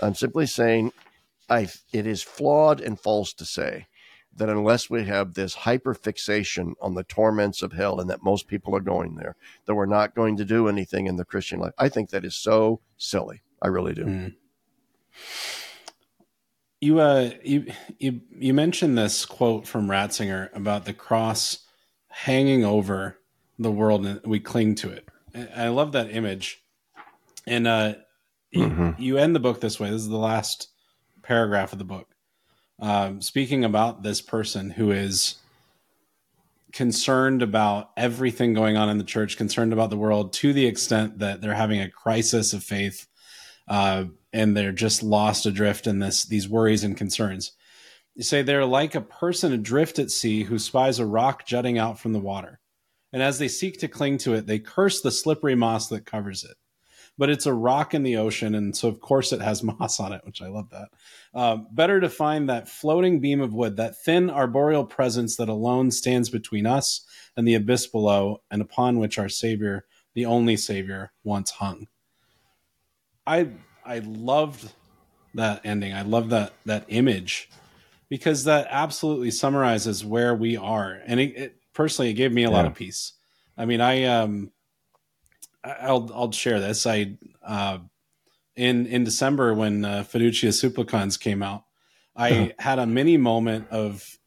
I'm 0.00 0.14
simply 0.14 0.46
saying 0.46 0.92
I, 1.48 1.68
it 1.92 2.06
is 2.06 2.22
flawed 2.22 2.80
and 2.80 3.00
false 3.00 3.32
to 3.34 3.44
say 3.44 3.86
that 4.36 4.48
unless 4.48 4.88
we 4.88 5.04
have 5.04 5.34
this 5.34 5.54
hyper 5.54 5.94
fixation 5.94 6.74
on 6.80 6.94
the 6.94 7.04
torments 7.04 7.62
of 7.62 7.72
hell 7.72 8.00
and 8.00 8.08
that 8.08 8.22
most 8.22 8.48
people 8.48 8.74
are 8.74 8.80
going 8.80 9.16
there, 9.16 9.36
that 9.66 9.74
we're 9.74 9.86
not 9.86 10.14
going 10.14 10.36
to 10.36 10.44
do 10.44 10.68
anything 10.68 11.06
in 11.06 11.16
the 11.16 11.24
Christian 11.24 11.60
life. 11.60 11.72
I 11.78 11.88
think 11.88 12.10
that 12.10 12.24
is 12.24 12.34
so 12.34 12.80
silly. 12.96 13.42
I 13.60 13.68
really 13.68 13.94
do. 13.94 14.04
Mm. 14.04 14.34
You, 16.80 16.98
uh, 16.98 17.30
you, 17.44 17.66
you, 17.98 18.20
you 18.30 18.54
mentioned 18.54 18.98
this 18.98 19.24
quote 19.24 19.68
from 19.68 19.88
Ratzinger 19.88 20.48
about 20.54 20.84
the 20.84 20.92
cross 20.92 21.60
hanging 22.08 22.64
over 22.64 23.18
the 23.58 23.70
world 23.70 24.04
and 24.04 24.20
we 24.24 24.40
cling 24.40 24.74
to 24.76 24.90
it. 24.90 25.08
I 25.56 25.68
love 25.68 25.92
that 25.92 26.14
image. 26.14 26.62
And 27.46 27.66
uh, 27.66 27.94
mm-hmm. 28.54 29.00
you, 29.00 29.14
you, 29.14 29.18
end 29.18 29.34
the 29.34 29.40
book 29.40 29.60
this 29.60 29.78
way. 29.78 29.90
This 29.90 30.02
is 30.02 30.08
the 30.08 30.16
last 30.16 30.68
paragraph 31.22 31.72
of 31.72 31.78
the 31.78 31.84
book. 31.84 32.08
Um, 32.82 33.22
speaking 33.22 33.64
about 33.64 34.02
this 34.02 34.20
person 34.20 34.68
who 34.68 34.90
is 34.90 35.36
concerned 36.72 37.40
about 37.40 37.90
everything 37.96 38.52
going 38.52 38.76
on 38.76 38.90
in 38.90 38.98
the 38.98 39.04
church, 39.04 39.38
concerned 39.38 39.72
about 39.72 39.88
the 39.88 39.96
world 39.96 40.34
to 40.34 40.52
the 40.52 40.66
extent 40.66 41.20
that 41.20 41.40
they're 41.40 41.54
having 41.54 41.80
a 41.80 41.90
crisis 41.90 42.52
of 42.52 42.62
faith 42.62 43.06
uh, 43.68 44.04
and 44.32 44.54
they're 44.56 44.72
just 44.72 45.02
lost 45.02 45.46
adrift 45.46 45.86
in 45.86 46.00
this 46.00 46.24
these 46.24 46.48
worries 46.48 46.84
and 46.84 46.96
concerns. 46.96 47.52
You 48.14 48.24
say 48.24 48.42
they're 48.42 48.66
like 48.66 48.94
a 48.94 49.00
person 49.00 49.52
adrift 49.52 49.98
at 49.98 50.10
sea 50.10 50.42
who 50.42 50.58
spies 50.58 50.98
a 50.98 51.06
rock 51.06 51.46
jutting 51.46 51.78
out 51.78 51.98
from 51.98 52.12
the 52.12 52.20
water 52.20 52.58
and 53.12 53.22
as 53.22 53.38
they 53.38 53.48
seek 53.48 53.78
to 53.80 53.88
cling 53.88 54.18
to 54.18 54.34
it, 54.34 54.46
they 54.46 54.58
curse 54.58 55.02
the 55.02 55.10
slippery 55.10 55.54
moss 55.54 55.88
that 55.88 56.06
covers 56.06 56.44
it. 56.44 56.56
But 57.18 57.30
it's 57.30 57.46
a 57.46 57.52
rock 57.52 57.94
in 57.94 58.02
the 58.02 58.16
ocean, 58.16 58.54
and 58.54 58.76
so 58.76 58.88
of 58.88 59.00
course 59.00 59.32
it 59.32 59.40
has 59.40 59.62
moss 59.62 60.00
on 60.00 60.12
it, 60.12 60.22
which 60.24 60.40
I 60.40 60.48
love 60.48 60.70
that. 60.70 60.88
Um, 61.34 61.68
better 61.70 62.00
to 62.00 62.08
find 62.08 62.48
that 62.48 62.68
floating 62.68 63.20
beam 63.20 63.40
of 63.40 63.54
wood, 63.54 63.76
that 63.76 64.02
thin 64.02 64.30
arboreal 64.30 64.84
presence 64.84 65.36
that 65.36 65.48
alone 65.48 65.90
stands 65.90 66.30
between 66.30 66.66
us 66.66 67.06
and 67.36 67.46
the 67.46 67.54
abyss 67.54 67.86
below, 67.86 68.42
and 68.50 68.62
upon 68.62 68.98
which 68.98 69.18
our 69.18 69.28
Savior, 69.28 69.84
the 70.14 70.26
only 70.26 70.56
Savior, 70.56 71.12
once 71.22 71.50
hung. 71.50 71.86
I 73.26 73.48
I 73.84 74.00
loved 74.00 74.72
that 75.34 75.60
ending. 75.64 75.92
I 75.92 76.02
love 76.02 76.30
that 76.30 76.52
that 76.66 76.84
image 76.88 77.50
because 78.08 78.44
that 78.44 78.66
absolutely 78.70 79.30
summarizes 79.30 80.04
where 80.04 80.34
we 80.34 80.56
are, 80.56 81.00
and 81.06 81.20
it, 81.20 81.36
it 81.36 81.56
personally, 81.72 82.10
it 82.10 82.14
gave 82.14 82.32
me 82.32 82.44
a 82.44 82.50
yeah. 82.50 82.56
lot 82.56 82.66
of 82.66 82.74
peace. 82.74 83.12
I 83.56 83.64
mean, 83.64 83.80
I 83.80 84.04
um, 84.04 84.50
I'll 85.64 86.10
I'll 86.14 86.32
share 86.32 86.60
this. 86.60 86.86
I 86.86 87.16
uh, 87.42 87.78
in 88.56 88.86
in 88.86 89.04
December 89.04 89.54
when 89.54 89.84
uh, 89.84 90.04
Fiducia 90.08 90.52
Supplicans 90.52 91.16
came 91.16 91.42
out, 91.42 91.64
I 92.16 92.30
uh-huh. 92.30 92.48
had 92.58 92.78
a 92.78 92.86
mini 92.86 93.16
moment 93.16 93.68
of 93.70 94.18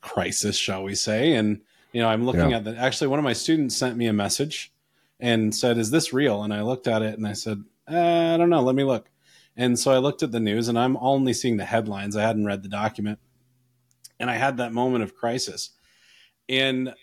crisis, 0.00 0.56
shall 0.56 0.84
we 0.84 0.94
say? 0.94 1.34
And 1.34 1.60
you 1.92 2.00
know, 2.00 2.08
I'm 2.08 2.24
looking 2.24 2.50
yeah. 2.50 2.58
at 2.58 2.64
that. 2.64 2.76
Actually, 2.76 3.08
one 3.08 3.18
of 3.18 3.24
my 3.24 3.32
students 3.32 3.76
sent 3.76 3.96
me 3.96 4.06
a 4.06 4.12
message 4.12 4.72
and 5.20 5.54
said, 5.54 5.78
"Is 5.78 5.90
this 5.90 6.12
real?" 6.12 6.42
And 6.42 6.54
I 6.54 6.62
looked 6.62 6.86
at 6.86 7.02
it 7.02 7.18
and 7.18 7.26
I 7.26 7.32
said, 7.32 7.62
uh, 7.90 8.34
"I 8.34 8.36
don't 8.36 8.50
know. 8.50 8.62
Let 8.62 8.74
me 8.74 8.84
look." 8.84 9.10
And 9.56 9.78
so 9.78 9.92
I 9.92 9.98
looked 9.98 10.22
at 10.22 10.32
the 10.32 10.40
news, 10.40 10.68
and 10.68 10.78
I'm 10.78 10.96
only 10.96 11.34
seeing 11.34 11.58
the 11.58 11.64
headlines. 11.64 12.16
I 12.16 12.22
hadn't 12.22 12.46
read 12.46 12.62
the 12.62 12.68
document, 12.68 13.18
and 14.18 14.30
I 14.30 14.34
had 14.34 14.56
that 14.56 14.72
moment 14.72 15.04
of 15.04 15.14
crisis. 15.14 15.70
And 16.48 16.94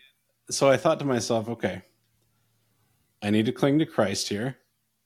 so 0.50 0.70
I 0.70 0.78
thought 0.78 1.00
to 1.00 1.06
myself, 1.06 1.48
okay, 1.48 1.84
I 3.22 3.30
need 3.30 3.46
to 3.48 3.52
cling 3.52 3.80
to 3.80 3.86
Christ 3.86 4.30
here, 4.30 4.58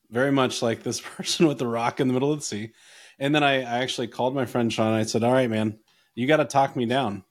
very 0.10 0.32
much 0.32 0.62
like 0.62 0.84
this 0.84 1.02
person 1.18 1.48
with 1.48 1.58
the 1.58 1.68
rock 1.68 2.00
in 2.00 2.08
the 2.08 2.14
middle 2.14 2.32
of 2.32 2.40
the 2.40 2.46
sea. 2.46 2.72
And 3.20 3.34
then 3.34 3.44
I, 3.44 3.62
I 3.62 3.80
actually 3.80 4.08
called 4.08 4.36
my 4.36 4.46
friend 4.46 4.72
Sean. 4.72 4.94
I 4.94 5.04
said, 5.04 5.24
all 5.24 5.34
right, 5.34 5.50
man, 5.50 5.80
you 6.16 6.28
got 6.28 6.38
to 6.38 6.46
talk 6.46 6.76
me 6.76 6.86
down. 6.86 7.24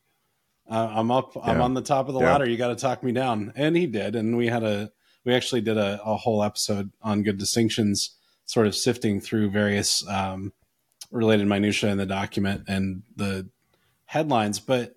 Uh, 0.71 0.89
I'm 0.93 1.11
up, 1.11 1.35
yeah. 1.35 1.43
I'm 1.45 1.61
on 1.61 1.75
the 1.75 1.83
top 1.83 2.09
of 2.09 2.15
the 2.15 2.21
yeah. 2.21 2.33
ladder. 2.33 2.49
You 2.49 2.57
got 2.57 2.69
to 2.69 2.77
talk 2.77 3.03
me 3.03 3.13
down. 3.13 3.53
And 3.57 3.77
he 3.77 3.87
did. 3.87 4.17
And 4.17 4.37
we 4.37 4.47
had 4.47 4.63
a, 4.63 4.93
we 5.25 5.35
actually 5.35 5.61
did 5.61 5.77
a, 5.77 6.01
a 6.05 6.17
whole 6.17 6.43
episode 6.43 6.91
on 7.03 7.23
good 7.23 7.39
distinctions, 7.39 8.17
sort 8.45 8.67
of 8.67 8.75
sifting 8.75 9.21
through 9.21 9.51
various 9.51 10.07
um, 10.09 10.53
related 11.11 11.47
minutia 11.47 11.91
in 11.91 11.99
the 11.99 12.07
document 12.07 12.65
and 12.69 13.03
the 13.17 13.49
headlines. 14.07 14.61
But 14.61 14.95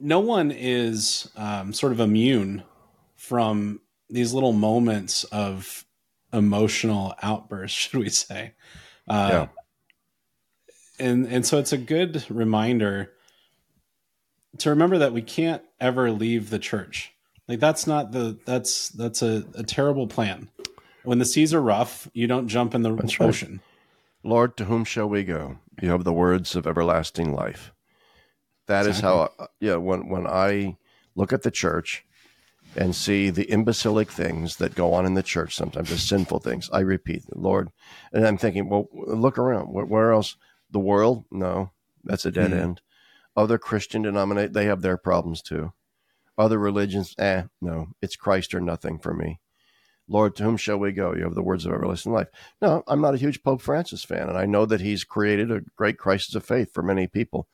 no 0.00 0.20
one 0.20 0.50
is 0.50 1.30
um, 1.36 1.72
sort 1.72 1.92
of 1.92 2.00
immune 2.00 2.64
from 3.14 3.80
these 4.08 4.32
little 4.32 4.52
moments 4.52 5.24
of 5.24 5.84
emotional 6.32 7.14
outbursts, 7.22 7.78
should 7.78 8.00
we 8.00 8.10
say? 8.10 8.52
Uh, 9.08 9.28
yeah. 9.32 9.48
And 10.98 11.26
and 11.26 11.44
so 11.44 11.58
it's 11.58 11.72
a 11.72 11.78
good 11.78 12.24
reminder 12.30 13.12
to 14.58 14.70
remember 14.70 14.98
that 14.98 15.12
we 15.12 15.20
can't 15.20 15.62
ever 15.78 16.10
leave 16.10 16.48
the 16.48 16.58
church. 16.58 17.12
Like 17.48 17.60
that's 17.60 17.86
not 17.86 18.12
the 18.12 18.38
that's 18.46 18.88
that's 18.88 19.22
a, 19.22 19.44
a 19.54 19.62
terrible 19.62 20.06
plan. 20.06 20.48
When 21.04 21.18
the 21.18 21.24
seas 21.24 21.54
are 21.54 21.60
rough, 21.60 22.08
you 22.14 22.26
don't 22.26 22.48
jump 22.48 22.74
in 22.74 22.82
the 22.82 22.94
that's 22.94 23.20
ocean. 23.20 23.52
Right. 23.52 23.60
Lord, 24.30 24.56
to 24.56 24.64
whom 24.64 24.84
shall 24.84 25.08
we 25.08 25.22
go? 25.22 25.58
You 25.80 25.90
have 25.90 26.04
the 26.04 26.12
words 26.12 26.56
of 26.56 26.66
everlasting 26.66 27.32
life. 27.32 27.72
That 28.66 28.86
exactly. 28.86 28.90
is 28.90 29.00
how, 29.00 29.30
uh, 29.38 29.46
yeah, 29.60 29.76
when, 29.76 30.08
when 30.08 30.26
I 30.26 30.76
look 31.14 31.32
at 31.32 31.42
the 31.42 31.50
church 31.52 32.04
and 32.76 32.94
see 32.94 33.30
the 33.30 33.50
imbecilic 33.50 34.10
things 34.10 34.56
that 34.56 34.74
go 34.74 34.92
on 34.92 35.06
in 35.06 35.14
the 35.14 35.22
church, 35.22 35.54
sometimes 35.54 35.90
the 35.90 35.98
sinful 35.98 36.40
things, 36.40 36.68
I 36.72 36.80
repeat, 36.80 37.24
Lord, 37.34 37.70
and 38.12 38.26
I'm 38.26 38.38
thinking, 38.38 38.68
well, 38.68 38.88
look 38.92 39.38
around. 39.38 39.72
Where, 39.72 39.86
where 39.86 40.12
else? 40.12 40.36
The 40.70 40.78
world? 40.78 41.24
No, 41.30 41.70
that's 42.04 42.26
a 42.26 42.30
dead 42.30 42.50
mm. 42.50 42.60
end. 42.60 42.80
Other 43.36 43.58
Christian 43.58 44.02
denominations, 44.02 44.54
they 44.54 44.66
have 44.66 44.82
their 44.82 44.96
problems 44.96 45.42
too. 45.42 45.72
Other 46.38 46.58
religions, 46.58 47.14
eh, 47.18 47.44
no, 47.60 47.88
it's 48.02 48.16
Christ 48.16 48.54
or 48.54 48.60
nothing 48.60 48.98
for 48.98 49.14
me. 49.14 49.40
Lord, 50.08 50.36
to 50.36 50.44
whom 50.44 50.56
shall 50.56 50.78
we 50.78 50.92
go? 50.92 51.14
You 51.14 51.24
have 51.24 51.34
the 51.34 51.42
words 51.42 51.66
of 51.66 51.72
everlasting 51.72 52.12
life. 52.12 52.28
No, 52.62 52.84
I'm 52.86 53.00
not 53.00 53.14
a 53.14 53.18
huge 53.18 53.42
Pope 53.42 53.60
Francis 53.60 54.04
fan, 54.04 54.28
and 54.28 54.38
I 54.38 54.46
know 54.46 54.64
that 54.66 54.80
he's 54.80 55.02
created 55.02 55.50
a 55.50 55.62
great 55.76 55.98
crisis 55.98 56.34
of 56.34 56.44
faith 56.44 56.72
for 56.72 56.82
many 56.82 57.06
people 57.06 57.48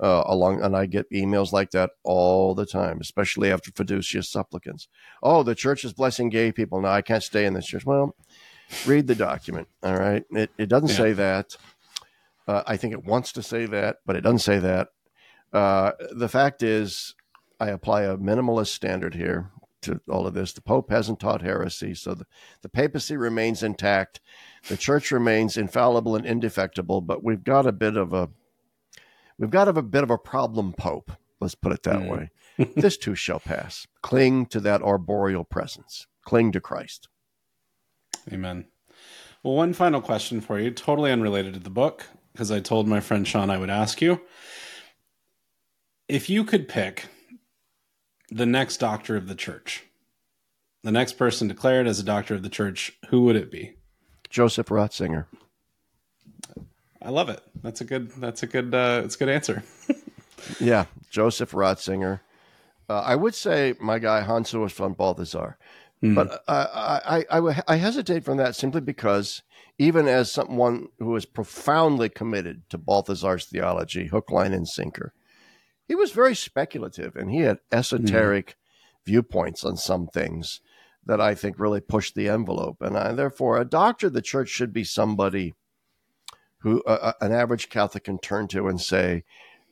uh, 0.00 0.22
along, 0.26 0.62
and 0.62 0.76
I 0.76 0.86
get 0.86 1.10
emails 1.10 1.52
like 1.52 1.70
that 1.72 1.90
all 2.04 2.54
the 2.54 2.66
time, 2.66 2.98
especially 3.00 3.50
after 3.50 3.70
Fiducia 3.70 4.24
Supplicans. 4.24 4.88
Oh, 5.22 5.42
the 5.42 5.54
church 5.54 5.84
is 5.84 5.92
blessing 5.92 6.28
gay 6.28 6.52
people. 6.52 6.80
Now 6.80 6.92
I 6.92 7.02
can't 7.02 7.22
stay 7.22 7.46
in 7.46 7.54
this 7.54 7.66
church. 7.66 7.84
Well, 7.84 8.14
read 8.86 9.06
the 9.06 9.14
document. 9.14 9.68
All 9.82 9.98
right, 9.98 10.24
it 10.30 10.50
it 10.58 10.68
doesn't 10.68 10.90
yeah. 10.90 10.96
say 10.96 11.12
that. 11.14 11.56
Uh, 12.46 12.62
I 12.66 12.76
think 12.76 12.94
it 12.94 13.04
wants 13.04 13.32
to 13.32 13.42
say 13.42 13.66
that, 13.66 13.96
but 14.06 14.16
it 14.16 14.22
doesn't 14.22 14.38
say 14.38 14.58
that. 14.58 14.88
Uh, 15.52 15.92
the 16.12 16.28
fact 16.28 16.62
is, 16.62 17.14
I 17.60 17.68
apply 17.68 18.02
a 18.02 18.16
minimalist 18.16 18.68
standard 18.68 19.14
here 19.14 19.50
to 19.82 20.00
all 20.08 20.26
of 20.26 20.34
this. 20.34 20.52
The 20.52 20.62
Pope 20.62 20.90
hasn't 20.90 21.20
taught 21.20 21.42
heresy, 21.42 21.94
so 21.94 22.14
the, 22.14 22.26
the 22.62 22.68
papacy 22.68 23.16
remains 23.16 23.62
intact. 23.62 24.20
The 24.68 24.76
church 24.76 25.10
remains 25.10 25.56
infallible 25.56 26.16
and 26.16 26.26
indefectible, 26.26 27.00
but 27.02 27.22
we've 27.22 27.44
got 27.44 27.66
a 27.66 27.72
bit 27.72 27.96
of 27.96 28.12
a 28.12 28.30
we've 29.38 29.50
got 29.50 29.68
a 29.68 29.82
bit 29.82 30.02
of 30.02 30.10
a 30.10 30.18
problem 30.18 30.72
pope. 30.72 31.12
Let's 31.40 31.54
put 31.54 31.72
it 31.72 31.82
that 31.84 32.00
mm. 32.00 32.08
way. 32.08 32.30
this 32.76 32.96
too 32.96 33.14
shall 33.14 33.40
pass. 33.40 33.86
Cling 34.02 34.46
to 34.46 34.60
that 34.60 34.82
arboreal 34.82 35.44
presence. 35.44 36.06
Cling 36.24 36.52
to 36.52 36.60
Christ. 36.60 37.08
Amen. 38.32 38.66
Well, 39.42 39.54
one 39.54 39.72
final 39.72 40.00
question 40.00 40.40
for 40.40 40.58
you, 40.58 40.70
totally 40.70 41.12
unrelated 41.12 41.54
to 41.54 41.60
the 41.60 41.70
book, 41.70 42.06
because 42.32 42.50
I 42.50 42.60
told 42.60 42.88
my 42.88 43.00
friend 43.00 43.26
Sean 43.26 43.50
I 43.50 43.58
would 43.58 43.70
ask 43.70 44.02
you. 44.02 44.20
If 46.08 46.28
you 46.28 46.42
could 46.42 46.68
pick 46.68 47.06
the 48.30 48.46
next 48.46 48.78
doctor 48.78 49.16
of 49.16 49.28
the 49.28 49.34
church, 49.34 49.84
the 50.82 50.90
next 50.90 51.14
person 51.14 51.48
declared 51.48 51.86
as 51.86 52.00
a 52.00 52.04
doctor 52.04 52.34
of 52.34 52.42
the 52.42 52.48
church, 52.48 52.92
who 53.08 53.22
would 53.22 53.36
it 53.36 53.50
be? 53.50 53.74
Joseph 54.28 54.68
Ratzinger. 54.68 55.26
I 57.00 57.10
love 57.10 57.28
it. 57.28 57.42
That's 57.62 57.80
a 57.80 57.84
good. 57.84 58.10
That's 58.12 58.42
a 58.42 58.46
good. 58.46 58.74
Uh, 58.74 59.02
it's 59.04 59.14
a 59.14 59.18
good 59.18 59.28
answer. 59.28 59.62
yeah, 60.60 60.86
Joseph 61.10 61.52
Ratzinger. 61.52 62.20
Uh, 62.88 63.00
I 63.00 63.16
would 63.16 63.34
say 63.34 63.74
my 63.80 63.98
guy 63.98 64.22
Hans-Urs 64.22 64.72
von 64.72 64.94
Balthasar, 64.94 65.58
mm. 66.02 66.14
but 66.14 66.42
uh, 66.48 67.02
I, 67.04 67.24
I, 67.30 67.62
I 67.68 67.76
hesitate 67.76 68.24
from 68.24 68.38
that 68.38 68.56
simply 68.56 68.80
because 68.80 69.42
even 69.78 70.08
as 70.08 70.32
someone 70.32 70.88
who 70.98 71.14
is 71.14 71.26
profoundly 71.26 72.08
committed 72.08 72.62
to 72.70 72.78
Balthasar's 72.78 73.44
theology, 73.44 74.06
hook, 74.06 74.30
line, 74.30 74.52
and 74.52 74.66
sinker, 74.66 75.12
he 75.86 75.94
was 75.94 76.12
very 76.12 76.34
speculative 76.34 77.14
and 77.14 77.30
he 77.30 77.40
had 77.40 77.58
esoteric 77.70 78.48
mm. 78.48 78.54
viewpoints 79.06 79.64
on 79.64 79.76
some 79.76 80.06
things 80.06 80.60
that 81.06 81.20
I 81.20 81.34
think 81.34 81.58
really 81.58 81.80
pushed 81.80 82.14
the 82.14 82.28
envelope. 82.28 82.78
And 82.80 82.96
I, 82.96 83.12
therefore, 83.12 83.58
a 83.58 83.64
doctor 83.64 84.08
of 84.08 84.12
the 84.12 84.22
church 84.22 84.48
should 84.48 84.72
be 84.72 84.84
somebody 84.84 85.54
who 86.58 86.82
uh, 86.82 87.12
an 87.20 87.32
average 87.32 87.68
Catholic 87.68 88.04
can 88.04 88.18
turn 88.18 88.48
to 88.48 88.68
and 88.68 88.80
say, 88.80 89.24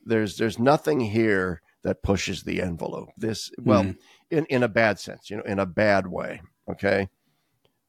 "There's 0.05 0.37
there's 0.37 0.59
nothing 0.59 0.99
here 0.99 1.61
that 1.83 2.03
pushes 2.03 2.43
the 2.43 2.61
envelope. 2.61 3.09
This 3.17 3.51
well, 3.59 3.83
mm. 3.83 3.97
in 4.29 4.45
in 4.45 4.63
a 4.63 4.67
bad 4.67 4.99
sense, 4.99 5.29
you 5.29 5.37
know, 5.37 5.43
in 5.43 5.59
a 5.59 5.65
bad 5.65 6.07
way. 6.07 6.41
Okay." 6.69 7.09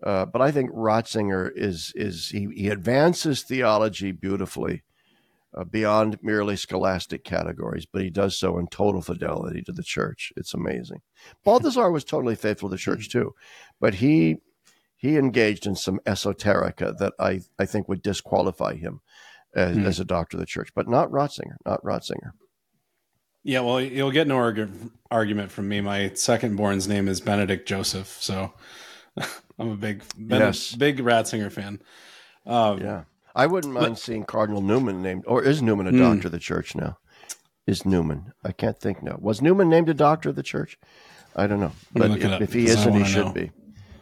Uh, 0.03 0.25
but 0.27 0.41
I 0.41 0.51
think 0.51 0.71
Ratzinger 0.71 1.51
is 1.55 1.93
is 1.97 2.29
he, 2.29 2.49
he 2.55 2.69
advances 2.69 3.43
theology 3.43 4.13
beautifully 4.13 4.85
uh, 5.57 5.65
beyond 5.65 6.19
merely 6.23 6.57
scholastic 6.57 7.25
categories, 7.25 7.87
but 7.91 8.03
he 8.03 8.11
does 8.11 8.39
so 8.39 8.59
in 8.59 8.69
total 8.69 9.03
fidelity 9.03 9.63
to 9.63 9.73
the 9.73 9.83
church. 9.83 10.33
It's 10.37 10.55
amazing. 10.55 11.01
Balthasar 11.45 11.91
was 11.91 12.05
totally 12.05 12.37
faithful 12.37 12.69
to 12.69 12.75
the 12.75 12.79
church 12.79 13.09
too, 13.09 13.35
but 13.81 13.95
he 13.95 14.37
he 14.99 15.17
engaged 15.17 15.65
in 15.65 15.77
some 15.77 16.01
esoterica 16.07 16.99
that 16.99 17.15
I, 17.21 17.41
I 17.59 17.67
think 17.67 17.89
would 17.89 18.03
disqualify 18.03 18.75
him 18.75 19.01
as, 19.55 19.77
mm. 19.77 19.87
as 19.87 20.01
a 20.01 20.05
doctor 20.05 20.37
of 20.37 20.41
the 20.41 20.47
church, 20.47 20.71
but 20.75 20.89
not 20.89 21.09
Ratzinger, 21.11 21.57
not 21.65 21.83
Ratzinger. 21.85 22.33
Yeah, 23.45 23.61
well, 23.61 23.81
you'll 23.81 24.11
get 24.11 24.27
no 24.27 24.37
arg- 24.37 24.91
argument 25.11 25.53
from 25.53 25.69
me. 25.69 25.81
My 25.81 26.11
second 26.15 26.57
born's 26.57 26.89
name 26.89 27.07
is 27.07 27.21
Benedict 27.21 27.67
Joseph, 27.67 28.09
so 28.21 28.53
I'm 29.59 29.71
a 29.71 29.77
big 29.77 30.03
ben- 30.19 30.41
yes. 30.41 30.75
big 30.75 30.99
Ratzinger 30.99 31.51
fan. 31.51 31.81
Um, 32.45 32.81
yeah, 32.81 33.05
I 33.37 33.47
wouldn't 33.47 33.73
mind 33.73 33.91
but, 33.91 33.99
seeing 34.01 34.25
Cardinal 34.25 34.63
Newman 34.63 35.01
named, 35.01 35.25
or 35.29 35.45
is 35.45 35.63
Newman 35.63 35.87
a 35.87 35.91
hmm. 35.93 35.99
doctor 35.99 36.23
mm. 36.23 36.25
of 36.27 36.33
the 36.33 36.39
church 36.41 36.75
now? 36.75 36.99
Is 37.69 37.87
Newman? 37.87 38.33
I 38.43 38.51
can't 38.51 38.81
think 38.81 39.03
now. 39.03 39.17
Was 39.21 39.41
Newman 39.41 39.69
named 39.69 39.89
a 39.89 39.95
doctor 39.95 40.31
of 40.31 40.37
the 40.37 40.43
church? 40.43 40.77
I 41.37 41.47
don't 41.47 41.61
know, 41.61 41.73
but 41.93 42.11
if, 42.11 42.41
if, 42.41 42.53
he 42.53 42.67
isn't, 42.67 42.95
he 42.95 43.05
should 43.05 43.27
know. 43.27 43.33
be. 43.33 43.53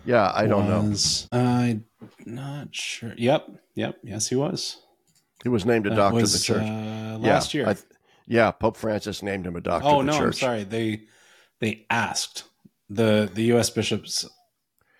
Yeah, 0.06 0.30
I 0.34 0.46
don't 0.46 0.88
was, 0.90 1.28
know. 1.32 1.38
I'm 1.38 1.84
not 2.24 2.74
sure. 2.74 3.12
Yep, 3.16 3.50
yep, 3.74 3.98
yes, 4.02 4.28
he 4.28 4.36
was. 4.36 4.78
He 5.42 5.48
was 5.48 5.66
named 5.66 5.86
a 5.86 5.90
that 5.90 5.96
doctor 5.96 6.20
was, 6.20 6.34
of 6.34 6.40
the 6.40 6.44
church 6.44 6.62
uh, 6.62 7.18
last 7.18 7.52
yeah, 7.52 7.58
year. 7.58 7.74
Th- 7.74 7.86
yeah, 8.26 8.50
Pope 8.50 8.76
Francis 8.76 9.22
named 9.22 9.46
him 9.46 9.56
a 9.56 9.60
doctor. 9.60 9.88
Oh 9.88 10.00
of 10.00 10.06
the 10.06 10.12
no, 10.12 10.18
church. 10.18 10.42
I'm 10.42 10.48
sorry. 10.48 10.64
They 10.64 11.02
they 11.60 11.86
asked 11.90 12.44
the 12.90 13.30
the 13.32 13.42
U.S. 13.44 13.70
bishops 13.70 14.26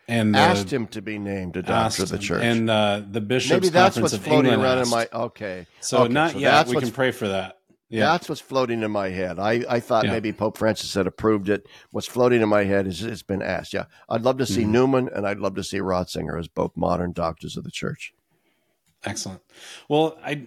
and 0.09 0.35
the, 0.35 0.39
asked 0.39 0.73
him 0.73 0.87
to 0.89 1.03
be 1.03 1.19
named 1.19 1.57
a 1.57 1.63
doctor 1.63 2.05
of 2.05 2.09
the 2.11 2.19
church, 2.19 2.43
and 2.43 2.71
uh, 2.71 3.03
the 3.11 3.21
bishops 3.21 3.63
maybe 3.63 3.69
that's 3.69 3.99
what's 3.99 4.17
floating 4.17 4.53
England 4.53 4.63
around 4.63 4.79
asked. 4.79 4.93
in 4.93 4.99
my 4.99 5.09
okay. 5.13 5.67
So 5.81 6.05
okay, 6.05 6.13
not 6.13 6.33
so 6.33 6.39
yet. 6.39 6.69
We 6.69 6.77
can 6.77 6.91
pray 6.91 7.11
for 7.11 7.29
that. 7.29 7.56
Yeah. 7.89 8.07
That's 8.07 8.29
what's 8.29 8.41
floating 8.41 8.83
in 8.83 8.91
my 8.91 9.11
head. 9.11 9.39
I, 9.39 9.65
I 9.69 9.81
thought 9.81 10.07
yeah. 10.07 10.13
maybe 10.13 10.33
Pope 10.33 10.59
Francis 10.59 10.95
had 10.95 11.07
approved 11.07 11.49
it. 11.49 11.69
What's 11.93 12.09
floating 12.09 12.43
in 12.43 12.49
my 12.49 12.65
head 12.65 12.87
is 12.87 13.03
it's 13.03 13.23
been 13.23 13.43
asked. 13.43 13.73
Yeah. 13.73 13.85
I'd 14.09 14.23
love 14.23 14.39
to 14.39 14.47
see 14.47 14.63
mm-hmm. 14.63 14.73
Newman 14.73 15.09
and 15.15 15.27
I'd 15.27 15.39
love 15.39 15.55
to 15.55 15.63
see 15.63 15.79
Ratzinger 15.79 16.39
as 16.39 16.49
both 16.49 16.77
modern 16.77 17.13
doctors 17.13 17.57
of 17.57 17.65
the 17.65 17.71
church. 17.71 18.13
Excellent. 19.05 19.41
Well, 19.89 20.19
I, 20.25 20.47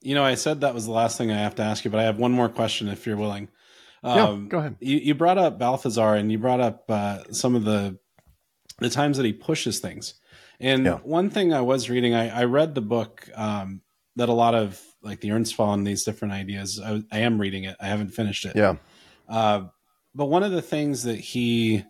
you 0.00 0.14
know, 0.14 0.24
I 0.24 0.34
said 0.34 0.62
that 0.62 0.72
was 0.72 0.86
the 0.86 0.92
last 0.92 1.18
thing 1.18 1.30
I 1.30 1.38
have 1.38 1.56
to 1.56 1.62
ask 1.62 1.84
you, 1.84 1.90
but 1.90 2.00
I 2.00 2.04
have 2.04 2.18
one 2.18 2.32
more 2.32 2.48
question 2.48 2.88
if 2.88 3.06
you're 3.06 3.16
willing. 3.16 3.48
Um, 4.02 4.44
yeah, 4.44 4.48
go 4.48 4.58
ahead. 4.58 4.76
You, 4.80 4.96
you 4.96 5.14
brought 5.14 5.38
up 5.38 5.58
Balthasar 5.58 6.14
and 6.14 6.32
you 6.32 6.38
brought 6.38 6.60
up 6.60 6.84
uh, 6.88 7.24
some 7.32 7.54
of 7.54 7.64
the 7.64 7.98
the 8.78 8.88
times 8.88 9.16
that 9.16 9.26
he 9.26 9.32
pushes 9.32 9.80
things. 9.80 10.14
And 10.60 10.84
yeah. 10.84 10.98
one 10.98 11.30
thing 11.30 11.52
I 11.52 11.60
was 11.62 11.90
reading, 11.90 12.14
I, 12.14 12.28
I 12.28 12.44
read 12.44 12.74
the 12.74 12.80
book 12.80 13.28
um, 13.34 13.82
that 14.16 14.28
a 14.28 14.32
lot 14.32 14.54
of 14.54 14.80
like 15.02 15.20
the 15.20 15.28
Ernstfall 15.28 15.74
and 15.74 15.86
these 15.86 16.04
different 16.04 16.34
ideas. 16.34 16.80
I, 16.80 17.02
I, 17.12 17.18
am 17.20 17.40
reading 17.40 17.64
it. 17.64 17.76
I 17.80 17.86
haven't 17.86 18.10
finished 18.10 18.44
it. 18.44 18.56
Yeah. 18.56 18.76
Uh, 19.28 19.66
but 20.14 20.26
one 20.26 20.42
of 20.42 20.52
the 20.52 20.62
things 20.62 21.04
that 21.04 21.18
he 21.18 21.84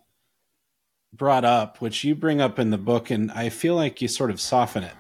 brought 1.13 1.45
up, 1.45 1.81
which 1.81 2.05
you 2.05 2.15
bring 2.15 2.41
up 2.41 2.59
in 2.59 2.71
the 2.71 2.79
book, 2.79 3.11
and 3.11 3.31
I 3.33 3.49
feel 3.49 3.75
like 3.75 4.03
you 4.03 4.09
sort 4.09 4.31
of 4.31 4.41
soften 4.41 4.85
it, 4.85 4.95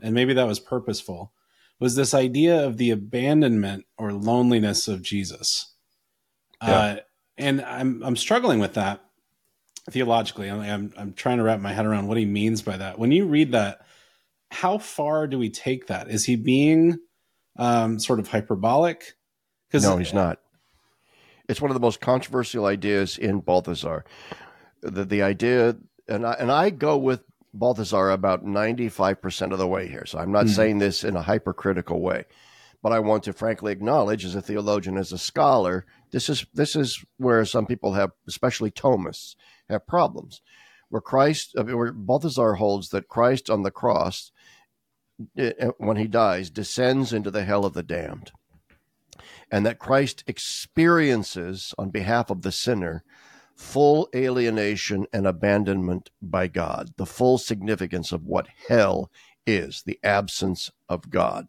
and 0.00 0.14
maybe 0.14 0.34
that 0.34 0.46
was 0.46 0.60
purposeful, 0.60 1.32
was 1.80 1.96
this 1.96 2.14
idea 2.14 2.66
of 2.66 2.76
the 2.76 2.90
abandonment 2.90 3.86
or 3.96 4.12
loneliness 4.12 4.88
of 4.88 5.02
Jesus. 5.02 5.72
Yeah. 6.62 6.70
Uh, 6.70 6.96
and 7.38 7.62
I'm 7.62 8.02
I'm 8.02 8.16
struggling 8.16 8.58
with 8.58 8.74
that 8.74 9.00
theologically. 9.90 10.50
I'm 10.50 10.92
I'm 10.96 11.12
trying 11.14 11.38
to 11.38 11.44
wrap 11.44 11.60
my 11.60 11.72
head 11.72 11.86
around 11.86 12.08
what 12.08 12.18
he 12.18 12.24
means 12.24 12.62
by 12.62 12.76
that. 12.76 12.98
When 12.98 13.12
you 13.12 13.26
read 13.26 13.52
that, 13.52 13.86
how 14.50 14.78
far 14.78 15.26
do 15.26 15.38
we 15.38 15.50
take 15.50 15.86
that? 15.86 16.10
Is 16.10 16.24
he 16.24 16.36
being 16.36 16.98
um, 17.58 17.98
sort 17.98 18.20
of 18.20 18.28
hyperbolic? 18.28 19.16
Because 19.68 19.84
No, 19.84 19.98
he's 19.98 20.14
not. 20.14 20.40
It's 21.48 21.60
one 21.60 21.70
of 21.70 21.74
the 21.74 21.80
most 21.80 22.00
controversial 22.00 22.66
ideas 22.66 23.18
in 23.18 23.40
Balthasar. 23.40 24.04
The, 24.82 25.04
the 25.04 25.22
idea, 25.22 25.76
and 26.06 26.26
I, 26.26 26.32
and 26.34 26.52
I 26.52 26.70
go 26.70 26.96
with 26.96 27.22
Balthasar 27.52 28.10
about 28.10 28.44
95% 28.44 29.52
of 29.52 29.58
the 29.58 29.66
way 29.66 29.88
here. 29.88 30.04
So 30.06 30.18
I'm 30.18 30.32
not 30.32 30.46
mm. 30.46 30.50
saying 30.50 30.78
this 30.78 31.04
in 31.04 31.16
a 31.16 31.22
hypercritical 31.22 32.00
way, 32.00 32.24
but 32.82 32.92
I 32.92 33.00
want 33.00 33.24
to 33.24 33.32
frankly 33.32 33.72
acknowledge 33.72 34.24
as 34.24 34.34
a 34.34 34.42
theologian, 34.42 34.96
as 34.96 35.10
a 35.10 35.18
scholar, 35.18 35.86
this 36.10 36.28
is, 36.28 36.46
this 36.54 36.76
is 36.76 37.04
where 37.16 37.44
some 37.44 37.66
people 37.66 37.94
have, 37.94 38.12
especially 38.26 38.70
Thomists, 38.70 39.34
have 39.68 39.86
problems. 39.86 40.40
Where 40.90 41.02
Christ, 41.02 41.54
where 41.54 41.92
Balthasar 41.92 42.54
holds 42.54 42.90
that 42.90 43.08
Christ 43.08 43.50
on 43.50 43.62
the 43.62 43.70
cross 43.70 44.32
when 45.78 45.96
he 45.96 46.06
dies, 46.06 46.50
descends 46.50 47.12
into 47.12 47.30
the 47.30 47.44
hell 47.44 47.64
of 47.64 47.74
the 47.74 47.82
damned. 47.82 48.32
And 49.50 49.64
that 49.64 49.78
Christ 49.78 50.24
experiences, 50.26 51.74
on 51.78 51.90
behalf 51.90 52.30
of 52.30 52.42
the 52.42 52.52
sinner, 52.52 53.02
full 53.56 54.08
alienation 54.14 55.06
and 55.12 55.26
abandonment 55.26 56.10
by 56.22 56.46
God, 56.46 56.90
the 56.96 57.06
full 57.06 57.38
significance 57.38 58.12
of 58.12 58.24
what 58.24 58.46
hell 58.68 59.10
is, 59.46 59.82
the 59.82 59.98
absence 60.04 60.70
of 60.88 61.10
God. 61.10 61.48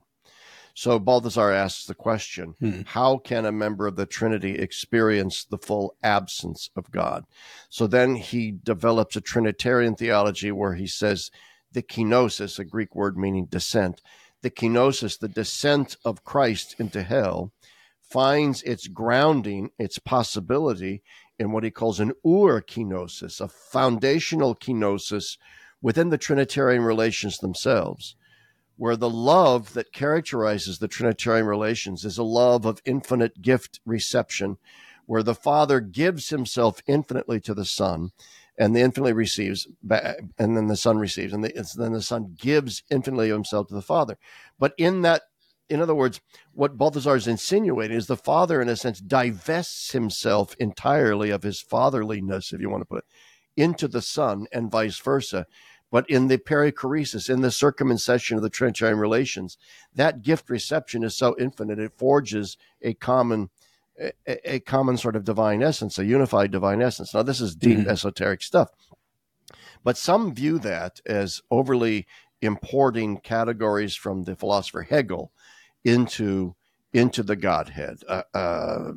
So 0.73 0.97
Balthasar 0.97 1.51
asks 1.51 1.85
the 1.85 1.93
question 1.93 2.55
hmm. 2.59 2.81
how 2.85 3.17
can 3.17 3.45
a 3.45 3.51
member 3.51 3.85
of 3.85 3.97
the 3.97 4.05
Trinity 4.05 4.55
experience 4.55 5.43
the 5.43 5.57
full 5.57 5.95
absence 6.01 6.69
of 6.75 6.89
God? 6.89 7.25
So 7.69 7.85
then 7.85 8.15
he 8.15 8.51
develops 8.51 9.17
a 9.17 9.21
Trinitarian 9.21 9.95
theology 9.95 10.53
where 10.53 10.75
he 10.75 10.87
says 10.87 11.31
the 11.71 11.81
kenosis, 11.81 12.59
a 12.59 12.65
Greek 12.65 12.95
word 12.95 13.17
meaning 13.17 13.45
descent, 13.45 14.01
the 14.41 14.49
kenosis, 14.49 15.19
the 15.19 15.27
descent 15.27 15.97
of 16.05 16.23
Christ 16.23 16.75
into 16.79 17.03
hell, 17.03 17.51
finds 18.01 18.63
its 18.63 18.87
grounding, 18.87 19.69
its 19.77 19.99
possibility 19.99 21.03
in 21.37 21.51
what 21.51 21.63
he 21.63 21.71
calls 21.71 21.99
an 21.99 22.13
ur 22.25 22.61
kenosis, 22.61 23.39
a 23.39 23.47
foundational 23.47 24.55
kenosis 24.55 25.37
within 25.81 26.09
the 26.09 26.17
Trinitarian 26.17 26.83
relations 26.83 27.37
themselves, 27.37 28.15
where 28.77 28.95
the 28.95 29.09
love 29.09 29.73
that 29.73 29.93
characterizes 29.93 30.79
the 30.79 30.87
Trinitarian 30.87 31.45
relations 31.45 32.03
is 32.03 32.17
a 32.17 32.23
love 32.23 32.65
of 32.65 32.81
infinite 32.85 33.41
gift 33.41 33.79
reception, 33.85 34.57
where 35.05 35.23
the 35.23 35.35
Father 35.35 35.79
gives 35.79 36.29
himself 36.29 36.81
infinitely 36.87 37.39
to 37.41 37.53
the 37.53 37.65
Son 37.65 38.11
and 38.59 38.75
the 38.75 38.81
infinitely 38.81 39.13
receives 39.13 39.67
and 39.89 40.57
then 40.57 40.67
the 40.67 40.75
son 40.75 40.99
receives 40.99 41.33
and 41.33 41.43
the, 41.43 41.67
then 41.77 41.93
the 41.93 42.01
son 42.01 42.35
gives 42.37 42.83
infinitely 42.91 43.29
himself 43.29 43.67
to 43.67 43.73
the 43.73 43.81
father 43.81 44.17
but 44.59 44.73
in 44.77 45.01
that 45.01 45.23
in 45.69 45.81
other 45.81 45.95
words, 45.95 46.19
what 46.51 46.77
Balthasar 46.77 47.15
is 47.15 47.27
insinuating 47.27 47.95
is 47.95 48.07
the 48.07 48.17
father, 48.17 48.59
in 48.59 48.69
a 48.69 48.75
sense, 48.75 48.99
divests 48.99 49.91
himself 49.91 50.55
entirely 50.59 51.29
of 51.29 51.43
his 51.43 51.61
fatherliness, 51.61 52.51
if 52.51 52.59
you 52.59 52.69
want 52.69 52.81
to 52.81 52.87
put 52.87 52.99
it, 52.99 53.05
into 53.55 53.87
the 53.87 54.01
son, 54.01 54.47
and 54.51 54.71
vice 54.71 54.97
versa. 54.99 55.45
But 55.91 56.09
in 56.09 56.27
the 56.27 56.37
perichoresis, 56.37 57.29
in 57.29 57.41
the 57.41 57.49
circumincession 57.49 58.35
of 58.35 58.41
the 58.41 58.49
Trinitarian 58.49 58.99
relations, 58.99 59.57
that 59.93 60.21
gift 60.21 60.49
reception 60.49 61.03
is 61.03 61.15
so 61.15 61.35
infinite, 61.39 61.79
it 61.79 61.97
forges 61.97 62.57
a 62.81 62.93
common 62.95 63.49
a, 63.99 64.55
a 64.55 64.59
common 64.59 64.97
sort 64.97 65.15
of 65.15 65.23
divine 65.23 65.61
essence, 65.61 65.97
a 65.97 66.05
unified 66.05 66.51
divine 66.51 66.81
essence. 66.81 67.13
Now, 67.13 67.23
this 67.23 67.41
is 67.41 67.55
deep 67.55 67.79
mm-hmm. 67.79 67.89
esoteric 67.89 68.41
stuff, 68.41 68.69
but 69.83 69.97
some 69.97 70.33
view 70.33 70.59
that 70.59 71.01
as 71.05 71.41
overly 71.51 72.07
importing 72.41 73.17
categories 73.17 73.95
from 73.95 74.23
the 74.23 74.35
philosopher 74.35 74.83
Hegel 74.83 75.31
into 75.83 76.55
into 76.91 77.21
the 77.21 77.35
Godhead, 77.35 77.97
uh, 78.07 78.23
uh, 78.33 78.91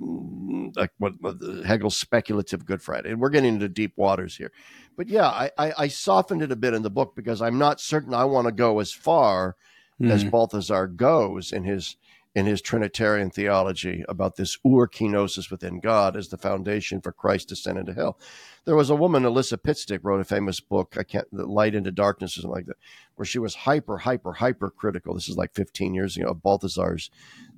like 0.76 0.92
what, 0.96 1.12
what 1.20 1.36
Hegel's 1.66 1.96
speculative 1.96 2.64
Good 2.64 2.80
Friday. 2.80 3.10
And 3.10 3.20
we're 3.20 3.28
getting 3.28 3.54
into 3.54 3.68
deep 3.68 3.92
waters 3.96 4.34
here. 4.34 4.50
But 4.96 5.08
yeah, 5.08 5.26
I, 5.26 5.50
I, 5.58 5.72
I, 5.76 5.88
softened 5.88 6.40
it 6.40 6.50
a 6.50 6.56
bit 6.56 6.72
in 6.72 6.82
the 6.82 6.90
book 6.90 7.14
because 7.14 7.42
I'm 7.42 7.58
not 7.58 7.82
certain 7.82 8.14
I 8.14 8.24
want 8.24 8.46
to 8.46 8.52
go 8.52 8.78
as 8.78 8.92
far 8.92 9.56
mm. 10.00 10.10
as 10.10 10.24
Balthasar 10.24 10.86
goes 10.86 11.52
in 11.52 11.64
his 11.64 11.96
in 12.34 12.46
his 12.46 12.62
Trinitarian 12.62 13.30
theology 13.30 14.04
about 14.08 14.36
this 14.36 14.56
ur 14.64 14.88
kenosis 14.88 15.50
within 15.50 15.80
God 15.80 16.16
as 16.16 16.28
the 16.28 16.38
foundation 16.38 17.00
for 17.00 17.12
Christ's 17.12 17.46
descent 17.46 17.78
into 17.78 17.92
hell. 17.92 18.18
There 18.64 18.76
was 18.76 18.90
a 18.90 18.96
woman, 18.96 19.24
Alyssa 19.24 19.58
Pitstick, 19.58 20.00
wrote 20.02 20.20
a 20.20 20.24
famous 20.24 20.60
book, 20.60 20.96
I 20.98 21.02
can't, 21.02 21.26
The 21.30 21.46
Light 21.46 21.74
into 21.74 21.92
Darkness 21.92 22.36
or 22.38 22.42
something 22.42 22.54
like 22.54 22.66
that, 22.66 22.76
where 23.16 23.26
she 23.26 23.38
was 23.38 23.54
hyper, 23.54 23.98
hyper, 23.98 24.34
hyper 24.34 24.70
critical. 24.70 25.14
This 25.14 25.28
is 25.28 25.36
like 25.36 25.54
15 25.54 25.94
years 25.94 26.16
ago 26.16 26.28
of 26.28 26.42
Balthasar's 26.42 27.10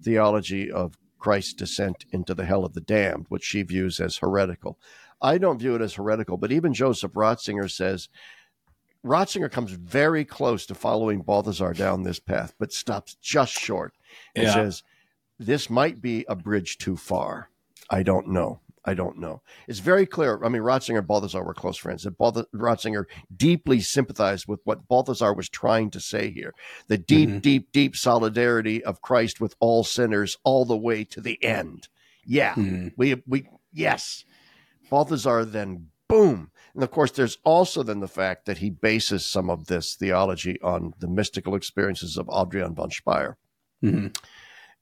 theology 0.03 0.71
of 0.71 0.99
Christ's 1.19 1.55
descent 1.55 2.05
into 2.11 2.35
the 2.35 2.45
hell 2.45 2.65
of 2.65 2.75
the 2.75 2.81
damned, 2.81 3.27
which 3.29 3.45
she 3.45 3.63
views 3.63 4.01
as 4.01 4.19
heretical. 4.19 4.79
I 5.23 5.39
don't 5.39 5.59
view 5.59 5.75
it 5.75 5.81
as 5.81 5.95
heretical, 5.95 6.37
but 6.37 6.53
even 6.53 6.75
Joseph 6.75 7.13
Ratzinger 7.13 7.71
says 7.71 8.09
Ratzinger 9.05 9.51
comes 9.51 9.72
very 9.72 10.24
close 10.24 10.66
to 10.66 10.74
following 10.74 11.20
Balthasar 11.20 11.74
down 11.74 12.02
this 12.02 12.18
path, 12.18 12.55
but 12.59 12.72
stops 12.72 13.16
just 13.20 13.52
short 13.52 13.93
and 14.35 14.47
yeah. 14.47 14.55
says, 14.55 14.82
This 15.39 15.68
might 15.68 16.01
be 16.01 16.24
a 16.28 16.35
bridge 16.35 16.78
too 16.78 16.97
far. 16.97 17.51
I 17.90 18.02
don't 18.02 18.28
know. 18.28 18.60
I 18.86 18.94
don't 18.94 19.18
know. 19.18 19.40
It's 19.66 19.78
very 19.78 20.05
clear. 20.05 20.43
I 20.44 20.48
mean, 20.48 20.62
Ratzinger 20.62 20.98
and 20.98 21.06
Balthasar 21.06 21.43
were 21.43 21.55
close 21.55 21.78
friends. 21.78 22.02
That 22.02 22.18
Ratzinger 22.18 23.05
deeply 23.35 23.81
sympathized 23.81 24.47
with 24.47 24.60
what 24.64 24.89
Balthasar 24.89 25.32
was 25.32 25.48
trying 25.48 25.90
to 25.93 26.01
say 26.01 26.31
here 26.31 26.52
the 26.89 26.98
deep, 26.98 27.28
mm-hmm. 27.28 27.39
deep, 27.39 27.72
deep 27.72 27.97
solidarity 27.97 28.85
of 28.85 29.01
Christ 29.01 29.40
with 29.40 29.55
all 29.59 29.85
sinners 29.85 30.36
all 30.44 30.64
the 30.66 30.76
way 30.76 31.05
to 31.05 31.20
the 31.20 31.43
end. 31.43 31.89
Yeah, 32.26 32.55
mm-hmm. 32.55 32.89
we, 32.97 33.22
we, 33.26 33.48
yes. 33.72 34.24
Balthasar 34.90 35.44
then, 35.44 35.89
boom. 36.09 36.51
And 36.75 36.83
of 36.83 36.91
course, 36.91 37.13
there's 37.13 37.39
also 37.45 37.83
then 37.83 38.01
the 38.01 38.09
fact 38.09 38.47
that 38.47 38.59
he 38.59 38.71
bases 38.71 39.25
some 39.25 39.49
of 39.49 39.67
this 39.67 39.95
theology 39.95 40.61
on 40.61 40.93
the 40.99 41.07
mystical 41.07 41.55
experiences 41.55 42.17
of 42.17 42.29
Adrienne 42.29 42.75
von 42.75 42.91
Speyr 42.91 43.37
mm-hmm. 43.83 44.09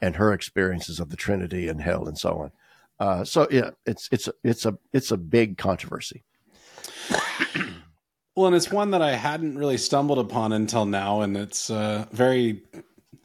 and 0.00 0.16
her 0.16 0.32
experiences 0.32 1.00
of 1.00 1.10
the 1.10 1.16
Trinity 1.16 1.68
and 1.68 1.82
hell 1.82 2.06
and 2.06 2.16
so 2.16 2.38
on. 2.38 2.52
Uh, 2.98 3.24
so 3.24 3.46
yeah, 3.50 3.70
it's 3.84 4.08
it's 4.12 4.28
it's 4.44 4.64
a 4.64 4.78
it's 4.92 5.10
a 5.10 5.16
big 5.16 5.58
controversy. 5.58 6.22
well, 8.36 8.46
and 8.46 8.56
it's 8.56 8.70
one 8.70 8.92
that 8.92 9.02
I 9.02 9.12
hadn't 9.12 9.58
really 9.58 9.76
stumbled 9.76 10.18
upon 10.18 10.52
until 10.52 10.86
now, 10.86 11.22
and 11.22 11.36
it's 11.36 11.68
uh, 11.68 12.06
very, 12.12 12.62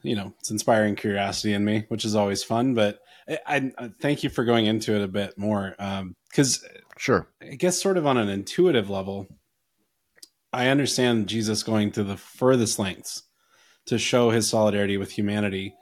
you 0.02 0.16
know, 0.16 0.34
it's 0.40 0.52
inspiring 0.52 0.96
curiosity 0.96 1.54
in 1.54 1.64
me, 1.64 1.86
which 1.90 2.06
is 2.06 2.16
always 2.16 2.44
fun. 2.44 2.74
But 2.74 3.00
I, 3.46 3.72
I 3.78 3.92
thank 4.02 4.24
you 4.24 4.30
for 4.30 4.44
going 4.44 4.66
into 4.66 4.96
it 4.96 5.04
a 5.04 5.08
bit 5.08 5.38
more, 5.38 5.76
because 5.78 6.64
um, 6.64 6.70
sure, 6.98 7.30
I 7.42 7.56
guess 7.56 7.82
sort 7.82 7.98
of 7.98 8.06
on 8.06 8.18
an 8.18 8.30
intuitive 8.30 8.90
level, 8.90 9.28
I 10.54 10.68
understand 10.68 11.28
Jesus 11.28 11.64
going 11.64 11.92
to 11.92 12.04
the 12.04 12.18
furthest 12.18 12.80
lengths 12.80 13.24
to 13.86 13.98
show 13.98 14.30
his 14.30 14.50
solidarity 14.50 14.98
with 14.98 15.12
humanity 15.12 15.76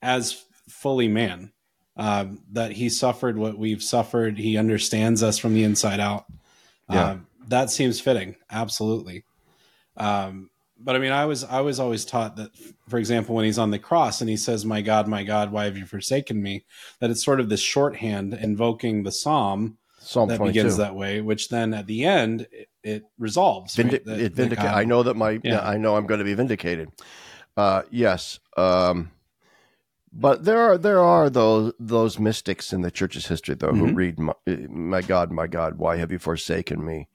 as 0.00 0.44
fully 0.68 1.08
man. 1.08 1.52
Um, 1.94 2.42
that 2.52 2.72
he 2.72 2.88
suffered 2.88 3.36
what 3.36 3.58
we've 3.58 3.82
suffered. 3.82 4.38
He 4.38 4.56
understands 4.56 5.22
us 5.22 5.36
from 5.36 5.52
the 5.52 5.62
inside 5.62 6.00
out. 6.00 6.24
Yeah. 6.88 7.10
Um, 7.10 7.26
that 7.48 7.70
seems 7.70 8.00
fitting. 8.00 8.36
Absolutely. 8.50 9.24
Um, 9.98 10.48
but 10.78 10.96
I 10.96 10.98
mean, 10.98 11.12
I 11.12 11.26
was 11.26 11.44
I 11.44 11.60
was 11.60 11.78
always 11.78 12.04
taught 12.04 12.36
that, 12.36 12.50
for 12.88 12.98
example, 12.98 13.34
when 13.34 13.44
he's 13.44 13.58
on 13.58 13.70
the 13.70 13.78
cross 13.78 14.20
and 14.20 14.28
he 14.28 14.36
says, 14.36 14.64
"My 14.64 14.80
God, 14.80 15.06
my 15.06 15.22
God, 15.22 15.52
why 15.52 15.64
have 15.64 15.76
you 15.76 15.86
forsaken 15.86 16.42
me?" 16.42 16.64
That 17.00 17.10
it's 17.10 17.24
sort 17.24 17.40
of 17.40 17.48
this 17.48 17.60
shorthand 17.60 18.34
invoking 18.34 19.02
the 19.02 19.12
psalm, 19.12 19.78
psalm 20.02 20.28
that 20.28 20.38
22. 20.38 20.58
begins 20.58 20.76
that 20.76 20.94
way, 20.94 21.20
which 21.20 21.48
then 21.48 21.74
at 21.74 21.86
the 21.86 22.04
end 22.04 22.46
it, 22.52 22.68
it 22.82 23.04
resolves. 23.18 23.76
Vindi- 23.76 23.92
right? 23.92 24.04
that, 24.04 24.20
it 24.20 24.32
vindicates. 24.34 24.68
I 24.68 24.84
know 24.84 25.02
that 25.02 25.14
my 25.14 25.40
yeah. 25.42 25.60
I 25.60 25.78
know 25.78 25.96
I'm 25.96 26.06
going 26.06 26.18
to 26.18 26.24
be 26.24 26.34
vindicated. 26.34 26.90
Uh, 27.56 27.82
yes. 27.90 28.40
Um, 28.56 29.10
but 30.12 30.44
there 30.44 30.58
are 30.58 30.78
there 30.78 31.00
are 31.00 31.30
those 31.30 31.72
those 31.78 32.18
mystics 32.18 32.72
in 32.72 32.82
the 32.82 32.90
church's 32.90 33.26
history 33.26 33.54
though 33.54 33.68
mm-hmm. 33.68 33.86
who 33.86 33.94
read 33.94 34.18
my, 34.18 34.34
my, 34.46 35.00
God, 35.00 35.30
my 35.30 35.46
God, 35.46 35.78
why 35.78 35.96
have 35.96 36.12
you 36.12 36.18
forsaken 36.18 36.84
me, 36.84 37.08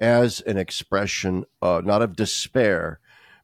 as 0.00 0.40
an 0.40 0.56
expression 0.56 1.44
uh, 1.62 1.80
not 1.84 2.02
of 2.02 2.16
despair, 2.16 2.98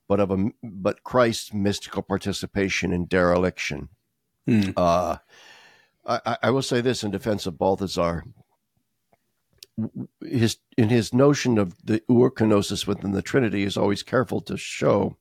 but 0.09 0.19
of 0.19 0.31
a 0.31 0.51
but 0.63 1.05
Christ's 1.05 1.53
mystical 1.53 2.03
participation 2.03 2.93
in 2.93 3.07
dereliction. 3.07 3.91
Mm. 4.49 4.73
Uh, 4.77 5.19
I, 6.05 6.39
I 6.45 6.51
will 6.51 6.63
say 6.63 6.81
this 6.81 7.03
in 7.03 7.11
defense 7.11 7.47
of 7.47 7.59
Balthasar. 7.59 8.25
His 10.21 10.57
in 10.79 10.89
his 10.89 11.13
notion 11.13 11.59
of 11.59 11.75
the 11.85 12.01
urkenosis 12.09 12.87
within 12.87 13.13
the 13.13 13.23
Trinity 13.23 13.63
is 13.63 13.77
always 13.77 14.03
careful 14.03 14.41
to 14.43 14.57
show 14.57 15.17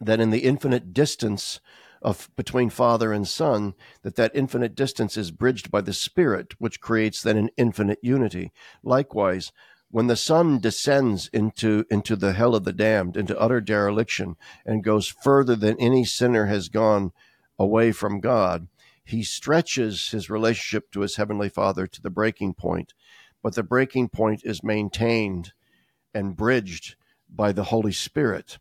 that 0.00 0.20
in 0.20 0.30
the 0.30 0.44
infinite 0.44 0.92
distance 0.92 1.60
of 2.02 2.28
between 2.36 2.68
father 2.68 3.12
and 3.12 3.26
son 3.26 3.74
that 4.02 4.16
that 4.16 4.32
infinite 4.34 4.74
distance 4.74 5.16
is 5.16 5.30
bridged 5.30 5.70
by 5.70 5.80
the 5.80 5.92
spirit 5.92 6.54
which 6.58 6.80
creates 6.80 7.22
then 7.22 7.36
an 7.36 7.50
infinite 7.56 8.00
unity. 8.02 8.52
Likewise 8.82 9.52
when 9.92 10.06
the 10.06 10.16
son 10.16 10.58
descends 10.58 11.28
into 11.28 11.84
into 11.90 12.16
the 12.16 12.32
hell 12.32 12.54
of 12.54 12.64
the 12.64 12.72
damned 12.72 13.16
into 13.16 13.38
utter 13.38 13.60
dereliction 13.60 14.36
and 14.66 14.82
goes 14.82 15.06
further 15.06 15.54
than 15.54 15.76
any 15.78 16.04
sinner 16.04 16.46
has 16.46 16.68
gone 16.68 17.12
away 17.58 17.92
from 17.92 18.18
god 18.18 18.66
he 19.04 19.22
stretches 19.22 20.10
his 20.10 20.30
relationship 20.30 20.90
to 20.90 21.00
his 21.00 21.16
heavenly 21.16 21.48
father 21.48 21.86
to 21.86 22.00
the 22.02 22.10
breaking 22.10 22.54
point 22.54 22.94
but 23.42 23.54
the 23.54 23.62
breaking 23.62 24.08
point 24.08 24.42
is 24.44 24.62
maintained 24.62 25.52
and 26.14 26.36
bridged 26.36 26.96
by 27.28 27.52
the 27.52 27.64
holy 27.64 27.92
spirit 27.92 28.58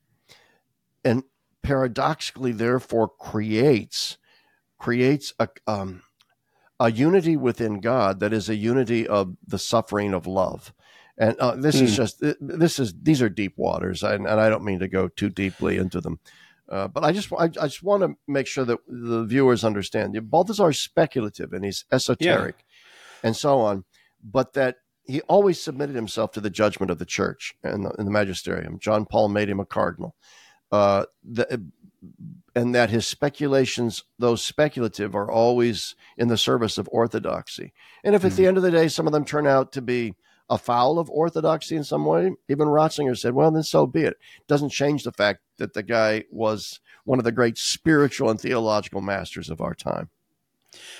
and 1.03 1.23
paradoxically 1.61 2.51
therefore 2.51 3.07
creates 3.07 4.17
creates 4.77 5.33
a 5.39 5.47
um, 5.67 6.01
a 6.79 6.91
unity 6.91 7.37
within 7.37 7.79
God 7.79 8.19
that 8.19 8.33
is 8.33 8.49
a 8.49 8.55
unity 8.55 9.07
of 9.07 9.35
the 9.45 9.59
suffering 9.59 10.13
of 10.13 10.25
love. 10.25 10.73
And 11.17 11.37
uh, 11.37 11.55
this 11.55 11.75
mm. 11.75 11.83
is 11.83 11.91
hmm. 11.91 11.95
just 11.95 12.23
this 12.39 12.79
is 12.79 12.93
these 12.99 13.21
are 13.21 13.29
deep 13.29 13.53
waters, 13.57 14.01
and, 14.01 14.25
and, 14.25 14.39
I 14.39 14.49
don't 14.49 14.63
mean 14.63 14.79
to 14.79 14.87
go 14.87 15.07
too 15.07 15.29
deeply 15.29 15.77
into 15.77 16.01
them. 16.01 16.19
Uh, 16.67 16.87
but 16.87 17.03
I 17.03 17.11
just 17.11 17.31
I, 17.33 17.43
I 17.43 17.67
just 17.67 17.83
want 17.83 18.01
to 18.01 18.15
make 18.27 18.47
sure 18.47 18.65
that 18.65 18.79
the 18.87 19.23
viewers 19.25 19.63
understand. 19.63 20.17
Balthasar 20.31 20.69
is 20.71 20.79
speculative 20.79 21.53
and 21.53 21.63
he's 21.63 21.85
esoteric, 21.91 22.55
yeah. 22.57 23.27
and 23.27 23.35
so 23.35 23.59
on. 23.59 23.83
But 24.23 24.53
that 24.53 24.77
he 25.05 25.21
always 25.21 25.59
submitted 25.59 25.95
himself 25.95 26.31
to 26.33 26.41
the 26.41 26.49
judgment 26.49 26.91
of 26.91 26.99
the 26.99 27.05
church 27.05 27.53
and 27.63 27.85
the, 27.85 27.89
and 27.97 28.07
the 28.07 28.11
magisterium. 28.11 28.79
John 28.79 29.05
Paul 29.05 29.29
made 29.29 29.49
him 29.49 29.59
a 29.59 29.65
cardinal 29.65 30.15
uh, 30.71 31.05
the, 31.23 31.63
and 32.55 32.73
that 32.73 32.89
his 32.89 33.07
speculations, 33.07 34.03
though 34.17 34.35
speculative, 34.35 35.15
are 35.15 35.29
always 35.29 35.95
in 36.17 36.27
the 36.27 36.37
service 36.37 36.77
of 36.77 36.89
orthodoxy. 36.91 37.73
And 38.03 38.15
if 38.15 38.21
mm-hmm. 38.21 38.27
at 38.27 38.35
the 38.35 38.43
hmm. 38.43 38.47
end 38.47 38.57
of 38.57 38.63
the 38.63 38.71
day 38.71 38.87
some 38.87 39.07
of 39.07 39.13
them 39.13 39.25
turn 39.25 39.47
out 39.47 39.71
to 39.73 39.81
be 39.81 40.15
a 40.49 40.57
foul 40.57 40.99
of 40.99 41.09
orthodoxy 41.09 41.77
in 41.77 41.83
some 41.83 42.05
way, 42.05 42.31
even 42.49 42.67
Ratzinger 42.67 43.17
said, 43.17 43.33
well, 43.33 43.51
then 43.51 43.63
so 43.63 43.87
be 43.87 44.01
it. 44.01 44.17
Doesn't 44.47 44.71
change 44.71 45.03
the 45.03 45.13
fact 45.13 45.39
that 45.57 45.73
the 45.73 45.83
guy 45.83 46.25
was 46.29 46.81
one 47.05 47.19
of 47.19 47.25
the 47.25 47.31
great 47.31 47.57
spiritual 47.57 48.29
and 48.29 48.39
theological 48.39 48.99
masters 48.99 49.49
of 49.49 49.61
our 49.61 49.73
time. 49.73 50.09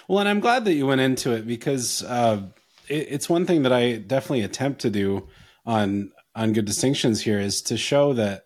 Well, 0.07 0.19
and 0.19 0.29
I'm 0.29 0.39
glad 0.39 0.63
that 0.65 0.73
you 0.73 0.87
went 0.87 1.01
into 1.01 1.31
it 1.31 1.45
because 1.45 2.03
uh, 2.03 2.43
it, 2.91 3.07
it's 3.09 3.29
one 3.29 3.45
thing 3.45 3.63
that 3.63 3.73
I 3.73 3.97
definitely 3.97 4.43
attempt 4.43 4.81
to 4.81 4.89
do 4.89 5.27
on 5.65 6.11
on 6.35 6.53
good 6.53 6.65
distinctions 6.65 7.21
here 7.21 7.39
is 7.39 7.61
to 7.63 7.77
show 7.77 8.13
that 8.13 8.43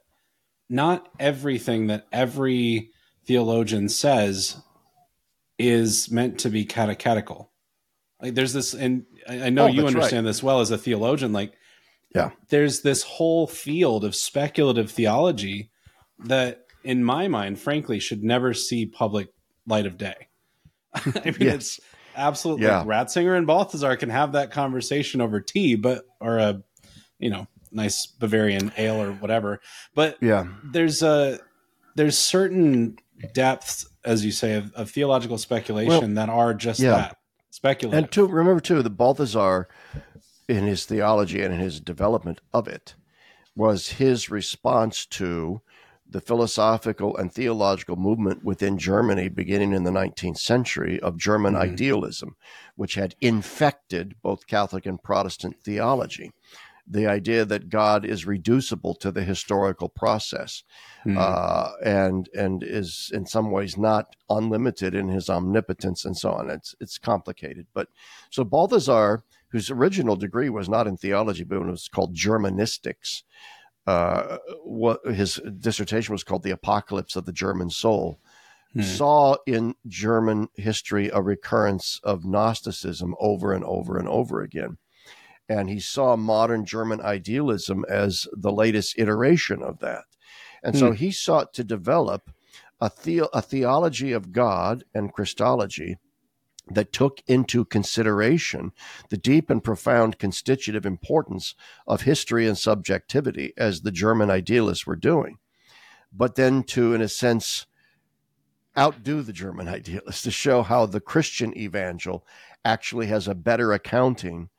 not 0.69 1.07
everything 1.19 1.88
that 1.88 2.07
every 2.11 2.89
theologian 3.26 3.89
says 3.89 4.57
is 5.59 6.09
meant 6.09 6.39
to 6.39 6.49
be 6.49 6.65
catechetical. 6.65 7.51
Like 8.22 8.34
there's 8.34 8.53
this, 8.53 8.73
and 8.73 9.05
I 9.27 9.49
know 9.49 9.65
oh, 9.65 9.67
you 9.67 9.85
understand 9.85 10.26
right. 10.26 10.30
this 10.30 10.41
well 10.41 10.61
as 10.61 10.72
a 10.72 10.77
theologian. 10.77 11.31
Like, 11.31 11.53
yeah, 12.13 12.31
there's 12.49 12.81
this 12.81 13.03
whole 13.03 13.45
field 13.45 14.03
of 14.03 14.15
speculative 14.15 14.89
theology 14.89 15.69
that 16.19 16.65
in 16.84 17.03
my 17.03 17.27
mind, 17.27 17.59
frankly, 17.59 17.99
should 17.99 18.23
never 18.23 18.53
see 18.53 18.85
public 18.85 19.27
light 19.67 19.85
of 19.85 19.97
day. 19.97 20.27
I 20.93 21.09
mean, 21.26 21.35
yes. 21.39 21.55
it's 21.55 21.80
absolutely 22.15 22.65
yeah. 22.65 22.79
like 22.79 22.87
Ratzinger 22.87 23.37
and 23.37 23.47
Balthasar 23.47 23.95
can 23.95 24.09
have 24.09 24.33
that 24.33 24.51
conversation 24.51 25.21
over 25.21 25.39
tea, 25.41 25.75
but 25.75 26.05
or 26.19 26.37
a 26.37 26.61
you 27.19 27.29
know 27.29 27.47
nice 27.71 28.05
Bavarian 28.07 28.71
ale 28.77 29.01
or 29.01 29.11
whatever. 29.13 29.61
But 29.93 30.17
yeah, 30.21 30.47
there's 30.63 31.03
a 31.03 31.39
there's 31.95 32.17
certain 32.17 32.97
depths, 33.33 33.87
as 34.03 34.25
you 34.25 34.31
say, 34.31 34.55
of, 34.55 34.73
of 34.73 34.91
theological 34.91 35.37
speculation 35.37 36.15
well, 36.15 36.25
that 36.25 36.29
are 36.29 36.53
just 36.53 36.79
yeah. 36.79 36.91
that 36.91 37.17
speculative. 37.49 37.97
And 37.97 38.11
to 38.11 38.27
remember 38.27 38.61
too, 38.61 38.81
the 38.81 38.89
Balthasar 38.89 39.67
in 40.47 40.65
his 40.65 40.85
theology 40.85 41.41
and 41.41 41.53
in 41.53 41.59
his 41.59 41.79
development 41.79 42.41
of 42.53 42.67
it 42.67 42.95
was 43.55 43.89
his 43.89 44.29
response 44.29 45.05
to 45.05 45.61
the 46.15 46.21
philosophical 46.21 47.17
and 47.17 47.33
theological 47.33 47.97
movement 47.97 48.41
within 48.41 48.77
Germany 48.77 49.27
beginning 49.27 49.73
in 49.73 49.83
the 49.83 49.91
19th 49.91 50.37
century 50.37 50.97
of 51.01 51.17
German 51.17 51.55
mm-hmm. 51.55 51.73
idealism, 51.73 52.37
which 52.77 52.95
had 52.95 53.15
infected 53.19 54.15
both 54.23 54.47
Catholic 54.47 54.85
and 54.85 55.03
Protestant 55.03 55.61
theology. 55.61 56.31
The 56.87 57.05
idea 57.05 57.43
that 57.43 57.67
God 57.67 58.05
is 58.05 58.25
reducible 58.25 58.95
to 58.95 59.11
the 59.11 59.25
historical 59.25 59.89
process 59.89 60.63
mm-hmm. 61.05 61.17
uh, 61.19 61.71
and 61.83 62.29
and 62.33 62.63
is 62.63 63.11
in 63.13 63.25
some 63.25 63.51
ways 63.51 63.77
not 63.77 64.15
unlimited 64.29 64.95
in 64.95 65.09
his 65.09 65.29
omnipotence 65.29 66.05
and 66.05 66.15
so 66.15 66.31
on. 66.31 66.49
It's 66.49 66.75
it's 66.79 66.97
complicated, 66.97 67.67
but 67.73 67.89
so 68.29 68.45
Balthasar, 68.45 69.25
whose 69.49 69.69
original 69.69 70.15
degree 70.15 70.49
was 70.49 70.69
not 70.69 70.87
in 70.87 70.95
theology 70.95 71.43
but 71.43 71.57
it 71.57 71.65
was 71.65 71.89
called 71.89 72.15
Germanistics, 72.15 73.23
uh, 73.88 74.38
what 74.64 75.06
his 75.06 75.40
dissertation 75.60 76.14
was 76.14 76.24
called 76.24 76.44
"The 76.44 76.52
Apocalypse 76.52 77.16
of 77.16 77.26
the 77.26 77.32
German 77.32 77.70
Soul." 77.70 78.20
Hmm. 78.74 78.82
Saw 78.82 79.38
in 79.45 79.76
German 79.88 80.49
history 80.56 81.10
a 81.10 81.22
recurrence 81.22 82.02
of 82.03 82.26
Gnosticism 82.26 83.16
over 83.20 83.53
and 83.53 83.64
over 83.64 83.98
and 83.98 84.07
over 84.07 84.41
again, 84.41 84.78
and 85.48 85.70
he 85.70 85.80
saw 85.80 86.16
modern 86.16 86.66
German 86.66 86.99
idealism 86.99 87.86
as 87.88 88.28
the 88.34 88.52
latest 88.52 88.95
iteration 88.98 89.62
of 89.62 89.80
that, 89.80 90.03
and 90.64 90.76
hmm. 90.76 90.80
so 90.80 90.91
he 90.91 91.12
sought 91.12 91.53
to 91.53 91.64
develop 91.64 92.32
a, 92.82 92.91
the- 93.03 93.30
a 93.34 93.41
theology 93.41 94.12
of 94.12 94.32
God 94.32 94.84
and 94.94 95.14
Christology 95.14 95.98
that 96.67 96.91
took 96.91 97.21
into 97.27 97.65
consideration 97.65 98.71
the 99.09 99.17
deep 99.17 99.49
and 99.49 99.63
profound 99.63 100.17
constitutive 100.17 100.85
importance 100.85 101.55
of 101.87 102.01
history 102.01 102.47
and 102.47 102.57
subjectivity 102.57 103.53
as 103.57 103.81
the 103.81 103.91
German 103.91 104.29
idealists 104.29 104.87
were 104.87 104.95
doing, 104.95 105.37
but 106.11 106.35
then 106.35 106.63
to, 106.63 106.93
in 106.93 107.01
a 107.01 107.07
sense, 107.07 107.67
outdo 108.77 109.21
the 109.21 109.33
German 109.33 109.67
idealists 109.69 110.23
to 110.23 110.31
show 110.31 110.63
how 110.63 110.85
the 110.85 110.99
Christian 110.99 111.55
evangel 111.57 112.25
actually 112.63 113.07
has 113.07 113.27
a 113.27 113.35
better 113.35 113.71
accounting 113.73 114.49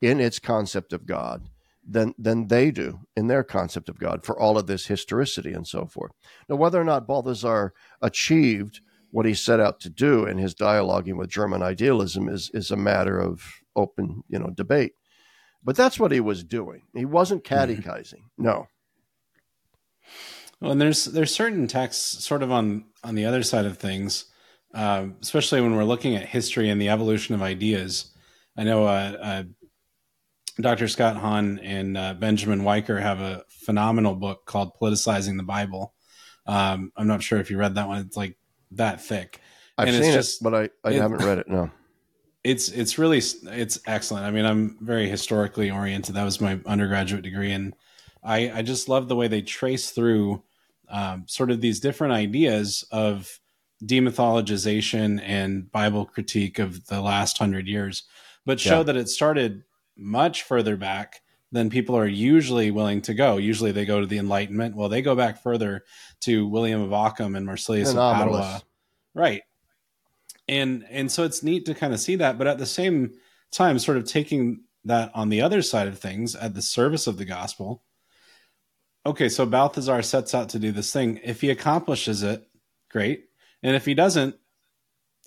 in 0.00 0.18
its 0.18 0.38
concept 0.38 0.92
of 0.92 1.06
God 1.06 1.50
than 1.86 2.14
than 2.18 2.48
they 2.48 2.70
do 2.70 3.00
in 3.16 3.26
their 3.26 3.42
concept 3.42 3.88
of 3.88 3.98
God 3.98 4.24
for 4.24 4.38
all 4.38 4.58
of 4.58 4.66
this 4.66 4.86
historicity 4.86 5.52
and 5.52 5.66
so 5.66 5.86
forth. 5.86 6.12
Now, 6.48 6.56
whether 6.56 6.80
or 6.80 6.84
not 6.84 7.06
Balthasar 7.06 7.72
achieved 8.00 8.80
what 9.10 9.26
he 9.26 9.34
set 9.34 9.60
out 9.60 9.80
to 9.80 9.90
do 9.90 10.24
in 10.24 10.38
his 10.38 10.54
dialoguing 10.54 11.16
with 11.16 11.30
German 11.30 11.62
idealism 11.62 12.28
is 12.28 12.50
is 12.54 12.70
a 12.70 12.76
matter 12.76 13.18
of 13.18 13.42
open, 13.76 14.22
you 14.28 14.38
know, 14.38 14.50
debate. 14.50 14.92
But 15.62 15.76
that's 15.76 15.98
what 15.98 16.12
he 16.12 16.20
was 16.20 16.42
doing. 16.44 16.82
He 16.94 17.04
wasn't 17.04 17.44
mm-hmm. 17.44 17.54
catechizing. 17.54 18.20
Mm-hmm. 18.20 18.44
No. 18.44 18.66
Well, 20.60 20.72
and 20.72 20.80
there's 20.80 21.06
there's 21.06 21.34
certain 21.34 21.66
texts 21.66 22.24
sort 22.24 22.42
of 22.42 22.50
on 22.50 22.84
on 23.02 23.14
the 23.14 23.24
other 23.24 23.42
side 23.42 23.64
of 23.64 23.78
things, 23.78 24.26
uh, 24.74 25.06
especially 25.22 25.60
when 25.60 25.74
we're 25.74 25.84
looking 25.84 26.16
at 26.16 26.26
history 26.26 26.68
and 26.68 26.80
the 26.80 26.90
evolution 26.90 27.34
of 27.34 27.42
ideas. 27.42 28.12
I 28.56 28.64
know 28.64 28.84
uh, 28.84 29.16
uh, 29.20 29.42
Dr. 30.60 30.88
Scott 30.88 31.16
Hahn 31.16 31.58
and 31.60 31.96
uh, 31.96 32.14
Benjamin 32.14 32.64
Wiker 32.64 33.00
have 33.00 33.20
a 33.20 33.44
phenomenal 33.48 34.14
book 34.14 34.44
called 34.44 34.72
"Politicizing 34.80 35.38
the 35.38 35.44
Bible." 35.44 35.94
Um, 36.46 36.92
I'm 36.96 37.06
not 37.06 37.22
sure 37.22 37.38
if 37.38 37.50
you 37.50 37.56
read 37.56 37.76
that 37.76 37.88
one. 37.88 37.98
It's 37.98 38.16
like 38.16 38.36
that 38.72 39.00
thick. 39.00 39.40
I've 39.76 39.88
and 39.88 40.04
seen 40.04 40.12
just, 40.12 40.40
it, 40.40 40.44
but 40.44 40.54
I, 40.54 40.68
I 40.84 40.92
it, 40.92 41.00
haven't 41.00 41.24
read 41.24 41.38
it. 41.38 41.48
No, 41.48 41.70
it's 42.44 42.68
it's 42.68 42.98
really 42.98 43.18
it's 43.18 43.80
excellent. 43.86 44.26
I 44.26 44.30
mean, 44.30 44.44
I'm 44.44 44.76
very 44.80 45.08
historically 45.08 45.70
oriented. 45.70 46.14
That 46.14 46.24
was 46.24 46.40
my 46.40 46.60
undergraduate 46.66 47.22
degree, 47.22 47.52
and 47.52 47.74
I 48.22 48.50
I 48.50 48.62
just 48.62 48.88
love 48.88 49.08
the 49.08 49.16
way 49.16 49.28
they 49.28 49.42
trace 49.42 49.90
through 49.90 50.42
um, 50.88 51.24
sort 51.26 51.50
of 51.50 51.60
these 51.60 51.80
different 51.80 52.12
ideas 52.12 52.84
of 52.90 53.38
demythologization 53.84 55.22
and 55.24 55.70
Bible 55.72 56.04
critique 56.04 56.58
of 56.58 56.86
the 56.86 57.00
last 57.00 57.38
hundred 57.38 57.66
years, 57.66 58.04
but 58.44 58.60
show 58.60 58.78
yeah. 58.78 58.84
that 58.84 58.96
it 58.96 59.08
started 59.08 59.64
much 59.96 60.42
further 60.42 60.76
back 60.76 61.22
than 61.52 61.70
people 61.70 61.96
are 61.96 62.06
usually 62.06 62.70
willing 62.70 63.02
to 63.02 63.14
go. 63.14 63.36
Usually 63.36 63.72
they 63.72 63.84
go 63.84 64.00
to 64.00 64.06
the 64.06 64.18
Enlightenment. 64.18 64.76
Well, 64.76 64.88
they 64.88 65.02
go 65.02 65.14
back 65.14 65.42
further 65.42 65.84
to 66.20 66.46
William 66.46 66.80
of 66.80 66.92
Ockham 66.92 67.34
and 67.34 67.46
Marsilius 67.46 67.90
of 67.90 67.96
Padua. 67.96 68.62
Right. 69.14 69.42
And 70.48 70.84
and 70.90 71.10
so 71.10 71.24
it's 71.24 71.42
neat 71.42 71.66
to 71.66 71.74
kind 71.74 71.92
of 71.92 72.00
see 72.00 72.16
that, 72.16 72.38
but 72.38 72.46
at 72.46 72.58
the 72.58 72.66
same 72.66 73.12
time, 73.52 73.78
sort 73.78 73.96
of 73.96 74.04
taking 74.04 74.62
that 74.84 75.10
on 75.14 75.28
the 75.28 75.42
other 75.42 75.62
side 75.62 75.88
of 75.88 75.98
things 75.98 76.34
at 76.34 76.54
the 76.54 76.62
service 76.62 77.06
of 77.06 77.18
the 77.18 77.24
gospel. 77.24 77.84
Okay, 79.06 79.28
so 79.28 79.46
Balthasar 79.46 80.02
sets 80.02 80.34
out 80.34 80.50
to 80.50 80.58
do 80.58 80.72
this 80.72 80.92
thing. 80.92 81.20
If 81.24 81.40
he 81.40 81.50
accomplishes 81.50 82.22
it, 82.22 82.46
great. 82.90 83.26
And 83.62 83.74
if 83.74 83.86
he 83.86 83.94
doesn't, 83.94 84.36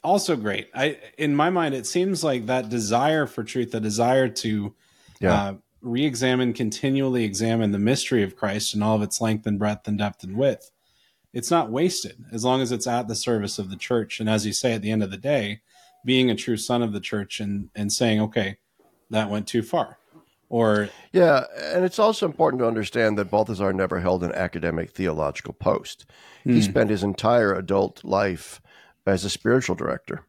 also 0.03 0.35
great. 0.35 0.69
I 0.75 0.97
in 1.17 1.35
my 1.35 1.49
mind, 1.49 1.73
it 1.73 1.87
seems 1.87 2.23
like 2.23 2.47
that 2.47 2.69
desire 2.69 3.25
for 3.25 3.43
truth, 3.43 3.71
the 3.71 3.79
desire 3.79 4.27
to 4.27 4.75
yeah. 5.19 5.33
uh, 5.33 5.53
re-examine, 5.83 6.53
continually 6.53 7.23
examine 7.25 7.71
the 7.71 7.79
mystery 7.79 8.23
of 8.23 8.35
Christ 8.35 8.73
in 8.73 8.81
all 8.81 8.95
of 8.95 9.03
its 9.03 9.21
length 9.21 9.45
and 9.45 9.59
breadth 9.59 9.87
and 9.87 9.97
depth 9.97 10.23
and 10.23 10.37
width, 10.37 10.71
it's 11.33 11.51
not 11.51 11.69
wasted 11.69 12.23
as 12.31 12.45
long 12.45 12.61
as 12.61 12.71
it's 12.71 12.87
at 12.87 13.07
the 13.07 13.15
service 13.15 13.59
of 13.59 13.69
the 13.69 13.75
church. 13.75 14.19
And 14.19 14.29
as 14.29 14.45
you 14.45 14.53
say, 14.53 14.73
at 14.73 14.81
the 14.81 14.91
end 14.91 15.03
of 15.03 15.11
the 15.11 15.17
day, 15.17 15.61
being 16.05 16.29
a 16.29 16.35
true 16.35 16.57
son 16.57 16.81
of 16.81 16.93
the 16.93 16.99
church 16.99 17.39
and 17.39 17.69
and 17.75 17.91
saying, 17.91 18.21
okay, 18.21 18.57
that 19.09 19.29
went 19.29 19.47
too 19.47 19.61
far. 19.61 19.97
Or 20.49 20.89
yeah, 21.11 21.45
and 21.59 21.83
it's 21.83 21.99
also 21.99 22.25
important 22.25 22.59
to 22.61 22.67
understand 22.67 23.17
that 23.17 23.31
Balthasar 23.31 23.73
never 23.73 23.99
held 23.99 24.23
an 24.23 24.33
academic 24.33 24.91
theological 24.91 25.53
post. 25.53 26.05
He 26.43 26.55
hmm. 26.55 26.61
spent 26.61 26.89
his 26.89 27.03
entire 27.03 27.53
adult 27.53 28.03
life 28.03 28.61
as 29.05 29.25
a 29.25 29.29
spiritual 29.29 29.75
director 29.75 30.25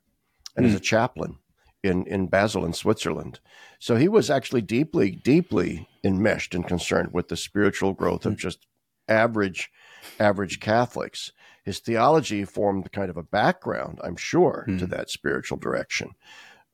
and 0.56 0.64
as 0.64 0.72
hmm. 0.72 0.78
a 0.78 0.80
chaplain 0.80 1.36
in, 1.84 2.06
in 2.06 2.26
Basel 2.26 2.64
in 2.64 2.72
Switzerland. 2.72 3.40
So 3.78 3.96
he 3.96 4.08
was 4.08 4.30
actually 4.30 4.62
deeply, 4.62 5.10
deeply 5.10 5.88
enmeshed 6.02 6.54
and 6.54 6.66
concerned 6.66 7.10
with 7.12 7.28
the 7.28 7.36
spiritual 7.36 7.92
growth 7.92 8.26
of 8.26 8.34
hmm. 8.34 8.38
just 8.38 8.66
average, 9.08 9.70
average 10.18 10.60
Catholics. 10.60 11.32
His 11.64 11.78
theology 11.78 12.44
formed 12.44 12.92
kind 12.92 13.10
of 13.10 13.16
a 13.16 13.22
background, 13.22 13.98
I'm 14.04 14.16
sure, 14.16 14.66
mm. 14.68 14.78
to 14.80 14.86
that 14.88 15.08
spiritual 15.08 15.56
direction. 15.56 16.10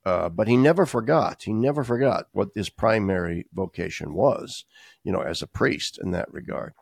Uh, 0.05 0.29
but 0.29 0.49
he 0.49 0.57
never 0.57 0.87
forgot. 0.87 1.43
He 1.45 1.53
never 1.53 1.85
forgot 1.85 2.27
what 2.33 2.49
his 2.55 2.71
primary 2.71 3.47
vocation 3.53 4.15
was, 4.15 4.65
you 5.05 5.13
know, 5.13 5.21
as 5.21 5.43
a 5.43 5.47
priest 5.47 5.99
in 6.03 6.11
that 6.13 6.33
regard. 6.33 6.73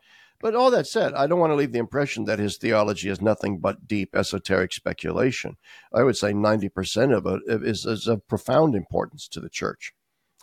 But 0.41 0.55
all 0.55 0.71
that 0.71 0.87
said, 0.87 1.15
I 1.15 1.27
don't 1.27 1.41
want 1.41 1.51
to 1.51 1.57
leave 1.57 1.73
the 1.73 1.81
impression 1.81 2.25
that 2.25 2.39
his 2.39 2.59
theology 2.59 3.09
is 3.09 3.21
nothing 3.21 3.59
but 3.59 3.89
deep 3.89 4.15
esoteric 4.15 4.73
speculation. 4.73 5.57
I 5.93 6.05
would 6.05 6.17
say 6.17 6.33
90% 6.33 7.17
of 7.17 7.27
it 7.27 7.43
is, 7.67 7.85
is 7.85 8.07
of 8.07 8.27
profound 8.29 8.77
importance 8.77 9.27
to 9.29 9.41
the 9.41 9.49
church, 9.49 9.93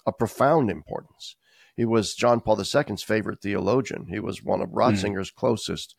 a 0.05 0.11
profound 0.11 0.69
importance. 0.69 1.37
He 1.77 1.85
was 1.85 2.13
John 2.13 2.41
Paul 2.41 2.59
II's 2.59 3.03
favorite 3.03 3.41
theologian. 3.41 4.07
He 4.09 4.19
was 4.19 4.43
one 4.43 4.61
of 4.61 4.69
hmm. 4.69 4.77
Ratzinger's 4.77 5.31
mm. 5.31 5.35
closest 5.35 5.95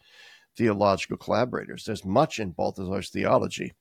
theological 0.57 1.17
collaborators. 1.17 1.85
There's 1.85 2.05
much 2.05 2.39
in 2.39 2.53
Balthasar's 2.53 3.11
theology 3.11 3.75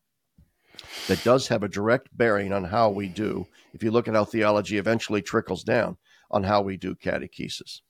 that 1.07 1.23
does 1.23 1.47
have 1.47 1.63
a 1.63 1.69
direct 1.69 2.09
bearing 2.15 2.51
on 2.51 2.65
how 2.65 2.89
we 2.89 3.07
do, 3.07 3.47
if 3.73 3.81
you 3.81 3.91
look 3.91 4.07
at 4.07 4.13
how 4.13 4.25
theology 4.25 4.77
eventually 4.77 5.21
trickles 5.21 5.63
down, 5.63 5.97
on 6.29 6.43
how 6.43 6.61
we 6.61 6.75
do 6.75 6.95
catechesis. 6.95 7.81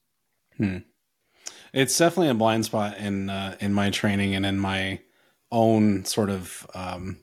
Hmm. 0.56 0.78
It's 1.72 1.96
definitely 1.96 2.28
a 2.28 2.34
blind 2.34 2.64
spot 2.64 2.98
in 2.98 3.30
uh, 3.30 3.56
in 3.60 3.72
my 3.72 3.90
training 3.90 4.34
and 4.34 4.46
in 4.46 4.58
my 4.58 5.00
own 5.50 6.04
sort 6.04 6.30
of 6.30 6.66
um, 6.74 7.18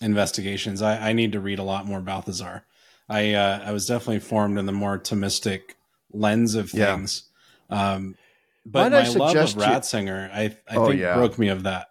investigations. 0.00 0.82
I, 0.82 1.10
I, 1.10 1.12
need 1.12 1.32
to 1.32 1.40
read 1.40 1.58
a 1.58 1.62
lot 1.62 1.86
more 1.86 2.00
Balthasar. 2.00 2.64
I 3.08 3.34
uh, 3.34 3.62
I 3.64 3.72
was 3.72 3.86
definitely 3.86 4.20
formed 4.20 4.58
in 4.58 4.66
the 4.66 4.72
more 4.72 4.98
Thomistic 4.98 5.74
lens 6.12 6.54
of 6.54 6.70
things. 6.70 7.24
Yeah. 7.70 7.92
Um, 7.94 8.16
but 8.64 8.90
Might 8.90 9.16
my 9.16 9.24
love 9.24 9.36
of 9.36 9.54
Ratzinger, 9.54 10.30
I, 10.32 10.56
I 10.68 10.76
oh, 10.76 10.88
think, 10.88 11.00
yeah. 11.00 11.14
broke 11.14 11.38
me 11.38 11.48
of 11.48 11.62
that. 11.62 11.88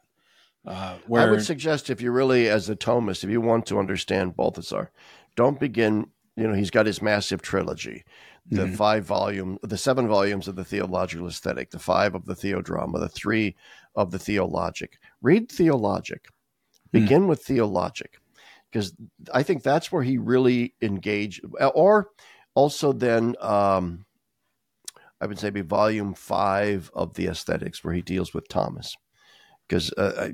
Uh, 0.67 0.97
where... 1.07 1.21
I 1.21 1.31
would 1.31 1.45
suggest 1.45 1.89
if 1.89 2.01
you 2.01 2.11
really, 2.11 2.49
as 2.49 2.69
a 2.69 2.75
Thomist, 2.75 3.23
if 3.23 3.29
you 3.29 3.39
want 3.39 3.65
to 3.67 3.79
understand 3.79 4.35
Balthasar, 4.35 4.91
don't 5.35 5.59
begin. 5.59 6.07
You 6.35 6.47
know, 6.47 6.53
he's 6.53 6.71
got 6.71 6.85
his 6.85 7.01
massive 7.01 7.41
trilogy 7.41 8.03
the 8.49 8.63
mm-hmm. 8.63 8.75
five 8.75 9.05
volume, 9.05 9.57
the 9.63 9.77
seven 9.77 10.07
volumes 10.07 10.47
of 10.47 10.55
the 10.55 10.63
Theological 10.63 11.27
Aesthetic, 11.27 11.71
the 11.71 11.79
five 11.79 12.13
of 12.13 12.25
the 12.25 12.35
Theodrama, 12.35 12.99
the 12.99 13.09
three 13.09 13.55
of 13.95 14.11
the 14.11 14.19
Theologic. 14.19 14.99
Read 15.21 15.51
Theologic. 15.51 16.27
Hmm. 16.91 16.99
Begin 16.99 17.23
mm. 17.23 17.27
with 17.27 17.43
Theologic, 17.43 18.19
because 18.71 18.93
I 19.33 19.41
think 19.41 19.63
that's 19.63 19.91
where 19.91 20.03
he 20.03 20.17
really 20.17 20.75
engaged. 20.81 21.43
Or 21.73 22.09
also 22.53 22.93
then, 22.93 23.35
um, 23.41 24.05
I 25.19 25.25
would 25.25 25.39
say, 25.39 25.49
be 25.49 25.61
volume 25.61 26.13
five 26.13 26.91
of 26.93 27.15
the 27.15 27.27
Aesthetics, 27.27 27.83
where 27.83 27.93
he 27.93 28.03
deals 28.03 28.33
with 28.33 28.47
Thomas. 28.47 28.95
Because 29.67 29.91
uh, 29.93 30.29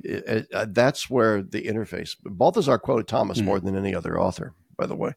that's 0.68 1.10
where 1.10 1.42
the 1.42 1.62
interface. 1.62 2.18
Balthasar 2.26 2.78
quoted 2.78 3.08
Thomas 3.08 3.40
mm. 3.40 3.46
more 3.46 3.62
than 3.62 3.78
any 3.78 3.96
other 3.96 4.20
author, 4.20 4.54
by 4.78 4.86
the 4.86 4.96
way. 4.98 5.14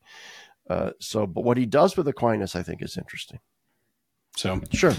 Uh, 0.68 0.90
so, 1.00 1.26
but 1.26 1.44
what 1.44 1.56
he 1.56 1.66
does 1.66 1.96
with 1.96 2.08
Aquinas, 2.08 2.56
I 2.56 2.62
think, 2.62 2.82
is 2.82 2.96
interesting. 2.96 3.40
So, 4.36 4.60
sure. 4.72 4.94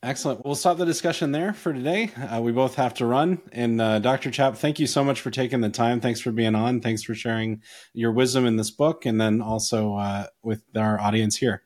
Excellent. 0.00 0.44
We'll 0.44 0.54
stop 0.54 0.78
the 0.78 0.84
discussion 0.84 1.32
there 1.32 1.52
for 1.52 1.72
today. 1.72 2.12
Uh, 2.14 2.40
we 2.40 2.52
both 2.52 2.76
have 2.76 2.94
to 2.94 3.06
run. 3.06 3.40
And 3.50 3.80
uh, 3.80 3.98
Dr. 3.98 4.30
Chapp, 4.30 4.56
thank 4.56 4.78
you 4.78 4.86
so 4.86 5.02
much 5.02 5.20
for 5.20 5.30
taking 5.30 5.60
the 5.60 5.70
time. 5.70 6.00
Thanks 6.00 6.20
for 6.20 6.30
being 6.30 6.54
on. 6.54 6.80
Thanks 6.80 7.02
for 7.02 7.16
sharing 7.16 7.62
your 7.92 8.12
wisdom 8.12 8.46
in 8.46 8.56
this 8.56 8.70
book 8.70 9.04
and 9.06 9.20
then 9.20 9.42
also 9.42 9.96
uh, 9.96 10.26
with 10.42 10.62
our 10.76 11.00
audience 11.00 11.36
here. 11.36 11.64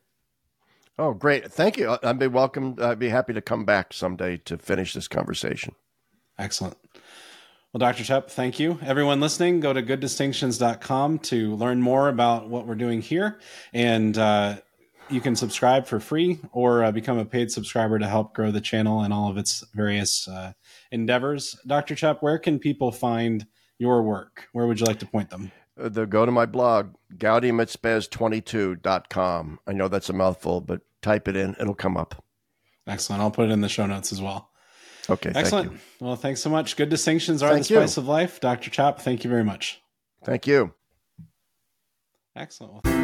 Oh, 0.98 1.12
great. 1.12 1.52
Thank 1.52 1.76
you. 1.76 1.96
I'd 2.02 2.18
be 2.18 2.26
welcome. 2.26 2.76
I'd 2.80 2.98
be 2.98 3.10
happy 3.10 3.34
to 3.34 3.42
come 3.42 3.66
back 3.66 3.92
someday 3.92 4.38
to 4.38 4.56
finish 4.56 4.94
this 4.94 5.09
conversation. 5.09 5.74
Excellent. 6.38 6.78
Well, 7.73 7.78
Dr. 7.78 8.05
Chapp, 8.05 8.31
thank 8.31 8.61
you. 8.61 8.78
Everyone 8.82 9.19
listening, 9.19 9.61
go 9.61 9.73
to 9.73 9.82
gooddistinctions.com 9.82 11.20
to 11.20 11.57
learn 11.57 11.81
more 11.81 12.11
about 12.11 12.51
what 12.51 12.66
we're 12.66 12.74
doing 12.74 13.01
here. 13.01 13.40
And 13.73 14.19
uh, 14.19 14.59
you 15.09 15.23
can 15.23 15.35
subscribe 15.35 15.86
for 15.86 15.99
free 15.99 16.39
or 16.53 16.85
uh, 16.85 16.93
become 16.93 17.16
a 17.16 17.24
paid 17.24 17.51
subscriber 17.51 17.99
to 17.99 18.07
help 18.07 18.35
grow 18.35 18.51
the 18.51 18.61
channel 18.61 19.01
and 19.01 19.15
all 19.15 19.31
of 19.31 19.39
its 19.39 19.65
various 19.73 20.28
uh, 20.28 20.53
endeavors. 20.90 21.57
Dr. 21.66 21.94
Chapp, 21.94 22.20
where 22.20 22.39
can 22.39 22.59
people 22.59 22.93
find 22.93 23.47
your 23.78 24.03
work? 24.03 24.49
Where 24.53 24.66
would 24.66 24.78
you 24.78 24.85
like 24.85 24.99
to 24.99 25.07
point 25.07 25.31
them? 25.31 25.51
Uh, 25.81 25.89
the, 25.89 26.05
go 26.05 26.27
to 26.27 26.32
my 26.32 26.44
blog, 26.44 26.94
gaudiumetspes22.com. 27.16 29.61
I 29.66 29.73
know 29.73 29.89
that's 29.89 30.11
a 30.11 30.12
mouthful, 30.12 30.61
but 30.61 30.82
type 31.01 31.27
it 31.27 31.36
in, 31.36 31.57
it'll 31.59 31.74
come 31.74 31.97
up. 31.97 32.23
Excellent. 32.86 33.23
I'll 33.23 33.31
put 33.31 33.49
it 33.49 33.53
in 33.53 33.62
the 33.62 33.70
show 33.70 33.86
notes 33.86 34.12
as 34.12 34.20
well. 34.20 34.51
Okay. 35.10 35.32
Excellent. 35.34 35.70
Thank 35.70 35.80
well, 36.00 36.16
thanks 36.16 36.40
so 36.40 36.50
much. 36.50 36.76
Good 36.76 36.88
distinctions 36.88 37.42
are 37.42 37.50
thank 37.50 37.66
the 37.66 37.74
spice 37.74 37.96
you. 37.96 38.02
of 38.02 38.08
life. 38.08 38.40
Dr. 38.40 38.70
Chapp, 38.70 39.00
thank 39.00 39.24
you 39.24 39.30
very 39.30 39.44
much. 39.44 39.80
Thank 40.24 40.46
you. 40.46 40.74
Excellent. 42.36 43.01